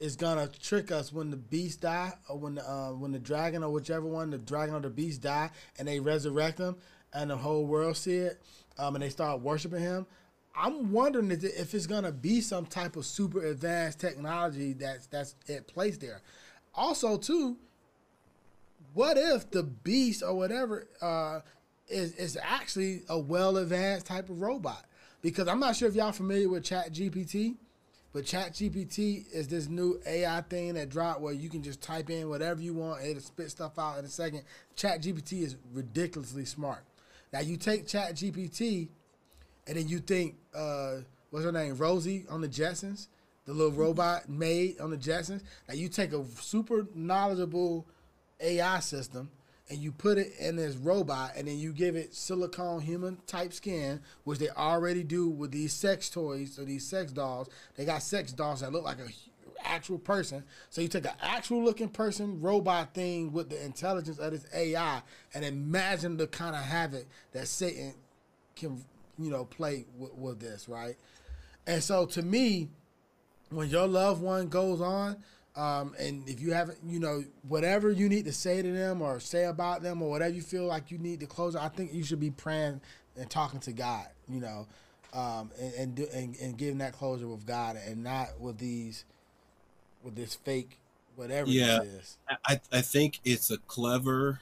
is 0.00 0.16
gonna 0.16 0.48
trick 0.62 0.90
us 0.90 1.12
when 1.12 1.30
the 1.30 1.36
beast 1.36 1.82
die 1.82 2.12
or 2.28 2.38
when 2.38 2.54
the 2.54 2.68
uh, 2.68 2.90
when 2.92 3.12
the 3.12 3.18
dragon 3.18 3.62
or 3.62 3.70
whichever 3.70 4.06
one 4.06 4.30
the 4.30 4.38
dragon 4.38 4.74
or 4.74 4.80
the 4.80 4.88
beast 4.88 5.20
die 5.20 5.50
and 5.78 5.86
they 5.86 6.00
resurrect 6.00 6.58
him 6.58 6.74
and 7.12 7.30
the 7.30 7.36
whole 7.36 7.66
world 7.66 7.96
see 7.96 8.16
it 8.16 8.40
um, 8.78 8.94
and 8.94 9.02
they 9.02 9.10
start 9.10 9.40
worshiping 9.40 9.80
him. 9.80 10.06
I'm 10.54 10.92
wondering 10.92 11.30
if 11.30 11.74
it's 11.74 11.86
gonna 11.86 12.12
be 12.12 12.40
some 12.40 12.66
type 12.66 12.96
of 12.96 13.06
super 13.06 13.44
advanced 13.44 14.00
technology 14.00 14.72
that's 14.72 15.06
that's 15.06 15.34
at 15.48 15.66
place 15.66 15.96
there. 15.96 16.20
Also, 16.74 17.16
too, 17.16 17.56
what 18.94 19.16
if 19.16 19.50
the 19.50 19.62
beast 19.62 20.22
or 20.22 20.34
whatever 20.34 20.88
uh, 21.00 21.40
is 21.88 22.12
is 22.12 22.38
actually 22.42 23.02
a 23.08 23.18
well 23.18 23.56
advanced 23.56 24.06
type 24.06 24.28
of 24.28 24.40
robot? 24.40 24.84
Because 25.22 25.48
I'm 25.48 25.60
not 25.60 25.76
sure 25.76 25.88
if 25.88 25.94
y'all 25.94 26.12
familiar 26.12 26.48
with 26.48 26.64
Chat 26.64 26.92
GPT, 26.92 27.56
but 28.12 28.24
Chat 28.24 28.54
GPT 28.54 29.24
is 29.32 29.48
this 29.48 29.68
new 29.68 30.00
AI 30.06 30.40
thing 30.42 30.74
that 30.74 30.88
dropped 30.88 31.20
where 31.20 31.34
you 31.34 31.48
can 31.48 31.62
just 31.62 31.80
type 31.82 32.10
in 32.10 32.28
whatever 32.28 32.60
you 32.60 32.74
want, 32.74 33.00
and 33.00 33.10
it'll 33.10 33.22
spit 33.22 33.50
stuff 33.50 33.78
out 33.78 33.98
in 33.98 34.04
a 34.04 34.08
second. 34.08 34.42
Chat 34.74 35.02
GPT 35.02 35.42
is 35.42 35.56
ridiculously 35.72 36.44
smart. 36.44 36.84
Now 37.32 37.40
you 37.40 37.56
take 37.56 37.86
Chat 37.86 38.14
GPT 38.16 38.88
and 39.66 39.76
then 39.76 39.88
you 39.88 39.98
think, 39.98 40.36
uh, 40.54 40.96
what's 41.30 41.44
her 41.44 41.52
name, 41.52 41.76
Rosie 41.76 42.24
on 42.28 42.40
the 42.40 42.48
Jetsons, 42.48 43.08
the 43.46 43.52
little 43.52 43.72
robot 43.72 44.28
maid 44.28 44.80
on 44.80 44.90
the 44.90 44.96
Jetsons. 44.96 45.42
Now 45.68 45.74
you 45.74 45.88
take 45.88 46.12
a 46.12 46.24
super 46.40 46.86
knowledgeable 46.94 47.86
AI 48.40 48.80
system 48.80 49.30
and 49.68 49.78
you 49.78 49.92
put 49.92 50.18
it 50.18 50.32
in 50.38 50.56
this 50.56 50.76
robot 50.76 51.32
and 51.36 51.46
then 51.46 51.58
you 51.58 51.72
give 51.72 51.94
it 51.96 52.14
silicone 52.14 52.80
human 52.80 53.18
type 53.26 53.52
skin, 53.52 54.00
which 54.24 54.38
they 54.38 54.48
already 54.50 55.04
do 55.04 55.28
with 55.28 55.52
these 55.52 55.72
sex 55.72 56.10
toys 56.10 56.58
or 56.58 56.64
these 56.64 56.84
sex 56.84 57.12
dolls. 57.12 57.48
They 57.76 57.84
got 57.84 58.02
sex 58.02 58.32
dolls 58.32 58.60
that 58.60 58.72
look 58.72 58.84
like 58.84 58.98
a 58.98 59.08
actual 59.64 59.98
person. 59.98 60.42
So 60.70 60.80
you 60.80 60.88
take 60.88 61.04
an 61.04 61.12
actual 61.22 61.62
looking 61.62 61.88
person 61.88 62.40
robot 62.40 62.94
thing 62.94 63.32
with 63.32 63.50
the 63.50 63.64
intelligence 63.64 64.18
of 64.18 64.32
this 64.32 64.46
AI 64.54 65.02
and 65.34 65.44
imagine 65.44 66.16
the 66.16 66.26
kind 66.26 66.56
of 66.56 66.62
havoc 66.62 67.06
that 67.32 67.46
Satan 67.46 67.94
can, 68.56 68.84
you 69.18 69.30
know, 69.30 69.44
play 69.44 69.86
with, 69.98 70.14
with 70.14 70.40
this, 70.40 70.68
right? 70.68 70.96
And 71.66 71.82
so 71.82 72.06
to 72.06 72.22
me, 72.22 72.68
when 73.50 73.68
your 73.68 73.86
loved 73.86 74.22
one 74.22 74.48
goes 74.48 74.80
on, 74.80 75.16
Um, 75.56 75.94
and 75.98 76.26
if 76.28 76.40
you 76.40 76.52
haven't, 76.52 76.78
you 76.86 77.00
know, 77.00 77.24
whatever 77.48 77.90
you 77.90 78.08
need 78.08 78.24
to 78.26 78.32
say 78.32 78.62
to 78.62 78.72
them 78.72 79.02
or 79.02 79.18
say 79.18 79.44
about 79.46 79.82
them 79.82 80.00
or 80.00 80.08
whatever 80.08 80.32
you 80.32 80.42
feel 80.42 80.64
like 80.64 80.92
you 80.92 80.98
need 80.98 81.18
to 81.20 81.26
close, 81.26 81.56
I 81.56 81.68
think 81.68 81.92
you 81.92 82.04
should 82.04 82.20
be 82.20 82.30
praying 82.30 82.80
and 83.16 83.28
talking 83.28 83.58
to 83.60 83.72
God, 83.72 84.06
you 84.28 84.40
know, 84.40 84.68
um, 85.12 85.50
and 85.60 85.74
and, 85.74 85.94
do, 85.96 86.06
and 86.14 86.36
and 86.40 86.56
getting 86.56 86.78
that 86.78 86.92
closure 86.92 87.26
with 87.26 87.44
God 87.46 87.76
and 87.76 88.04
not 88.04 88.40
with 88.40 88.58
these, 88.58 89.04
with 90.04 90.14
this 90.14 90.36
fake, 90.36 90.78
whatever 91.16 91.50
Yeah. 91.50 91.82
I, 92.46 92.60
I 92.70 92.80
think 92.80 93.18
it's 93.24 93.50
a 93.50 93.58
clever 93.58 94.40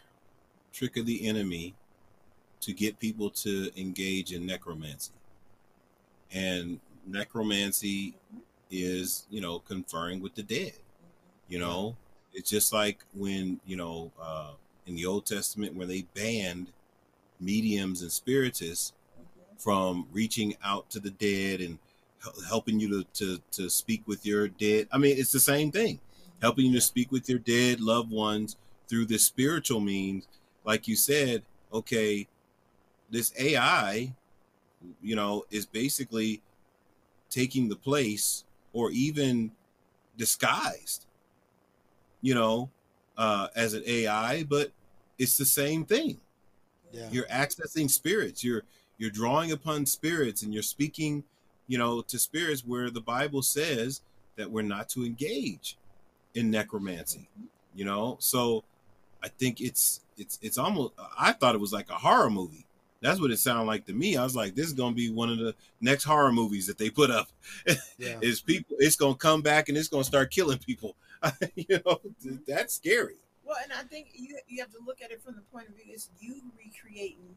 trick 0.74 0.98
of 0.98 1.06
the 1.06 1.26
enemy 1.26 1.74
to 2.60 2.72
get 2.72 2.98
people 2.98 3.30
to 3.30 3.70
engage 3.76 4.32
in 4.32 4.46
necromancy. 4.46 5.12
And 6.32 6.80
necromancy 7.06 8.14
is, 8.70 9.26
you 9.30 9.40
know, 9.40 9.60
conferring 9.60 10.20
with 10.20 10.34
the 10.34 10.42
dead. 10.42 10.74
You 11.48 11.58
know, 11.58 11.96
it's 12.34 12.50
just 12.50 12.72
like 12.72 13.04
when, 13.14 13.60
you 13.64 13.76
know, 13.76 14.10
uh, 14.20 14.50
in 14.86 14.96
the 14.96 15.06
Old 15.06 15.26
Testament 15.26 15.74
where 15.74 15.86
they 15.86 16.02
banned 16.14 16.72
mediums 17.40 18.02
and 18.02 18.12
spiritists 18.12 18.92
from 19.56 20.06
reaching 20.12 20.54
out 20.62 20.90
to 20.90 21.00
the 21.00 21.10
dead 21.10 21.60
and 21.60 21.78
helping 22.48 22.78
you 22.80 22.88
to, 22.88 23.04
to, 23.14 23.42
to 23.52 23.70
speak 23.70 24.02
with 24.06 24.26
your 24.26 24.48
dead. 24.48 24.88
I 24.92 24.98
mean, 24.98 25.16
it's 25.16 25.32
the 25.32 25.40
same 25.40 25.70
thing 25.70 26.00
helping 26.40 26.66
you 26.66 26.74
to 26.74 26.80
speak 26.80 27.10
with 27.10 27.28
your 27.28 27.38
dead 27.38 27.80
loved 27.80 28.10
ones 28.10 28.56
through 28.88 29.06
this 29.06 29.24
spiritual 29.24 29.80
means 29.80 30.26
like 30.64 30.88
you 30.88 30.96
said 30.96 31.42
okay 31.72 32.26
this 33.10 33.32
ai 33.38 34.12
you 35.02 35.16
know 35.16 35.44
is 35.50 35.66
basically 35.66 36.42
taking 37.30 37.68
the 37.68 37.76
place 37.76 38.44
or 38.72 38.90
even 38.90 39.50
disguised 40.16 41.06
you 42.20 42.34
know 42.34 42.68
uh 43.16 43.48
as 43.56 43.74
an 43.74 43.82
ai 43.86 44.44
but 44.44 44.70
it's 45.18 45.36
the 45.36 45.44
same 45.44 45.84
thing. 45.84 46.18
Yeah. 46.92 47.08
you're 47.10 47.26
accessing 47.26 47.90
spirits. 47.90 48.42
You're 48.42 48.62
you're 48.96 49.10
drawing 49.10 49.52
upon 49.52 49.84
spirits 49.84 50.42
and 50.42 50.54
you're 50.54 50.62
speaking 50.62 51.24
you 51.66 51.76
know 51.76 52.00
to 52.02 52.18
spirits 52.18 52.62
where 52.64 52.90
the 52.90 53.00
bible 53.00 53.42
says 53.42 54.00
that 54.36 54.50
we're 54.50 54.62
not 54.62 54.88
to 54.88 55.04
engage 55.04 55.76
in 56.34 56.50
necromancy 56.50 57.28
you 57.74 57.84
know? 57.84 58.16
So 58.20 58.64
i 59.22 59.28
think 59.28 59.60
it's 59.60 60.00
it's 60.16 60.38
it's 60.42 60.58
almost 60.58 60.94
i 61.18 61.32
thought 61.32 61.54
it 61.54 61.60
was 61.60 61.72
like 61.72 61.90
a 61.90 61.94
horror 61.94 62.30
movie 62.30 62.64
that's 63.00 63.20
what 63.20 63.30
it 63.30 63.38
sounded 63.38 63.64
like 63.64 63.84
to 63.86 63.92
me 63.92 64.16
i 64.16 64.24
was 64.24 64.34
like 64.36 64.54
this 64.54 64.66
is 64.66 64.72
gonna 64.72 64.94
be 64.94 65.10
one 65.10 65.30
of 65.30 65.38
the 65.38 65.54
next 65.80 66.04
horror 66.04 66.32
movies 66.32 66.66
that 66.66 66.78
they 66.78 66.90
put 66.90 67.10
up 67.10 67.28
Yeah. 67.98 68.18
is 68.20 68.40
people 68.40 68.76
it's 68.78 68.96
gonna 68.96 69.14
come 69.14 69.42
back 69.42 69.68
and 69.68 69.78
it's 69.78 69.88
gonna 69.88 70.04
start 70.04 70.30
killing 70.30 70.58
people 70.58 70.96
you 71.54 71.80
know 71.86 72.00
that's 72.46 72.74
scary 72.74 73.16
Well, 73.44 73.56
and 73.62 73.72
I 73.72 73.82
think 73.82 74.08
you 74.14 74.38
you 74.48 74.60
have 74.60 74.70
to 74.72 74.78
look 74.86 75.00
at 75.02 75.10
it 75.10 75.22
from 75.22 75.34
the 75.36 75.42
point 75.52 75.68
of 75.68 75.74
view 75.74 75.92
is 75.94 76.08
you 76.20 76.40
recreating 76.56 77.36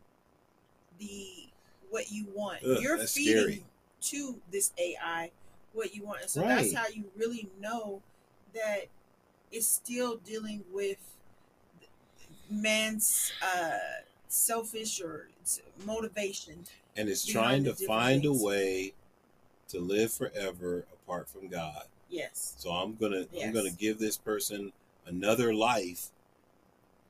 the 0.99 1.47
what 1.89 2.11
you 2.11 2.25
want. 2.33 2.59
Ugh, 2.63 2.77
You're 2.81 2.97
feeding 2.99 3.35
scary. 3.35 3.65
to 4.01 4.35
this 4.51 4.71
AI 4.77 5.31
what 5.73 5.93
you 5.95 6.03
want, 6.03 6.21
and 6.21 6.29
so 6.29 6.41
that's 6.41 6.73
how 6.73 6.87
you 6.93 7.05
really 7.17 7.49
know 7.59 8.01
that 8.53 8.85
it's 9.51 9.67
still 9.67 10.17
dealing 10.17 10.63
with 10.71 10.97
man's 12.49 13.31
uh, 13.41 13.71
selfish 14.31 15.01
or 15.01 15.29
s- 15.43 15.61
motivation. 15.85 16.65
and 16.95 17.09
it's 17.09 17.25
trying 17.25 17.63
to 17.63 17.73
find 17.73 18.25
a 18.25 18.33
way 18.33 18.93
to 19.67 19.79
live 19.79 20.11
forever 20.11 20.85
apart 20.93 21.27
from 21.29 21.47
god 21.47 21.83
Yes. 22.11 22.55
So 22.57 22.71
I'm 22.71 22.95
gonna 22.95 23.25
I'm 23.41 23.53
gonna 23.53 23.71
give 23.71 23.97
this 23.97 24.17
person 24.17 24.73
another 25.05 25.53
life 25.53 26.07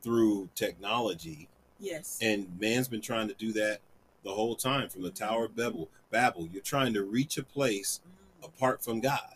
through 0.04 0.50
technology, 0.56 1.48
Yes. 1.80 2.20
and 2.22 2.48
man's 2.60 2.88
been 2.88 3.02
trying 3.02 3.28
to 3.28 3.34
do 3.34 3.52
that 3.54 3.80
the 4.24 4.32
whole 4.34 4.56
time 4.56 4.90
from 4.90 5.02
the 5.02 5.10
Tower 5.10 5.46
of 5.46 5.56
Babel. 5.56 5.90
Babel, 6.12 6.48
you're 6.54 6.62
trying 6.62 6.94
to 6.94 7.04
reach 7.04 7.38
a 7.40 7.44
place 7.44 8.00
mm-hmm. 8.06 8.46
apart 8.46 8.84
from 8.84 9.00
God, 9.00 9.36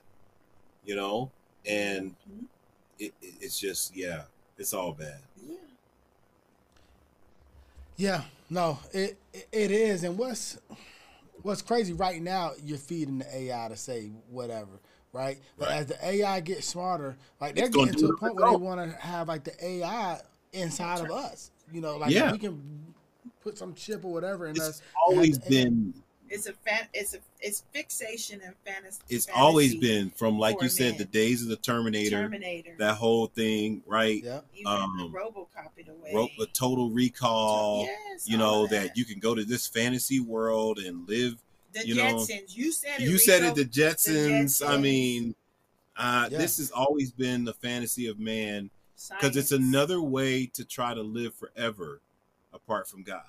you 0.86 0.96
know, 0.96 1.32
mm-hmm. 1.66 1.74
and 1.76 2.16
it, 3.00 3.14
it- 3.22 3.34
it's 3.42 3.60
just 3.60 3.96
yeah, 3.96 4.24
it's 4.60 4.74
all 4.74 4.92
bad. 4.92 5.20
Yeah. 5.44 5.56
Yeah, 7.98 8.22
no, 8.50 8.80
it 8.94 9.18
it- 9.52 9.72
is, 9.72 10.04
and 10.04 10.18
what's 10.18 10.58
what's 11.42 11.62
crazy 11.62 11.94
right 11.94 12.22
now, 12.22 12.52
you're 12.64 12.78
feeding 12.78 13.20
the 13.20 13.36
AI 13.36 13.68
to 13.70 13.78
say 13.78 14.08
whatever, 14.30 14.80
right? 15.14 15.38
But 15.58 15.70
Right. 15.70 15.78
as 15.78 15.86
the 15.88 16.06
AI 16.06 16.40
gets 16.42 16.68
smarter, 16.68 17.16
like 17.40 17.56
they're 17.56 17.68
It's 17.68 17.76
getting 17.76 17.94
to 17.96 18.08
a 18.08 18.18
point 18.18 18.36
where 18.36 18.50
they 18.52 18.56
want 18.58 18.82
to 18.92 18.98
have 18.98 19.28
like 19.28 19.44
the 19.44 19.64
AI 19.66 20.20
inside 20.54 21.02
of 21.02 21.12
us. 21.12 21.52
You 21.72 21.82
know, 21.82 21.98
like 21.98 22.12
Yeah. 22.12 22.32
we 22.32 22.38
can 22.38 22.94
put 23.42 23.58
some 23.58 23.74
chip 23.76 24.04
or 24.04 24.12
whatever 24.12 24.48
in 24.48 24.56
It's 24.56 24.66
us. 24.66 24.82
always 25.08 25.40
been 25.40 25.94
It's 26.30 26.48
a 26.48 26.54
fan. 26.54 26.88
It's 26.94 27.14
a 27.14 27.20
it's 27.40 27.64
fixation 27.72 28.42
and 28.44 28.56
fantasy. 28.66 29.00
it's 29.10 29.28
always 29.36 29.76
been 29.76 30.10
from 30.10 30.40
like 30.40 30.60
you 30.62 30.70
said 30.70 30.92
men. 30.94 30.98
the 30.98 31.06
days 31.06 31.44
of 31.44 31.50
the 31.50 31.56
Terminator, 31.56 32.22
Terminator. 32.24 32.76
that 32.80 32.96
whole 32.96 33.28
thing, 33.28 33.84
right? 33.86 34.24
Yeah. 34.24 34.42
Even 34.56 34.66
Um, 34.72 35.12
the 35.14 35.20
RoboCop 35.20 35.70
in 35.78 35.90
a 35.90 35.94
way. 35.94 36.12
Ro- 36.14 36.30
a 36.42 36.46
total 36.48 36.90
recall. 36.90 37.84
Yes, 37.84 38.28
you 38.28 38.38
know 38.38 38.64
of 38.64 38.72
that. 38.72 38.98
you 38.98 39.06
can 39.06 39.20
go 39.20 39.36
to 39.36 39.44
this 39.46 39.68
fantasy 39.68 40.20
world 40.20 40.80
and 40.80 41.08
live. 41.08 41.36
the 41.74 41.86
you 41.88 41.94
know, 41.96 42.16
Jetsons. 42.16 42.56
you 42.56 42.72
said 42.72 43.02
it. 43.02 43.10
you 43.10 43.18
said 43.18 43.44
it. 43.44 43.56
The 43.56 43.66
Jetsons. 43.66 44.66
I 44.66 44.78
Jetsons. 44.78 44.82
mean, 44.82 45.36
uh, 45.98 46.28
Yeah. 46.32 46.38
this 46.40 46.58
has 46.58 46.72
always 46.72 47.12
been 47.12 47.44
the 47.46 47.54
fantasy 47.54 48.08
of 48.08 48.18
man 48.18 48.70
because 49.10 49.36
it's 49.38 49.52
another 49.52 50.02
way 50.02 50.48
to 50.48 50.66
try 50.66 50.94
to 50.94 51.02
live 51.04 51.36
forever 51.36 52.02
apart 52.54 52.88
from 52.88 53.04
God. 53.04 53.26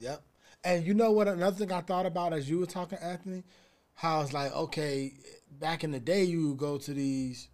Yep. 0.00 0.22
And 0.64 0.86
you 0.86 0.94
know 0.94 1.12
what? 1.12 1.28
Another 1.28 1.56
thing 1.56 1.72
I 1.72 1.80
thought 1.82 2.06
about 2.06 2.32
as 2.32 2.48
you 2.48 2.58
were 2.58 2.66
talking, 2.66 2.98
Anthony, 2.98 3.44
how 3.94 4.22
it's 4.22 4.32
like, 4.32 4.52
okay, 4.54 5.12
back 5.60 5.84
in 5.84 5.90
the 5.92 6.00
day, 6.00 6.24
you 6.24 6.48
would 6.48 6.58
go 6.58 6.78
to 6.78 6.94
these 6.94 7.48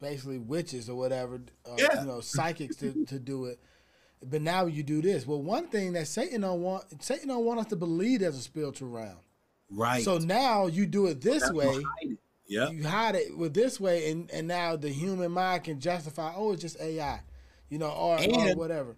basically 0.00 0.38
witches 0.38 0.88
or 0.88 0.96
whatever, 0.96 1.42
uh, 1.66 1.74
Yeah. 1.78 2.00
you 2.00 2.06
know, 2.06 2.20
psychics 2.20 2.76
to, 2.76 3.04
to 3.06 3.18
do 3.18 3.44
it. 3.46 3.60
But 4.22 4.42
now 4.42 4.66
you 4.66 4.82
do 4.82 5.02
this. 5.02 5.26
Well, 5.26 5.42
one 5.42 5.68
thing 5.68 5.92
that 5.92 6.06
Satan 6.06 6.40
don't 6.42 6.62
want, 6.62 7.02
Satan 7.02 7.28
don't 7.28 7.44
want 7.44 7.60
us 7.60 7.66
to 7.66 7.76
believe 7.76 8.20
there's 8.20 8.36
a 8.36 8.42
spiritual 8.42 8.88
realm. 8.88 9.16
Right. 9.70 10.02
So 10.02 10.18
now 10.18 10.66
you 10.66 10.86
do 10.86 11.06
it 11.06 11.20
this 11.20 11.42
That's 11.42 11.52
way. 11.52 11.82
Yeah. 12.46 12.70
You 12.70 12.82
hide 12.86 13.14
it 13.14 13.36
with 13.36 13.54
this 13.54 13.78
way, 13.78 14.10
and, 14.10 14.30
and 14.30 14.48
now 14.48 14.76
the 14.76 14.88
human 14.88 15.30
mind 15.30 15.64
can 15.64 15.78
justify, 15.78 16.32
oh, 16.34 16.52
it's 16.52 16.62
just 16.62 16.80
AI, 16.80 17.20
you 17.68 17.78
know, 17.78 17.90
or, 17.90 18.18
or 18.18 18.54
whatever. 18.56 18.96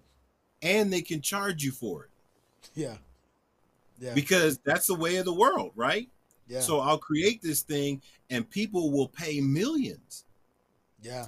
And 0.62 0.93
they 0.93 1.02
can 1.02 1.20
charge 1.20 1.62
you 1.62 1.73
for 1.73 2.05
it 2.05 2.10
Yeah. 2.74 2.97
Yeah. 4.02 4.14
because 4.14 4.58
that's 4.64 4.88
the 4.88 4.94
way 4.96 5.16
of 5.16 5.24
the 5.24 5.32
world, 5.32 5.70
right? 5.76 6.08
Yeah. 6.48 6.60
So 6.60 6.80
I'll 6.80 6.98
create 6.98 7.40
this 7.40 7.62
thing 7.62 8.02
and 8.30 8.48
people 8.50 8.90
will 8.90 9.08
pay 9.08 9.40
millions. 9.40 10.24
yeah. 11.02 11.26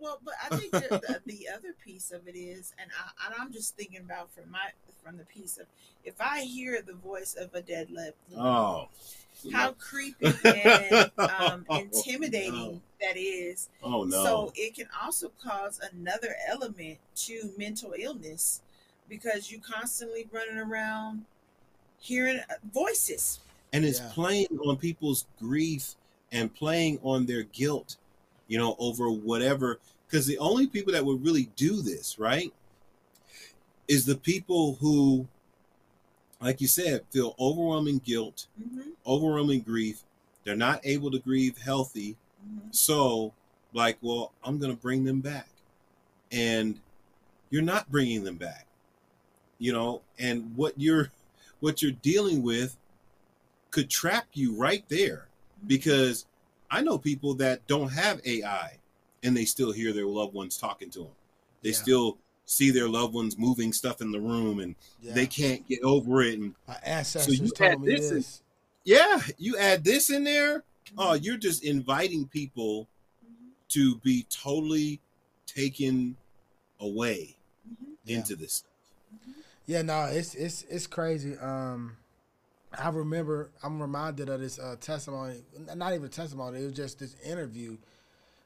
Well, 0.00 0.18
but 0.24 0.32
I 0.50 0.56
think 0.56 0.72
the, 0.72 0.80
the, 0.88 1.20
the 1.26 1.48
other 1.54 1.74
piece 1.84 2.10
of 2.10 2.26
it 2.26 2.34
is, 2.34 2.72
and, 2.80 2.90
I, 2.98 3.26
and 3.26 3.34
I'm 3.38 3.52
just 3.52 3.76
thinking 3.76 4.00
about 4.00 4.32
from 4.32 4.50
my 4.50 4.70
from 5.04 5.18
the 5.18 5.24
piece 5.24 5.58
of 5.58 5.66
if 6.04 6.14
I 6.20 6.40
hear 6.40 6.80
the 6.80 6.94
voice 6.94 7.34
of 7.38 7.54
a 7.54 7.60
dead 7.60 7.90
loved 7.90 8.14
one, 8.30 8.46
Oh. 8.46 8.88
how 9.52 9.72
creepy 9.72 10.32
and 10.44 11.10
um, 11.18 11.66
intimidating 11.70 12.80
that 13.02 13.18
is. 13.18 13.68
Oh 13.82 14.04
no. 14.04 14.24
So 14.24 14.52
it 14.56 14.74
can 14.74 14.86
also 15.02 15.32
cause 15.42 15.78
another 15.92 16.34
element 16.48 16.96
to 17.26 17.50
mental 17.58 17.92
illness 17.98 18.62
because 19.06 19.50
you 19.50 19.60
constantly 19.60 20.26
running 20.32 20.56
around 20.58 21.26
hearing 22.00 22.38
uh, 22.38 22.54
voices. 22.72 23.40
and 23.72 23.84
it's 23.84 24.00
Yeah. 24.00 24.10
playing 24.12 24.58
on 24.66 24.76
people's 24.76 25.26
grief 25.38 25.94
and 26.32 26.52
playing 26.52 26.98
on 27.02 27.26
their 27.26 27.44
guilt 27.44 27.96
you 28.48 28.58
know 28.58 28.74
over 28.80 29.08
whatever 29.10 29.78
because 30.06 30.26
the 30.26 30.38
only 30.38 30.66
people 30.66 30.92
that 30.92 31.04
would 31.04 31.22
really 31.24 31.48
do 31.56 31.80
this 31.82 32.18
right 32.18 32.52
is 33.86 34.04
the 34.06 34.16
people 34.16 34.74
who 34.80 35.26
like 36.40 36.60
you 36.60 36.66
said 36.66 37.04
feel 37.10 37.34
overwhelming 37.38 37.98
guilt 37.98 38.46
Mhm. 38.60 38.92
overwhelming 39.06 39.60
grief 39.60 40.02
they're 40.44 40.56
not 40.56 40.80
able 40.84 41.10
to 41.12 41.18
grieve 41.20 41.58
healthy 41.58 42.16
so 42.72 43.32
like 43.72 43.98
well 44.00 44.32
i'm 44.42 44.58
gonna 44.58 44.74
bring 44.74 45.04
them 45.04 45.20
back 45.20 45.48
and 46.32 46.80
you're 47.50 47.62
not 47.62 47.90
bringing 47.90 48.24
them 48.24 48.36
back 48.36 48.66
you 49.58 49.72
know 49.72 50.00
and 50.18 50.56
what 50.56 50.72
you're 50.76 51.10
what 51.60 51.82
you're 51.82 51.92
dealing 51.92 52.42
with 52.42 52.76
could 53.70 53.88
trap 53.88 54.26
you 54.32 54.54
right 54.56 54.84
there 54.88 55.28
because 55.66 56.26
I 56.70 56.82
know 56.82 56.98
people 56.98 57.34
that 57.34 57.66
don't 57.66 57.90
have 57.90 58.20
AI 58.24 58.78
and 59.22 59.36
they 59.36 59.44
still 59.44 59.72
hear 59.72 59.92
their 59.92 60.06
loved 60.06 60.34
ones 60.34 60.56
talking 60.56 60.90
to 60.90 61.00
them. 61.00 61.12
They 61.62 61.70
Yeah. 61.70 61.76
still 61.76 62.18
see 62.46 62.70
their 62.70 62.88
loved 62.88 63.14
ones 63.14 63.38
moving 63.38 63.72
stuff 63.72 64.00
in 64.00 64.10
the 64.10 64.20
room 64.20 64.58
and 64.58 64.74
Yeah. 65.00 65.14
they 65.14 65.26
can't 65.26 65.66
get 65.68 65.80
over 65.82 66.22
it. 66.22 66.38
And 66.38 66.54
My 66.66 66.78
ancestors 66.82 67.38
you 67.38 67.48
told 67.48 67.72
add 67.72 67.80
me 67.80 67.94
this 67.94 68.10
this. 68.10 68.38
in- 68.38 68.44
yeah, 68.84 69.22
you 69.38 69.56
add 69.56 69.84
this 69.84 70.10
in 70.10 70.24
there, 70.24 70.60
mm-hmm. 70.60 70.98
oh, 70.98 71.12
you're 71.14 71.36
just 71.36 71.62
inviting 71.62 72.26
people 72.26 72.88
to 73.68 73.96
be 73.98 74.24
totally 74.30 75.00
taken 75.46 76.16
away 76.80 77.36
mm-hmm. 77.70 77.92
into 78.06 78.34
this 78.34 78.54
stuff. 78.54 78.72
Mm-hmm. 79.14 79.40
Yeah, 79.70 79.82
no, 79.82 80.06
it's 80.06 80.34
it's 80.34 80.64
it's 80.64 80.88
crazy. 80.88 81.38
Um, 81.38 81.96
I 82.76 82.88
remember 82.88 83.52
I'm 83.62 83.80
reminded 83.80 84.28
of 84.28 84.40
this 84.40 84.58
uh, 84.58 84.74
testimony, 84.80 85.44
not 85.76 85.94
even 85.94 86.08
testimony. 86.08 86.60
It 86.60 86.64
was 86.64 86.72
just 86.72 86.98
this 86.98 87.14
interview 87.24 87.76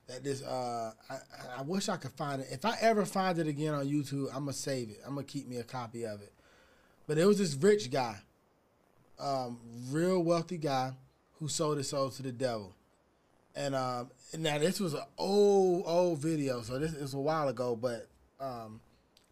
that 0.07 0.23
this. 0.23 0.43
Uh, 0.43 0.93
I, 1.09 1.17
I 1.61 1.63
wish 1.63 1.89
I 1.89 1.97
could 1.97 2.11
find 2.11 2.43
it. 2.43 2.49
If 2.51 2.67
I 2.67 2.77
ever 2.79 3.07
find 3.07 3.39
it 3.39 3.47
again 3.47 3.73
on 3.73 3.87
YouTube, 3.87 4.27
I'm 4.35 4.41
gonna 4.41 4.53
save 4.53 4.91
it. 4.91 5.01
I'm 5.03 5.15
gonna 5.15 5.25
keep 5.25 5.49
me 5.49 5.57
a 5.57 5.65
copy 5.65 6.05
of 6.05 6.21
it. 6.21 6.35
But 7.07 7.17
it 7.17 7.25
was 7.25 7.39
this 7.39 7.55
rich 7.55 7.91
guy, 7.91 8.19
um, 9.19 9.59
real 9.89 10.23
wealthy 10.23 10.59
guy, 10.59 10.93
who 11.39 11.49
sold 11.49 11.79
his 11.79 11.89
soul 11.89 12.11
to 12.11 12.23
the 12.23 12.33
devil. 12.33 12.75
And 13.57 13.75
um, 13.75 14.11
now 14.37 14.59
this 14.59 14.79
was 14.79 14.93
an 14.93 15.05
old 15.17 15.85
old 15.87 16.19
video, 16.19 16.61
so 16.61 16.79
this 16.79 16.93
is 16.93 17.15
a 17.15 17.19
while 17.19 17.49
ago, 17.49 17.75
but 17.75 18.09
um, 18.39 18.83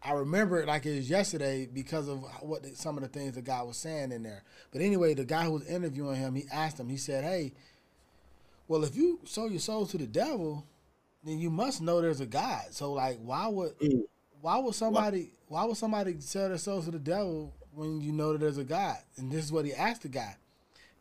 I 0.05 0.11
remember 0.11 0.61
it 0.61 0.67
like 0.67 0.85
it 0.85 0.97
was 0.97 1.09
yesterday 1.09 1.65
because 1.71 2.09
of 2.09 2.25
what 2.41 2.63
the, 2.63 2.75
some 2.75 2.97
of 2.97 3.03
the 3.03 3.09
things 3.09 3.35
the 3.35 3.41
guy 3.41 3.61
was 3.63 3.77
saying 3.77 4.11
in 4.11 4.23
there. 4.23 4.43
But 4.71 4.81
anyway, 4.81 5.13
the 5.13 5.23
guy 5.23 5.45
who 5.45 5.53
was 5.53 5.65
interviewing 5.65 6.17
him, 6.17 6.35
he 6.35 6.43
asked 6.51 6.77
him. 6.79 6.89
He 6.89 6.97
said, 6.97 7.23
"Hey, 7.23 7.53
well, 8.67 8.83
if 8.83 8.97
you 8.97 9.19
sold 9.23 9.51
your 9.51 9.61
soul 9.61 9.85
to 9.85 9.97
the 9.97 10.05
devil, 10.05 10.65
then 11.23 11.39
you 11.39 11.49
must 11.49 11.81
know 11.81 12.01
there's 12.01 12.19
a 12.19 12.25
God. 12.25 12.65
So, 12.71 12.91
like, 12.91 13.17
why 13.19 13.47
would 13.47 13.79
mm. 13.79 14.03
why 14.41 14.57
would 14.57 14.75
somebody 14.75 15.31
why 15.47 15.63
would 15.63 15.77
somebody 15.77 16.19
sell 16.19 16.49
their 16.49 16.57
soul 16.57 16.81
to 16.81 16.91
the 16.91 16.99
devil 16.99 17.53
when 17.73 18.01
you 18.01 18.11
know 18.11 18.33
that 18.33 18.39
there's 18.39 18.57
a 18.57 18.65
God?" 18.65 18.97
And 19.15 19.31
this 19.31 19.45
is 19.45 19.53
what 19.53 19.65
he 19.65 19.73
asked 19.73 20.01
the 20.01 20.09
guy. 20.09 20.35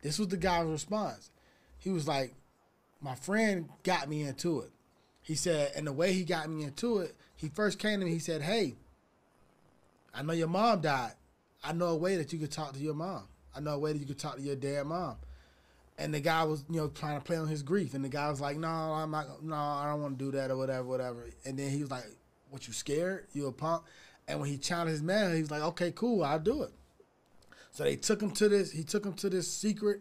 This 0.01 0.19
was 0.21 0.29
the 0.29 0.37
guy's 0.37 0.67
response. 0.67 1.31
He 1.79 1.91
was 1.91 2.07
like, 2.07 2.35
"My 3.01 3.17
friend 3.17 3.69
got 3.83 4.09
me 4.09 4.23
into 4.23 4.61
it." 4.61 4.71
He 5.23 5.35
said, 5.35 5.73
and 5.77 5.87
the 5.87 5.93
way 5.93 6.13
he 6.13 6.25
got 6.25 6.51
me 6.51 6.65
into 6.65 6.99
it, 6.99 7.15
he 7.37 7.49
first 7.49 7.79
came 7.81 7.99
to 7.99 8.07
me. 8.07 8.13
He 8.13 8.21
said, 8.21 8.43
"Hey." 8.43 8.77
I 10.15 10.23
know 10.23 10.33
your 10.33 10.49
mom 10.49 10.81
died. 10.81 11.13
I 11.65 11.73
know 11.73 11.89
a 11.89 11.97
way 11.97 12.17
that 12.17 12.33
you 12.33 12.39
could 12.39 12.51
talk 12.51 12.73
to 12.73 12.79
your 12.79 12.95
mom. 12.95 13.25
I 13.55 13.61
know 13.61 13.73
a 13.73 13.79
way 13.79 13.93
that 13.93 13.99
you 13.99 14.07
could 14.07 14.19
talk 14.19 14.37
to 14.37 14.43
your 14.43 14.57
dead 14.57 14.87
mom. 14.87 15.17
And 15.99 16.13
the 16.13 16.21
guy 16.21 16.43
was, 16.45 16.65
you 16.69 16.77
know, 16.77 16.89
trying 16.89 17.19
to 17.19 17.25
play 17.25 17.37
on 17.37 17.47
his 17.47 17.63
grief. 17.63 17.95
And 17.95 18.05
the 18.05 18.09
guy 18.09 18.29
was 18.31 18.41
like, 18.41 18.57
no, 18.57 18.69
I'm 18.69 19.11
not, 19.11 19.43
no, 19.43 19.55
I 19.55 19.87
don't 19.89 20.03
want 20.03 20.19
to 20.19 20.25
do 20.25 20.31
that 20.33 20.51
or 20.51 20.57
whatever, 20.57 20.85
whatever. 20.85 21.27
And 21.45 21.59
then 21.59 21.71
he 21.71 21.83
was 21.83 21.91
like, 21.91 22.05
what, 22.51 22.67
you 22.67 22.73
scared? 22.73 23.27
You 23.33 23.47
a 23.47 23.53
punk? 23.53 23.83
And 24.27 24.41
when 24.41 24.49
he 24.49 24.59
challenged 24.59 24.93
his 24.93 25.03
man, 25.03 25.35
he 25.35 25.41
was 25.41 25.51
like, 25.51 25.63
okay, 25.63 25.93
cool, 25.93 26.25
I'll 26.25 26.39
do 26.39 26.63
it. 26.63 26.73
So 27.71 27.85
they 27.85 27.97
took 27.97 28.21
him 28.21 28.31
to 28.33 28.49
this, 28.49 28.71
he 28.71 28.85
took 28.85 29.05
him 29.05 29.15
to 29.15 29.31
this 29.31 29.51
secret, 29.51 30.01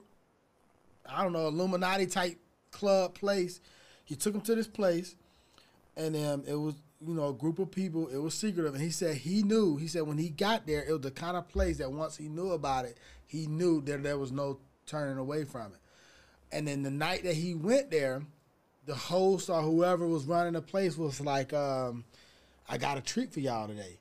I 1.05 1.23
don't 1.23 1.33
know, 1.33 1.47
Illuminati 1.47 2.05
type 2.05 2.37
club 2.71 3.13
place. 3.13 3.59
He 4.03 4.15
took 4.15 4.35
him 4.35 4.41
to 4.41 4.55
this 4.55 4.67
place. 4.67 5.15
And 5.95 6.15
um, 6.15 6.43
it 6.47 6.55
was 6.55 6.75
you 7.05 7.13
know, 7.13 7.29
a 7.29 7.33
group 7.33 7.59
of 7.59 7.71
people. 7.71 8.07
It 8.07 8.17
was 8.17 8.33
secretive, 8.33 8.73
and 8.73 8.83
he 8.83 8.91
said 8.91 9.17
he 9.17 9.43
knew. 9.43 9.77
He 9.77 9.87
said 9.87 10.03
when 10.03 10.17
he 10.17 10.29
got 10.29 10.67
there, 10.67 10.83
it 10.83 10.91
was 10.91 11.01
the 11.01 11.11
kind 11.11 11.35
of 11.35 11.47
place 11.47 11.77
that 11.77 11.91
once 11.91 12.17
he 12.17 12.27
knew 12.27 12.51
about 12.51 12.85
it, 12.85 12.97
he 13.27 13.47
knew 13.47 13.81
that 13.81 14.03
there 14.03 14.17
was 14.17 14.31
no 14.31 14.59
turning 14.85 15.17
away 15.17 15.45
from 15.45 15.73
it. 15.73 15.79
And 16.51 16.67
then 16.67 16.83
the 16.83 16.91
night 16.91 17.23
that 17.23 17.35
he 17.35 17.55
went 17.55 17.91
there, 17.91 18.23
the 18.85 18.95
host 18.95 19.49
or 19.49 19.61
whoever 19.61 20.07
was 20.07 20.25
running 20.25 20.53
the 20.53 20.61
place 20.61 20.97
was 20.97 21.21
like, 21.21 21.53
um, 21.53 22.03
"I 22.67 22.77
got 22.77 22.97
a 22.97 23.01
treat 23.01 23.33
for 23.33 23.39
y'all 23.39 23.67
today." 23.67 23.99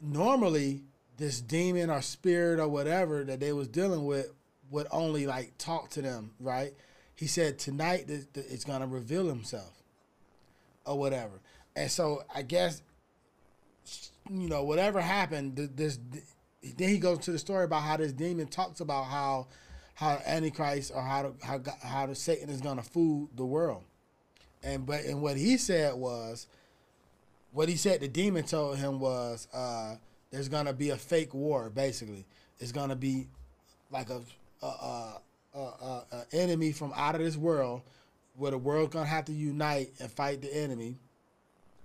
Normally, 0.00 0.82
this 1.18 1.40
demon 1.40 1.90
or 1.90 2.02
spirit 2.02 2.58
or 2.58 2.68
whatever 2.68 3.22
that 3.24 3.38
they 3.38 3.52
was 3.52 3.68
dealing 3.68 4.04
with 4.04 4.32
would 4.70 4.86
only 4.90 5.26
like 5.26 5.56
talk 5.58 5.90
to 5.90 6.02
them, 6.02 6.32
right? 6.40 6.72
He 7.14 7.26
said 7.26 7.58
tonight 7.58 8.06
it's 8.08 8.64
gonna 8.64 8.86
reveal 8.86 9.28
himself 9.28 9.82
or 10.84 10.98
whatever. 10.98 11.40
And 11.74 11.90
so 11.90 12.24
I 12.34 12.42
guess 12.42 12.82
you 14.30 14.48
know 14.48 14.62
whatever 14.62 15.00
happened, 15.00 15.56
this 15.74 15.98
then 16.76 16.88
he 16.88 16.98
goes 16.98 17.18
to 17.20 17.32
the 17.32 17.38
story 17.38 17.64
about 17.64 17.82
how 17.82 17.96
this 17.96 18.12
demon 18.12 18.46
talks 18.46 18.80
about 18.80 19.04
how 19.04 19.48
how 19.94 20.20
Antichrist 20.24 20.92
or 20.94 21.02
how 21.02 21.22
to, 21.22 21.32
how 21.44 21.60
how 21.82 22.06
the 22.06 22.14
Satan 22.14 22.48
is 22.50 22.60
going 22.60 22.76
to 22.76 22.82
fool 22.82 23.28
the 23.36 23.44
world. 23.44 23.82
And 24.62 24.86
but 24.86 25.04
and 25.04 25.20
what 25.20 25.36
he 25.36 25.56
said 25.56 25.94
was 25.94 26.46
what 27.52 27.68
he 27.68 27.76
said 27.76 28.00
the 28.00 28.08
demon 28.08 28.44
told 28.44 28.78
him 28.78 29.00
was 29.00 29.48
uh, 29.52 29.96
there's 30.30 30.48
going 30.48 30.66
to 30.66 30.72
be 30.72 30.90
a 30.90 30.96
fake 30.96 31.34
war 31.34 31.70
basically. 31.70 32.24
It's 32.60 32.72
going 32.72 32.90
to 32.90 32.96
be 32.96 33.26
like 33.90 34.08
a 34.10 34.20
a, 34.62 34.66
a, 34.66 35.58
a, 35.58 36.04
a 36.12 36.26
enemy 36.32 36.72
from 36.72 36.92
out 36.94 37.16
of 37.16 37.20
this 37.20 37.36
world 37.36 37.82
where 38.36 38.52
the 38.52 38.58
world's 38.58 38.92
going 38.92 39.04
to 39.04 39.10
have 39.10 39.24
to 39.26 39.32
unite 39.32 39.90
and 40.00 40.10
fight 40.10 40.40
the 40.40 40.54
enemy 40.54 40.96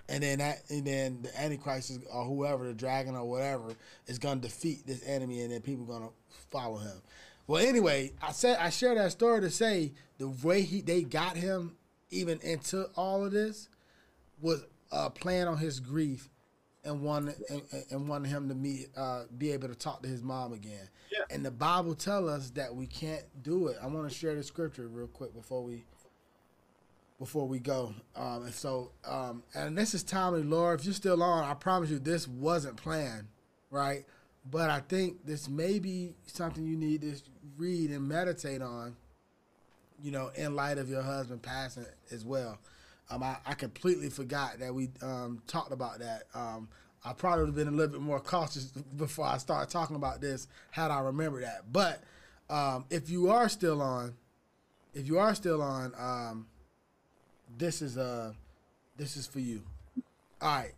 and 0.09 0.23
then 0.23 0.39
that 0.39 0.63
and 0.69 0.85
then 0.85 1.19
the 1.21 1.41
antichrist 1.41 1.89
is, 1.91 1.99
or 2.11 2.23
whoever 2.23 2.65
the 2.65 2.73
dragon 2.73 3.15
or 3.15 3.25
whatever 3.25 3.73
is 4.07 4.19
going 4.19 4.39
to 4.41 4.47
defeat 4.47 4.85
this 4.85 5.03
enemy 5.05 5.41
and 5.41 5.51
then 5.51 5.61
people 5.61 5.85
going 5.85 6.03
to 6.03 6.13
follow 6.51 6.77
him. 6.77 7.01
Well 7.47 7.65
anyway 7.65 8.11
i 8.21 8.31
said 8.31 8.57
i 8.59 8.69
share 8.69 8.95
that 8.95 9.11
story 9.11 9.41
to 9.41 9.49
say 9.49 9.93
the 10.17 10.27
way 10.27 10.61
he 10.61 10.81
they 10.81 11.03
got 11.03 11.37
him 11.37 11.77
even 12.09 12.39
into 12.41 12.89
all 12.95 13.25
of 13.25 13.31
this 13.31 13.69
was 14.41 14.65
uh, 14.91 15.09
playing 15.09 15.47
on 15.47 15.57
his 15.57 15.79
grief 15.79 16.29
and 16.83 17.01
wanted 17.01 17.35
and, 17.49 17.61
and 17.91 18.07
wanted 18.07 18.29
him 18.29 18.47
to 18.49 18.55
meet 18.55 18.87
uh, 18.95 19.23
be 19.37 19.51
able 19.51 19.67
to 19.67 19.75
talk 19.75 20.01
to 20.03 20.07
his 20.07 20.23
mom 20.23 20.53
again. 20.53 20.89
Yeah. 21.11 21.23
and 21.29 21.45
the 21.45 21.51
bible 21.51 21.95
tell 21.95 22.29
us 22.29 22.49
that 22.51 22.73
we 22.73 22.87
can't 22.87 23.23
do 23.41 23.67
it. 23.67 23.77
I 23.81 23.87
want 23.87 24.07
to 24.09 24.13
share 24.13 24.35
the 24.35 24.43
scripture 24.43 24.87
real 24.87 25.07
quick 25.07 25.33
before 25.33 25.63
we 25.63 25.83
before 27.19 27.47
we 27.47 27.59
go. 27.59 27.93
Um, 28.15 28.43
and 28.43 28.53
so, 28.53 28.91
um, 29.05 29.43
and 29.55 29.77
this 29.77 29.93
is 29.93 30.03
timely, 30.03 30.43
Lord. 30.43 30.79
If 30.79 30.85
you're 30.85 30.93
still 30.93 31.23
on, 31.23 31.43
I 31.43 31.53
promise 31.53 31.89
you 31.89 31.99
this 31.99 32.27
wasn't 32.27 32.77
planned, 32.77 33.27
right? 33.71 34.05
But 34.49 34.69
I 34.69 34.79
think 34.79 35.25
this 35.25 35.49
may 35.49 35.79
be 35.79 36.13
something 36.25 36.65
you 36.65 36.77
need 36.77 37.01
to 37.01 37.15
read 37.57 37.91
and 37.91 38.07
meditate 38.07 38.61
on, 38.61 38.95
you 40.01 40.11
know, 40.11 40.31
in 40.35 40.55
light 40.55 40.77
of 40.77 40.89
your 40.89 41.01
husband 41.01 41.41
passing 41.41 41.85
as 42.11 42.23
well. 42.23 42.59
Um, 43.09 43.23
I, 43.23 43.37
I 43.45 43.53
completely 43.53 44.09
forgot 44.09 44.59
that 44.59 44.73
we 44.73 44.89
um, 45.01 45.41
talked 45.47 45.71
about 45.71 45.99
that. 45.99 46.23
Um, 46.33 46.69
I 47.03 47.13
probably 47.13 47.45
would 47.45 47.49
have 47.49 47.55
been 47.55 47.67
a 47.67 47.71
little 47.71 47.93
bit 47.93 48.01
more 48.01 48.19
cautious 48.19 48.65
before 48.95 49.25
I 49.25 49.37
started 49.37 49.71
talking 49.71 49.95
about 49.95 50.21
this 50.21 50.47
had 50.71 50.91
I 50.91 50.99
remember 50.99 51.41
that. 51.41 51.71
But 51.71 52.03
um, 52.49 52.85
if 52.89 53.09
you 53.09 53.29
are 53.29 53.49
still 53.49 53.81
on, 53.81 54.13
if 54.93 55.07
you 55.07 55.19
are 55.19 55.33
still 55.35 55.61
on, 55.61 55.93
um, 55.97 56.47
this 57.57 57.81
is 57.81 57.97
uh 57.97 58.33
this 58.97 59.17
is 59.17 59.27
for 59.27 59.39
you. 59.39 59.63
All 60.41 60.55
right. 60.55 60.73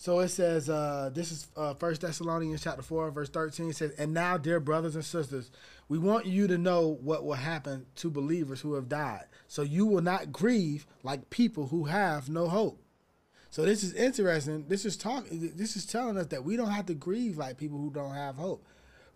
So 0.00 0.20
it 0.20 0.28
says, 0.28 0.70
uh, 0.70 1.10
this 1.12 1.32
is 1.32 1.48
uh, 1.56 1.74
1 1.74 1.94
Thessalonians 2.00 2.62
chapter 2.62 2.82
4, 2.82 3.10
verse 3.10 3.28
13. 3.30 3.70
It 3.70 3.76
says, 3.76 3.90
And 3.98 4.14
now, 4.14 4.36
dear 4.36 4.60
brothers 4.60 4.94
and 4.94 5.04
sisters, 5.04 5.50
we 5.88 5.98
want 5.98 6.24
you 6.24 6.46
to 6.46 6.56
know 6.56 6.98
what 7.02 7.24
will 7.24 7.34
happen 7.34 7.84
to 7.96 8.08
believers 8.08 8.60
who 8.60 8.74
have 8.74 8.88
died. 8.88 9.24
So 9.48 9.62
you 9.62 9.86
will 9.86 10.00
not 10.00 10.30
grieve 10.30 10.86
like 11.02 11.30
people 11.30 11.66
who 11.66 11.86
have 11.86 12.28
no 12.28 12.48
hope. 12.48 12.80
So 13.50 13.64
this 13.64 13.82
is 13.82 13.92
interesting. 13.94 14.66
This 14.68 14.84
is 14.84 14.96
talking 14.96 15.52
this 15.56 15.74
is 15.74 15.86
telling 15.86 16.16
us 16.16 16.26
that 16.26 16.44
we 16.44 16.56
don't 16.56 16.70
have 16.70 16.86
to 16.86 16.94
grieve 16.94 17.38
like 17.38 17.56
people 17.56 17.78
who 17.78 17.90
don't 17.90 18.14
have 18.14 18.36
hope. 18.36 18.64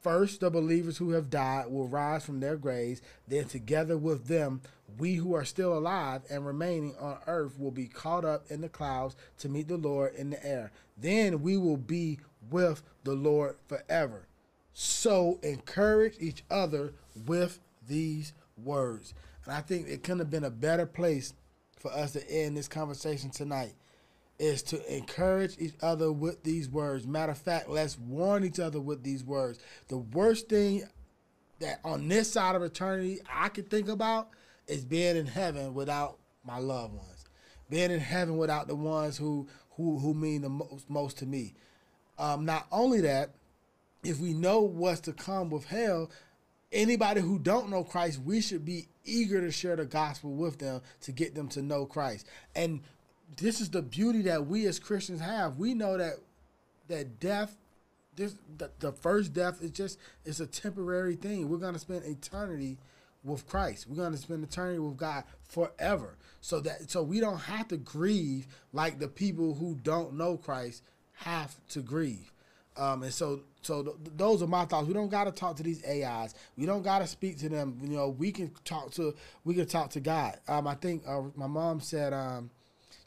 First, 0.00 0.40
the 0.40 0.50
believers 0.50 0.96
who 0.96 1.10
have 1.10 1.28
died 1.28 1.66
will 1.68 1.86
rise 1.86 2.24
from 2.24 2.40
their 2.40 2.56
graves. 2.56 3.02
Then, 3.28 3.46
together 3.46 3.98
with 3.98 4.28
them, 4.28 4.62
we 4.98 5.16
who 5.16 5.34
are 5.34 5.44
still 5.44 5.76
alive 5.76 6.22
and 6.30 6.46
remaining 6.46 6.94
on 6.98 7.18
earth 7.26 7.58
will 7.58 7.70
be 7.70 7.86
caught 7.86 8.24
up 8.24 8.50
in 8.50 8.62
the 8.62 8.68
clouds 8.68 9.14
to 9.38 9.48
meet 9.48 9.68
the 9.68 9.76
Lord 9.76 10.14
in 10.14 10.30
the 10.30 10.46
air. 10.46 10.72
Then 10.96 11.42
we 11.42 11.58
will 11.58 11.76
be 11.76 12.18
with 12.50 12.82
the 13.04 13.14
Lord 13.14 13.56
forever. 13.68 14.26
So, 14.72 15.38
encourage 15.42 16.16
each 16.18 16.44
other 16.50 16.94
with 17.26 17.60
these 17.86 18.32
words. 18.56 19.12
And 19.44 19.54
I 19.54 19.60
think 19.60 19.86
it 19.86 20.02
couldn't 20.02 20.20
have 20.20 20.30
been 20.30 20.44
a 20.44 20.50
better 20.50 20.86
place 20.86 21.34
for 21.78 21.92
us 21.92 22.12
to 22.12 22.30
end 22.30 22.56
this 22.56 22.68
conversation 22.68 23.30
tonight 23.30 23.74
is 24.40 24.62
to 24.62 24.96
encourage 24.96 25.56
each 25.58 25.74
other 25.82 26.10
with 26.10 26.42
these 26.42 26.68
words. 26.68 27.06
Matter 27.06 27.32
of 27.32 27.38
fact, 27.38 27.68
let's 27.68 27.98
warn 27.98 28.42
each 28.42 28.58
other 28.58 28.80
with 28.80 29.04
these 29.04 29.22
words. 29.22 29.60
The 29.88 29.98
worst 29.98 30.48
thing 30.48 30.88
that 31.60 31.80
on 31.84 32.08
this 32.08 32.32
side 32.32 32.56
of 32.56 32.62
eternity 32.62 33.20
I 33.30 33.50
could 33.50 33.68
think 33.68 33.88
about 33.88 34.30
is 34.66 34.84
being 34.84 35.16
in 35.16 35.26
heaven 35.26 35.74
without 35.74 36.18
my 36.42 36.58
loved 36.58 36.94
ones. 36.94 37.26
being 37.70 37.90
in 37.90 38.00
heaven 38.00 38.36
without 38.36 38.66
the 38.66 38.74
ones 38.74 39.16
who 39.16 39.46
who 39.76 39.98
who 39.98 40.12
mean 40.14 40.42
the 40.42 40.48
most, 40.48 40.90
most 40.90 41.18
to 41.18 41.26
me. 41.26 41.54
Um, 42.18 42.44
not 42.44 42.66
only 42.70 43.00
that, 43.02 43.30
if 44.04 44.18
we 44.18 44.34
know 44.34 44.60
what's 44.60 45.00
to 45.02 45.12
come 45.12 45.50
with 45.50 45.66
hell, 45.66 46.10
anybody 46.72 47.20
who 47.20 47.38
don't 47.38 47.70
know 47.70 47.84
Christ, 47.84 48.20
we 48.22 48.40
should 48.40 48.64
be 48.64 48.88
eager 49.04 49.40
to 49.40 49.50
share 49.50 49.76
the 49.76 49.86
gospel 49.86 50.32
with 50.32 50.58
them 50.58 50.82
to 51.02 51.12
get 51.12 51.34
them 51.34 51.48
to 51.50 51.62
know 51.62 51.86
Christ. 51.86 52.26
And 52.54 52.80
this 53.36 53.60
is 53.60 53.70
the 53.70 53.82
beauty 53.82 54.22
that 54.22 54.46
we 54.46 54.66
as 54.66 54.78
Christians 54.78 55.20
have. 55.20 55.56
We 55.56 55.74
know 55.74 55.96
that 55.96 56.14
that 56.88 57.20
death, 57.20 57.56
this 58.16 58.34
the, 58.58 58.70
the 58.80 58.92
first 58.92 59.32
death 59.32 59.62
is 59.62 59.70
just 59.70 59.98
it's 60.24 60.40
a 60.40 60.46
temporary 60.46 61.16
thing. 61.16 61.48
We're 61.48 61.58
gonna 61.58 61.78
spend 61.78 62.04
eternity 62.04 62.78
with 63.22 63.46
Christ. 63.46 63.86
We're 63.88 64.02
gonna 64.02 64.16
spend 64.16 64.44
eternity 64.44 64.78
with 64.78 64.96
God 64.96 65.24
forever. 65.42 66.16
So 66.40 66.60
that 66.60 66.90
so 66.90 67.02
we 67.02 67.20
don't 67.20 67.38
have 67.40 67.68
to 67.68 67.76
grieve 67.76 68.46
like 68.72 68.98
the 68.98 69.08
people 69.08 69.54
who 69.54 69.76
don't 69.82 70.14
know 70.14 70.36
Christ 70.36 70.82
have 71.12 71.54
to 71.68 71.80
grieve. 71.80 72.32
Um, 72.76 73.02
and 73.02 73.12
so, 73.12 73.40
so 73.62 73.82
th- 73.82 73.96
those 74.16 74.42
are 74.42 74.46
my 74.46 74.64
thoughts. 74.64 74.86
We 74.86 74.94
don't 74.94 75.10
got 75.10 75.24
to 75.24 75.32
talk 75.32 75.56
to 75.56 75.62
these 75.62 75.84
AIs. 75.84 76.34
We 76.56 76.66
don't 76.66 76.82
got 76.82 77.00
to 77.00 77.06
speak 77.06 77.38
to 77.40 77.48
them. 77.48 77.78
You 77.82 77.96
know, 77.96 78.08
we 78.08 78.32
can 78.32 78.50
talk 78.64 78.92
to 78.92 79.14
we 79.44 79.54
can 79.54 79.66
talk 79.66 79.90
to 79.90 80.00
God. 80.00 80.38
Um, 80.48 80.66
I 80.66 80.74
think 80.74 81.02
uh, 81.06 81.22
my 81.34 81.46
mom 81.46 81.80
said, 81.80 82.12
um, 82.12 82.50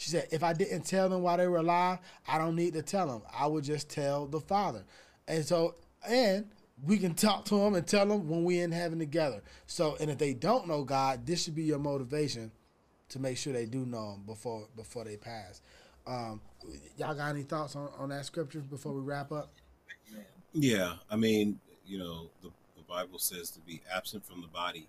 she 0.03 0.09
said, 0.09 0.27
if 0.31 0.43
I 0.43 0.51
didn't 0.51 0.81
tell 0.81 1.07
them 1.07 1.21
while 1.21 1.37
they 1.37 1.47
were 1.47 1.59
alive, 1.59 1.97
I 2.27 2.37
don't 2.37 2.57
need 2.57 2.73
to 2.73 2.81
tell 2.81 3.07
them. 3.07 3.21
I 3.33 3.47
would 3.47 3.63
just 3.63 3.89
tell 3.89 4.25
the 4.25 4.41
Father. 4.41 4.83
And 5.29 5.45
so, 5.45 5.75
and 6.05 6.49
we 6.85 6.97
can 6.97 7.13
talk 7.13 7.45
to 7.45 7.55
them 7.55 7.75
and 7.75 7.87
tell 7.87 8.05
them 8.05 8.27
when 8.27 8.43
we 8.43 8.59
in 8.59 8.73
heaven 8.73 8.99
together. 8.99 9.41
So, 9.65 9.95
and 10.01 10.11
if 10.11 10.17
they 10.17 10.33
don't 10.33 10.67
know 10.67 10.83
God, 10.83 11.25
this 11.25 11.45
should 11.45 11.55
be 11.55 11.63
your 11.63 11.79
motivation 11.79 12.51
to 13.07 13.19
make 13.19 13.37
sure 13.37 13.53
they 13.53 13.65
do 13.65 13.85
know 13.85 14.15
Him 14.15 14.23
before 14.25 14.67
before 14.75 15.05
they 15.05 15.15
pass. 15.15 15.61
Um, 16.05 16.41
y'all 16.97 17.15
got 17.15 17.29
any 17.29 17.43
thoughts 17.43 17.77
on, 17.77 17.87
on 17.97 18.09
that 18.09 18.25
scripture 18.25 18.59
before 18.59 18.91
we 18.91 18.99
wrap 18.99 19.31
up? 19.31 19.53
Yeah, 20.51 20.95
I 21.09 21.15
mean, 21.15 21.61
you 21.87 21.97
know, 21.97 22.29
the, 22.41 22.49
the 22.75 22.83
Bible 22.89 23.19
says 23.19 23.51
to 23.51 23.61
be 23.61 23.81
absent 23.89 24.25
from 24.25 24.41
the 24.41 24.47
body 24.47 24.85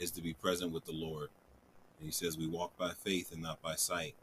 is 0.00 0.10
to 0.10 0.20
be 0.20 0.32
present 0.32 0.72
with 0.72 0.86
the 0.86 0.92
Lord. 0.92 1.28
And 2.00 2.06
he 2.06 2.10
says 2.10 2.36
we 2.36 2.48
walk 2.48 2.76
by 2.76 2.90
faith 3.04 3.30
and 3.32 3.40
not 3.40 3.62
by 3.62 3.76
sight. 3.76 4.16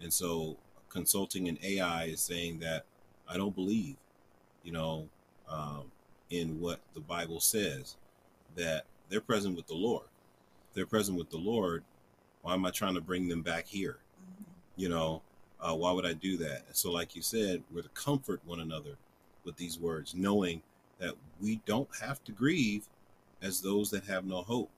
And 0.00 0.12
so 0.12 0.56
consulting 0.88 1.48
an 1.48 1.58
AI 1.62 2.04
is 2.04 2.20
saying 2.20 2.60
that 2.60 2.84
I 3.28 3.36
don't 3.36 3.54
believe, 3.54 3.96
you 4.64 4.72
know, 4.72 5.08
um, 5.48 5.84
in 6.30 6.60
what 6.60 6.80
the 6.94 7.00
Bible 7.00 7.40
says, 7.40 7.96
that 8.56 8.84
they're 9.08 9.20
present 9.20 9.56
with 9.56 9.66
the 9.66 9.74
Lord. 9.74 10.06
If 10.68 10.74
they're 10.74 10.86
present 10.86 11.18
with 11.18 11.30
the 11.30 11.38
Lord, 11.38 11.82
why 12.42 12.54
am 12.54 12.64
I 12.64 12.70
trying 12.70 12.94
to 12.94 13.00
bring 13.00 13.28
them 13.28 13.42
back 13.42 13.66
here? 13.66 13.98
You 14.76 14.88
know, 14.88 15.22
uh, 15.60 15.74
why 15.74 15.92
would 15.92 16.06
I 16.06 16.14
do 16.14 16.36
that? 16.38 16.64
So, 16.72 16.90
like 16.90 17.14
you 17.14 17.22
said, 17.22 17.62
we're 17.72 17.82
to 17.82 17.88
comfort 17.90 18.40
one 18.44 18.60
another 18.60 18.96
with 19.44 19.56
these 19.56 19.78
words, 19.78 20.14
knowing 20.14 20.62
that 20.98 21.14
we 21.40 21.60
don't 21.66 21.88
have 22.00 22.22
to 22.24 22.32
grieve 22.32 22.86
as 23.42 23.60
those 23.60 23.90
that 23.90 24.04
have 24.04 24.24
no 24.24 24.42
hope, 24.42 24.70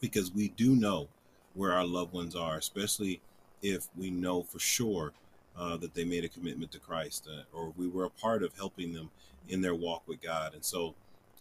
because 0.00 0.32
we 0.32 0.48
do 0.48 0.74
know 0.76 1.08
where 1.54 1.72
our 1.72 1.86
loved 1.86 2.12
ones 2.12 2.34
are, 2.34 2.56
especially 2.56 3.20
if 3.62 3.88
we 3.96 4.10
know 4.10 4.42
for 4.42 4.58
sure 4.58 5.12
uh, 5.56 5.76
that 5.76 5.94
they 5.94 6.04
made 6.04 6.24
a 6.24 6.28
commitment 6.28 6.72
to 6.72 6.78
Christ 6.78 7.28
uh, 7.30 7.42
or 7.56 7.72
we 7.76 7.88
were 7.88 8.04
a 8.04 8.10
part 8.10 8.42
of 8.42 8.54
helping 8.56 8.92
them 8.92 9.10
in 9.48 9.60
their 9.60 9.74
walk 9.74 10.02
with 10.06 10.20
God. 10.20 10.54
And 10.54 10.64
so 10.64 10.94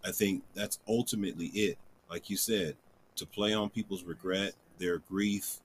I 0.03 0.11
think 0.11 0.43
that's 0.53 0.79
ultimately 0.87 1.47
it. 1.47 1.77
Like 2.09 2.29
you 2.29 2.37
said, 2.37 2.75
to 3.15 3.25
play 3.25 3.53
on 3.53 3.69
people's 3.69 4.03
regret, 4.03 4.53
their 4.79 4.97
grief, 4.97 5.57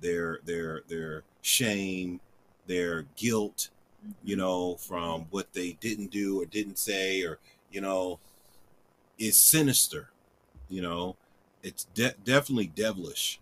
their 0.00 0.40
their 0.44 0.82
their 0.88 1.22
shame, 1.42 2.20
their 2.66 3.06
guilt, 3.16 3.70
you 4.24 4.36
know, 4.36 4.76
from 4.76 5.26
what 5.30 5.52
they 5.52 5.72
didn't 5.80 6.10
do 6.10 6.40
or 6.40 6.46
didn't 6.46 6.78
say 6.78 7.22
or 7.22 7.38
you 7.70 7.80
know 7.80 8.18
is 9.18 9.36
sinister, 9.36 10.10
you 10.68 10.82
know. 10.82 11.16
It's 11.62 11.84
de- 11.92 12.14
definitely 12.24 12.68
devilish 12.68 13.38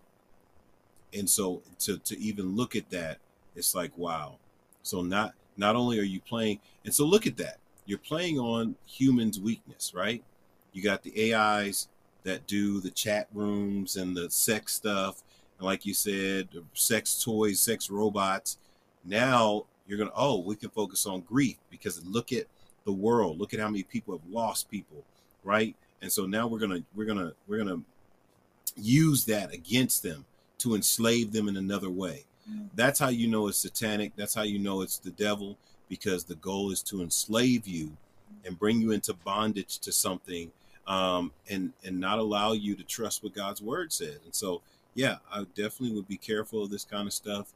and 1.13 1.29
so 1.29 1.61
to 1.79 1.97
to 1.99 2.17
even 2.19 2.55
look 2.55 2.75
at 2.75 2.89
that 2.89 3.19
it's 3.55 3.75
like 3.75 3.95
wow. 3.97 4.37
So 4.83 5.01
not 5.01 5.33
not 5.57 5.75
only 5.75 5.99
are 5.99 6.03
you 6.03 6.21
playing 6.21 6.59
and 6.85 6.93
so 6.93 7.05
look 7.05 7.27
at 7.27 7.37
that. 7.37 7.57
You're 7.85 7.99
playing 7.99 8.39
on 8.39 8.75
humans 8.85 9.39
weakness 9.39 9.93
right? 9.93 10.23
You 10.73 10.83
got 10.83 11.03
the 11.03 11.33
ais 11.33 11.87
that 12.23 12.47
do 12.47 12.79
the 12.79 12.91
chat 12.91 13.27
rooms 13.33 13.95
and 13.95 14.15
the 14.15 14.29
sex 14.29 14.73
stuff. 14.73 15.23
And 15.57 15.65
like 15.65 15.85
you 15.85 15.93
said 15.93 16.49
sex 16.73 17.23
toys 17.23 17.61
sex 17.61 17.89
robots. 17.89 18.57
Now 19.03 19.65
you're 19.87 19.97
gonna 19.97 20.11
oh 20.15 20.39
we 20.39 20.55
can 20.55 20.69
focus 20.69 21.05
on 21.05 21.21
grief 21.21 21.57
because 21.69 22.03
look 22.05 22.31
at 22.31 22.45
the 22.85 22.93
world. 22.93 23.39
Look 23.39 23.53
at 23.53 23.59
how 23.59 23.67
many 23.67 23.83
people 23.83 24.17
have 24.17 24.31
lost 24.31 24.69
people 24.69 25.03
right? 25.43 25.75
And 26.01 26.11
so 26.11 26.25
now 26.25 26.47
we're 26.47 26.59
gonna 26.59 26.83
we're 26.95 27.05
gonna 27.05 27.33
we're 27.47 27.57
gonna 27.57 27.81
use 28.77 29.25
that 29.25 29.53
against 29.53 30.03
them 30.03 30.25
to 30.59 30.75
enslave 30.75 31.31
them 31.31 31.47
in 31.47 31.57
another 31.57 31.89
way. 31.89 32.25
That's 32.75 32.99
how 32.99 33.09
you 33.09 33.27
know 33.27 33.47
it's 33.47 33.59
satanic. 33.59 34.13
That's 34.15 34.33
how 34.33 34.43
you 34.43 34.59
know 34.59 34.81
it's 34.81 34.97
the 34.97 35.11
devil 35.11 35.57
because 35.87 36.23
the 36.23 36.35
goal 36.35 36.71
is 36.71 36.81
to 36.83 37.01
enslave 37.01 37.67
you 37.67 37.91
and 38.45 38.57
bring 38.57 38.81
you 38.81 38.91
into 38.91 39.13
bondage 39.13 39.79
to 39.79 39.91
something 39.91 40.51
um, 40.87 41.31
and 41.49 41.73
and 41.83 41.99
not 41.99 42.19
allow 42.19 42.53
you 42.53 42.75
to 42.75 42.83
trust 42.83 43.23
what 43.23 43.33
God's 43.33 43.61
word 43.61 43.93
says. 43.93 44.19
And 44.23 44.33
so, 44.33 44.61
yeah, 44.95 45.17
I 45.31 45.45
definitely 45.55 45.91
would 45.95 46.07
be 46.07 46.17
careful 46.17 46.63
of 46.63 46.71
this 46.71 46.83
kind 46.83 47.07
of 47.07 47.13
stuff. 47.13 47.53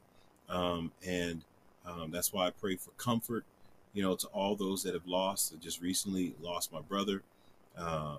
Um, 0.48 0.92
and 1.06 1.42
um, 1.86 2.10
that's 2.10 2.32
why 2.32 2.46
I 2.46 2.50
pray 2.50 2.76
for 2.76 2.90
comfort, 2.92 3.44
you 3.92 4.02
know, 4.02 4.14
to 4.14 4.26
all 4.28 4.54
those 4.54 4.82
that 4.84 4.94
have 4.94 5.06
lost. 5.06 5.52
I 5.54 5.62
just 5.62 5.80
recently 5.80 6.34
lost 6.40 6.72
my 6.72 6.80
brother, 6.80 7.22
uh, 7.76 8.16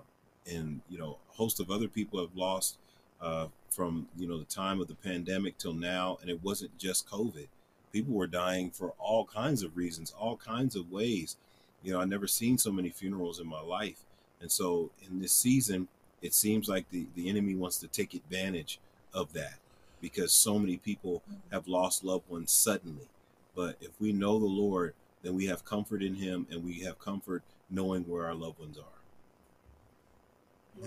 and 0.50 0.82
you 0.90 0.98
know, 0.98 1.18
a 1.32 1.38
host 1.38 1.60
of 1.60 1.72
other 1.72 1.88
people 1.88 2.20
have 2.20 2.36
lost 2.36 2.78
uh, 3.26 3.48
from 3.72 4.08
you 4.16 4.28
know 4.28 4.38
the 4.38 4.46
time 4.46 4.80
of 4.80 4.88
the 4.88 4.96
pandemic 4.96 5.58
till 5.58 5.74
now, 5.74 6.20
and 6.22 6.30
it 6.30 6.44
wasn't 6.44 6.78
just 6.78 7.10
COVID. 7.10 7.48
People 7.92 8.14
were 8.14 8.28
dying 8.28 8.70
for 8.70 8.94
all 9.00 9.26
kinds 9.26 9.64
of 9.64 9.76
reasons, 9.76 10.14
all 10.18 10.38
kinds 10.38 10.76
of 10.76 10.92
ways. 10.92 11.36
You 11.84 11.94
know, 11.94 12.00
I 12.00 12.06
never 12.06 12.28
seen 12.28 12.58
so 12.58 12.72
many 12.72 12.90
funerals 12.90 13.40
in 13.40 13.48
my 13.48 13.62
life, 13.62 14.06
and 14.40 14.52
so 14.52 14.92
in 15.06 15.20
this 15.20 15.34
season, 15.34 15.88
it 16.22 16.36
seems 16.36 16.70
like 16.70 16.90
the 16.92 17.08
the 17.16 17.28
enemy 17.28 17.56
wants 17.56 17.80
to 17.80 17.88
take 17.88 18.14
advantage 18.14 18.80
of 19.14 19.34
that 19.34 19.56
because 20.02 20.32
so 20.32 20.60
many 20.60 20.78
people 20.78 21.24
have 21.52 21.68
lost 21.68 22.04
loved 22.04 22.30
ones 22.30 22.52
suddenly. 22.52 23.08
But 23.56 23.78
if 23.82 24.00
we 24.00 24.12
know 24.14 24.38
the 24.38 24.46
Lord, 24.46 24.94
then 25.24 25.34
we 25.34 25.48
have 25.48 25.66
comfort 25.66 26.04
in 26.04 26.16
Him, 26.16 26.46
and 26.52 26.64
we 26.64 26.82
have 26.82 27.00
comfort 27.00 27.42
knowing 27.72 28.04
where 28.04 28.28
our 28.28 28.36
loved 28.36 28.60
ones 28.60 28.78
are. 28.78 28.84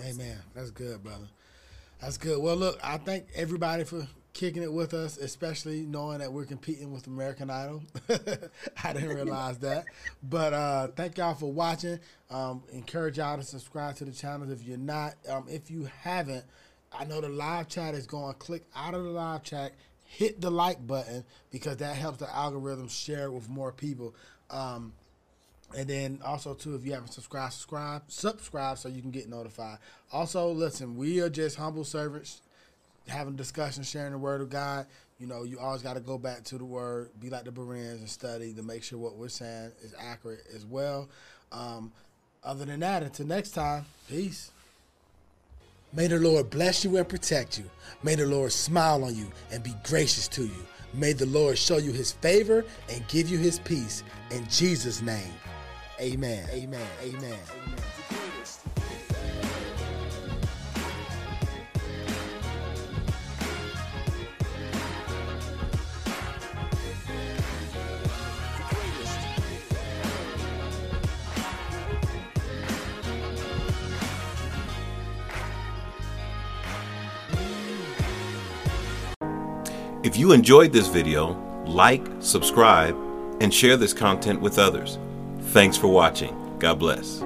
Amen. 0.01 0.37
That's 0.53 0.71
good, 0.71 1.03
brother. 1.03 1.27
That's 2.01 2.17
good. 2.17 2.41
Well, 2.41 2.55
look, 2.55 2.79
I 2.81 2.97
thank 2.97 3.27
everybody 3.35 3.83
for 3.83 4.07
kicking 4.33 4.63
it 4.63 4.71
with 4.71 4.93
us, 4.93 5.17
especially 5.17 5.81
knowing 5.81 6.19
that 6.19 6.31
we're 6.31 6.45
competing 6.45 6.93
with 6.93 7.07
American 7.07 7.49
Idol. 7.49 7.83
I 8.83 8.93
didn't 8.93 9.15
realize 9.15 9.57
that. 9.59 9.83
But 10.23 10.53
uh, 10.53 10.87
thank 10.95 11.17
y'all 11.17 11.35
for 11.35 11.51
watching. 11.51 11.99
Um, 12.29 12.63
encourage 12.71 13.17
y'all 13.17 13.35
to 13.35 13.43
subscribe 13.43 13.97
to 13.97 14.05
the 14.05 14.13
channel 14.13 14.49
if 14.49 14.63
you're 14.63 14.77
not. 14.77 15.15
Um, 15.27 15.45
if 15.49 15.69
you 15.69 15.89
haven't, 16.01 16.45
I 16.97 17.03
know 17.03 17.19
the 17.19 17.27
live 17.27 17.67
chat 17.67 17.95
is 17.95 18.07
going. 18.07 18.33
Click 18.35 18.63
out 18.73 18.93
of 18.93 19.03
the 19.03 19.09
live 19.09 19.43
chat, 19.43 19.73
hit 20.03 20.39
the 20.39 20.49
like 20.49 20.85
button 20.87 21.25
because 21.51 21.77
that 21.77 21.97
helps 21.97 22.19
the 22.19 22.33
algorithm 22.33 22.87
share 22.87 23.25
it 23.25 23.31
with 23.33 23.49
more 23.49 23.73
people. 23.73 24.15
Um, 24.49 24.93
and 25.77 25.87
then 25.87 26.19
also 26.25 26.53
too, 26.53 26.75
if 26.75 26.85
you 26.85 26.93
haven't 26.93 27.11
subscribed, 27.11 27.53
subscribe, 27.53 28.03
subscribe 28.07 28.77
so 28.77 28.89
you 28.89 29.01
can 29.01 29.11
get 29.11 29.29
notified. 29.29 29.77
Also, 30.11 30.49
listen, 30.49 30.97
we 30.97 31.21
are 31.21 31.29
just 31.29 31.57
humble 31.57 31.83
servants 31.83 32.41
having 33.07 33.35
discussions, 33.35 33.89
sharing 33.89 34.11
the 34.11 34.17
word 34.17 34.41
of 34.41 34.49
God. 34.49 34.85
You 35.19 35.27
know, 35.27 35.43
you 35.43 35.59
always 35.59 35.81
got 35.81 35.95
to 35.95 35.99
go 35.99 36.17
back 36.17 36.43
to 36.45 36.57
the 36.57 36.65
word, 36.65 37.09
be 37.19 37.29
like 37.29 37.43
the 37.43 37.51
Bereans 37.51 37.99
and 37.99 38.09
study 38.09 38.53
to 38.53 38.63
make 38.63 38.83
sure 38.83 38.97
what 38.97 39.15
we're 39.15 39.27
saying 39.27 39.71
is 39.81 39.93
accurate 39.99 40.45
as 40.55 40.65
well. 40.65 41.09
Um, 41.51 41.91
other 42.43 42.65
than 42.65 42.79
that, 42.79 43.03
until 43.03 43.25
next 43.27 43.51
time, 43.51 43.85
peace. 44.07 44.51
May 45.91 46.07
the 46.07 46.19
Lord 46.19 46.49
bless 46.51 46.85
you 46.85 46.95
and 46.97 47.09
protect 47.09 47.57
you. 47.57 47.65
May 48.03 48.15
the 48.15 48.27
Lord 48.27 48.51
smile 48.51 49.03
on 49.03 49.15
you 49.15 49.27
and 49.51 49.63
be 49.63 49.73
gracious 49.83 50.27
to 50.29 50.43
you. 50.43 50.65
May 50.93 51.13
the 51.13 51.25
Lord 51.25 51.57
show 51.57 51.77
you 51.77 51.91
his 51.91 52.11
favor 52.11 52.63
and 52.89 53.07
give 53.07 53.29
you 53.29 53.37
his 53.37 53.59
peace. 53.59 54.03
In 54.31 54.47
Jesus' 54.47 55.01
name. 55.01 55.33
Amen. 56.01 56.47
Amen. 56.53 56.87
Amen. 57.03 57.39
If 80.01 80.17
you 80.17 80.31
enjoyed 80.31 80.71
this 80.71 80.87
video, 80.87 81.33
like, 81.67 82.07
subscribe, 82.19 82.95
and 83.41 83.53
share 83.53 83.75
this 83.75 83.93
content 83.93 84.39
with 84.39 84.57
others. 84.57 84.97
Thanks 85.49 85.77
for 85.77 85.87
watching. 85.87 86.35
God 86.59 86.77
bless. 86.77 87.23